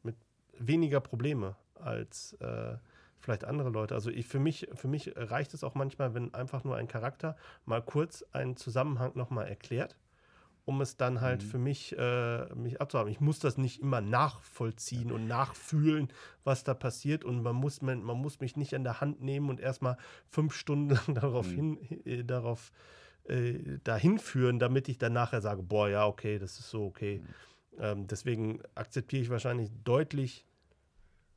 mit 0.04 0.14
weniger 0.60 1.00
Probleme 1.00 1.56
als 1.74 2.34
äh, 2.34 2.76
vielleicht 3.22 3.44
andere 3.44 3.70
Leute. 3.70 3.94
Also 3.94 4.10
ich, 4.10 4.26
für, 4.26 4.40
mich, 4.40 4.68
für 4.74 4.88
mich 4.88 5.12
reicht 5.16 5.54
es 5.54 5.64
auch 5.64 5.74
manchmal, 5.74 6.12
wenn 6.14 6.34
einfach 6.34 6.64
nur 6.64 6.76
ein 6.76 6.88
Charakter 6.88 7.36
mal 7.64 7.80
kurz 7.80 8.24
einen 8.32 8.56
Zusammenhang 8.56 9.12
nochmal 9.14 9.46
erklärt, 9.48 9.96
um 10.64 10.80
es 10.80 10.96
dann 10.96 11.20
halt 11.20 11.42
Mhm. 11.42 11.46
für 11.46 11.58
mich, 11.58 11.96
äh, 11.98 12.54
mich 12.54 12.80
abzuhaben. 12.80 13.10
Ich 13.10 13.20
muss 13.20 13.38
das 13.38 13.56
nicht 13.58 13.80
immer 13.80 14.00
nachvollziehen 14.00 15.10
und 15.12 15.26
nachfühlen, 15.26 16.08
was 16.44 16.64
da 16.64 16.74
passiert. 16.74 17.24
Und 17.24 17.42
man 17.42 17.56
muss, 17.56 17.80
man, 17.82 18.02
man 18.02 18.18
muss 18.18 18.40
mich 18.40 18.56
nicht 18.56 18.74
an 18.74 18.84
der 18.84 19.00
Hand 19.00 19.22
nehmen 19.22 19.48
und 19.50 19.60
erstmal 19.60 19.96
fünf 20.28 20.54
Stunden 20.54 20.90
lang 20.94 21.14
darauf 21.14 21.50
Mhm. 21.50 21.54
hin, 21.54 21.78
äh, 22.04 22.24
darauf 22.24 22.70
äh, 23.24 23.78
dahin 23.84 24.18
führen, 24.18 24.58
damit 24.58 24.88
ich 24.88 24.98
dann 24.98 25.12
nachher 25.12 25.40
sage, 25.40 25.62
boah, 25.62 25.88
ja, 25.88 26.06
okay, 26.06 26.38
das 26.38 26.58
ist 26.58 26.70
so 26.70 26.84
okay. 26.86 27.22
Ähm, 27.78 28.06
deswegen 28.06 28.60
akzeptiere 28.74 29.22
ich 29.22 29.30
wahrscheinlich 29.30 29.70
deutlich 29.84 30.44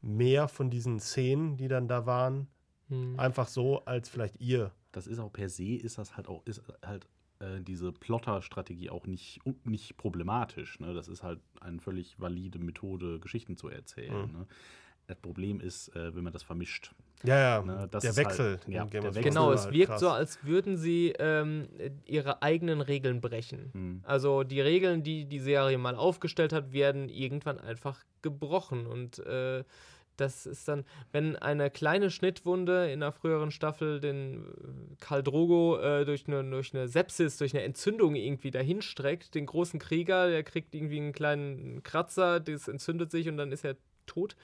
mehr 0.06 0.48
von 0.48 0.70
diesen 0.70 1.00
Szenen, 1.00 1.58
die 1.58 1.68
dann 1.68 1.88
da 1.88 2.06
waren, 2.06 2.48
Mhm. 2.88 3.20
einfach 3.20 3.48
so, 3.48 3.84
als 3.86 4.08
vielleicht 4.10 4.40
ihr. 4.40 4.72
das 4.92 5.08
ist 5.08 5.20
auch 5.20 5.34
per 5.34 5.50
se, 5.50 5.76
ist 5.76 5.98
das 5.98 6.16
halt 6.16 6.28
auch, 6.30 6.46
ist 6.46 6.62
halt 6.86 7.06
äh, 7.40 7.60
diese 7.60 7.92
Plotter-Strategie 7.92 8.90
auch 8.90 9.06
nicht, 9.08 9.42
nicht 9.66 9.98
problematisch. 9.98 10.80
Ne? 10.80 10.94
Das 10.94 11.10
ist 11.10 11.22
halt 11.22 11.42
eine 11.60 11.82
völlig 11.82 12.18
valide 12.18 12.60
Methode, 12.60 13.20
Geschichten 13.20 13.58
zu 13.58 13.68
erzählen. 13.68 14.28
Mhm. 14.28 14.32
Ne? 14.40 14.48
Das 15.08 15.18
Problem 15.18 15.60
ist, 15.60 15.90
äh, 15.98 16.16
wenn 16.16 16.24
man 16.24 16.32
das 16.32 16.44
vermischt. 16.44 16.94
Ja, 17.26 17.38
ja, 17.38 17.62
Ne, 17.62 17.88
das 17.92 18.04
der 18.04 18.12
ist 18.12 18.18
halt- 18.18 18.28
Wechsel. 18.28 18.60
ja, 18.68 18.84
in 18.84 18.90
Game 18.90 19.02
der 19.02 19.16
Wechsel 19.16 19.24
Genau, 19.32 19.52
es 19.52 19.66
halt 19.66 19.74
wirkt 19.76 19.90
krass. 19.90 20.00
so, 20.00 20.10
als 20.10 20.44
würden 20.46 20.78
sie 20.78 21.14
ähm, 21.20 21.68
ihre 22.06 22.42
eigenen 22.42 22.80
Regeln 22.82 23.20
brechen. 23.20 23.70
Hm. 23.74 24.02
Also 24.06 24.44
die 24.44 24.62
Regeln, 24.62 25.04
die 25.04 25.26
die 25.26 25.40
Serie 25.40 25.78
mal 25.78 25.96
aufgestellt 25.96 26.54
hat, 26.54 26.72
werden 26.72 27.10
irgendwann 27.10 27.60
einfach 27.60 28.00
gebrochen. 28.22 28.88
Und 28.88 29.20
äh, 29.20 29.64
das 30.18 30.46
ist 30.46 30.68
dann, 30.68 30.86
wenn 31.12 31.36
eine 31.36 31.70
kleine 31.70 32.10
Schnittwunde 32.10 32.92
in 32.92 33.04
einer 33.04 33.12
früheren 33.12 33.52
Staffel 33.52 34.00
den 34.00 34.46
äh, 34.46 34.96
Karl 35.00 35.24
Drogo 35.24 35.78
äh, 35.78 36.06
durch, 36.06 36.28
eine, 36.28 36.44
durch 36.50 36.74
eine 36.74 36.88
Sepsis, 36.88 37.38
durch 37.38 37.54
eine 37.54 37.64
Entzündung 37.64 38.16
irgendwie 38.16 38.52
dahinstreckt, 38.52 39.36
den 39.36 39.46
großen 39.46 39.80
Krieger, 39.80 40.30
der 40.30 40.44
kriegt 40.44 40.74
irgendwie 40.76 40.98
einen 40.98 41.14
kleinen 41.14 41.84
Kratzer, 41.84 42.40
das 42.40 42.68
entzündet 42.68 43.12
sich 43.12 43.28
und 43.30 43.38
dann 43.38 43.52
ist 43.52 43.66
er 43.66 43.76
tot. 44.06 44.36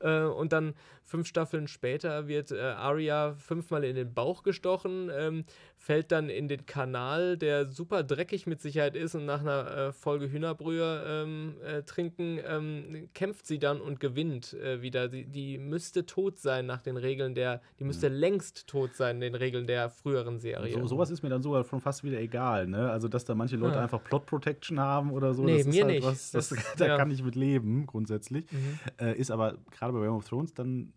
Äh, 0.00 0.22
und 0.24 0.52
dann 0.52 0.74
fünf 1.02 1.26
Staffeln 1.28 1.68
später 1.68 2.26
wird 2.26 2.50
äh, 2.50 2.58
Arya 2.60 3.34
fünfmal 3.34 3.84
in 3.84 3.94
den 3.94 4.12
Bauch 4.12 4.42
gestochen, 4.42 5.08
ähm, 5.16 5.44
fällt 5.76 6.10
dann 6.10 6.28
in 6.28 6.48
den 6.48 6.66
Kanal, 6.66 7.36
der 7.36 7.66
super 7.70 8.02
dreckig 8.02 8.46
mit 8.48 8.60
Sicherheit 8.60 8.96
ist 8.96 9.14
und 9.14 9.24
nach 9.24 9.40
einer 9.40 9.70
äh, 9.70 9.92
Folge 9.92 10.30
Hühnerbrühe 10.32 11.04
ähm, 11.06 11.54
äh, 11.64 11.82
trinken, 11.82 12.40
ähm, 12.44 13.08
kämpft 13.14 13.46
sie 13.46 13.60
dann 13.60 13.80
und 13.80 14.00
gewinnt 14.00 14.54
äh, 14.54 14.82
wieder. 14.82 15.06
Die, 15.08 15.26
die 15.26 15.58
müsste 15.58 16.06
tot 16.06 16.38
sein 16.38 16.66
nach 16.66 16.82
den 16.82 16.96
Regeln 16.96 17.36
der, 17.36 17.60
die 17.78 17.84
müsste 17.84 18.08
längst 18.08 18.66
tot 18.66 18.94
sein, 18.96 19.20
den 19.20 19.36
Regeln 19.36 19.68
der 19.68 19.90
früheren 19.90 20.40
Serie. 20.40 20.72
So, 20.72 20.86
sowas 20.88 21.10
ist 21.10 21.22
mir 21.22 21.28
dann 21.28 21.42
sogar 21.42 21.62
schon 21.64 21.80
fast 21.80 22.02
wieder 22.02 22.18
egal, 22.20 22.66
ne? 22.66 22.90
Also, 22.90 23.06
dass 23.06 23.24
da 23.24 23.34
manche 23.36 23.54
Leute 23.56 23.78
Ah. 23.78 23.82
einfach 23.84 24.02
Plot 24.02 24.26
Protection 24.26 24.80
haben 24.80 25.12
oder 25.12 25.34
so. 25.34 25.44
Nee, 25.44 25.58
das 25.58 25.66
ist 25.68 25.74
mir 25.74 25.84
halt 25.84 25.94
nicht. 25.94 26.04
Was, 26.06 26.30
das, 26.32 26.48
Das- 26.48 26.58
da 26.78 26.86
ja. 26.88 26.96
kann 26.96 27.10
ich 27.12 27.22
mit 27.22 27.36
leben, 27.36 27.86
grundsätzlich. 27.86 28.50
Mhm. 28.50 28.78
Äh, 28.98 29.14
ist 29.16 29.30
aber 29.30 29.56
gerade 29.70 29.85
bei 29.92 30.00
Game 30.00 30.14
of 30.14 30.28
Thrones 30.28 30.54
dann 30.54 30.92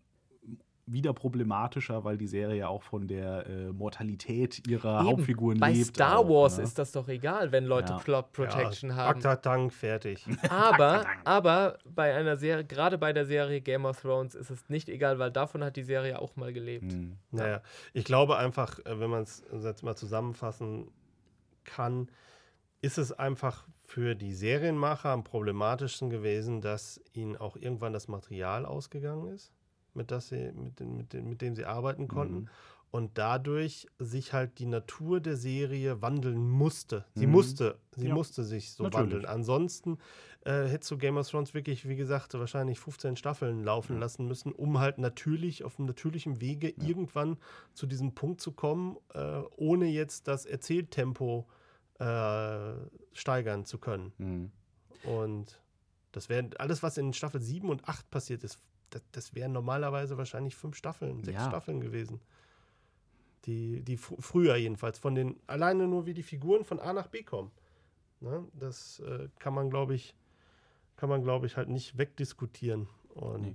wieder 0.92 1.12
problematischer, 1.12 2.04
weil 2.04 2.16
die 2.16 2.26
Serie 2.26 2.58
ja 2.58 2.68
auch 2.68 2.82
von 2.82 3.06
der 3.06 3.46
äh, 3.46 3.72
Mortalität 3.72 4.66
ihrer 4.66 5.00
Eben, 5.00 5.08
Hauptfiguren 5.08 5.60
Bei 5.60 5.72
lebt. 5.72 5.94
Star 5.94 6.18
auch, 6.18 6.28
Wars 6.28 6.58
ne? 6.58 6.64
ist 6.64 6.78
das 6.78 6.92
doch 6.92 7.08
egal, 7.08 7.52
wenn 7.52 7.64
Leute 7.64 7.92
Ja. 7.92 7.98
Plot 7.98 8.32
Protection 8.32 8.90
ja, 8.90 8.96
haben. 8.96 9.16
Akta-Tank, 9.16 9.72
fertig. 9.72 10.26
Aber, 10.50 11.06
aber 11.24 11.78
bei 11.84 12.14
einer 12.14 12.36
Serie, 12.36 12.64
gerade 12.64 12.98
bei 12.98 13.12
der 13.12 13.26
Serie 13.26 13.60
Game 13.60 13.84
of 13.84 14.00
Thrones 14.00 14.34
ist 14.34 14.50
es 14.50 14.68
nicht 14.68 14.88
egal, 14.88 15.18
weil 15.18 15.30
davon 15.30 15.62
hat 15.62 15.76
die 15.76 15.82
Serie 15.82 16.20
auch 16.20 16.36
mal 16.36 16.52
gelebt. 16.52 16.92
Hm. 16.92 17.16
Naja, 17.30 17.62
ich 17.92 18.04
glaube 18.04 18.36
einfach, 18.36 18.78
äh, 18.80 18.98
wenn 18.98 19.10
man 19.10 19.22
es 19.22 19.44
jetzt 19.62 19.82
mal 19.82 19.96
zusammenfassen 19.96 20.88
kann, 21.64 22.08
ist 22.82 22.98
es 22.98 23.12
einfach 23.12 23.66
für 23.90 24.14
die 24.14 24.32
Serienmacher 24.32 25.08
am 25.08 25.24
problematischsten 25.24 26.10
gewesen, 26.10 26.60
dass 26.60 27.00
ihnen 27.12 27.36
auch 27.36 27.56
irgendwann 27.56 27.92
das 27.92 28.06
Material 28.06 28.64
ausgegangen 28.64 29.34
ist, 29.34 29.52
mit, 29.94 30.12
das 30.12 30.28
sie, 30.28 30.52
mit, 30.52 30.78
dem, 30.78 30.96
mit, 30.96 31.12
dem, 31.12 31.28
mit 31.28 31.42
dem 31.42 31.56
sie 31.56 31.64
arbeiten 31.64 32.06
konnten. 32.06 32.42
Mhm. 32.42 32.48
Und 32.92 33.18
dadurch 33.18 33.88
sich 33.98 34.32
halt 34.32 34.60
die 34.60 34.66
Natur 34.66 35.18
der 35.20 35.36
Serie 35.36 36.00
wandeln 36.02 36.38
musste. 36.48 37.04
Sie 37.14 37.26
Mhm. 37.26 37.32
musste, 37.32 37.78
sie 37.96 38.06
Ja. 38.06 38.14
musste 38.14 38.44
sich 38.44 38.70
so 38.72 38.84
Natürlich. 38.84 39.02
wandeln. 39.12 39.26
Ansonsten 39.26 39.98
äh, 40.44 40.66
hättest 40.68 40.92
du 40.92 40.96
Game 40.96 41.16
of 41.16 41.28
Thrones 41.28 41.52
wirklich, 41.52 41.88
wie 41.88 41.96
gesagt, 41.96 42.34
wahrscheinlich 42.34 42.78
15 42.78 43.16
Staffeln 43.16 43.64
laufen 43.64 43.94
Ja. 43.94 44.00
lassen 44.02 44.24
müssen, 44.28 44.52
um 44.52 44.78
halt 44.78 44.98
natürlich 44.98 45.64
auf 45.64 45.80
natürlichem 45.80 46.40
Wege 46.40 46.68
irgendwann 46.68 47.38
zu 47.74 47.86
diesem 47.86 48.14
Punkt 48.14 48.40
zu 48.40 48.52
kommen, 48.52 48.98
äh, 49.14 49.42
ohne 49.56 49.86
jetzt 49.86 50.28
das 50.28 50.46
Erzähltempo 50.46 51.48
äh, 51.48 51.59
steigern 53.12 53.64
zu 53.64 53.78
können. 53.78 54.12
Mhm. 54.18 54.50
Und 55.04 55.60
das 56.12 56.28
wäre 56.28 56.48
alles, 56.58 56.82
was 56.82 56.98
in 56.98 57.12
Staffel 57.12 57.40
7 57.40 57.68
und 57.68 57.88
8 57.88 58.10
passiert 58.10 58.44
ist, 58.44 58.58
das, 58.90 59.02
das 59.12 59.34
wären 59.34 59.52
normalerweise 59.52 60.18
wahrscheinlich 60.18 60.56
fünf 60.56 60.76
Staffeln, 60.76 61.22
sechs 61.22 61.38
Ja. 61.38 61.48
Staffeln 61.48 61.80
gewesen. 61.80 62.20
Die, 63.46 63.82
die 63.82 63.96
fr 63.96 64.14
früher 64.20 64.56
jedenfalls, 64.56 64.98
von 64.98 65.14
den, 65.14 65.40
alleine 65.46 65.86
nur 65.86 66.06
wie 66.06 66.14
die 66.14 66.22
Figuren 66.22 66.64
von 66.64 66.78
A 66.80 66.92
nach 66.92 67.06
B 67.06 67.22
kommen. 67.22 67.50
Ne? 68.20 68.46
Das 68.52 69.00
äh, 69.00 69.28
kann 69.38 69.54
man, 69.54 69.70
glaube 69.70 69.94
ich, 69.94 70.14
kann 70.96 71.08
man, 71.08 71.22
glaube 71.22 71.46
ich, 71.46 71.56
halt 71.56 71.68
nicht 71.68 71.96
wegdiskutieren. 71.96 72.88
Und 73.14 73.42
Nee. 73.42 73.52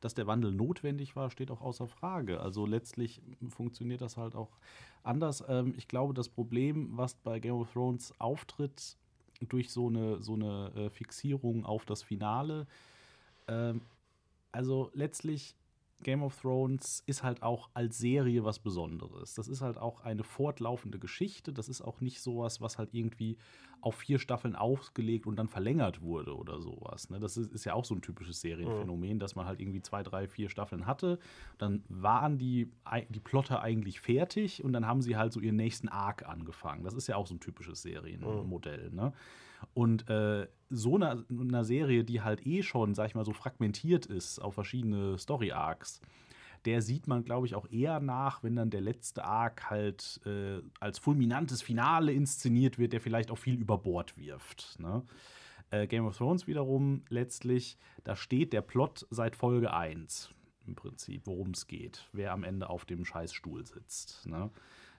Dass 0.00 0.14
der 0.14 0.26
Wandel 0.26 0.52
notwendig 0.52 1.16
war, 1.16 1.30
steht 1.30 1.50
auch 1.50 1.60
außer 1.60 1.88
Frage. 1.88 2.40
Also 2.40 2.66
letztlich 2.66 3.20
funktioniert 3.48 4.00
das 4.00 4.16
halt 4.16 4.34
auch 4.34 4.58
anders. 5.02 5.44
Ähm, 5.48 5.74
ich 5.76 5.88
glaube, 5.88 6.14
das 6.14 6.28
Problem, 6.28 6.96
was 6.96 7.14
bei 7.14 7.40
Game 7.40 7.54
of 7.54 7.72
Thrones 7.72 8.12
auftritt, 8.18 8.96
durch 9.40 9.70
so 9.70 9.88
eine, 9.88 10.20
so 10.20 10.34
eine 10.34 10.72
äh, 10.74 10.90
Fixierung 10.90 11.64
auf 11.64 11.84
das 11.84 12.02
Finale, 12.02 12.66
ähm, 13.46 13.80
also 14.52 14.90
letztlich 14.94 15.54
Game 16.02 16.22
of 16.22 16.40
Thrones 16.40 17.02
ist 17.06 17.22
halt 17.22 17.42
auch 17.42 17.70
als 17.74 17.98
Serie 17.98 18.44
was 18.44 18.58
Besonderes. 18.58 19.34
Das 19.34 19.48
ist 19.48 19.62
halt 19.62 19.78
auch 19.78 20.00
eine 20.04 20.22
fortlaufende 20.22 20.98
Geschichte. 20.98 21.52
Das 21.52 21.68
ist 21.68 21.82
auch 21.82 22.00
nicht 22.00 22.20
sowas, 22.20 22.60
was 22.60 22.78
halt 22.78 22.90
irgendwie 22.92 23.36
auf 23.80 23.96
vier 23.96 24.18
Staffeln 24.18 24.56
ausgelegt 24.56 25.26
und 25.26 25.36
dann 25.36 25.48
verlängert 25.48 26.02
wurde 26.02 26.36
oder 26.36 26.60
sowas. 26.60 27.10
Ne? 27.10 27.20
Das 27.20 27.36
ist, 27.36 27.64
ja 27.64 27.74
auch 27.74 27.84
so 27.84 27.94
ein 27.94 28.02
typisches 28.02 28.40
Serienphänomen, 28.40 29.18
dass 29.18 29.36
man 29.36 29.46
halt 29.46 29.60
irgendwie 29.60 29.82
zwei, 29.82 30.02
drei, 30.02 30.26
vier 30.28 30.48
Staffeln 30.48 30.86
hatte. 30.86 31.18
Dann 31.58 31.84
waren 31.88 32.38
die, 32.38 32.72
die 33.08 33.20
Plotter 33.20 33.60
eigentlich 33.62 34.00
fertig 34.00 34.64
und 34.64 34.72
dann 34.72 34.86
haben 34.86 35.02
sie 35.02 35.16
halt 35.16 35.32
so 35.32 35.40
ihren 35.40 35.56
nächsten 35.56 35.88
Arc 35.88 36.28
angefangen. 36.28 36.84
Das 36.84 36.94
ist 36.94 37.06
ja 37.06 37.16
auch 37.16 37.26
so 37.26 37.34
ein 37.34 37.40
typisches 37.40 37.82
Serienmodell. 37.82 38.90
Ne? 38.90 39.12
Und 39.74 40.08
äh, 40.08 40.46
so 40.70 40.96
einer, 40.96 41.24
einer 41.30 41.64
Serie, 41.64 42.04
die 42.04 42.20
halt 42.20 42.46
eh 42.46 42.62
schon, 42.62 42.94
sag 42.94 43.08
ich 43.08 43.14
mal, 43.14 43.24
so 43.24 43.32
fragmentiert 43.32 44.06
ist 44.06 44.38
auf 44.38 44.54
verschiedene 44.54 45.18
Story-Arcs, 45.18 46.00
der 46.64 46.82
sieht 46.82 47.06
man, 47.06 47.24
glaube 47.24 47.46
ich, 47.46 47.54
auch 47.54 47.70
eher 47.70 48.00
nach, 48.00 48.42
wenn 48.42 48.56
dann 48.56 48.70
der 48.70 48.80
letzte 48.80 49.24
Arc 49.24 49.70
halt 49.70 50.20
äh, 50.26 50.60
als 50.80 50.98
fulminantes 50.98 51.62
Finale 51.62 52.12
inszeniert 52.12 52.78
wird, 52.78 52.92
der 52.92 53.00
vielleicht 53.00 53.30
auch 53.30 53.38
viel 53.38 53.54
über 53.54 53.78
Bord 53.78 54.16
wirft. 54.16 54.78
Ne? 54.80 55.02
Äh, 55.70 55.86
Game 55.86 56.06
of 56.06 56.16
Thrones 56.16 56.46
wiederum 56.46 57.02
letztlich, 57.08 57.78
da 58.04 58.16
steht 58.16 58.52
der 58.52 58.62
Plot 58.62 59.06
seit 59.10 59.36
Folge 59.36 59.72
1 59.72 60.30
im 60.66 60.74
Prinzip, 60.74 61.22
worum 61.26 61.50
es 61.50 61.66
geht, 61.66 62.08
wer 62.12 62.32
am 62.32 62.44
Ende 62.44 62.68
auf 62.68 62.84
dem 62.84 63.04
Scheißstuhl 63.04 63.64
sitzt. 63.64 64.26
Ne? 64.26 64.50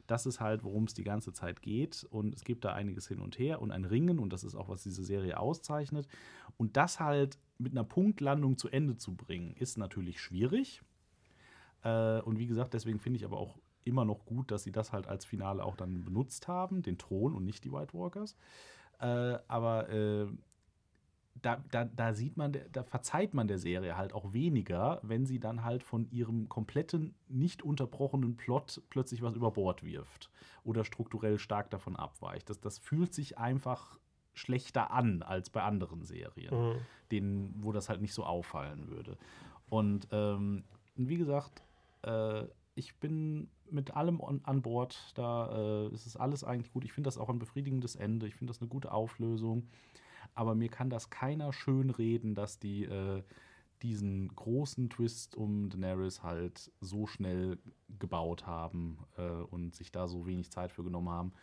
Das 0.09 0.25
ist 0.25 0.39
halt, 0.39 0.63
worum 0.63 0.85
es 0.85 0.93
die 0.93 1.03
ganze 1.03 1.33
Zeit 1.33 1.61
geht. 1.61 2.05
Und 2.09 2.33
es 2.33 2.43
gibt 2.43 2.65
da 2.65 2.73
einiges 2.73 3.07
hin 3.07 3.19
und 3.19 3.37
her 3.37 3.61
und 3.61 3.71
ein 3.71 3.85
Ringen. 3.85 4.19
Und 4.19 4.33
das 4.33 4.43
ist 4.43 4.55
auch, 4.55 4.69
was 4.69 4.83
diese 4.83 5.03
Serie 5.03 5.39
auszeichnet. 5.39 6.07
Und 6.57 6.77
das 6.77 6.99
halt 6.99 7.37
mit 7.57 7.73
einer 7.73 7.83
Punktlandung 7.83 8.57
zu 8.57 8.69
Ende 8.69 8.97
zu 8.97 9.15
bringen, 9.15 9.55
ist 9.57 9.77
natürlich 9.77 10.19
schwierig. 10.19 10.81
Äh, 11.83 12.21
und 12.21 12.39
wie 12.39 12.47
gesagt, 12.47 12.73
deswegen 12.73 12.99
finde 12.99 13.17
ich 13.17 13.25
aber 13.25 13.37
auch 13.37 13.57
immer 13.83 14.05
noch 14.05 14.25
gut, 14.25 14.51
dass 14.51 14.63
sie 14.63 14.71
das 14.71 14.93
halt 14.93 15.07
als 15.07 15.25
Finale 15.25 15.63
auch 15.63 15.75
dann 15.75 16.03
benutzt 16.03 16.47
haben, 16.47 16.81
den 16.81 16.97
Thron 16.97 17.33
und 17.33 17.45
nicht 17.45 17.63
die 17.63 17.71
White 17.71 17.93
Walkers. 17.93 18.35
Äh, 18.99 19.37
aber 19.47 19.89
äh, 19.89 20.27
da, 21.41 21.63
da, 21.71 21.85
da 21.85 22.13
sieht 22.13 22.37
man, 22.37 22.57
da 22.71 22.83
verzeiht 22.83 23.33
man 23.33 23.47
der 23.47 23.59
Serie 23.59 23.97
halt 23.97 24.13
auch 24.13 24.33
weniger, 24.33 24.99
wenn 25.03 25.25
sie 25.25 25.39
dann 25.39 25.63
halt 25.63 25.83
von 25.83 26.09
ihrem 26.11 26.49
kompletten, 26.49 27.15
nicht 27.27 27.63
unterbrochenen 27.63 28.35
Plot 28.35 28.81
plötzlich 28.89 29.21
was 29.21 29.35
über 29.35 29.51
Bord 29.51 29.83
wirft 29.83 30.29
oder 30.63 30.83
strukturell 30.83 31.39
stark 31.39 31.69
davon 31.69 31.95
abweicht. 31.95 32.49
Das, 32.49 32.59
das 32.59 32.77
fühlt 32.77 33.13
sich 33.13 33.37
einfach 33.37 33.97
schlechter 34.33 34.91
an 34.91 35.21
als 35.21 35.49
bei 35.49 35.61
anderen 35.63 36.03
Serien 36.03 36.53
Mhm. 36.55 36.75
denen, 37.11 37.53
wo 37.63 37.71
das 37.71 37.89
halt 37.89 38.01
nicht 38.01 38.13
so 38.13 38.23
auffallen 38.25 38.87
würde. 38.89 39.17
Und 39.69 40.07
ähm, 40.11 40.63
wie 40.95 41.17
gesagt, 41.17 41.63
äh, 42.03 42.43
ich 42.75 42.95
bin 42.97 43.49
mit 43.69 43.95
allem 43.95 44.19
on, 44.19 44.41
an 44.43 44.61
Bord. 44.61 44.97
Da 45.15 45.87
äh, 45.87 45.93
ist 45.93 46.05
es 46.05 46.15
alles 46.15 46.43
eigentlich 46.43 46.71
gut. 46.71 46.85
Ich 46.85 46.93
finde 46.93 47.07
das 47.07 47.17
auch 47.17 47.29
ein 47.29 47.39
befriedigendes 47.39 47.95
Ende. 47.95 48.27
Ich 48.27 48.35
finde 48.35 48.51
das 48.51 48.61
eine 48.61 48.69
gute 48.69 48.91
Auflösung. 48.91 49.67
Aber 50.35 50.55
mir 50.55 50.69
kann 50.69 50.89
das 50.89 51.09
keiner 51.09 51.53
schön 51.53 51.89
reden, 51.89 52.35
dass 52.35 52.59
die 52.59 52.85
äh, 52.85 53.23
diesen 53.81 54.27
großen 54.35 54.89
Twist 54.89 55.35
um 55.35 55.69
Daenerys 55.69 56.21
halt 56.21 56.71
so 56.81 57.07
schnell 57.07 57.57
gebaut 57.99 58.45
haben 58.45 58.99
äh, 59.17 59.21
und 59.23 59.75
sich 59.75 59.91
da 59.91 60.07
so 60.07 60.25
wenig 60.25 60.51
Zeit 60.51 60.71
für 60.71 60.83
genommen 60.83 61.09
haben 61.09 61.33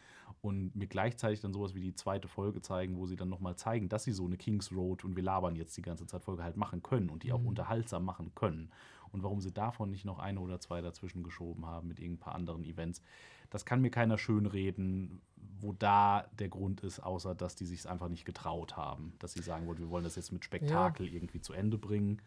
und 0.43 0.75
mir 0.77 0.87
gleichzeitig 0.87 1.41
dann 1.41 1.53
sowas 1.53 1.75
wie 1.75 1.81
die 1.81 1.95
zweite 1.95 2.29
Folge 2.29 2.61
zeigen, 2.61 2.99
wo 2.99 3.07
sie 3.07 3.17
dann 3.17 3.29
nochmal 3.29 3.57
zeigen, 3.57 3.89
dass 3.89 4.05
sie 4.05 4.13
so 4.13 4.27
eine 4.27 4.37
Kings 4.37 4.71
Road 4.73 5.05
und 5.05 5.17
wir 5.17 5.23
labern 5.23 5.57
jetzt 5.57 5.77
die 5.77 5.83
ganze 5.83 6.07
Zeit 6.07 6.25
Folge 6.25 6.43
halt 6.43 6.57
machen 6.57 6.83
können 6.83 7.09
und 7.09 7.23
die 7.23 7.33
auch 7.33 7.43
unterhaltsam 7.43 8.05
machen 8.05 8.33
können. 8.35 8.71
Und 9.17 9.23
warum 9.23 9.41
sie 9.41 9.51
davon 9.51 9.91
nicht 9.91 10.05
noch 10.05 10.19
eine 10.19 10.39
oder 10.41 10.61
zwei 10.61 10.83
dazwischen 10.83 11.23
geschoben 11.23 11.65
haben 11.65 11.89
mit 11.89 11.99
irgendein 11.99 12.21
paar 12.21 12.35
anderen 12.35 12.65
Events, 12.65 13.01
das 13.49 13.65
kann 13.65 13.81
mir 13.81 13.89
keiner 13.91 14.19
schönreden, 14.19 15.23
wo 15.59 15.73
da 15.73 16.27
der 16.39 16.51
Grund 16.51 16.83
ist, 16.83 17.01
außer 17.01 17.35
dass 17.35 17.57
die 17.57 17.65
sich 17.65 17.89
einfach 17.89 18.11
nicht 18.11 18.27
getraut 18.27 18.77
haben. 18.77 19.15
Dass 19.19 19.33
sie 19.33 19.41
sagen 19.41 19.67
wollten, 19.67 19.81
wir 19.81 19.89
wollen 19.89 20.05
das 20.05 20.17
jetzt 20.17 20.33
mit 20.33 20.45
Spektakel 20.45 21.09
irgendwie 21.09 21.41
zu 21.41 21.55
Ende 21.55 21.79
bringen 21.79 22.21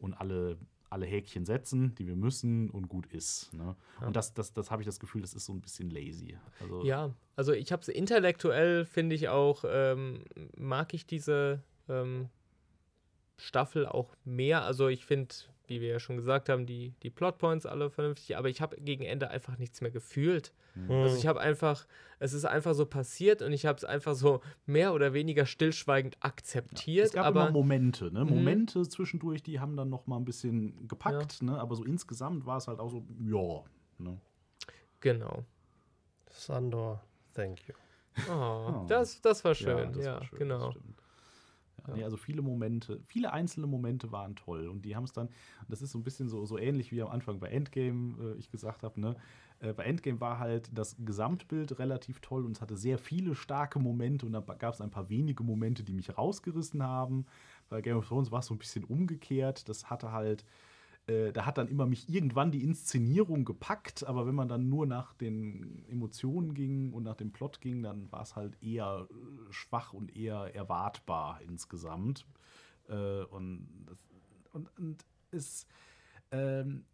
und 0.00 0.14
alle, 0.14 0.58
alle 0.90 1.06
Häkchen 1.06 1.46
setzen, 1.46 1.94
die 1.94 2.08
wir 2.08 2.16
müssen 2.16 2.68
und 2.68 2.88
gut 2.88 3.06
ist. 3.06 3.52
Ne? 3.54 3.76
Und 4.04 4.16
das, 4.16 4.34
das, 4.34 4.52
das 4.52 4.72
habe 4.72 4.82
ich 4.82 4.86
das 4.86 4.98
Gefühl, 4.98 5.20
das 5.20 5.34
ist 5.34 5.44
so 5.44 5.52
ein 5.52 5.60
bisschen 5.60 5.88
lazy. 5.88 6.36
Also, 6.60 6.84
Ja, 6.84 7.14
also 7.36 7.52
ich 7.52 7.70
habe 7.70 7.82
es 7.82 7.86
intellektuell, 7.86 8.86
finde 8.86 9.14
ich 9.14 9.28
auch, 9.28 9.62
ähm, 9.68 10.24
mag 10.56 10.94
ich 10.94 11.06
diese 11.06 11.62
ähm, 11.88 12.28
Staffel 13.36 13.86
auch 13.86 14.16
mehr. 14.24 14.64
Also 14.64 14.88
ich 14.88 15.04
finde, 15.04 15.32
wie 15.66 15.80
wir 15.80 15.88
ja 15.88 15.98
schon 15.98 16.16
gesagt 16.16 16.48
haben, 16.48 16.66
die, 16.66 16.92
die 17.02 17.10
Plotpoints 17.10 17.66
alle 17.66 17.90
vernünftig, 17.90 18.36
aber 18.36 18.48
ich 18.48 18.60
habe 18.60 18.76
gegen 18.80 19.04
Ende 19.04 19.30
einfach 19.30 19.58
nichts 19.58 19.80
mehr 19.80 19.90
gefühlt. 19.90 20.52
Also 20.88 21.16
ich 21.16 21.26
habe 21.28 21.40
einfach, 21.40 21.86
es 22.18 22.32
ist 22.32 22.44
einfach 22.44 22.74
so 22.74 22.84
passiert 22.84 23.42
und 23.42 23.52
ich 23.52 23.64
habe 23.64 23.76
es 23.76 23.84
einfach 23.84 24.14
so 24.14 24.40
mehr 24.66 24.92
oder 24.92 25.12
weniger 25.12 25.46
stillschweigend 25.46 26.16
akzeptiert. 26.18 27.06
Es 27.06 27.12
gab 27.12 27.26
aber 27.26 27.42
immer 27.42 27.52
Momente, 27.52 28.10
ne? 28.12 28.24
Mhm. 28.24 28.30
Momente 28.30 28.88
zwischendurch, 28.88 29.42
die 29.42 29.60
haben 29.60 29.76
dann 29.76 29.88
noch 29.88 30.08
mal 30.08 30.16
ein 30.16 30.24
bisschen 30.24 30.88
gepackt, 30.88 31.42
ne? 31.42 31.58
aber 31.58 31.76
so 31.76 31.84
insgesamt 31.84 32.44
war 32.44 32.56
es 32.56 32.66
halt 32.66 32.80
auch 32.80 32.90
so, 32.90 33.04
ja. 33.20 33.62
Ne? 33.98 34.18
genau. 35.00 35.44
Sandor, 36.28 37.04
thank 37.34 37.60
you. 37.68 37.74
Oh, 38.28 38.32
Oh. 38.84 38.86
Das, 38.88 39.20
das 39.20 39.44
war 39.44 39.54
schön, 39.54 39.92
das 39.92 40.04
ja, 40.04 40.14
war 40.14 40.24
schön, 40.24 40.38
genau. 40.38 40.66
das 40.66 40.74
stimmt. 40.74 41.03
Ja, 41.86 41.94
Nee, 41.94 42.04
also 42.04 42.16
viele 42.16 42.42
Momente, 42.42 43.02
viele 43.06 43.32
einzelne 43.32 43.66
Momente 43.66 44.10
waren 44.10 44.36
toll 44.36 44.68
und 44.68 44.82
die 44.84 44.96
haben 44.96 45.04
es 45.04 45.12
dann, 45.12 45.28
das 45.68 45.82
ist 45.82 45.92
so 45.92 45.98
ein 45.98 46.02
bisschen 46.04 46.28
so, 46.28 46.44
so 46.46 46.58
ähnlich 46.58 46.92
wie 46.92 47.02
am 47.02 47.08
Anfang 47.08 47.38
bei 47.40 47.48
Endgame, 47.48 48.34
äh, 48.34 48.38
ich 48.38 48.50
gesagt 48.50 48.82
habe, 48.82 49.00
ne? 49.00 49.16
Äh, 49.60 49.72
bei 49.72 49.84
Endgame 49.84 50.20
war 50.20 50.38
halt 50.38 50.70
das 50.76 50.96
Gesamtbild 50.98 51.78
relativ 51.78 52.20
toll 52.20 52.44
und 52.44 52.52
es 52.56 52.60
hatte 52.62 52.76
sehr 52.76 52.98
viele 52.98 53.34
starke 53.34 53.78
Momente 53.78 54.26
und 54.26 54.32
dann 54.32 54.44
gab 54.58 54.74
es 54.74 54.80
ein 54.80 54.90
paar 54.90 55.08
wenige 55.08 55.42
Momente, 55.44 55.84
die 55.84 55.92
mich 55.92 56.16
rausgerissen 56.16 56.82
haben. 56.82 57.26
Bei 57.68 57.80
Game 57.80 57.96
of 57.96 58.08
Thrones 58.08 58.30
war 58.30 58.40
es 58.40 58.46
so 58.46 58.54
ein 58.54 58.58
bisschen 58.58 58.84
umgekehrt. 58.84 59.68
Das 59.68 59.90
hatte 59.90 60.12
halt, 60.12 60.44
äh, 61.06 61.32
da 61.32 61.44
hat 61.44 61.58
dann 61.58 61.68
immer 61.68 61.86
mich 61.86 62.08
irgendwann 62.08 62.50
die 62.50 62.62
Inszenierung 62.62 63.44
gepackt, 63.44 64.06
aber 64.06 64.26
wenn 64.26 64.34
man 64.34 64.48
dann 64.48 64.68
nur 64.68 64.86
nach 64.86 65.12
den 65.14 65.84
Emotionen 65.88 66.54
ging 66.54 66.92
und 66.92 67.02
nach 67.02 67.16
dem 67.16 67.32
Plot 67.32 67.60
ging, 67.60 67.82
dann 67.82 68.10
war 68.10 68.22
es 68.22 68.36
halt 68.36 68.62
eher 68.62 69.06
äh, 69.10 69.52
schwach 69.52 69.92
und 69.92 70.16
eher 70.16 70.54
erwartbar 70.54 71.40
insgesamt. 71.42 72.26
Äh, 72.88 73.24
und, 73.24 73.68
das, 73.86 73.98
und, 74.52 74.78
und 74.78 75.04
es, 75.30 75.66
ähm, 76.30 76.84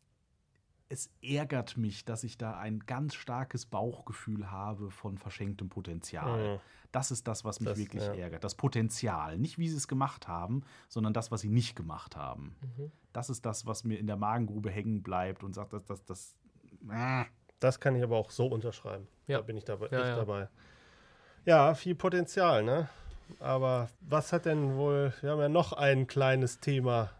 es 0.90 1.08
ärgert 1.22 1.76
mich, 1.76 2.04
dass 2.04 2.24
ich 2.24 2.36
da 2.36 2.58
ein 2.58 2.80
ganz 2.80 3.14
starkes 3.14 3.64
Bauchgefühl 3.64 4.50
habe 4.50 4.90
von 4.90 5.16
verschenktem 5.18 5.68
Potenzial. 5.68 6.56
Mhm. 6.56 6.60
Das 6.92 7.12
ist 7.12 7.28
das, 7.28 7.44
was 7.44 7.60
mich 7.60 7.68
Das, 7.68 7.78
wirklich 7.78 8.02
ja. 8.02 8.12
ärgert. 8.14 8.42
Das 8.42 8.56
Potenzial. 8.56 9.38
Nicht, 9.38 9.56
wie 9.56 9.68
sie 9.68 9.76
es 9.76 9.86
gemacht 9.86 10.26
haben, 10.26 10.64
sondern 10.88 11.12
das, 11.14 11.30
was 11.30 11.42
sie 11.42 11.48
nicht 11.48 11.76
gemacht 11.76 12.16
haben. 12.16 12.56
Mhm. 12.76 12.90
Das 13.12 13.30
ist 13.30 13.46
das, 13.46 13.64
was 13.66 13.84
mir 13.84 13.98
in 14.00 14.08
der 14.08 14.16
Magengrube 14.16 14.70
hängen 14.70 15.00
bleibt 15.02 15.44
und 15.44 15.54
sagt, 15.54 15.72
dass 15.72 15.84
das, 15.84 16.04
das, 16.04 16.34
äh, 16.90 17.24
Das 17.60 17.78
kann 17.78 17.94
ich 17.94 18.02
aber 18.02 18.16
auch 18.16 18.30
so 18.32 18.48
unterschreiben. 18.48 19.06
Ja. 19.28 19.38
Da 19.38 19.42
bin 19.44 19.56
ich 19.56 19.64
dabei, 19.64 19.88
Ja, 19.92 20.06
ja. 20.06 20.16
dabei. 20.16 20.48
Ja, 21.44 21.74
viel 21.74 21.94
Potenzial, 21.94 22.64
ne? 22.64 22.88
Aber 23.38 23.88
was 24.00 24.32
hat 24.32 24.44
denn 24.44 24.74
wohl, 24.76 25.12
wir 25.20 25.30
haben 25.30 25.40
ja 25.40 25.48
noch 25.48 25.72
ein 25.72 26.08
kleines 26.08 26.58
Thema 26.58 27.10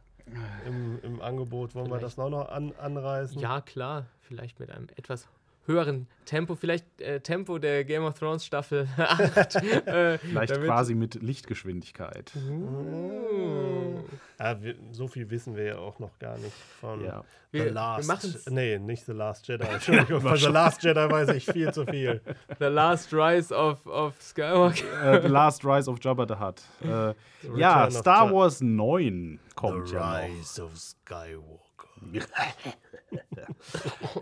im, 0.67 0.99
im 1.03 1.21
Angebot. 1.21 1.75
Wollen 1.75 1.87
wir 1.87 1.99
Vielleicht- 1.99 2.05
das 2.05 2.17
noch, 2.17 2.31
noch 2.31 2.49
an, 2.49 2.73
anreißen? 2.79 3.41
Ja, 3.41 3.61
klar, 3.61 4.07
vielleicht 4.21 4.61
mit 4.61 4.71
einem 4.71 4.87
etwas 4.97 5.29
höheren 5.67 6.09
Tempo, 6.25 6.55
vielleicht 6.57 6.85
äh, 7.01 7.21
Tempo 7.21 7.59
der 7.59 7.85
Game 7.85 8.03
of 8.03 8.19
Thrones 8.19 8.45
Staffel 8.45 8.89
8. 8.97 9.55
äh, 9.87 10.19
Vielleicht 10.19 10.53
damit- 10.57 10.67
quasi 10.67 10.95
mit 10.95 11.23
Lichtgeschwindigkeit. 11.23 12.33
Uh. 12.37 14.01
Ja, 14.39 14.61
wir, 14.63 14.75
so 14.93 15.07
viel 15.07 15.29
wissen 15.31 15.55
wir 15.55 15.65
ja 15.65 15.79
auch 15.79 15.99
noch 15.99 16.19
gar 16.19 16.39
nicht 16.39 16.55
von 16.81 17.05
Ja. 17.05 17.23
The 17.53 17.59
Wir, 17.59 17.65
wir 17.67 17.73
Last. 17.73 18.09
machen's. 18.09 18.47
nee, 18.49 18.79
nicht 18.79 19.05
The 19.05 19.13
Last 19.13 19.47
Jedi. 19.49 19.65
Entschuldigung, 19.73 20.21
von 20.23 20.37
The 20.37 20.47
Last 20.47 20.83
Jedi 20.83 21.11
weiß 21.11 21.29
ich 21.31 21.45
viel 21.45 21.73
zu 21.75 21.85
viel. 21.85 22.21
The 22.59 22.65
Last 22.67 23.13
Rise 23.13 23.55
of, 23.55 23.85
of 23.87 24.15
Skywalker. 24.21 25.15
äh, 25.19 25.21
The 25.23 25.29
Last 25.29 25.65
Rise 25.65 25.91
of 25.91 25.99
Jabba 26.01 26.27
the 26.27 26.35
Hutt. 26.43 26.63
The 26.81 27.15
ja, 27.59 27.91
Star 27.91 28.33
Wars 28.33 28.61
9 28.61 29.39
kommt 29.61 29.91
ja 29.91 30.27
noch. 30.27 30.65
of 30.65 30.79
Skywalker. 30.79 31.89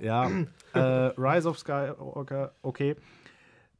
Ja, 0.01 0.31
äh, 0.75 0.79
Rise 0.81 1.49
of 1.49 1.59
Skywalker, 1.59 2.55
okay. 2.63 2.97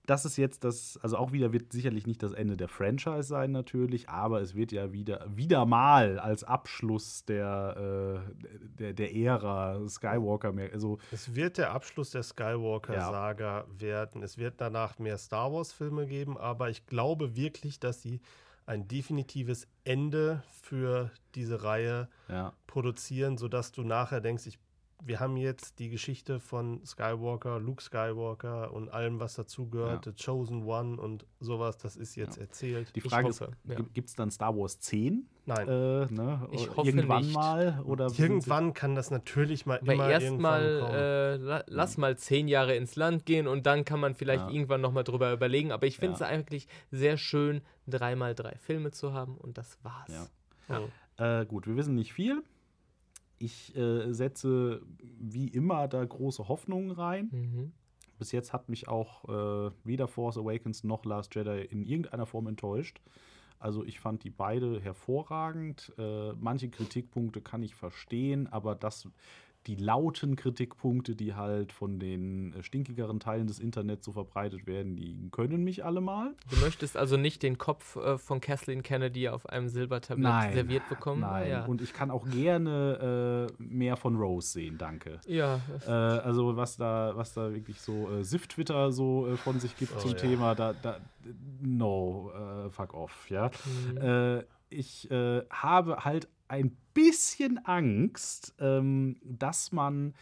Das 0.07 0.25
ist 0.25 0.39
jetzt 0.39 0.65
das, 0.65 0.99
also 1.03 1.19
auch 1.19 1.33
wieder 1.33 1.53
wird 1.53 1.71
sicherlich 1.71 2.07
nicht 2.07 2.23
das 2.23 2.33
Ende 2.33 2.57
der 2.57 2.69
Franchise 2.69 3.25
sein, 3.25 3.53
natürlich, 3.53 4.09
aber 4.09 4.41
es 4.41 4.55
wird 4.55 4.73
ja 4.73 4.91
wieder, 4.91 5.27
wieder 5.29 5.67
mal 5.67 6.19
als 6.19 6.45
Abschluss 6.45 7.27
der, 7.27 8.23
äh, 8.25 8.35
der, 8.79 8.93
der 8.95 9.15
Ära 9.15 9.87
Skywalker 9.87 10.53
mehr, 10.53 10.73
also 10.73 10.97
Es 11.11 11.35
wird 11.35 11.59
der 11.59 11.73
Abschluss 11.73 12.11
der 12.11 12.23
Skywalker-Saga 12.23 13.67
werden. 13.77 14.23
Es 14.23 14.39
wird 14.39 14.63
danach 14.63 14.99
mehr 14.99 15.19
Star 15.19 15.53
Wars-Filme 15.53 16.07
geben, 16.07 16.39
aber 16.39 16.71
ich 16.71 16.87
glaube 16.87 17.37
wirklich, 17.37 17.79
dass 17.79 18.01
sie 18.01 18.23
ein 18.69 18.87
definitives 18.87 19.67
Ende 19.85 20.43
für 20.63 21.11
diese 21.35 21.63
Reihe 21.63 22.09
ja. 22.29 22.53
produzieren, 22.67 23.39
sodass 23.39 23.73
du 23.73 23.83
nachher 23.83 24.21
denkst, 24.21 24.47
ich, 24.47 24.59
wir 25.05 25.21
haben 25.21 25.37
jetzt 25.37 25.79
die 25.79 25.89
Geschichte 25.89 26.41
von 26.41 26.85
Skywalker, 26.85 27.61
Luke 27.61 27.83
Skywalker 27.83 28.73
und 28.73 28.89
allem, 28.89 29.21
was 29.21 29.35
dazugehört, 29.35 30.07
Ja. 30.07 30.13
The 30.13 30.25
Chosen 30.25 30.65
One 30.65 31.01
und 31.01 31.25
sowas, 31.41 31.79
das 31.79 31.97
ist 31.97 32.17
jetzt 32.17 32.37
Ja. 32.37 32.43
erzählt. 32.43 32.95
Die 32.97 33.01
Frage 33.01 33.29
hoffe, 33.29 33.53
ist, 33.65 33.71
ja. 33.79 33.85
gibt 33.95 34.09
es 34.09 34.15
dann 34.17 34.31
Star 34.31 34.57
Wars 34.57 34.81
10? 34.81 35.29
Nein. 35.47 35.67
Äh, 35.69 36.07
ne? 36.13 36.47
Ich 36.53 36.69
hoffe 36.77 36.89
Irgendwann 36.89 37.23
nicht. 37.23 37.35
mal? 37.35 37.81
Oder 37.85 38.09
Irgendwann 38.19 38.75
kann 38.75 38.95
das 38.95 39.11
natürlich 39.11 39.65
mal 39.67 39.79
Aber 39.81 39.93
immer 39.95 40.09
erstmal 40.11 40.63
irgendwann 40.63 40.81
kommen. 40.91 40.99
äh, 41.01 41.37
la, 41.37 41.65
lass 41.69 41.97
mal 41.97 42.19
zehn 42.19 42.49
Jahre 42.49 42.75
ins 42.75 42.97
Land 42.97 43.25
gehen 43.25 43.47
und 43.47 43.65
dann 43.67 43.85
kann 43.87 44.01
man 44.01 44.15
vielleicht 44.15 44.43
Ja. 44.45 44.51
irgendwann 44.51 44.81
nochmal 44.83 45.05
drüber 45.05 45.33
überlegen. 45.33 45.73
Aber 45.73 45.87
ich 45.87 45.97
finde 45.97 46.15
es 46.15 46.21
Ja. 46.21 46.27
eigentlich 46.27 46.69
sehr 46.91 47.17
schön, 47.17 47.63
dreimal 47.87 48.35
drei 48.35 48.57
Filme 48.57 48.91
zu 48.91 49.15
haben 49.15 49.39
und 49.39 49.57
das 49.57 49.79
war's. 49.83 50.29
Ja. 50.69 50.83
Ja. 51.17 51.41
Äh, 51.41 51.47
gut, 51.47 51.67
wir 51.67 51.77
wissen 51.77 51.95
nicht 51.95 52.13
viel. 52.13 52.43
Ich 53.39 53.77
äh, 53.77 54.13
setze 54.13 54.83
wie 55.21 55.49
immer 55.49 55.89
da 55.89 56.05
große 56.05 56.49
Hoffnungen 56.49 56.91
rein. 56.91 57.29
Mhm. 57.31 57.73
Bis 58.19 58.33
jetzt 58.33 58.53
hat 58.53 58.69
mich 58.69 58.89
auch 58.89 59.25
äh, 59.29 59.71
weder 59.85 60.09
Force 60.09 60.39
Awakens 60.39 60.83
noch 60.83 61.05
Last 61.05 61.35
Jedi 61.35 61.63
in 61.71 61.85
irgendeiner 61.85 62.27
Form 62.27 62.49
enttäuscht. 62.49 63.01
Also 63.61 63.85
ich 63.85 64.01
fand 64.01 64.25
die 64.25 64.31
beide 64.31 64.81
hervorragend. 64.81 65.93
Äh, 65.99 66.33
manche 66.35 66.69
Kritikpunkte 66.69 67.41
kann 67.41 67.63
ich 67.63 67.75
verstehen, 67.75 68.47
aber 68.47 68.75
das, 68.75 69.09
die 69.69 69.77
lauten 69.77 70.35
Kritikpunkte, 70.35 71.15
die 71.15 71.35
halt 71.35 71.73
von 71.73 71.99
den 71.99 72.55
äh, 72.55 72.63
stinkigeren 72.63 73.21
Teilen 73.21 73.47
des 73.47 73.59
Internets 73.61 74.05
so 74.07 74.13
verbreitet 74.13 74.67
werden, 74.67 74.97
die 74.97 75.29
können 75.31 75.63
mich 75.63 75.85
alle 75.85 76.01
mal. 76.01 76.35
Du 76.51 76.57
möchtest 76.57 76.97
also 76.97 77.19
nicht 77.19 77.43
den 77.43 77.59
Kopf 77.59 77.97
äh, 77.97 78.17
von 78.17 78.41
Kathleen 78.41 78.83
Kennedy 78.83 79.29
auf 79.29 79.47
einem 79.47 79.69
Silbertablett 79.69 80.55
serviert 80.55 80.89
bekommen? 80.89 81.21
Nein. 81.21 81.51
Ja. 81.51 81.65
Und 81.67 81.83
ich 81.83 81.93
kann 81.93 82.11
auch 82.11 82.27
gerne 82.31 83.47
äh, 83.59 83.63
mehr 83.63 83.97
von 83.97 84.17
Rose 84.17 84.49
sehen, 84.49 84.79
danke. 84.79 85.21
ja, 85.27 85.61
Äh, 85.87 85.91
also 85.91 86.57
was 86.57 86.77
da, 86.79 87.13
was 87.15 87.35
da 87.35 87.53
wirklich 87.55 87.79
so 87.81 88.09
äh, 88.11 88.25
Sift-Twitter 88.25 88.91
so 88.91 89.29
äh, 89.29 89.37
von 89.37 89.61
sich 89.61 89.77
gibt 89.77 89.93
Oh, 89.97 90.01
zum 90.01 90.11
ja. 90.13 90.17
Thema, 90.17 90.55
da, 90.55 90.73
da 90.73 90.97
no, 91.61 92.31
äh, 92.67 92.71
fuck 92.71 92.95
off, 92.95 93.29
ja. 93.31 93.51
Mhm. 94.01 94.45
Ich 94.71 95.09
habe 95.11 96.05
halt 96.05 96.29
ein 96.49 96.77
bisschen 96.95 97.65
Angst, 97.65 98.55
ähm, 98.59 99.17
dass 99.23 99.73
man 99.73 100.15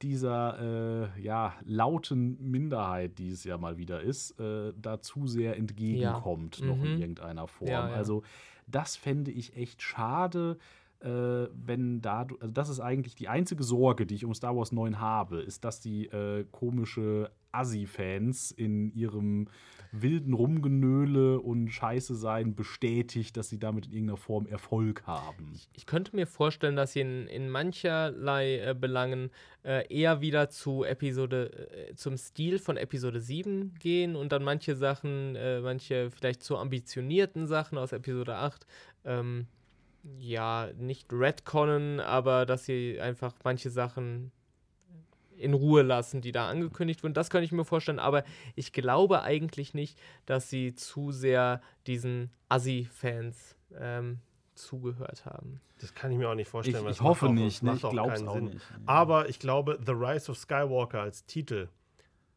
dieser 0.00 1.12
äh, 1.16 1.22
ja, 1.22 1.54
lauten 1.64 2.36
Minderheit, 2.50 3.18
die 3.18 3.30
es 3.30 3.44
ja 3.44 3.56
mal 3.56 3.76
wieder 3.78 4.00
ist, 4.00 4.38
äh, 4.40 4.72
da 4.76 5.00
zu 5.00 5.26
sehr 5.28 5.56
entgegenkommt, 5.56 6.60
noch 6.60 6.82
in 6.82 6.94
Mhm. 6.96 7.00
irgendeiner 7.00 7.46
Form. 7.46 7.68
Ja, 7.70 7.88
ja. 7.88 7.94
Also 7.94 8.22
das 8.66 8.96
fände 8.96 9.30
ich 9.30 9.56
echt 9.56 9.80
schade, 9.82 10.58
äh, 11.02 11.48
wenn 11.52 12.00
da, 12.00 12.26
also 12.40 12.52
das 12.52 12.68
ist 12.68 12.80
eigentlich 12.80 13.14
die 13.14 13.28
einzige 13.28 13.64
Sorge, 13.64 14.06
die 14.06 14.14
ich 14.14 14.24
um 14.24 14.34
Star 14.34 14.56
Wars 14.56 14.72
9 14.72 15.00
habe, 15.00 15.40
ist, 15.40 15.64
dass 15.64 15.80
die 15.80 16.06
äh, 16.06 16.44
komische 16.50 17.30
Assi-Fans 17.50 18.50
in 18.52 18.92
ihrem 18.94 19.48
wilden 19.90 20.32
Rumgenöle 20.32 21.38
und 21.38 21.68
Scheiße 21.68 22.14
sein 22.14 22.54
bestätigt, 22.54 23.36
dass 23.36 23.50
sie 23.50 23.58
damit 23.58 23.86
in 23.86 23.92
irgendeiner 23.92 24.16
Form 24.16 24.46
Erfolg 24.46 25.06
haben. 25.06 25.52
Ich 25.74 25.84
könnte 25.84 26.16
mir 26.16 26.26
vorstellen, 26.26 26.76
dass 26.76 26.94
sie 26.94 27.00
in, 27.00 27.26
in 27.26 27.50
mancherlei 27.50 28.58
äh, 28.58 28.74
Belangen 28.74 29.30
äh, 29.64 29.86
eher 29.94 30.22
wieder 30.22 30.48
zu 30.48 30.84
Episode, 30.84 31.68
äh, 31.90 31.94
zum 31.94 32.16
Stil 32.16 32.58
von 32.58 32.78
Episode 32.78 33.20
7 33.20 33.74
gehen 33.78 34.16
und 34.16 34.32
dann 34.32 34.44
manche 34.44 34.76
Sachen, 34.76 35.36
äh, 35.36 35.60
manche 35.60 36.10
vielleicht 36.10 36.42
zu 36.42 36.56
ambitionierten 36.56 37.46
Sachen 37.46 37.76
aus 37.76 37.92
Episode 37.92 38.36
8, 38.36 38.66
ähm, 39.04 39.46
ja, 40.18 40.70
nicht 40.76 41.12
retconnen, 41.12 42.00
aber 42.00 42.46
dass 42.46 42.64
sie 42.64 43.00
einfach 43.00 43.34
manche 43.44 43.70
Sachen 43.70 44.32
in 45.36 45.54
Ruhe 45.54 45.82
lassen, 45.82 46.20
die 46.20 46.30
da 46.32 46.48
angekündigt 46.48 47.02
wurden. 47.02 47.14
Das 47.14 47.30
könnte 47.30 47.44
ich 47.44 47.52
mir 47.52 47.64
vorstellen, 47.64 47.98
aber 47.98 48.22
ich 48.54 48.72
glaube 48.72 49.22
eigentlich 49.22 49.74
nicht, 49.74 49.98
dass 50.26 50.48
sie 50.50 50.74
zu 50.74 51.10
sehr 51.10 51.60
diesen 51.86 52.30
Assi-Fans 52.48 53.56
ähm, 53.76 54.20
zugehört 54.54 55.24
haben. 55.24 55.60
Das 55.80 55.94
kann 55.94 56.12
ich 56.12 56.18
mir 56.18 56.28
auch 56.28 56.34
nicht 56.34 56.46
Ich, 56.46 56.50
vorstellen. 56.50 56.76
ich 56.88 57.00
macht 57.00 57.00
hoffe 57.00 57.26
auch- 57.26 57.32
nicht, 57.32 57.62
ne? 57.62 57.70
macht 57.70 57.78
ich 57.78 57.84
auch 57.84 57.90
glaube 57.90 58.12
es 58.12 58.18
keinen 58.20 58.28
auch 58.28 58.34
Sinn. 58.34 58.44
nicht. 58.44 58.66
Aber 58.86 59.28
ich 59.28 59.38
glaube, 59.40 59.80
The 59.84 59.92
Rise 59.92 60.30
of 60.30 60.38
Skywalker 60.38 61.00
als 61.00 61.26
Titel 61.26 61.68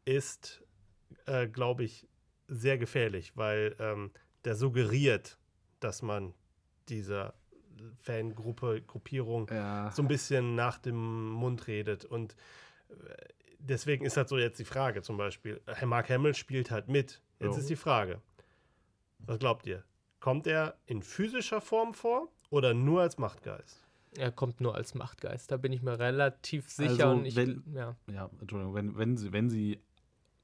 ist, 0.04 0.62
äh, 1.26 1.46
glaube 1.46 1.84
ich, 1.84 2.08
sehr 2.48 2.78
gefährlich, 2.78 3.36
weil 3.36 3.76
ähm, 3.78 4.10
der 4.44 4.54
suggeriert, 4.56 5.38
dass 5.80 6.02
man 6.02 6.32
dieser 6.88 7.34
Fangruppe, 8.00 8.82
Gruppierung 8.82 9.48
ja. 9.50 9.90
so 9.92 10.02
ein 10.02 10.08
bisschen 10.08 10.54
nach 10.54 10.78
dem 10.78 11.30
Mund 11.30 11.66
redet. 11.66 12.04
Und 12.04 12.34
äh, 12.88 12.94
deswegen 13.58 14.04
ist 14.04 14.16
halt 14.16 14.28
so 14.28 14.38
jetzt 14.38 14.58
die 14.58 14.64
Frage 14.64 15.02
zum 15.02 15.16
Beispiel, 15.16 15.60
Herr 15.66 15.86
Mark 15.88 16.08
Hamill 16.10 16.34
spielt 16.34 16.70
halt 16.70 16.88
mit. 16.88 17.20
Jetzt 17.40 17.54
Jo. 17.54 17.60
ist 17.60 17.70
die 17.70 17.76
Frage, 17.76 18.20
was 19.18 19.38
glaubt 19.38 19.66
ihr? 19.66 19.84
Kommt 20.20 20.46
er 20.46 20.76
in 20.86 21.02
physischer 21.02 21.60
Form 21.60 21.94
vor 21.94 22.28
oder 22.50 22.74
nur 22.74 23.02
als 23.02 23.18
Machtgeist? 23.18 23.82
Er 24.16 24.32
kommt 24.32 24.60
nur 24.62 24.74
als 24.74 24.94
Machtgeist, 24.94 25.50
da 25.52 25.58
bin 25.58 25.72
ich 25.72 25.82
mir 25.82 25.98
relativ 25.98 26.70
sicher. 26.70 26.90
Also, 27.08 27.10
und 27.10 27.26
ich, 27.26 27.36
wenn- 27.36 27.62
ja. 27.74 27.94
ja, 28.10 28.30
Entschuldigung, 28.40 28.74
wenn, 28.74 28.96
wenn, 28.96 29.16
sie, 29.18 29.32
wenn 29.32 29.50
sie 29.50 29.80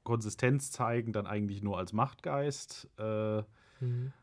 Konsistenz 0.03 0.69
zeigen, 0.71 1.11
dann 1.13 1.25
eigentlich 1.25 1.63
nur 1.63 1.77
als 1.77 1.93
Machtgeist. 1.93 2.87
Äh, 2.97 3.41
Mhm. 3.79 4.13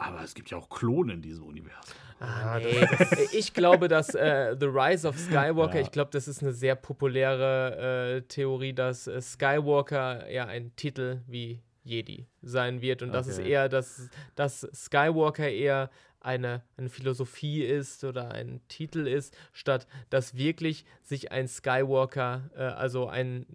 Aber 0.00 0.22
es 0.22 0.34
gibt 0.34 0.50
ja 0.50 0.58
auch 0.58 0.68
Klone 0.68 1.12
in 1.14 1.22
diesem 1.22 1.44
Universum. 1.44 1.94
Ah, 2.20 2.58
Ja, 2.58 2.60
nee. 2.60 2.88
ich 3.32 3.54
glaube, 3.54 3.88
dass 3.88 4.14
äh, 4.14 4.56
The 4.58 4.66
Rise 4.66 5.08
of 5.08 5.16
Skywalker, 5.18 5.76
Ja. 5.76 5.80
ich 5.82 5.90
glaube, 5.90 6.10
das 6.12 6.28
ist 6.28 6.42
eine 6.42 6.52
sehr 6.52 6.74
populäre 6.74 8.16
äh, 8.16 8.22
Theorie, 8.22 8.72
dass 8.72 9.06
äh, 9.06 9.20
Skywalker 9.22 10.28
ja 10.30 10.46
ein 10.46 10.74
Titel 10.76 11.20
wie 11.26 11.60
Jedi 11.82 12.26
sein 12.42 12.82
wird 12.82 13.02
und 13.02 13.12
dass 13.12 13.26
es 13.26 13.38
Okay. 13.38 13.50
eher, 13.50 13.68
dass, 13.70 14.10
dass 14.34 14.68
Skywalker 14.74 15.48
eher 15.48 15.90
eine, 16.20 16.62
eine 16.76 16.90
Philosophie 16.90 17.62
ist 17.62 18.04
oder 18.04 18.32
ein 18.32 18.60
Titel 18.68 19.06
ist, 19.06 19.34
statt 19.54 19.86
dass 20.10 20.36
wirklich 20.36 20.84
sich 21.02 21.32
ein 21.32 21.48
Skywalker, 21.48 22.50
äh, 22.54 22.60
also 22.62 23.08
ein 23.08 23.46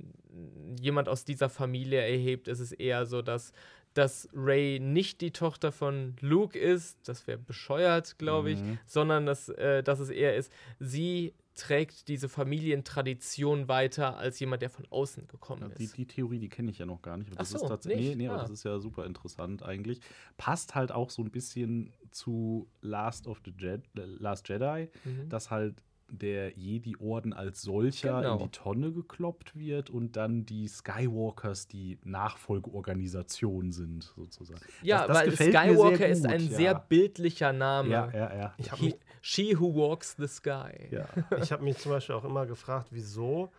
jemand 0.82 1.08
aus 1.08 1.24
dieser 1.24 1.50
Familie 1.50 2.02
erhebt, 2.02 2.48
ist 2.48 2.60
es 2.60 2.72
eher 2.72 3.06
so, 3.06 3.22
dass 3.22 3.54
dass 3.96 4.30
Ray 4.34 4.80
nicht 4.80 5.22
die 5.22 5.32
Tochter 5.32 5.72
von 5.72 6.16
Luke 6.22 6.58
ist, 6.60 6.98
das 7.08 7.26
wäre 7.28 7.38
bescheuert, 7.40 8.18
glaube 8.20 8.52
ich, 8.52 8.62
Mhm. 8.62 8.78
sondern 8.86 9.26
dass, 9.26 9.50
äh, 9.50 9.82
dass 9.84 10.00
es 10.00 10.10
eher 10.10 10.36
ist, 10.36 10.52
sie 10.80 11.34
trägt 11.56 12.10
diese 12.10 12.28
Familientradition 12.30 13.68
weiter 13.68 14.18
als 14.18 14.40
jemand, 14.40 14.62
der 14.62 14.70
von 14.70 14.86
außen 14.90 15.28
gekommen 15.28 15.62
Ja, 15.64 15.70
die, 15.70 15.86
ist. 15.86 15.98
die 15.98 16.06
Theorie, 16.06 16.40
die 16.40 16.50
kenne 16.50 16.70
ich 16.72 16.78
ja 16.78 16.86
noch 16.86 17.02
gar 17.02 17.18
nicht. 17.18 17.30
aber 17.30 17.38
Das 17.38 17.56
Ach 17.56 17.60
so, 17.60 17.74
ist 17.74 17.86
nicht? 17.86 17.98
Nee, 17.98 18.16
nee, 18.16 18.28
aber 18.28 18.40
Ah. 18.40 18.42
das 18.42 18.52
ist 18.52 18.64
ja 18.66 18.80
super 18.80 19.06
interessant 19.06 19.64
eigentlich. 19.64 20.02
Passt 20.38 20.76
halt 20.76 20.92
auch 20.92 21.10
so 21.10 21.22
ein 21.24 21.32
bisschen 21.32 21.94
zu 22.12 22.68
Last 22.82 23.28
of 23.28 23.42
the 23.46 23.54
Jed 23.58 23.82
äh, 23.98 24.02
Last 24.06 24.50
Jedi, 24.50 24.90
Mhm. 25.06 25.30
dass 25.30 25.50
halt 25.50 25.76
der 26.10 26.52
Jedi-Orden 26.58 27.34
als 27.34 27.62
solcher 27.62 28.22
Genau. 28.22 28.34
in 28.34 28.44
die 28.44 28.50
Tonne 28.50 28.92
gekloppt 28.92 29.56
wird 29.56 29.90
und 29.90 30.16
dann 30.16 30.46
die 30.46 30.68
Skywalkers 30.68 31.68
die 31.68 31.98
Nachfolgeorganisation 32.04 33.72
sind, 33.72 34.04
sozusagen. 34.16 34.62
ja, 34.82 35.00
das, 35.00 35.08
das 35.08 35.18
weil 35.18 35.30
gefällt 35.32 35.54
mir 35.54 35.62
sehr 35.62 35.72
Skywalker 35.74 36.08
ist 36.08 36.26
ein 36.26 36.42
ja. 36.50 36.56
sehr 36.58 36.76
bildlicher 36.76 37.54
Name. 37.54 37.90
Ja, 37.90 38.12
ja, 38.12 38.36
ja. 38.36 38.54
Ich 38.58 38.72
habe 38.72 38.82
He, 38.82 38.86
mich, 38.88 38.96
she 39.22 39.60
who 39.60 39.74
walks 39.74 40.16
the 40.18 40.28
sky. 40.28 40.90
ja. 40.92 41.08
ich 41.42 41.52
hab 41.52 41.62
mich 41.62 41.78
zum 41.78 41.92
Beispiel 41.92 42.16
auch 42.16 42.26
immer 42.26 42.46
gefragt, 42.46 42.88
wieso 42.92 43.52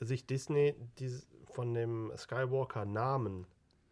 sich 0.00 0.26
Disney 0.26 0.74
dies, 0.98 1.28
von 1.44 1.74
dem 1.74 2.12
Skywalker-Namen 2.16 3.46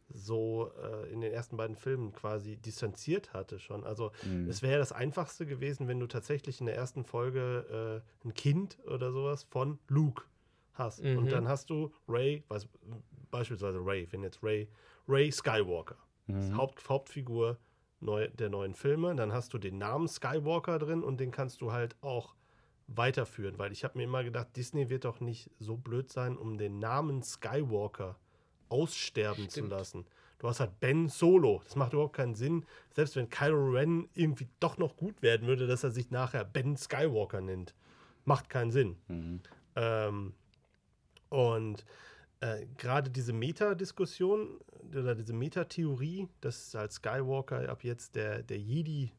so 0.09 0.73
äh, 0.83 1.13
in 1.13 1.21
den 1.21 1.33
ersten 1.33 1.57
beiden 1.57 1.77
Filmen 1.77 2.13
quasi 2.13 2.57
distanziert 2.57 3.33
hatte 3.33 3.59
schon. 3.59 3.85
Also 3.85 4.11
Mhm. 4.25 4.49
es 4.49 4.63
wäre 4.63 4.79
das 4.79 4.93
Einfachste 4.93 5.47
gewesen, 5.47 5.89
wenn 5.89 6.01
du 6.01 6.07
tatsächlich 6.07 6.61
in 6.61 6.67
der 6.67 6.77
ersten 6.77 7.05
Folge 7.05 8.03
äh, 8.25 8.27
ein 8.27 8.35
Kind 8.35 8.79
oder 8.87 9.13
sowas 9.13 9.45
von 9.45 9.79
Luke 9.89 10.25
hast. 10.73 11.03
Mhm. 11.03 11.19
Und 11.19 11.33
dann 11.33 11.49
hast 11.49 11.71
du 11.71 11.93
Ray, 12.09 12.45
was, 12.49 12.69
beispielsweise 13.31 13.79
Ray, 13.85 14.09
wenn 14.11 14.23
jetzt 14.23 14.43
Ray, 14.43 14.69
Ray 15.07 15.31
Skywalker, 15.31 15.97
das 16.27 16.51
Mhm. 16.51 16.57
Haupt, 16.57 16.89
Hauptfigur 16.89 17.59
neu, 18.01 18.29
der 18.29 18.49
neuen 18.49 18.75
Filme, 18.75 19.15
dann 19.17 19.33
hast 19.33 19.53
du 19.55 19.59
den 19.59 19.79
Namen 19.79 20.09
Skywalker 20.09 20.79
drin 20.79 21.03
und 21.03 21.19
den 21.19 21.31
kannst 21.31 21.61
du 21.61 21.73
halt 21.73 21.97
auch 22.01 22.35
weiterführen, 22.87 23.59
weil 23.59 23.73
ich 23.73 23.85
habe 23.85 23.99
mir 23.99 24.05
immer 24.05 24.25
gedacht, 24.25 24.57
Disney 24.57 24.89
wird 24.89 25.05
doch 25.05 25.21
nicht 25.21 25.51
so 25.59 25.77
blöd 25.77 26.11
sein, 26.11 26.37
um 26.37 26.57
den 26.57 26.79
Namen 26.79 27.23
Skywalker 27.23 28.19
aussterben 28.71 29.45
zu 29.49 29.61
Stimmt. 29.61 29.71
lassen. 29.71 30.07
Du 30.39 30.47
hast 30.49 30.61
halt 30.61 30.79
Ben 30.79 31.09
Solo. 31.09 31.61
Das 31.65 31.75
macht 31.75 31.93
überhaupt 31.93 32.15
keinen 32.17 32.35
Sinn. 32.37 32.65
Selbst 32.95 33.17
wenn 33.17 33.29
Kylo 33.29 33.71
Ren 33.73 34.09
irgendwie 34.15 34.49
doch 34.61 34.79
noch 34.79 34.97
gut 34.97 35.21
werden 35.21 35.47
würde, 35.49 35.67
dass 35.67 35.83
er 35.83 35.91
sich 35.91 36.11
nachher 36.11 36.45
Ben 36.45 36.77
Skywalker 36.77 37.41
nennt. 37.41 37.75
Macht 38.25 38.49
keinen 38.49 38.71
Sinn. 38.71 38.97
Mhm. 39.09 39.41
Ähm, 39.75 40.35
und 41.29 41.85
äh, 42.41 42.67
gerade 42.77 43.11
diese 43.11 43.33
Meta-Diskussion 43.33 44.61
oder 44.97 45.15
diese 45.15 45.33
Meta-Theorie, 45.33 46.29
dass 46.41 46.73
halt 46.75 46.93
Skywalker 46.93 47.69
ab 47.69 47.83
jetzt 47.83 48.15
der, 48.15 48.43
der 48.43 48.59
Jedi, 48.59 49.11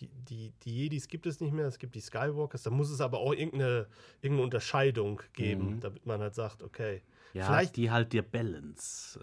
die, 0.00 0.08
die, 0.08 0.52
die 0.62 0.74
Jedis 0.74 1.08
gibt 1.08 1.26
es 1.26 1.40
nicht 1.40 1.52
mehr, 1.52 1.66
es 1.66 1.78
gibt 1.78 1.94
die 1.94 2.00
Skywalkers, 2.00 2.62
da 2.62 2.70
muss 2.70 2.90
es 2.90 3.00
aber 3.00 3.18
auch 3.18 3.32
irgendeine, 3.34 3.86
irgendeine 4.22 4.44
Unterscheidung 4.44 5.20
geben, 5.34 5.74
Mhm. 5.76 5.80
damit 5.80 6.06
man 6.06 6.20
halt 6.20 6.34
sagt, 6.34 6.62
okay, 6.62 7.02
Ja, 7.34 7.44
Vielleicht- 7.46 7.76
die 7.76 7.90
halt 7.90 8.12
der 8.12 8.22
Balance 8.22 9.18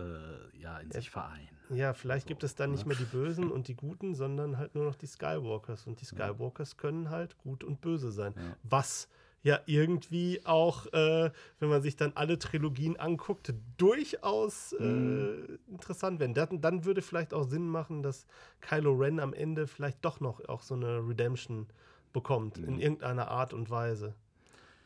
äh, 0.53 0.57
ja, 0.59 0.77
in 0.79 0.91
sich 0.91 1.09
vereinen. 1.09 1.49
ja, 1.69 1.93
vielleicht 1.93 2.27
gibt 2.27 2.43
es 2.43 2.53
dann 2.55 2.71
nicht 2.71 2.85
ne? 2.85 2.89
mehr 2.89 2.97
die 2.97 3.05
Bösen 3.05 3.51
und 3.51 3.67
die 3.67 3.75
Guten, 3.75 4.13
sondern 4.15 4.57
halt 4.57 4.75
nur 4.75 4.85
noch 4.85 4.95
die 4.95 5.07
Skywalkers. 5.07 5.87
Und 5.87 6.01
die 6.01 6.05
Skywalkers 6.05 6.77
können 6.77 7.09
halt 7.09 7.37
gut 7.39 7.63
und 7.63 7.81
böse 7.81 8.11
sein. 8.11 8.33
Ja. 8.37 8.41
Was 8.63 9.09
ja 9.43 9.59
irgendwie 9.67 10.41
auch, 10.45 10.87
äh, 10.93 11.29
wenn 11.59 11.69
man 11.69 11.81
sich 11.83 11.95
dann 11.95 12.13
alle 12.15 12.39
Trilogien 12.39 12.97
anguckt, 12.99 13.53
durchaus 13.77 14.73
äh, 14.73 14.83
Mhm. 14.83 15.59
interessant 15.67 16.19
werden. 16.19 16.33
Dann, 16.33 16.61
dann 16.61 16.85
würde 16.85 17.01
vielleicht 17.01 17.33
auch 17.33 17.43
Sinn 17.43 17.67
machen, 17.67 18.01
dass 18.03 18.25
Kylo 18.61 18.93
Ren 18.93 19.19
am 19.19 19.33
Ende 19.33 19.67
vielleicht 19.67 20.03
doch 20.03 20.19
noch 20.19 20.47
auch 20.49 20.61
so 20.63 20.73
eine 20.75 21.07
Redemption 21.07 21.67
bekommt, 22.13 22.57
in 22.57 22.75
Mhm. 22.75 22.79
irgendeiner 22.81 23.27
Art 23.29 23.53
und 23.53 23.69
Weise. 23.69 24.15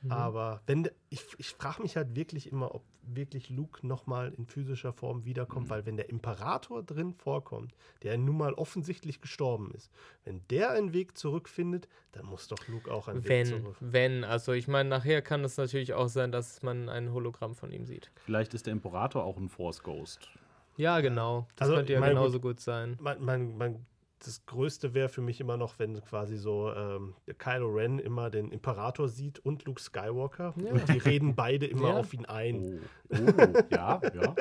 Mhm. 0.02 0.12
Aber 0.12 0.62
wenn 0.68 0.90
ich, 1.10 1.26
ich 1.38 1.50
frage 1.50 1.82
mich 1.82 1.96
halt 1.96 2.16
wirklich 2.16 2.52
immer, 2.52 2.74
ob 2.76 2.84
wirklich 3.16 3.50
Luke 3.50 3.86
nochmal 3.86 4.34
in 4.38 4.46
physischer 4.46 4.94
Form 4.94 5.26
wiederkommt, 5.26 5.66
Mhm. 5.68 5.70
weil 5.70 5.86
wenn 5.86 5.98
der 5.98 6.10
Imperator 6.10 6.84
drin 6.84 7.14
vorkommt, 7.14 7.74
der 8.04 8.18
nun 8.18 8.38
mal 8.38 8.54
offensichtlich 8.54 9.22
gestorben 9.22 9.72
ist, 9.76 9.92
wenn 10.26 10.42
der 10.50 10.72
einen 10.72 10.94
Weg 10.94 11.18
zurückfindet, 11.18 11.88
dann 12.12 12.26
muss 12.26 12.48
doch 12.48 12.68
Luke 12.68 12.92
auch 12.94 13.08
einen 13.08 13.24
Weg 13.24 13.30
Wenn, 13.30 13.46
zurück. 13.46 13.76
wenn, 13.80 14.24
also 14.24 14.54
ich 14.54 14.68
meine, 14.68 14.90
nachher 14.90 15.22
kann 15.22 15.44
es 15.44 15.58
natürlich 15.58 15.94
auch 15.94 16.08
sein, 16.08 16.32
dass 16.32 16.62
man 16.64 16.90
ein 16.90 17.12
Hologramm 17.14 17.56
von 17.56 17.72
ihm 17.72 17.86
sieht. 17.86 18.12
Vielleicht 18.26 18.54
ist 18.54 18.66
der 18.66 18.74
Imperator 18.74 19.24
auch 19.24 19.38
ein 19.38 19.50
Force 19.50 19.84
Ghost. 19.84 20.30
Ja, 20.78 21.02
genau. 21.02 21.46
Das 21.58 21.68
Also, 21.68 21.76
könnte 21.78 21.94
ja 21.94 22.00
genauso 22.08 22.40
gut 22.40 22.60
sein. 22.62 22.98
Mein, 23.02 23.22
mein, 23.24 23.58
mein, 23.58 23.86
das 24.26 24.46
Größte 24.46 24.94
wäre 24.94 25.10
für 25.10 25.22
mich 25.22 25.40
immer 25.40 25.56
noch, 25.58 25.80
wenn 25.80 26.02
quasi 26.04 26.38
so 26.38 26.72
ähm, 26.74 27.16
Kylo 27.38 27.68
Ren 27.70 28.00
immer 28.00 28.30
den 28.30 28.52
Imperator 28.52 29.08
sieht 29.08 29.40
und 29.40 29.66
Luke 29.66 29.82
Skywalker 29.82 30.54
Ja. 30.58 30.72
und 30.74 30.90
die 30.90 30.98
reden 30.98 31.36
beide 31.36 31.66
immer 31.66 31.90
Ja. 31.90 31.98
auf 32.00 32.14
ihn 32.14 32.26
ein. 32.26 32.80
Oh, 33.10 33.16
oh 33.18 33.60
ja, 33.72 34.02
ja. 34.14 34.36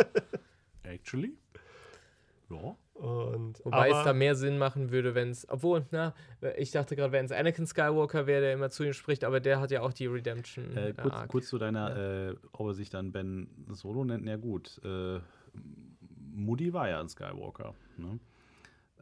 Actually. 0.83 1.35
Ja. 2.51 2.77
Und, 2.95 3.65
Wobei 3.65 3.91
aber- 3.91 3.99
es 4.01 4.05
da 4.05 4.13
mehr 4.13 4.35
Sinn 4.35 4.59
machen 4.59 4.91
würde, 4.91 5.15
wenn 5.15 5.31
es, 5.31 5.49
obwohl, 5.49 5.87
na, 5.93 6.15
ich 6.57 6.73
dachte 6.73 6.97
gerade, 6.97 7.13
wenn 7.13 7.27
es 7.27 7.31
Anakin 7.31 7.65
Skywalker 7.65 8.27
wäre, 8.27 8.41
der 8.41 8.53
immer 8.55 8.71
zu 8.71 8.83
ihm 8.83 8.93
spricht, 8.93 9.23
aber 9.23 9.39
der 9.39 9.61
hat 9.61 9.71
ja 9.71 9.83
auch 9.83 9.93
die 9.93 10.07
Redemption. 10.07 10.77
Äh, 10.77 10.95
kurz, 11.01 11.15
Arc. 11.15 11.29
kurz 11.31 11.47
zu 11.49 11.59
deiner, 11.59 12.31
äh, 12.31 12.35
ob 12.51 12.67
er 12.69 12.75
sich 12.75 12.91
dann 12.91 13.13
Ben 13.13 13.49
Solo 13.71 14.05
nennt, 14.05 14.25
na 14.25 14.37
gut. 14.37 14.81
Äh, 14.85 15.21
Moody 16.33 16.73
war 16.73 16.89
ja 16.89 16.99
ein 17.01 17.09
Skywalker. 17.09 17.75
Ne? 17.99 18.19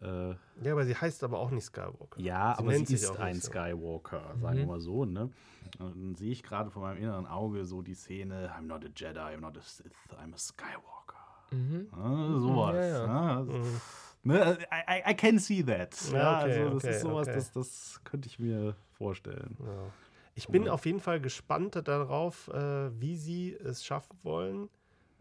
Äh, 0.02 0.34
Ja, 0.62 0.72
aber 0.72 0.84
sie 0.84 0.94
heißt 0.94 1.24
aber 1.24 1.38
auch 1.38 1.50
nicht 1.50 1.64
Skywalker. 1.64 2.20
ja, 2.20 2.54
Sie 2.56 2.62
aber 2.62 2.72
sie 2.74 2.94
ist 2.94 3.18
ein 3.18 3.36
so. 3.36 3.48
Skywalker, 3.48 4.34
sagen 4.40 4.56
wir 4.56 4.62
Mhm. 4.64 4.68
mal 4.68 4.80
so. 4.80 5.04
Ne? 5.04 5.30
Und 5.78 5.96
dann 5.96 6.14
sehe 6.14 6.30
ich 6.32 6.42
gerade 6.42 6.70
vor 6.70 6.82
meinem 6.82 6.98
inneren 6.98 7.26
Auge 7.26 7.64
so 7.64 7.82
die 7.82 7.94
Szene: 7.94 8.50
I'm 8.56 8.62
not 8.66 8.84
a 8.84 8.88
Jedi, 8.94 9.18
I'm 9.18 9.40
not 9.40 9.56
a 9.56 9.60
Sith, 9.62 9.92
I'm 10.12 10.34
a 10.34 10.38
Skywalker. 10.38 11.16
Mhm. 11.52 11.88
Ah, 11.92 12.38
sowas. 12.38 12.74
Ja, 12.76 12.84
ja. 13.06 13.42
ne? 13.42 13.52
Mhm. 13.52 13.80
Ne, 14.22 14.58
I, 14.72 14.98
I, 15.08 15.10
I 15.12 15.14
can 15.14 15.38
see 15.38 15.62
that. 15.62 15.94
Ja, 16.12 16.40
okay, 16.42 16.50
also 16.58 16.64
das 16.74 16.84
okay, 16.84 16.90
ist 16.90 17.00
sowas, 17.02 17.28
okay. 17.28 17.36
das, 17.36 17.52
das 17.52 18.00
könnte 18.04 18.28
ich 18.28 18.38
mir 18.40 18.74
vorstellen. 18.92 19.56
Ja. 19.60 19.90
Ich 20.34 20.48
bin 20.48 20.68
auf 20.68 20.84
jeden 20.84 21.00
Fall 21.00 21.20
gespannt 21.20 21.80
darauf, 21.88 22.48
äh, 22.48 22.90
wie 23.00 23.16
sie 23.16 23.54
es 23.54 23.84
schaffen 23.84 24.18
wollen, 24.24 24.68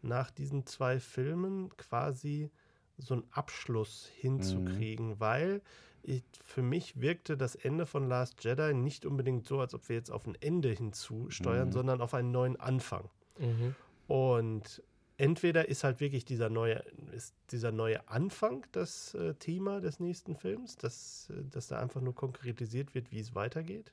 nach 0.01 0.31
diesen 0.31 0.65
zwei 0.65 0.99
Filmen 0.99 1.69
quasi 1.77 2.51
so 2.97 3.15
einen 3.15 3.23
Abschluss 3.31 4.09
hinzukriegen, 4.15 5.19
weil 5.19 5.61
ich, 6.03 6.23
für 6.43 6.61
mich 6.61 7.01
wirkte 7.01 7.35
das 7.35 7.55
Ende 7.55 7.85
von 7.85 8.07
Last 8.07 8.43
Jedi 8.43 8.73
nicht 8.73 9.05
unbedingt 9.05 9.47
so, 9.47 9.59
als 9.59 9.73
ob 9.73 9.89
wir 9.89 9.95
jetzt 9.95 10.11
auf 10.11 10.27
ein 10.27 10.35
Ende 10.39 10.69
hinzusteuern, 10.69 11.69
Mhm. 11.69 11.73
sondern 11.73 12.01
auf 12.01 12.13
einen 12.13 12.31
neuen 12.31 12.59
Anfang. 12.59 13.09
Mhm. 13.39 13.75
Und 14.07 14.83
entweder 15.17 15.67
ist 15.67 15.83
halt 15.83 15.99
wirklich 15.99 16.23
dieser 16.25 16.49
neue, 16.49 16.83
ist 17.11 17.33
dieser 17.51 17.71
neue 17.71 18.07
Anfang 18.07 18.65
das 18.71 19.15
äh, 19.15 19.33
Thema 19.35 19.81
des 19.81 19.99
nächsten 19.99 20.35
Films, 20.35 20.75
dass, 20.75 21.29
äh, 21.31 21.43
dass 21.49 21.67
da 21.67 21.79
einfach 21.79 22.01
nur 22.01 22.13
konkretisiert 22.13 22.93
wird, 22.93 23.11
wie 23.11 23.19
es 23.19 23.33
weitergeht. 23.33 23.91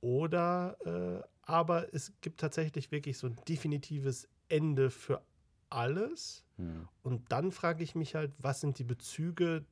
Oder 0.00 0.76
äh, 0.84 1.26
aber 1.42 1.92
es 1.92 2.12
gibt 2.20 2.40
tatsächlich 2.40 2.92
wirklich 2.92 3.18
so 3.18 3.26
ein 3.26 3.36
definitives 3.48 4.28
Ende 4.48 4.90
für 4.90 5.22
alles. 5.70 6.44
Hm. 6.56 6.88
Und 7.02 7.30
dann 7.32 7.52
frage 7.52 7.82
ich 7.82 7.94
mich 7.94 8.14
halt, 8.14 8.32
was 8.38 8.60
sind 8.60 8.78
die 8.78 8.84
Bezüge, 8.84 9.64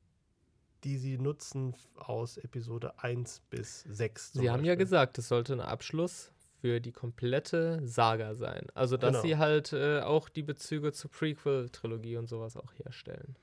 die 0.85 0.99
sie 0.99 1.19
nutzen 1.19 1.75
aus 1.97 2.37
Episode 2.37 2.99
1 3.03 3.41
bis 3.51 3.83
6? 3.89 4.33
zum 4.33 4.43
Sie 4.43 4.51
haben 4.51 4.65
ja 4.65 4.75
gesagt, 4.75 5.19
es 5.19 5.29
sollte 5.29 5.53
ein 5.55 5.61
Abschluss 5.61 6.33
für 6.61 6.81
die 6.81 6.93
komplette 6.93 7.81
Saga 7.87 8.35
sein. 8.35 8.67
Also, 8.75 8.97
dass 8.97 9.11
Genau. 9.11 9.23
sie 9.23 9.37
halt 9.37 9.73
äh, 9.73 10.01
auch 10.01 10.29
die 10.29 10.43
Bezüge 10.43 10.93
zur 10.93 11.11
Prequel-Trilogie 11.11 12.17
und 12.17 12.29
sowas 12.29 12.57
auch 12.57 12.73
herstellen. 12.75 13.37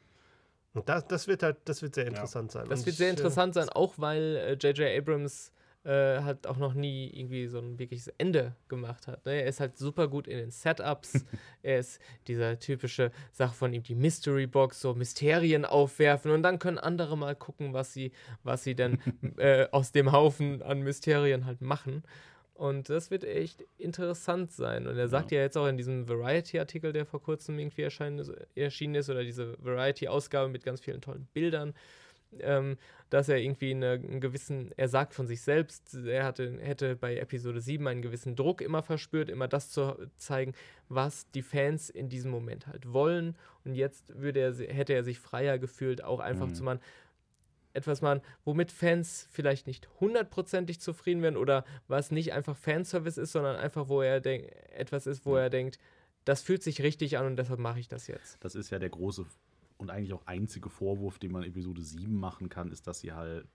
Und 0.73 0.89
das, 0.89 1.05
das 1.07 1.27
wird 1.27 1.43
halt, 1.43 1.57
das 1.65 1.81
wird 1.83 1.93
sehr 1.95 2.07
interessant 2.07 2.51
sein. 2.51 2.67
Das 2.67 2.79
Und 2.79 2.85
wird 2.87 2.95
sehr 2.95 3.07
ich, 3.07 3.13
äh, 3.13 3.17
interessant 3.17 3.53
sein, 3.53 3.69
auch 3.69 3.93
weil 3.97 4.35
äh, 4.37 4.53
J.J. 4.53 4.97
Abrams 4.97 5.51
äh, 5.85 6.21
halt 6.21 6.47
auch 6.47 6.57
noch 6.57 6.73
nie 6.73 7.09
irgendwie 7.13 7.47
so 7.47 7.59
ein 7.59 7.77
wirkliches 7.77 8.07
Ende 8.17 8.55
gemacht 8.69 9.07
hat. 9.07 9.25
Ne? 9.25 9.41
Er 9.41 9.47
ist 9.47 9.59
halt 9.59 9.77
super 9.77 10.07
gut 10.07 10.27
in 10.27 10.37
den 10.37 10.51
Setups. 10.51 11.25
er 11.61 11.79
ist 11.79 11.99
dieser 12.27 12.57
typische 12.57 13.11
Sache 13.31 13.53
von 13.53 13.73
ihm, 13.73 13.83
die 13.83 13.95
Mystery 13.95 14.47
Box, 14.47 14.79
so 14.79 14.93
Mysterien 14.93 15.65
aufwerfen 15.65 16.31
und 16.31 16.43
dann 16.43 16.59
können 16.59 16.77
andere 16.77 17.17
mal 17.17 17.35
gucken, 17.35 17.73
was 17.73 17.93
sie, 17.93 18.11
was 18.43 18.63
sie 18.63 18.75
denn 18.75 18.99
äh, 19.37 19.67
aus 19.71 19.91
dem 19.91 20.11
Haufen 20.11 20.61
an 20.61 20.81
Mysterien 20.81 21.45
halt 21.45 21.61
machen. 21.61 22.03
Und 22.53 22.89
das 22.89 23.11
wird 23.11 23.23
echt 23.23 23.65
interessant 23.77 24.51
sein. 24.51 24.87
Und 24.87 24.97
er 24.97 25.07
sagt 25.07 25.31
ja, 25.31 25.39
jetzt 25.39 25.57
auch 25.57 25.67
in 25.67 25.75
diesem 25.75 26.07
Variety-Artikel, 26.07 26.93
der 26.93 27.05
vor 27.05 27.21
kurzem 27.21 27.57
irgendwie 27.57 27.81
erscheinen 27.81 28.19
ist, 28.19 28.31
erschienen 28.55 28.95
ist, 28.95 29.09
oder 29.09 29.23
diese 29.23 29.57
Variety-Ausgabe 29.61 30.49
mit 30.49 30.63
ganz 30.63 30.79
vielen 30.79 31.01
tollen 31.01 31.27
Bildern, 31.33 31.73
ähm, 32.39 32.77
dass 33.13 33.29
er 33.29 33.37
irgendwie 33.37 33.69
eine, 33.69 33.91
einen 33.91 34.21
gewissen, 34.21 34.71
er 34.75 34.87
sagt 34.87 35.13
von 35.13 35.27
sich 35.27 35.43
selbst, 35.43 35.93
er 35.93 36.25
hatte, 36.25 36.57
hätte 36.59 36.95
bei 36.95 37.15
Episode 37.15 37.61
7 37.61 37.85
einen 37.87 38.01
gewissen 38.01 38.35
Druck 38.35 38.59
immer 38.59 38.81
verspürt, 38.81 39.29
immer 39.29 39.47
das 39.47 39.69
zu 39.69 40.09
zeigen, 40.17 40.55
was 40.89 41.29
die 41.29 41.43
Fans 41.43 41.91
in 41.91 42.09
diesem 42.09 42.31
Moment 42.31 42.65
halt 42.65 42.91
wollen. 42.91 43.37
Und 43.65 43.75
jetzt 43.75 44.19
würde 44.19 44.39
er, 44.39 44.55
hätte 44.73 44.93
er 44.93 45.03
sich 45.03 45.19
freier 45.19 45.59
gefühlt, 45.59 46.03
auch 46.03 46.19
einfach 46.19 46.47
Mhm. 46.47 46.55
zu 46.55 46.63
machen, 46.63 46.79
etwas 47.73 48.01
machen, 48.01 48.21
womit 48.45 48.71
Fans 48.71 49.27
vielleicht 49.29 49.67
nicht 49.67 49.87
hundertprozentig 49.99 50.79
zufrieden 50.81 51.21
werden 51.21 51.37
oder 51.37 51.65
was 51.87 52.09
nicht 52.09 52.33
einfach 52.33 52.57
Fanservice 52.57 53.21
ist, 53.21 53.31
sondern 53.31 53.57
einfach, 53.57 53.89
wo 53.89 54.01
er 54.01 54.21
denk, 54.21 54.51
etwas 54.75 55.05
ist, 55.05 55.23
wo 55.23 55.35
er 55.35 55.51
denkt, 55.51 55.77
das 56.25 56.41
fühlt 56.41 56.63
sich 56.63 56.81
richtig 56.81 57.19
an 57.19 57.27
und 57.27 57.35
deshalb 57.35 57.59
mache 57.59 57.79
ich 57.79 57.87
das 57.87 58.07
jetzt. 58.07 58.37
Das 58.39 58.55
ist 58.55 58.71
ja 58.71 58.79
der 58.79 58.89
große 58.89 59.27
und 59.83 59.91
eigentlich 59.91 60.13
auch 60.13 60.25
einzige 60.25 60.69
Vorwurf, 60.69 61.19
den 61.19 61.31
man 61.31 61.43
Episode 61.43 61.81
7 61.83 62.15
machen 62.15 62.49
kann, 62.49 62.71
ist, 62.71 62.87
dass 62.87 63.01
sie 63.01 63.13
halt 63.13 63.47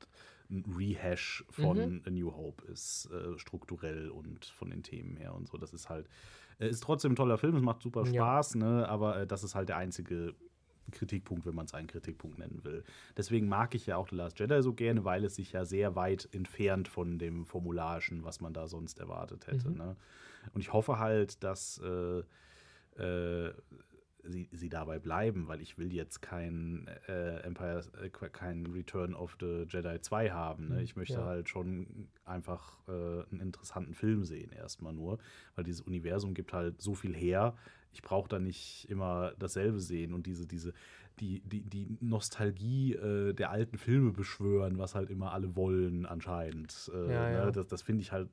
ein 0.50 0.64
Rehash 0.76 1.44
von 1.50 2.02
A 2.06 2.10
New 2.10 2.32
Hope 2.32 2.64
ist, 2.70 3.10
äh, 3.10 3.38
strukturell 3.38 4.10
und 4.10 4.44
von 4.44 4.70
den 4.70 4.82
Themen 4.82 5.16
her 5.16 5.34
und 5.34 5.48
so. 5.48 5.58
Das 5.58 5.72
ist 5.72 5.88
halt, 5.88 6.08
äh, 6.58 6.68
ist 6.68 6.82
trotzdem 6.82 7.12
ein 7.12 7.16
toller 7.16 7.38
Film, 7.38 7.56
es 7.56 7.62
macht 7.62 7.82
super 7.82 8.04
Ja. 8.04 8.12
Spaß, 8.12 8.54
ne? 8.54 8.88
aber 8.88 9.20
äh, 9.20 9.26
das 9.26 9.42
ist 9.42 9.54
halt 9.54 9.68
der 9.68 9.76
einzige 9.78 10.34
Kritikpunkt, 10.90 11.44
wenn 11.44 11.54
man 11.54 11.66
es 11.66 11.74
einen 11.74 11.86
Kritikpunkt 11.86 12.38
nennen 12.38 12.64
will. 12.64 12.82
Deswegen 13.16 13.48
mag 13.48 13.74
ich 13.74 13.86
ja 13.86 13.96
auch 13.96 14.08
The 14.08 14.16
Last 14.16 14.38
Jedi 14.38 14.62
so 14.62 14.72
gerne, 14.72 15.04
weil 15.04 15.24
es 15.24 15.34
sich 15.34 15.52
ja 15.52 15.64
sehr 15.64 15.96
weit 15.96 16.28
entfernt 16.32 16.88
von 16.88 17.18
dem 17.18 17.44
Formularischen, 17.44 18.24
was 18.24 18.40
man 18.40 18.54
da 18.54 18.68
sonst 18.68 18.98
erwartet 18.98 19.46
hätte. 19.46 19.70
Mhm. 19.70 19.76
Ne? 19.76 19.96
Und 20.54 20.60
ich 20.62 20.72
hoffe 20.72 20.98
halt, 20.98 21.42
dass 21.44 21.78
äh, 21.78 22.22
äh, 23.02 23.52
sie, 24.28 24.48
sie 24.52 24.68
dabei 24.68 24.98
bleiben, 24.98 25.48
weil 25.48 25.60
ich 25.60 25.78
will 25.78 25.92
jetzt 25.92 26.20
kein 26.22 26.86
äh, 27.08 27.38
Empire, 27.40 27.82
äh, 28.02 28.08
kein 28.10 28.66
Return 28.66 29.14
of 29.14 29.36
the 29.40 29.64
Jedi 29.68 30.00
2 30.00 30.30
haben. 30.30 30.68
Ne? 30.68 30.82
Ich 30.82 30.96
möchte 30.96 31.14
Ja. 31.14 31.24
halt 31.24 31.48
schon 31.48 32.08
einfach 32.24 32.78
äh, 32.88 32.92
einen 33.30 33.40
interessanten 33.40 33.94
Film 33.94 34.24
sehen, 34.24 34.52
erstmal 34.52 34.92
nur, 34.92 35.18
weil 35.54 35.64
dieses 35.64 35.80
Universum 35.80 36.34
gibt 36.34 36.52
halt 36.52 36.80
so 36.80 36.94
viel 36.94 37.14
her. 37.14 37.56
Ich 37.92 38.02
brauche 38.02 38.28
da 38.28 38.38
nicht 38.38 38.86
immer 38.90 39.32
dasselbe 39.38 39.80
sehen 39.80 40.12
und 40.12 40.26
diese, 40.26 40.46
diese, 40.46 40.72
die, 41.20 41.40
die, 41.40 41.62
die 41.62 41.96
Nostalgie 42.00 42.92
äh, 42.94 43.32
der 43.32 43.50
alten 43.50 43.78
Filme 43.78 44.12
beschwören, 44.12 44.78
was 44.78 44.94
halt 44.94 45.10
immer 45.10 45.32
alle 45.32 45.56
wollen, 45.56 46.06
anscheinend. 46.06 46.90
Äh, 46.94 47.12
ja. 47.12 47.46
Ne? 47.46 47.52
Das, 47.52 47.66
das 47.66 47.82
finde 47.82 48.02
ich 48.02 48.12
halt 48.12 48.28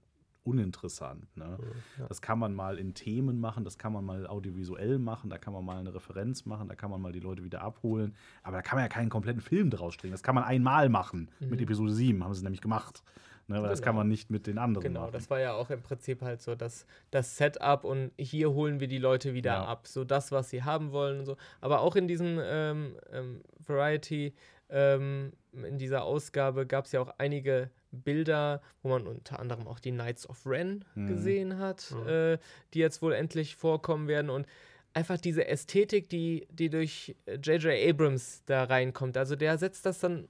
uninteressant. 0.46 1.26
Ne? 1.36 1.58
Ja. 2.00 2.08
Das 2.08 2.22
kann 2.22 2.40
man 2.40 2.54
mal 2.54 2.78
in 2.78 2.94
Themen 2.94 3.40
machen, 3.40 3.64
das 3.66 3.78
kann 3.78 3.92
man 3.94 4.06
mal 4.06 4.28
audiovisuell 4.28 5.00
machen, 5.00 5.30
da 5.30 5.38
kann 5.38 5.54
man 5.54 5.66
mal 5.66 5.78
eine 5.78 5.94
Referenz 5.94 6.46
machen, 6.46 6.68
da 6.68 6.76
kann 6.76 6.90
man 6.92 7.02
mal 7.02 7.12
die 7.12 7.20
Leute 7.20 7.44
wieder 7.44 7.62
abholen. 7.62 8.16
Aber 8.44 8.58
da 8.58 8.62
kann 8.62 8.78
man 8.78 8.86
ja 8.86 8.90
keinen 8.90 9.10
kompletten 9.10 9.42
Film 9.42 9.70
draus 9.70 9.98
drehen. 9.98 10.12
Das 10.12 10.24
kann 10.24 10.36
man 10.36 10.44
einmal 10.44 10.90
machen. 10.90 11.30
Mit 11.40 11.62
Episode 11.62 11.92
7 11.94 12.24
haben 12.24 12.34
sie 12.34 12.44
nämlich 12.44 12.62
gemacht. 12.62 13.04
Ne, 13.48 13.62
weil 13.62 13.70
das 13.70 13.84
kann 13.84 13.92
Genau. 13.92 14.00
man 14.00 14.08
nicht 14.08 14.32
mit 14.32 14.48
den 14.48 14.58
anderen 14.58 14.84
Genau, 14.88 15.02
machen. 15.02 15.12
das 15.12 15.30
war 15.30 15.40
ja 15.40 15.54
auch 15.54 15.70
im 15.70 15.84
Prinzip 15.84 16.24
halt 16.24 16.42
so 16.42 16.56
das, 16.56 16.88
das 17.12 17.38
Setup 17.38 17.84
und 17.84 18.12
hier 18.18 18.52
holen 18.52 18.80
wir 18.80 18.88
die 18.88 18.98
Leute 18.98 19.36
wieder 19.36 19.52
Ja. 19.54 19.66
ab. 19.66 19.86
So 19.88 20.04
das, 20.04 20.32
was 20.32 20.50
sie 20.50 20.64
haben 20.64 20.92
wollen 20.92 21.20
und 21.20 21.26
so. 21.26 21.38
Aber 21.62 21.82
auch 21.82 21.96
in 21.96 22.08
diesem 22.08 22.40
ähm, 22.42 22.96
ähm, 23.12 23.42
Variety, 23.60 24.34
ähm, 24.70 25.34
in 25.54 25.78
dieser 25.78 26.06
Ausgabe 26.06 26.66
gab 26.66 26.86
es 26.86 26.92
ja 26.94 27.02
auch 27.02 27.14
einige 27.20 27.70
Bilder, 27.96 28.62
wo 28.84 28.90
man 28.90 29.08
unter 29.08 29.40
anderem 29.40 29.68
auch 29.68 29.80
die 29.80 29.92
Knights 29.92 30.30
of 30.30 30.46
Ren 30.46 30.86
Mhm. 30.96 31.08
gesehen 31.08 31.58
hat, 31.58 31.92
Mhm. 31.92 32.08
äh, 32.08 32.38
die 32.74 32.80
jetzt 32.80 33.02
wohl 33.02 33.14
endlich 33.14 33.56
vorkommen 33.56 34.08
werden 34.08 34.30
und 34.30 34.46
einfach 34.94 35.18
diese 35.18 35.48
Ästhetik, 35.48 36.10
die, 36.10 36.48
die 36.52 36.70
durch 36.70 37.16
J.J. 37.28 37.90
Abrams 37.90 38.44
da 38.46 38.64
reinkommt. 38.64 39.18
Also 39.18 39.36
der 39.36 39.58
setzt 39.58 39.86
das 39.86 40.00
dann 40.00 40.28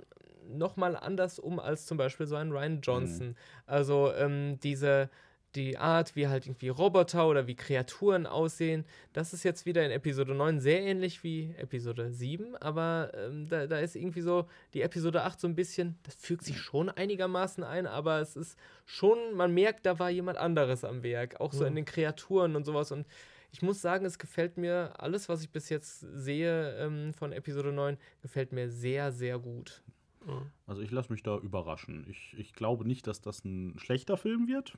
nochmal 0.48 0.96
anders 0.96 1.40
um 1.40 1.60
als 1.60 1.86
zum 1.86 1.98
Beispiel 1.98 2.26
so 2.28 2.36
ein 2.36 2.52
Ryan 2.52 2.82
Johnson. 2.82 3.36
Also 3.66 4.14
ähm, 4.14 4.60
diese 4.62 5.10
die 5.56 5.78
Art, 5.78 6.16
wie 6.16 6.28
halt 6.28 6.46
irgendwie 6.46 6.70
Roboter 6.70 7.28
oder 7.28 7.48
wie 7.48 7.56
Kreaturen 7.56 8.26
aussehen, 8.26 8.86
das 9.14 9.34
ist 9.34 9.44
jetzt 9.44 9.66
wieder 9.66 9.86
in 9.86 9.92
Episode 9.92 10.36
9 10.36 10.60
sehr 10.60 10.82
ähnlich 10.82 11.24
wie 11.24 11.54
Episode 11.58 12.12
7, 12.12 12.56
aber 12.58 13.12
ähm, 13.16 13.48
da, 13.48 13.68
da 13.68 13.80
ist 13.80 13.96
irgendwie 13.96 14.22
so 14.22 14.48
die 14.74 14.82
Episode 14.82 15.24
8 15.24 15.40
so 15.40 15.48
ein 15.48 15.56
bisschen, 15.56 15.98
das 16.04 16.16
fügt 16.16 16.44
sich 16.44 16.60
schon 16.60 16.90
einigermaßen 16.90 17.64
ein, 17.64 17.88
aber 17.88 18.20
es 18.20 18.36
ist 18.36 18.58
schon, 18.86 19.18
man 19.34 19.54
merkt, 19.54 19.86
da 19.86 20.00
war 20.00 20.10
jemand 20.10 20.38
anderes 20.38 20.84
am 20.84 21.04
Werk, 21.04 21.40
auch 21.40 21.54
so 21.54 21.66
in 21.66 21.76
den 21.76 21.86
Kreaturen 21.86 22.56
und 22.56 22.66
sowas 22.66 22.92
und 22.92 23.06
ich 23.52 23.62
muss 23.62 23.82
sagen, 23.82 24.06
es 24.06 24.20
gefällt 24.20 24.58
mir, 24.58 24.94
alles, 24.98 25.30
was 25.30 25.42
ich 25.42 25.50
bis 25.50 25.70
jetzt 25.70 26.02
sehe 26.02 26.76
ähm, 26.78 27.14
von 27.14 27.32
Episode 27.32 27.72
9, 27.72 27.98
gefällt 28.22 28.52
mir 28.52 28.70
sehr, 28.70 29.14
sehr 29.14 29.40
gut. 29.40 29.82
Mhm. 30.26 30.52
Also 30.68 30.82
ich 30.82 30.92
lasse 30.92 31.12
mich 31.12 31.24
da 31.24 31.38
überraschen. 31.38 32.06
Ich, 32.10 32.36
ich 32.38 32.54
glaube 32.54 32.86
nicht, 32.86 33.08
dass 33.08 33.22
das 33.22 33.46
ein 33.46 33.80
schlechter 33.80 34.18
Film 34.18 34.48
wird, 34.50 34.78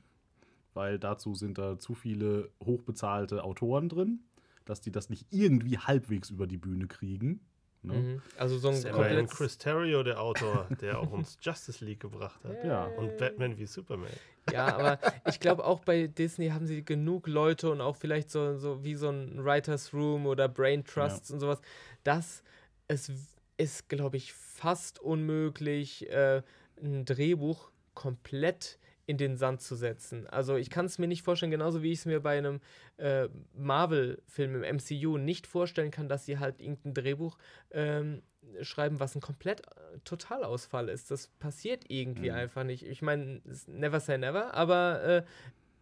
weil 0.78 1.00
dazu 1.00 1.34
sind 1.34 1.58
da 1.58 1.76
zu 1.76 1.94
viele 1.96 2.50
hochbezahlte 2.64 3.42
Autoren 3.42 3.88
drin, 3.88 4.20
dass 4.64 4.80
die 4.80 4.92
das 4.92 5.10
nicht 5.10 5.26
irgendwie 5.30 5.76
halbwegs 5.76 6.30
über 6.30 6.46
die 6.46 6.56
Bühne 6.56 6.86
kriegen. 6.86 7.40
Ne? 7.82 7.94
Mhm. 7.94 8.22
Also 8.36 8.58
so 8.58 8.68
ein 8.68 8.80
Das 8.80 8.92
komplettes... 8.92 9.36
Chris 9.36 9.58
Terrio, 9.58 10.04
der 10.04 10.20
Autor, 10.20 10.68
der 10.80 11.00
auch 11.00 11.10
uns 11.10 11.36
Justice 11.42 11.84
League 11.84 11.98
gebracht 11.98 12.38
hat. 12.44 12.64
Ja. 12.64 12.84
Und 12.84 13.16
Batman 13.16 13.58
wie 13.58 13.66
Superman. 13.66 14.08
Ja, 14.52 14.66
aber 14.76 15.00
ich 15.26 15.40
glaube 15.40 15.64
auch 15.64 15.80
bei 15.80 16.06
Disney 16.06 16.50
haben 16.50 16.66
sie 16.68 16.84
genug 16.84 17.26
Leute 17.26 17.72
und 17.72 17.80
auch 17.80 17.96
vielleicht 17.96 18.30
so, 18.30 18.56
so 18.56 18.84
wie 18.84 18.94
so 18.94 19.08
ein 19.08 19.44
Writers 19.44 19.92
Room 19.92 20.26
oder 20.26 20.48
Brain 20.48 20.84
Trusts 20.84 21.32
und 21.32 21.40
sowas, 21.40 21.60
dass 22.04 22.44
es 22.86 23.10
ist, 23.56 23.88
glaube 23.88 24.16
ich, 24.16 24.32
fast 24.32 25.00
unmöglich, 25.00 26.08
äh, 26.08 26.42
ein 26.80 27.04
Drehbuch 27.04 27.72
komplett 27.94 28.78
in 29.08 29.16
den 29.16 29.36
Sand 29.38 29.62
zu 29.62 29.74
setzen. 29.74 30.26
Also 30.26 30.56
ich 30.56 30.68
kann 30.68 30.84
es 30.84 30.98
mir 30.98 31.08
nicht 31.08 31.22
vorstellen, 31.22 31.50
genauso 31.50 31.82
wie 31.82 31.92
ich 31.92 32.00
es 32.00 32.06
mir 32.06 32.20
bei 32.20 32.36
einem 32.36 32.60
äh, 32.98 33.28
Marvel-Film 33.54 34.62
im 34.62 34.76
MCU 34.76 35.16
nicht 35.16 35.46
vorstellen 35.46 35.90
kann, 35.90 36.08
dass 36.10 36.26
sie 36.26 36.38
halt 36.38 36.60
irgendein 36.60 36.92
Drehbuch 36.92 37.38
ähm, 37.70 38.22
schreiben, 38.60 39.00
was 39.00 39.14
ein 39.14 39.22
komplett 39.22 39.60
äh, 39.66 39.98
Totalausfall 40.04 40.90
ist. 40.90 41.10
Das 41.10 41.28
passiert 41.38 41.84
irgendwie 41.88 42.28
Mhm. 42.30 42.36
einfach 42.36 42.64
nicht. 42.64 42.82
Ich 42.84 43.00
meine, 43.00 43.40
never 43.66 43.98
say 44.00 44.18
never, 44.18 44.52
aber 44.52 45.02
äh, 45.02 45.22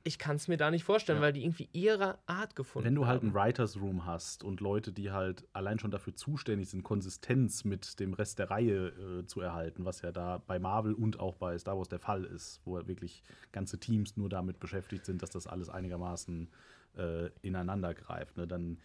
ich 0.07 0.19
kann 0.19 0.37
es 0.37 0.47
mir 0.49 0.57
da 0.57 0.70
nicht 0.70 0.85
vorstellen, 0.85 1.19
Ja. 1.19 1.23
weil 1.24 1.33
die 1.33 1.43
irgendwie 1.45 1.69
ihre 1.73 2.19
Art 2.27 2.55
gefunden 2.55 2.87
Wenn 2.87 2.95
du 2.95 3.07
halt 3.07 3.23
haben. 3.23 3.35
einen 3.35 3.35
Writers 3.35 3.81
Room 3.81 4.07
hast 4.07 4.45
und 4.45 4.61
Leute, 4.61 4.93
die 4.93 5.11
halt 5.11 5.45
allein 5.53 5.78
schon 5.78 5.91
dafür 5.91 6.15
zuständig 6.15 6.69
sind, 6.70 6.85
Konsistenz 6.85 7.65
mit 7.65 7.99
dem 7.99 8.15
Rest 8.15 8.39
der 8.39 8.51
Reihe 8.51 8.89
äh, 8.89 9.27
zu 9.27 9.41
erhalten, 9.41 9.85
was 9.85 10.03
ja 10.03 10.12
da 10.12 10.39
bei 10.47 10.59
Marvel 10.59 10.95
und 10.95 11.19
auch 11.19 11.35
bei 11.35 11.59
Star 11.59 11.77
Wars 11.77 11.89
der 11.89 11.99
Fall 11.99 12.24
ist, 12.24 12.61
wo 12.65 12.77
wirklich 12.87 13.23
ganze 13.53 13.78
Teams 13.81 14.16
nur 14.16 14.28
damit 14.28 14.61
beschäftigt 14.61 15.05
sind, 15.05 15.23
dass 15.23 15.31
das 15.31 15.47
alles 15.47 15.69
einigermaßen 15.69 16.49
äh, 16.97 17.31
ineinander 17.43 17.93
greift, 17.93 18.37
ne, 18.37 18.47
dann 18.47 18.78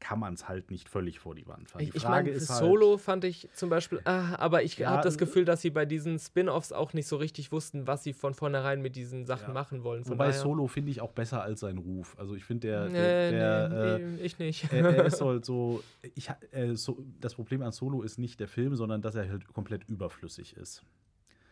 kann 0.00 0.18
man 0.18 0.34
es 0.34 0.48
halt 0.48 0.70
nicht 0.70 0.88
völlig 0.88 1.18
vor 1.20 1.34
die 1.34 1.46
Wand 1.46 1.70
fahren. 1.70 1.84
Die 1.84 1.90
ich 1.94 2.02
Frage 2.02 2.30
meine, 2.30 2.36
ist 2.36 2.48
halt, 2.50 2.58
Solo 2.60 2.96
fand 2.96 3.24
ich 3.24 3.48
zum 3.52 3.68
Beispiel, 3.70 4.00
ah, 4.04 4.34
aber 4.36 4.62
ich 4.62 4.78
Ja, 4.78 4.90
habe 4.90 5.02
das 5.02 5.18
Gefühl, 5.18 5.44
dass 5.44 5.60
sie 5.62 5.70
bei 5.70 5.84
diesen 5.86 6.18
Spin-Offs 6.18 6.72
auch 6.72 6.92
nicht 6.94 7.06
so 7.06 7.16
richtig 7.16 7.52
wussten, 7.52 7.86
was 7.86 8.02
sie 8.02 8.12
von 8.14 8.34
vornherein 8.34 8.80
mit 8.82 8.96
diesen 8.96 9.26
Sachen 9.26 9.48
Ja. 9.48 9.52
machen 9.54 9.84
wollen. 9.84 10.04
Von 10.04 10.14
Wobei 10.14 10.28
daher, 10.28 10.40
Solo 10.40 10.66
finde 10.66 10.90
ich 10.90 11.00
auch 11.00 11.12
besser 11.12 11.42
als 11.42 11.60
sein 11.60 11.78
Ruf. 11.78 12.16
Also 12.18 12.34
ich 12.34 12.44
finde 12.44 12.68
der, 12.68 12.88
Nee, 12.88 12.96
der, 13.30 13.68
der 13.68 13.98
nee, 13.98 14.14
äh, 14.16 14.24
ich 14.24 14.38
nicht. 14.38 14.72
er, 14.72 14.84
er 14.90 15.04
ist 15.04 15.20
halt 15.20 15.44
so, 15.44 15.82
ich, 16.14 16.30
äh, 16.52 16.74
so. 16.74 17.04
Das 17.20 17.34
Problem 17.34 17.62
an 17.62 17.72
Solo 17.72 18.02
ist 18.02 18.18
nicht 18.18 18.40
der 18.40 18.48
Film, 18.48 18.74
sondern 18.76 19.02
dass 19.02 19.14
er 19.14 19.28
halt 19.28 19.46
komplett 19.52 19.84
überflüssig 19.88 20.56
ist. 20.56 20.82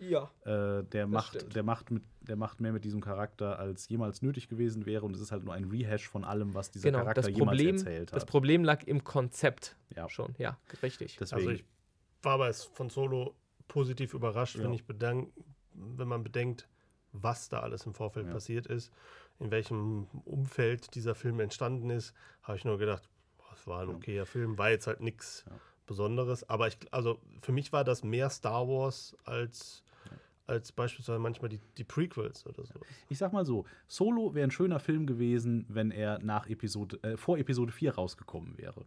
Ja. 0.01 0.31
Äh, 0.45 0.85
der, 0.85 1.07
macht, 1.07 1.35
stimmt. 1.35 1.57
der, 1.57 1.62
macht 1.62 1.91
mit, 1.91 2.03
der 2.20 2.37
macht 2.37 2.61
mehr 2.61 2.73
mit 2.73 2.85
diesem 2.85 3.01
Charakter, 3.01 3.59
als 3.59 3.89
jemals 3.89 4.23
nötig 4.23 4.49
gewesen 4.49 4.87
wäre. 4.87 5.05
Und 5.05 5.15
es 5.15 5.20
ist 5.20 5.33
halt 5.33 5.45
nur 5.45 5.55
ein 5.55 5.65
Rehash 5.65 6.09
von 6.09 6.25
allem, 6.25 6.55
was 6.55 6.70
dieser 6.70 6.89
Genau, 6.91 7.01
Charakter 7.01 7.23
das 7.23 7.31
jemals 7.31 7.57
Problem, 7.57 7.77
erzählt 7.77 8.12
das 8.12 8.23
hat. 8.23 8.29
Problem 8.31 8.65
lag 8.65 8.83
im 8.85 9.05
Konzept 9.05 9.77
ja, 9.97 10.09
schon, 10.09 10.35
ja, 10.39 10.59
richtig. 10.83 11.16
deswegen. 11.19 11.41
Also 11.41 11.51
ich 11.51 11.65
war 12.23 12.39
bei 12.39 12.53
von 12.53 12.91
Solo 12.91 13.35
positiv 13.69 14.15
überrascht, 14.15 14.57
Ja. 14.57 14.65
wenn 14.65 14.73
ich 14.73 14.85
bedank, 14.85 15.33
wenn 15.75 16.09
man 16.09 16.23
bedenkt, 16.23 16.69
was 17.12 17.49
da 17.49 17.61
alles 17.61 17.87
im 17.87 17.95
Vorfeld 17.95 18.27
Ja. 18.27 18.33
passiert 18.33 18.66
ist, 18.66 18.93
in 19.39 19.51
welchem 19.51 20.09
Umfeld 20.25 20.95
dieser 20.95 21.15
Film 21.15 21.41
entstanden 21.41 21.91
ist, 21.91 22.12
habe 22.43 22.57
ich 22.57 22.65
nur 22.65 22.79
gedacht, 22.79 23.09
es 23.55 23.66
war 23.66 23.83
ein 23.83 23.89
okayer 23.89 24.27
Film, 24.27 24.59
war 24.59 24.70
jetzt 24.70 24.87
halt 24.87 25.01
nichts 25.01 25.45
Ja. 25.49 25.57
Besonderes, 25.87 26.47
aber 26.51 26.69
ich, 26.69 26.77
also 26.91 27.19
für 27.41 27.53
mich 27.53 27.73
war 27.73 27.83
das 27.83 28.05
mehr 28.05 28.29
Star 28.29 28.69
Wars 28.69 29.16
als, 29.25 29.83
als 30.49 30.73
beispielsweise 30.73 31.19
manchmal 31.19 31.49
die, 31.51 31.61
die 31.77 31.85
Prequels 31.85 32.47
oder 32.47 32.65
so. 32.65 32.75
ich 33.09 33.19
sag 33.19 33.33
mal 33.33 33.45
so, 33.45 33.65
Solo 33.87 34.35
wäre 34.35 34.45
ein 34.47 34.51
schöner 34.51 34.81
Film 34.81 35.07
gewesen, 35.07 35.66
wenn 35.69 35.91
er 35.91 36.19
nach 36.20 36.49
Episode, 36.49 36.99
äh, 37.03 37.16
vor 37.16 37.39
Episode 37.39 37.70
4 37.73 37.95
rausgekommen 37.95 38.57
wäre. 38.59 38.85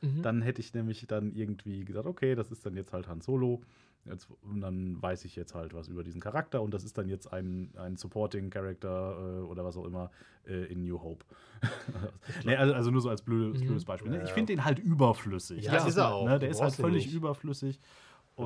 Mhm. 0.00 0.22
Dann 0.22 0.42
hätte 0.42 0.60
ich 0.60 0.72
nämlich 0.74 1.06
dann 1.06 1.32
irgendwie 1.32 1.84
gesagt, 1.84 2.06
okay, 2.06 2.34
das 2.34 2.50
ist 2.50 2.64
dann 2.64 2.74
jetzt 2.76 2.92
halt 2.92 3.06
Han 3.08 3.20
Solo. 3.20 3.60
Jetzt, 4.04 4.28
und 4.42 4.60
dann 4.62 5.02
weiß 5.02 5.24
ich 5.26 5.36
jetzt 5.36 5.54
halt 5.54 5.74
was 5.74 5.88
über 5.88 6.02
diesen 6.02 6.20
Charakter 6.20 6.62
und 6.62 6.72
das 6.72 6.84
ist 6.84 6.96
dann 6.96 7.08
jetzt 7.08 7.30
ein, 7.30 7.72
ein 7.76 7.96
Supporting 7.96 8.48
Character 8.48 9.40
äh, 9.40 9.42
oder 9.42 9.64
was 9.64 9.76
auch 9.76 9.84
immer 9.84 10.10
äh, 10.46 10.64
in 10.72 10.82
New 10.82 11.02
Hope. 11.02 11.26
nee, 12.44 12.56
also, 12.56 12.72
also 12.74 12.90
nur 12.90 13.00
so 13.02 13.10
als 13.10 13.20
blödes, 13.22 13.60
Mhm. 13.60 13.66
blödes 13.66 13.84
Beispiel. 13.84 14.12
Ne? 14.12 14.22
Ich 14.24 14.30
finde 14.30 14.52
den 14.54 14.64
halt 14.64 14.78
überflüssig. 14.78 15.64
Ja, 15.64 15.72
Das 15.72 15.86
ist 15.88 15.96
er 15.96 16.04
halt, 16.04 16.14
auch. 16.14 16.26
Ne? 16.26 16.38
Der 16.38 16.48
ist 16.48 16.60
halt 16.62 16.74
völlig 16.74 17.06
nicht. 17.06 17.14
überflüssig. 17.14 17.78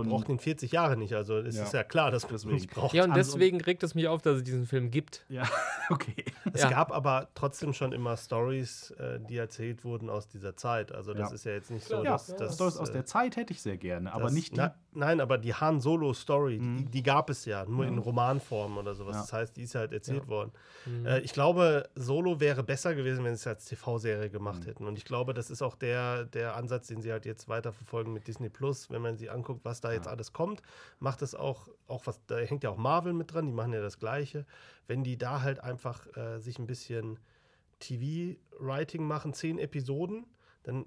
Und 0.01 0.09
brauchen 0.09 0.31
ihn 0.33 0.39
40 0.39 0.73
Jahre 0.73 0.97
nicht, 0.97 1.15
also 1.15 1.39
es 1.39 1.57
Ja. 1.57 1.65
ist 1.65 1.73
ja 1.75 1.85
klar, 1.85 2.11
dass 2.11 2.27
man 2.29 2.55
es 2.57 2.67
braucht. 2.67 2.95
ja, 2.95 3.05
und 3.05 3.13
also- 3.13 3.33
deswegen 3.33 3.61
regt 3.61 3.83
es 3.83 3.95
mich 3.95 4.09
auf, 4.09 4.23
dass 4.23 4.39
es 4.39 4.43
diesen 4.45 4.67
Film 4.67 4.91
gibt. 4.91 5.25
ja, 5.29 5.43
okay. 5.91 6.25
Es 6.53 6.63
Ja. 6.63 6.71
gab 6.71 6.93
aber 6.93 7.29
trotzdem 7.35 7.73
schon 7.73 7.93
immer 7.93 8.17
Stories, 8.17 8.91
äh, 8.93 9.21
die 9.21 9.37
erzählt 9.37 9.85
wurden 9.85 10.09
aus 10.11 10.29
dieser 10.29 10.57
Zeit. 10.57 10.93
Also 10.93 11.13
das 11.15 11.29
Ja. 11.31 11.35
ist 11.35 11.45
ja 11.45 11.53
jetzt 11.53 11.71
nicht 11.71 11.85
so, 11.85 11.95
Klar, 12.01 12.05
Ja, 12.05 12.11
dass, 12.13 12.27
das, 12.27 12.37
dass 12.39 12.57
das 12.57 12.77
aus 12.79 12.89
äh, 12.89 12.93
der 12.93 13.05
Zeit 13.07 13.37
hätte 13.37 13.53
ich 13.53 13.61
sehr 13.63 13.77
gerne, 13.77 14.13
aber 14.13 14.25
das- 14.25 14.33
nicht 14.33 14.53
die. 14.53 14.57
Na, 14.57 14.75
nein, 14.93 15.21
aber 15.21 15.39
die 15.39 15.55
Han 15.55 15.81
Solo 15.81 16.13
Story, 16.15 16.59
die, 16.59 16.65
Mhm. 16.65 16.91
die 16.91 17.03
gab 17.03 17.29
es 17.31 17.45
ja 17.45 17.65
nur 17.67 17.85
Ja. 17.85 17.91
in 17.91 17.99
Romanform 17.99 18.79
oder 18.79 18.95
sowas. 18.95 19.15
Ja. 19.17 19.21
Das 19.23 19.33
heißt, 19.33 19.57
die 19.57 19.63
ist 19.63 19.75
halt 19.75 19.93
erzählt 19.93 20.23
Ja. 20.25 20.29
worden. 20.29 20.53
Mhm. 20.87 21.07
Äh, 21.07 21.21
ich 21.21 21.33
glaube, 21.33 21.89
Solo 21.95 22.41
wäre 22.41 22.63
besser 22.63 22.95
gewesen, 22.95 23.25
wenn 23.25 23.35
sie 23.37 23.41
es 23.41 23.47
als 23.47 23.65
TV-Serie 23.67 24.29
Mhm. 24.29 24.33
gemacht 24.33 24.67
hätten. 24.67 24.87
Und 24.87 24.97
ich 24.97 25.05
glaube, 25.05 25.35
das 25.35 25.51
ist 25.51 25.63
auch 25.63 25.75
der, 25.75 26.25
der 26.25 26.57
Ansatz, 26.57 26.87
den 26.87 27.03
sie 27.03 27.13
halt 27.13 27.27
jetzt 27.27 27.49
weiterverfolgen 27.49 28.13
mit 28.13 28.27
Disney 28.27 28.49
Plus. 28.49 28.91
Wenn 28.91 29.03
man 29.03 29.17
sie 29.17 29.29
anguckt, 29.29 29.65
was 29.65 29.82
da 29.85 29.93
jetzt 29.93 30.09
alles 30.09 30.33
kommt, 30.33 30.63
macht 30.99 31.23
es 31.23 31.35
auch, 31.35 31.69
auch 31.87 32.07
was, 32.07 32.25
da 32.27 32.39
hängt 32.39 32.65
ja 32.65 32.71
auch 32.71 32.77
Marvel 32.77 33.13
mit 33.13 33.33
dran, 33.33 33.47
die 33.47 33.53
machen 33.53 33.73
ja 33.73 33.81
das 33.81 33.99
Gleiche. 33.99 34.47
Wenn 34.87 35.05
die 35.05 35.19
da 35.19 35.43
halt 35.43 35.61
einfach 35.61 36.07
äh, 36.17 36.39
sich 36.39 36.59
ein 36.59 36.67
bisschen 36.67 37.19
TV-Writing 37.81 39.05
machen, 39.05 39.35
zehn 39.35 39.59
Episoden, 39.59 40.27
dann, 40.63 40.87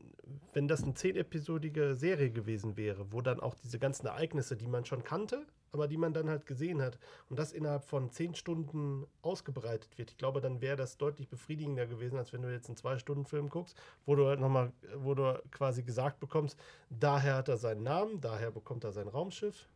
wenn 0.53 0.67
das 0.67 0.83
eine 0.83 0.93
zehn-episodige 0.93 1.95
Serie 1.95 2.31
gewesen 2.31 2.77
wäre, 2.77 3.11
wo 3.11 3.21
dann 3.21 3.39
auch 3.39 3.55
diese 3.55 3.79
ganzen 3.79 4.07
Ereignisse, 4.07 4.55
die 4.55 4.67
man 4.67 4.85
schon 4.85 5.03
kannte, 5.03 5.45
aber 5.75 5.89
die 5.89 5.97
man 5.97 6.13
dann 6.13 6.29
halt 6.29 6.45
gesehen 6.45 6.81
hat 6.81 6.97
und 7.29 7.37
das 7.37 7.51
innerhalb 7.51 7.83
von 7.83 8.09
zehn 8.09 8.33
Stunden 8.33 9.05
ausgebreitet 9.21 9.97
wird, 9.97 10.11
ich 10.11 10.17
glaube, 10.17 10.39
dann 10.39 10.61
wäre 10.61 10.77
das 10.77 10.97
deutlich 10.97 11.27
befriedigender 11.27 11.85
gewesen, 11.85 12.17
als 12.17 12.31
wenn 12.31 12.41
du 12.41 12.51
jetzt 12.51 12.69
einen 12.69 12.77
Zwei-Stunden-Film 12.77 13.49
guckst, 13.49 13.77
wo 14.05 14.15
du 14.15 14.25
halt 14.25 14.39
nochmal, 14.39 14.71
wo 14.95 15.13
du 15.13 15.41
quasi 15.51 15.83
gesagt 15.83 16.21
bekommst, 16.21 16.57
daher 16.89 17.35
hat 17.35 17.49
er 17.49 17.57
seinen 17.57 17.83
Namen, 17.83 18.21
daher 18.21 18.51
bekommt 18.51 18.85
er 18.85 18.93
sein 18.93 19.09
Raumschiff. 19.09 19.67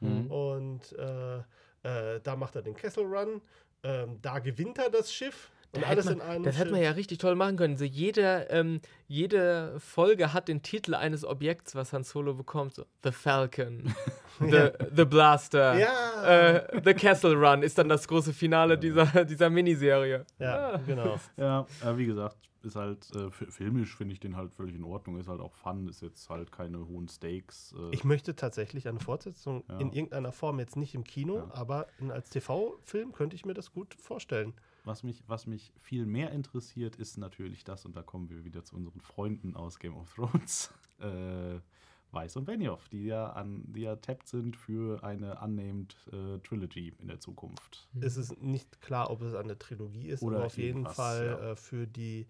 Mhm. 0.00 0.30
und 0.32 0.92
äh, 0.98 1.38
äh, 1.84 2.20
da 2.22 2.34
macht 2.34 2.56
er 2.56 2.62
den 2.62 2.74
Kessel 2.74 3.04
Run, 3.04 3.40
ähm, 3.84 4.18
da 4.20 4.40
gewinnt 4.40 4.78
er 4.78 4.90
das 4.90 5.12
Schiff 5.12 5.52
und 5.74 5.82
Da 5.82 5.88
alles 5.88 6.04
man, 6.04 6.14
in 6.14 6.20
einem 6.20 6.44
das 6.44 6.58
hätte 6.58 6.70
man 6.70 6.82
ja 6.82 6.90
richtig 6.90 7.18
toll 7.18 7.34
machen 7.34 7.56
können. 7.56 7.76
So 7.76 7.84
jede, 7.84 8.46
ähm, 8.50 8.80
jede 9.08 9.78
Folge 9.80 10.32
hat 10.32 10.48
den 10.48 10.62
Titel 10.62 10.94
eines 10.94 11.24
Objekts, 11.24 11.74
was 11.74 11.92
Han 11.92 12.04
Solo 12.04 12.34
bekommt. 12.34 12.74
So, 12.74 12.84
The 13.02 13.12
Falcon, 13.12 13.94
the, 14.40 14.70
the 14.94 15.04
Blaster, 15.04 15.78
Ja. 15.78 16.24
äh, 16.24 16.80
The 16.84 16.94
Castle 16.94 17.34
Run 17.34 17.62
ist 17.62 17.78
dann 17.78 17.88
das 17.88 18.06
große 18.08 18.32
Finale 18.32 18.76
dieser, 18.78 19.24
dieser 19.24 19.48
Miniserie. 19.50 20.24
Ja, 20.38 20.76
genau. 20.86 21.18
Ja, 21.36 21.66
äh, 21.84 21.96
wie 21.96 22.06
gesagt, 22.06 22.36
ist 22.62 22.76
halt 22.76 23.08
äh, 23.16 23.30
fi- 23.30 23.46
filmisch 23.46 23.96
finde 23.96 24.12
ich 24.12 24.20
den 24.20 24.36
halt 24.36 24.52
völlig 24.52 24.74
in 24.76 24.84
Ordnung. 24.84 25.18
Ist 25.18 25.26
halt 25.28 25.40
auch 25.40 25.52
Fun, 25.54 25.88
ist 25.88 26.00
jetzt 26.02 26.28
halt 26.30 26.52
keine 26.52 26.86
hohen 26.86 27.08
Stakes. 27.08 27.74
Äh, 27.76 27.94
Ich 27.94 28.04
möchte 28.04 28.36
tatsächlich 28.36 28.86
eine 28.88 29.00
Fortsetzung 29.00 29.64
Ja. 29.68 29.78
in 29.78 29.90
irgendeiner 29.92 30.32
Form, 30.32 30.60
jetzt 30.60 30.76
nicht 30.76 30.94
im 30.94 31.02
Kino, 31.02 31.36
Ja. 31.38 31.48
aber 31.54 31.86
in, 31.98 32.10
als 32.12 32.30
TV-Film 32.30 33.12
könnte 33.12 33.34
ich 33.36 33.44
mir 33.46 33.54
das 33.54 33.72
gut 33.72 33.94
vorstellen. 33.94 34.52
Was, 34.84 35.02
mich, 35.02 35.22
was 35.26 35.46
mich 35.46 35.72
viel 35.78 36.06
mehr 36.06 36.30
interessiert, 36.32 36.96
ist 36.96 37.18
natürlich 37.18 37.64
das, 37.64 37.84
und 37.84 37.96
da 37.96 38.02
kommen 38.02 38.28
wir 38.30 38.44
wieder 38.44 38.64
zu 38.64 38.76
unseren 38.76 39.00
Freunden 39.00 39.54
aus 39.56 39.78
Game 39.78 39.96
of 39.96 40.12
Thrones, 40.14 40.72
äh, 41.00 41.58
Weiss 42.10 42.36
und 42.36 42.44
Benioff, 42.44 42.88
die 42.90 43.06
ja 43.06 43.30
an, 43.32 43.62
die 43.72 43.82
ja 43.82 43.96
tappt 43.96 44.28
sind 44.28 44.54
für 44.56 45.02
eine 45.02 45.40
annehmend 45.40 45.96
äh, 46.12 46.38
Trilogy 46.40 46.94
in 46.98 47.08
der 47.08 47.20
Zukunft. 47.20 47.88
Es 48.00 48.16
ist 48.18 48.42
nicht 48.42 48.82
klar, 48.82 49.10
ob 49.10 49.22
es 49.22 49.34
eine 49.34 49.58
Trilogie 49.58 50.08
ist, 50.08 50.22
Oder 50.22 50.36
aber 50.38 50.46
auf 50.46 50.58
jeden 50.58 50.86
Fall 50.86 51.26
ja. 51.26 51.50
äh, 51.52 51.56
für 51.56 51.86
die 51.86 52.26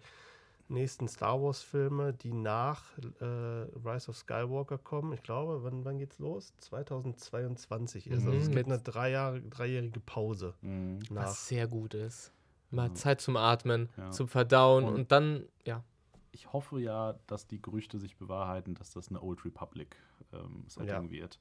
nächsten 0.68 1.08
Star 1.08 1.42
Wars-Filme, 1.42 2.12
die 2.14 2.32
nach 2.32 2.84
äh, 3.20 3.24
Rise 3.24 4.08
of 4.10 4.16
Skywalker 4.16 4.78
kommen. 4.78 5.12
Ich 5.14 5.22
glaube, 5.22 5.64
wann, 5.64 5.84
wann 5.84 5.98
geht's 5.98 6.18
los? 6.20 6.54
2022 6.60 8.06
ist. 8.06 8.22
Mhm, 8.22 8.28
Also 8.28 8.38
es 8.38 8.50
gibt 8.50 8.66
eine 8.66 8.78
drei 8.78 9.10
Jahre, 9.10 9.40
dreijährige 9.42 10.00
Pause 10.00 10.54
Mhm. 10.62 11.00
nach. 11.10 11.24
Was 11.24 11.48
sehr 11.48 11.66
gut 11.66 11.94
ist. 11.94 12.32
Mal 12.72 12.88
Ja. 12.88 12.94
Zeit 12.94 13.20
zum 13.20 13.36
Atmen, 13.36 13.88
Ja. 13.96 14.10
zum 14.10 14.26
Verdauen 14.28 14.84
Und- 14.84 14.94
und, 14.94 15.12
dann, 15.12 15.44
ja. 15.64 15.84
Ich 16.32 16.52
hoffe 16.52 16.80
ja, 16.80 17.14
dass 17.26 17.46
die 17.46 17.60
Gerüchte 17.60 17.98
sich 17.98 18.16
bewahrheiten, 18.16 18.74
dass 18.74 18.90
das 18.92 19.08
eine 19.10 19.22
Old 19.22 19.44
Republic 19.44 19.94
ähm, 20.32 20.64
wird. 21.10 21.38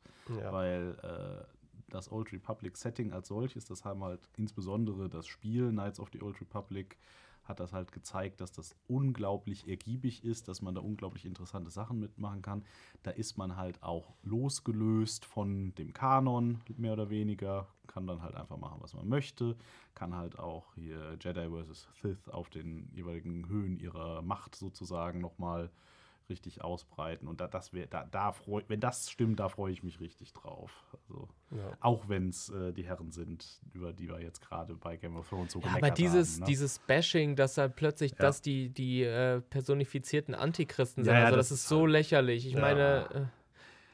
Weil 0.51 0.97
äh, 1.01 1.45
das 1.89 2.11
Old 2.11 2.31
Republic 2.33 2.75
Setting 2.75 3.13
als 3.13 3.29
solches, 3.29 3.63
das 3.65 3.85
haben 3.85 4.03
halt 4.03 4.19
insbesondere 4.35 5.07
das 5.09 5.27
Spiel 5.27 5.69
Knights 5.69 5.99
of 5.99 6.09
the 6.11 6.21
Old 6.21 6.39
Republic 6.41 6.97
hat 7.43 7.59
das 7.59 7.73
halt 7.73 7.91
gezeigt, 7.91 8.41
dass 8.41 8.51
das 8.51 8.75
unglaublich 8.87 9.67
ergiebig 9.67 10.23
ist, 10.23 10.47
dass 10.47 10.61
man 10.61 10.75
da 10.75 10.81
unglaublich 10.81 11.25
interessante 11.25 11.71
Sachen 11.71 11.99
mitmachen 11.99 12.41
kann. 12.41 12.63
Da 13.03 13.11
ist 13.11 13.37
man 13.37 13.55
halt 13.55 13.81
auch 13.83 14.13
losgelöst 14.23 15.25
von 15.25 15.73
dem 15.75 15.93
Kanon, 15.93 16.61
mehr 16.77 16.93
oder 16.93 17.09
weniger, 17.09 17.67
kann 17.87 18.07
dann 18.07 18.21
halt 18.21 18.35
einfach 18.35 18.57
machen, 18.57 18.77
was 18.81 18.93
man 18.93 19.07
möchte, 19.07 19.57
kann 19.95 20.15
halt 20.15 20.39
auch 20.39 20.73
hier 20.75 21.17
Jedi 21.19 21.49
vs. 21.49 21.87
Sith 22.01 22.29
auf 22.29 22.49
den 22.49 22.89
jeweiligen 22.93 23.49
Höhen 23.49 23.77
ihrer 23.77 24.21
Macht 24.21 24.55
sozusagen 24.55 25.19
nochmal 25.19 25.69
richtig 26.31 26.63
ausbreiten. 26.63 27.27
Und 27.27 27.39
da, 27.39 27.47
das 27.47 27.71
wär, 27.73 27.85
da, 27.85 28.07
da 28.09 28.31
freu, 28.31 28.63
wenn 28.67 28.79
das 28.79 29.11
stimmt, 29.11 29.39
da 29.39 29.47
freue 29.49 29.71
ich 29.71 29.83
mich 29.83 29.99
richtig 29.99 30.33
drauf. 30.33 30.71
Also, 30.93 31.27
Ja. 31.51 31.77
auch 31.81 32.09
wenn 32.09 32.29
es 32.29 32.49
äh, 32.49 32.71
die 32.73 32.83
Herren 32.83 33.11
sind, 33.11 33.45
über 33.73 33.93
die 33.93 34.09
wir 34.09 34.19
jetzt 34.19 34.41
gerade 34.41 34.73
bei 34.73 34.97
Game 34.97 35.15
of 35.17 35.29
Thrones 35.29 35.51
so 35.51 35.59
ja 35.59 35.75
aber 35.75 35.91
dieses, 35.91 36.33
haben. 36.35 36.39
Ne? 36.41 36.45
dieses 36.47 36.79
Bashing, 36.79 37.35
dass 37.35 37.57
halt 37.59 37.75
plötzlich 37.75 38.11
Ja. 38.13 38.17
das 38.17 38.41
die, 38.41 38.69
die 38.69 39.03
äh, 39.03 39.41
personifizierten 39.41 40.33
Antichristen 40.33 41.03
sind, 41.03 41.13
Ja, 41.13 41.19
ja, 41.19 41.25
also 41.25 41.37
das 41.37 41.49
das, 41.49 41.59
ist 41.59 41.67
so 41.67 41.81
halt- 41.81 41.91
lächerlich. 41.91 42.47
Ich 42.47 42.53
Ja. 42.53 42.61
meine, 42.61 43.09
äh, 43.13 43.25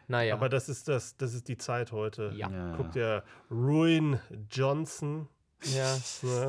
naja. 0.08 0.36
Aber 0.36 0.48
das 0.48 0.70
ist 0.70 0.88
das, 0.88 1.18
das 1.18 1.34
ist 1.34 1.50
die 1.50 1.58
Zeit 1.58 1.92
heute. 1.92 2.32
Ja. 2.36 2.50
Ja. 2.50 2.74
Guck 2.78 2.92
dir 2.92 3.24
Ruin 3.52 4.20
Johnson. 4.50 5.28
ja. 5.76 5.98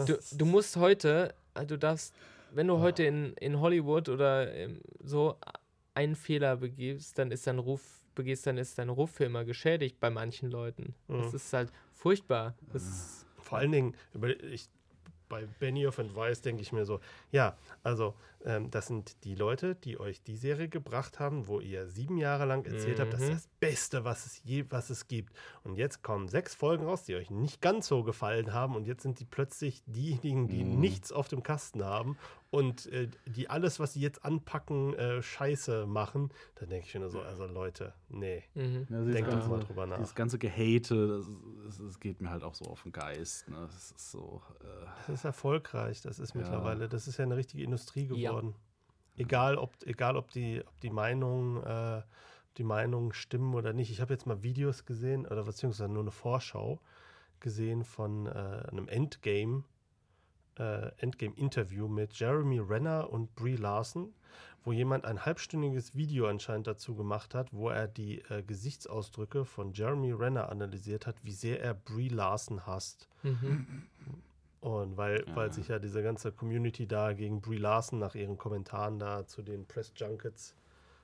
Du, 0.05 0.19
du 0.33 0.45
musst 0.45 0.77
heute, 0.77 1.35
äh, 1.55 1.65
du 1.67 1.77
darfst, 1.79 2.15
wenn 2.53 2.67
du 2.67 2.79
heute 2.79 3.03
in, 3.05 3.33
in 3.35 3.59
Hollywood 3.61 4.09
oder 4.11 4.49
so 5.03 5.37
einen 5.99 6.15
Fehler 6.15 6.57
begibst, 6.57 7.19
dann 7.19 7.31
ist 7.33 7.47
dein 7.47 7.59
Ruf, 7.59 7.83
begehst, 8.15 8.47
dann 8.47 8.57
ist 8.57 8.79
dein 8.79 8.89
Ruf 8.89 9.11
für 9.11 9.25
immer 9.25 9.45
geschädigt 9.45 9.99
bei 10.01 10.11
manchen 10.11 10.51
Leuten. 10.51 10.95
Das 11.09 11.31
Mhm. 11.31 11.37
ist 11.37 11.53
halt 11.53 11.73
furchtbar. 11.93 12.55
Das 12.73 12.83
ist, 12.83 13.27
Vor 13.43 13.59
allen 13.59 13.73
Dingen, 13.73 13.95
ich, 14.51 14.69
bei 15.29 15.47
Benioff 15.59 15.99
and 15.99 16.15
Weiss 16.15 16.41
denke 16.41 16.63
ich 16.63 16.73
mir 16.73 16.85
so, 16.85 17.01
ja, 17.33 17.57
also 17.83 18.15
das 18.71 18.87
sind 18.87 19.25
die 19.25 19.35
Leute, 19.35 19.75
die 19.75 19.99
euch 19.99 20.23
die 20.23 20.37
Serie 20.37 20.69
gebracht 20.69 21.19
haben, 21.19 21.47
wo 21.49 21.59
ihr 21.61 21.89
sieben 21.89 22.19
Jahre 22.19 22.45
lang 22.45 22.65
erzählt 22.67 23.01
habt, 23.01 23.13
das 23.13 23.21
ist 23.23 23.29
Mhm. 23.29 23.33
das 23.35 23.49
Beste, 23.61 24.05
was 24.05 24.27
es 24.27 24.41
je, 24.45 24.65
was 24.71 24.91
es 24.91 25.09
gibt. 25.09 25.33
Und 25.65 25.77
jetzt 25.77 26.03
kommen 26.03 26.29
sechs 26.29 26.55
Folgen 26.55 26.85
raus, 26.85 27.03
die 27.05 27.17
euch 27.17 27.31
nicht 27.31 27.61
ganz 27.61 27.89
so 27.89 28.05
gefallen 28.05 28.53
haben 28.53 28.77
und 28.77 28.87
jetzt 28.87 29.03
sind 29.03 29.19
die 29.21 29.25
plötzlich 29.25 29.83
diejenigen, 29.87 30.49
die 30.49 30.65
Mhm. 30.65 30.79
nichts 30.81 31.11
auf 31.13 31.27
dem 31.29 31.43
Kasten 31.43 31.85
haben 31.85 32.17
und 32.51 32.87
äh, 32.93 33.09
die 33.27 33.51
alles, 33.51 33.81
was 33.81 33.93
sie 33.95 34.01
jetzt 34.01 34.25
anpacken, 34.25 34.95
äh, 34.95 35.21
scheiße 35.21 35.87
machen. 35.87 36.31
Da 36.55 36.65
denke 36.67 36.87
ich 36.87 36.95
mir 36.95 37.01
nur 37.01 37.11
so, 37.11 37.21
also 37.21 37.45
Leute, 37.47 37.93
nee. 38.09 38.45
mhm. 38.55 38.87
Ja, 38.89 39.03
Denkt 39.05 39.31
ganze- 39.31 39.49
mal 39.49 39.61
drüber 39.61 39.87
nach. 39.87 39.99
Dieses 39.99 40.15
ganze 40.15 40.39
Gehate, 40.39 41.09
das, 41.09 41.27
das, 41.67 41.79
das 41.79 42.01
geht 42.01 42.21
mir 42.23 42.31
halt 42.31 42.45
auch 42.45 42.55
so 42.55 42.65
auf 42.67 42.85
den 42.85 42.93
Geist. 42.93 43.49
Ne? 43.49 43.57
Das 43.67 43.91
ist 43.91 44.11
so. 44.13 44.41
Äh, 44.61 44.67
Das 45.09 45.19
ist 45.21 45.25
erfolgreich, 45.25 46.01
das 46.03 46.19
ist 46.21 46.35
Ja. 46.35 46.41
mittlerweile, 46.41 46.89
das 46.89 47.09
ist 47.09 47.19
ja 47.19 47.25
eine 47.25 47.37
richtige 47.37 47.65
Industrie 47.65 48.09
Ja. 48.15 48.28
Geworden. 48.29 48.55
Egal, 49.17 49.57
ob, 49.59 49.75
egal 49.85 50.17
ob 50.17 50.31
die, 50.31 50.63
ob 50.65 50.81
die 50.81 50.91
Meinung, 50.91 51.63
äh, 51.65 51.99
ob 51.99 52.55
die 52.57 52.65
Meinungen 52.65 53.13
stimmen 53.13 53.55
oder 53.55 53.73
nicht. 53.73 53.91
Ich 53.91 54.01
habe 54.01 54.13
jetzt 54.13 54.27
mal 54.27 54.43
Videos 54.43 54.85
gesehen, 54.85 55.27
oder 55.27 55.45
beziehungsweise 55.45 55.91
nur 55.91 56.03
eine 56.03 56.13
Vorschau 56.13 56.81
gesehen 57.41 57.85
von 57.85 58.27
äh, 58.27 58.31
einem 58.31 58.89
Endgame, 58.89 59.65
äh, 60.59 60.91
Endgame-Interview 60.99 61.89
mit 61.89 62.15
Jeremy 62.15 62.61
Renner 62.61 63.11
und 63.11 63.35
Brie 63.35 63.57
Larson, 63.57 64.13
wo 64.65 64.73
jemand 64.73 65.05
ein 65.05 65.25
halbstündiges 65.25 65.97
Video 65.97 66.27
anscheinend 66.29 66.67
dazu 66.67 66.95
gemacht 66.95 67.35
hat, 67.35 67.53
wo 67.53 67.71
er 67.71 67.89
die 67.89 68.21
äh, 68.29 68.43
Gesichtsausdrücke 68.43 69.45
von 69.45 69.73
Jeremy 69.73 70.13
Renner 70.13 70.49
analysiert 70.49 71.07
hat, 71.07 71.17
wie 71.25 71.33
sehr 71.33 71.61
er 71.61 71.75
Brie 71.75 72.09
Larson 72.09 72.67
hasst. 72.67 73.09
Mhm. 73.23 73.87
Und 74.61 74.97
weil, 74.97 75.25
Ja. 75.27 75.37
weil 75.37 75.53
sich 75.53 75.69
ja 75.69 75.79
diese 75.79 76.03
ganze 76.03 76.33
Community 76.33 76.87
da 76.87 77.13
gegen 77.13 77.41
Brie 77.41 77.59
Larson 77.59 77.99
nach 77.99 78.15
ihren 78.15 78.37
Kommentaren 78.37 78.99
da 78.99 79.27
zu 79.27 79.43
den 79.43 79.67
Press 79.67 79.93
Junkets 79.95 80.55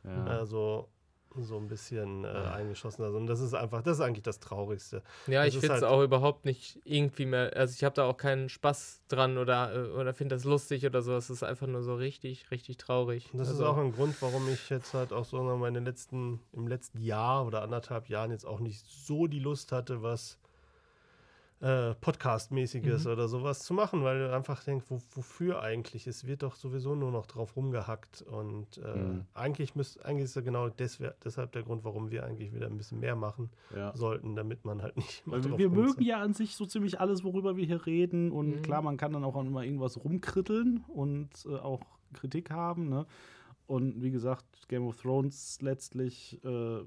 ja. 0.04 0.42
äh, 0.42 0.46
so, 0.46 0.88
so 1.36 1.56
ein 1.56 1.68
bisschen 1.68 2.24
äh, 2.24 2.28
eingeschossen 2.28 3.04
hat. 3.04 3.12
Und 3.12 3.26
das 3.28 3.40
ist 3.40 3.54
einfach, 3.54 3.82
das 3.82 3.98
ist 3.98 4.00
eigentlich 4.04 4.22
das 4.24 4.40
Traurigste. 4.40 5.02
Ja, 5.28 5.44
Das 5.44 5.54
ich 5.54 5.60
finde 5.60 5.76
es 5.76 5.82
halt- 5.82 5.92
auch 5.92 6.02
überhaupt 6.02 6.44
nicht 6.44 6.80
irgendwie 6.84 7.26
mehr, 7.26 7.56
also 7.56 7.72
ich 7.76 7.84
habe 7.84 7.94
da 7.94 8.04
auch 8.04 8.16
keinen 8.16 8.48
Spaß 8.48 9.02
dran 9.08 9.38
oder, 9.38 9.72
äh, 9.74 9.88
oder 9.90 10.14
finde 10.14 10.34
das 10.34 10.44
lustig 10.44 10.84
oder 10.84 11.02
so. 11.02 11.14
Es 11.16 11.30
ist 11.30 11.42
einfach 11.44 11.66
nur 11.68 11.82
so 11.82 11.94
richtig, 11.94 12.50
richtig 12.50 12.76
traurig. 12.76 13.30
Und 13.32 13.38
das 13.38 13.48
also, 13.48 13.62
ist 13.62 13.68
auch 13.68 13.76
ein 13.78 13.92
Grund, 13.92 14.20
warum 14.20 14.48
ich 14.48 14.68
jetzt 14.68 14.94
halt 14.94 15.12
auch 15.12 15.24
so 15.24 15.38
in 15.64 15.74
den 15.74 15.84
letzten, 15.84 16.40
im 16.52 16.66
letzten 16.66 17.00
Jahr 17.00 17.46
oder 17.46 17.62
anderthalb 17.62 18.08
Jahren 18.08 18.30
jetzt 18.32 18.46
auch 18.46 18.58
nicht 18.60 18.84
so 18.84 19.26
die 19.28 19.40
Lust 19.40 19.70
hatte, 19.72 20.02
was 20.02 20.38
äh, 21.64 21.94
Podcast-mäßiges 21.94 23.06
Mhm. 23.06 23.10
oder 23.12 23.26
sowas 23.26 23.60
zu 23.60 23.72
machen, 23.72 24.02
weil 24.04 24.18
du 24.18 24.30
einfach 24.34 24.62
denkst, 24.64 24.84
wo, 24.90 25.00
wofür 25.14 25.62
eigentlich? 25.62 26.06
Es 26.06 26.26
wird 26.26 26.42
doch 26.42 26.56
sowieso 26.56 26.94
nur 26.94 27.10
noch 27.10 27.24
drauf 27.26 27.56
rumgehackt 27.56 28.20
und 28.22 28.76
äh, 28.84 28.94
Mhm. 28.98 29.26
eigentlich, 29.32 29.74
müsst, 29.74 30.04
eigentlich 30.04 30.24
ist 30.24 30.36
ja 30.36 30.42
genau 30.42 30.66
deswe- 30.66 31.14
deshalb 31.24 31.52
der 31.52 31.62
Grund, 31.62 31.82
warum 31.82 32.10
wir 32.10 32.24
eigentlich 32.26 32.52
wieder 32.54 32.66
ein 32.66 32.76
bisschen 32.76 33.00
mehr 33.00 33.16
machen 33.16 33.48
ja. 33.74 33.96
sollten, 33.96 34.36
damit 34.36 34.66
man 34.66 34.82
halt 34.82 34.96
nicht 34.96 35.22
Weil 35.24 35.42
wir, 35.42 35.50
drauf 35.50 35.58
wir 35.58 35.70
mögen 35.70 36.02
ja 36.02 36.20
an 36.20 36.34
sich 36.34 36.54
so 36.54 36.66
ziemlich 36.66 37.00
alles, 37.00 37.24
worüber 37.24 37.56
wir 37.56 37.64
hier 37.64 37.86
reden. 37.86 38.30
Und 38.30 38.56
Mhm. 38.56 38.62
klar, 38.62 38.82
man 38.82 38.98
kann 38.98 39.12
dann 39.14 39.24
auch 39.24 39.34
immer 39.40 39.62
irgendwas 39.64 39.96
rumkritteln 40.04 40.84
und 40.88 41.30
äh, 41.46 41.54
auch 41.56 41.80
Kritik 42.12 42.50
haben. 42.50 42.90
Ne? 42.90 43.06
Und 43.66 44.02
wie 44.02 44.10
gesagt, 44.10 44.44
Game 44.68 44.86
of 44.86 45.00
Thrones 45.00 45.62
letztlich 45.62 46.44
äh, 46.44 46.80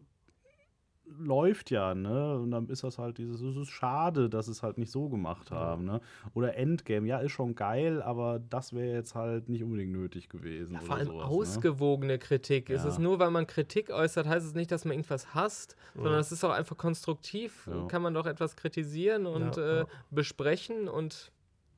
läuft 1.19 1.71
ja, 1.71 1.95
ne? 1.95 2.37
Und 2.37 2.51
dann 2.51 2.67
ist 2.69 2.83
das 2.83 2.97
halt 2.97 3.17
dieses, 3.17 3.41
es 3.41 3.55
ist 3.55 3.69
schade, 3.69 4.29
dass 4.29 4.47
es 4.47 4.61
halt 4.63 4.77
nicht 4.77 4.91
so 4.91 5.09
gemacht 5.09 5.51
haben, 5.51 5.85
ne? 5.85 6.01
Oder 6.33 6.55
Endgame, 6.55 7.07
ja, 7.07 7.19
ist 7.19 7.31
schon 7.31 7.55
geil, 7.55 8.01
aber 8.01 8.39
das 8.49 8.73
wäre 8.73 8.93
jetzt 8.93 9.15
halt 9.15 9.49
nicht 9.49 9.63
unbedingt 9.63 9.91
nötig 9.91 10.29
gewesen. 10.29 10.73
Ja, 10.75 10.79
vor 10.81 10.95
allem 10.97 11.07
sowas, 11.07 11.23
ne? 11.23 11.29
ausgewogene 11.29 12.19
Kritik. 12.19 12.69
Es 12.69 12.83
Ja. 12.83 12.89
ist 12.89 12.99
nur, 12.99 13.19
weil 13.19 13.31
man 13.31 13.47
Kritik 13.47 13.89
äußert, 13.89 14.27
heißt 14.27 14.45
es 14.45 14.53
nicht, 14.53 14.71
dass 14.71 14.85
man 14.85 14.93
irgendwas 14.93 15.33
hasst, 15.33 15.75
sondern 15.95 16.19
es 16.19 16.31
ist 16.31 16.43
auch 16.43 16.51
einfach 16.51 16.77
konstruktiv. 16.77 17.69
Kann 17.87 18.01
man 18.01 18.13
doch 18.13 18.25
etwas 18.25 18.55
kritisieren 18.55 19.25
und 19.25 19.57
äh, 19.57 19.85
besprechen 20.11 20.87
und 20.87 21.31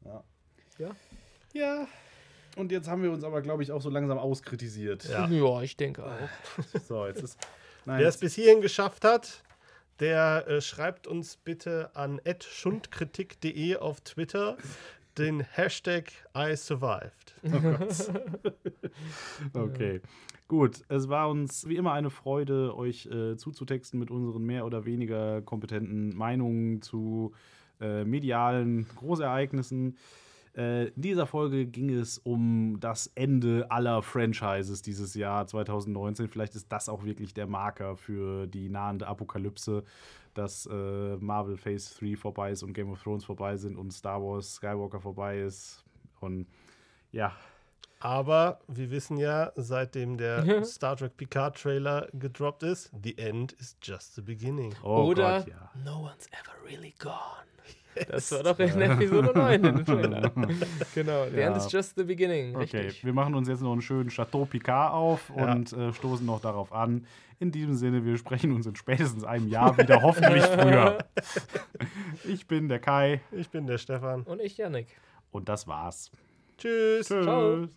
Ja. 0.06 0.23
Ja. 0.77 0.89
Ja. 1.53 1.88
Und 2.57 2.72
jetzt 2.72 2.89
haben 2.89 3.03
wir 3.03 3.11
uns 3.11 3.23
aber, 3.23 3.41
glaube 3.41 3.64
ich, 3.64 3.72
auch 3.72 3.81
so 3.81 3.89
langsam 3.89 4.18
auskritisiert. 4.18 5.06
Ja. 5.06 5.27
Ja, 5.27 5.61
ich 5.61 5.77
denke 5.77 6.03
auch. 6.03 6.80
So, 6.81 7.06
jetzt 7.06 7.23
ist. 7.23 7.38
Nein, 7.85 7.99
Wer 7.99 8.07
es 8.07 8.18
bis 8.18 8.35
hierhin 8.35 8.61
geschafft 8.61 9.03
hat, 9.03 9.43
der 9.99 10.47
äh, 10.47 10.61
schreibt 10.61 11.07
uns 11.07 11.38
bitte 11.38 11.91
an 11.95 12.22
schundkritik.de 12.41 13.77
auf 13.77 14.01
Twitter 14.01 14.57
den 15.18 15.41
Hashtag 15.41 16.11
I 16.35 16.56
survived. 16.56 17.35
okay. 19.53 20.01
Gut, 20.47 20.81
es 20.88 21.10
war 21.10 21.30
uns 21.30 21.68
wie 21.68 21.76
immer 21.76 21.93
eine 21.93 22.10
Freude, 22.10 22.76
euch 22.76 23.06
äh, 23.06 23.35
zuzutexten 23.38 23.99
mit 23.99 24.10
unseren 24.10 24.43
mehr 24.43 24.65
oder 24.65 24.85
weniger 24.85 25.41
kompetenten 25.41 26.15
Meinungen 26.15 26.81
zu 26.81 27.34
äh, 27.80 28.03
medialen 28.03 28.88
Großereignissen. 28.95 29.97
Äh, 30.56 30.88
in 30.88 31.02
dieser 31.02 31.28
Folge 31.28 31.66
ging 31.66 31.90
es 31.90 32.18
um 32.18 32.80
das 32.80 33.08
Ende 33.16 33.70
aller 33.70 34.02
Franchises 34.02 34.82
dieses 34.82 35.14
Jahr 35.14 35.48
2019. 35.48 36.28
Vielleicht 36.28 36.56
ist 36.56 36.72
das 36.72 36.90
auch 36.90 37.04
wirklich 37.04 37.34
der 37.34 37.48
Marker 37.48 37.96
für 37.96 38.48
die 38.48 38.70
nahende 38.70 39.08
Apokalypse, 39.08 39.84
dass 40.34 40.66
äh, 40.72 41.18
Marvel 41.18 41.58
Phase 41.58 41.94
3 42.00 42.16
vorbei 42.18 42.52
ist 42.52 42.64
und 42.64 42.74
Game 42.74 42.92
of 42.92 43.02
Thrones 43.02 43.26
vorbei 43.26 43.58
sind 43.58 43.78
und 43.78 43.92
Star 43.92 44.22
Wars 44.22 44.56
Skywalker 44.56 45.00
vorbei 45.00 45.40
ist. 45.40 45.84
Und 46.20 46.48
ja, 47.12 47.34
Aber 48.00 48.60
wir 48.68 48.92
wissen 48.92 49.18
ja, 49.18 49.52
seitdem 49.56 50.18
der 50.18 50.64
Star 50.66 50.96
Trek 50.96 51.18
Picard 51.18 51.62
Trailer 51.62 52.08
gedroppt 52.14 52.64
ist, 52.64 52.92
the 53.04 53.18
end 53.18 53.52
is 53.54 53.76
just 53.82 54.16
the 54.16 54.22
beginning. 54.22 54.74
oh 54.84 55.06
Oder 55.08 55.40
Gott, 55.40 55.48
ja. 55.48 55.72
No 55.84 56.04
one's 56.04 56.28
ever 56.32 56.54
really 56.66 56.94
gone. 57.00 57.46
Das 58.08 58.32
war 58.32 58.44
doch 58.44 58.60
in 58.60 58.82
Episode 58.82 59.32
9 59.36 59.54
in 59.54 59.62
dem 59.64 59.86
Trailer. 59.86 60.32
genau, 60.96 61.26
the 61.30 61.42
end 61.42 61.58
is 61.58 61.72
just 61.72 61.96
the 61.98 62.04
beginning. 62.04 62.56
Okay, 62.56 62.78
Richtig. 62.78 63.04
wir 63.06 63.14
machen 63.14 63.36
uns 63.36 63.48
jetzt 63.48 63.62
noch 63.62 63.72
einen 63.74 63.82
schönen 63.82 64.10
Chateau 64.10 64.46
Picard 64.46 64.94
auf 64.94 65.32
Ja. 65.36 65.52
und 65.54 65.74
äh, 65.74 65.92
stoßen 65.94 66.26
noch 66.26 66.42
darauf 66.42 66.72
an. 66.72 67.06
In 67.40 67.52
diesem 67.52 67.74
Sinne, 67.76 68.04
wir 68.04 68.18
sprechen 68.18 68.52
uns 68.52 68.66
in 68.68 68.76
spätestens 68.76 69.24
einem 69.24 69.48
Jahr 69.48 69.78
wieder, 69.78 70.02
hoffentlich 70.02 70.44
früher. 70.46 70.98
Ich 72.28 72.48
bin 72.48 72.68
der 72.68 72.80
Kai 72.80 73.22
Ich 73.32 73.50
bin 73.50 73.66
der 73.68 73.78
Stefan. 73.78 74.24
Und 74.24 74.42
ich, 74.42 74.58
Janik. 74.58 74.88
und 75.32 75.48
das 75.50 75.68
war's. 75.68 76.12
Tschüss. 76.58 77.08
Tschüss. 77.08 77.24
Ciao. 77.24 77.68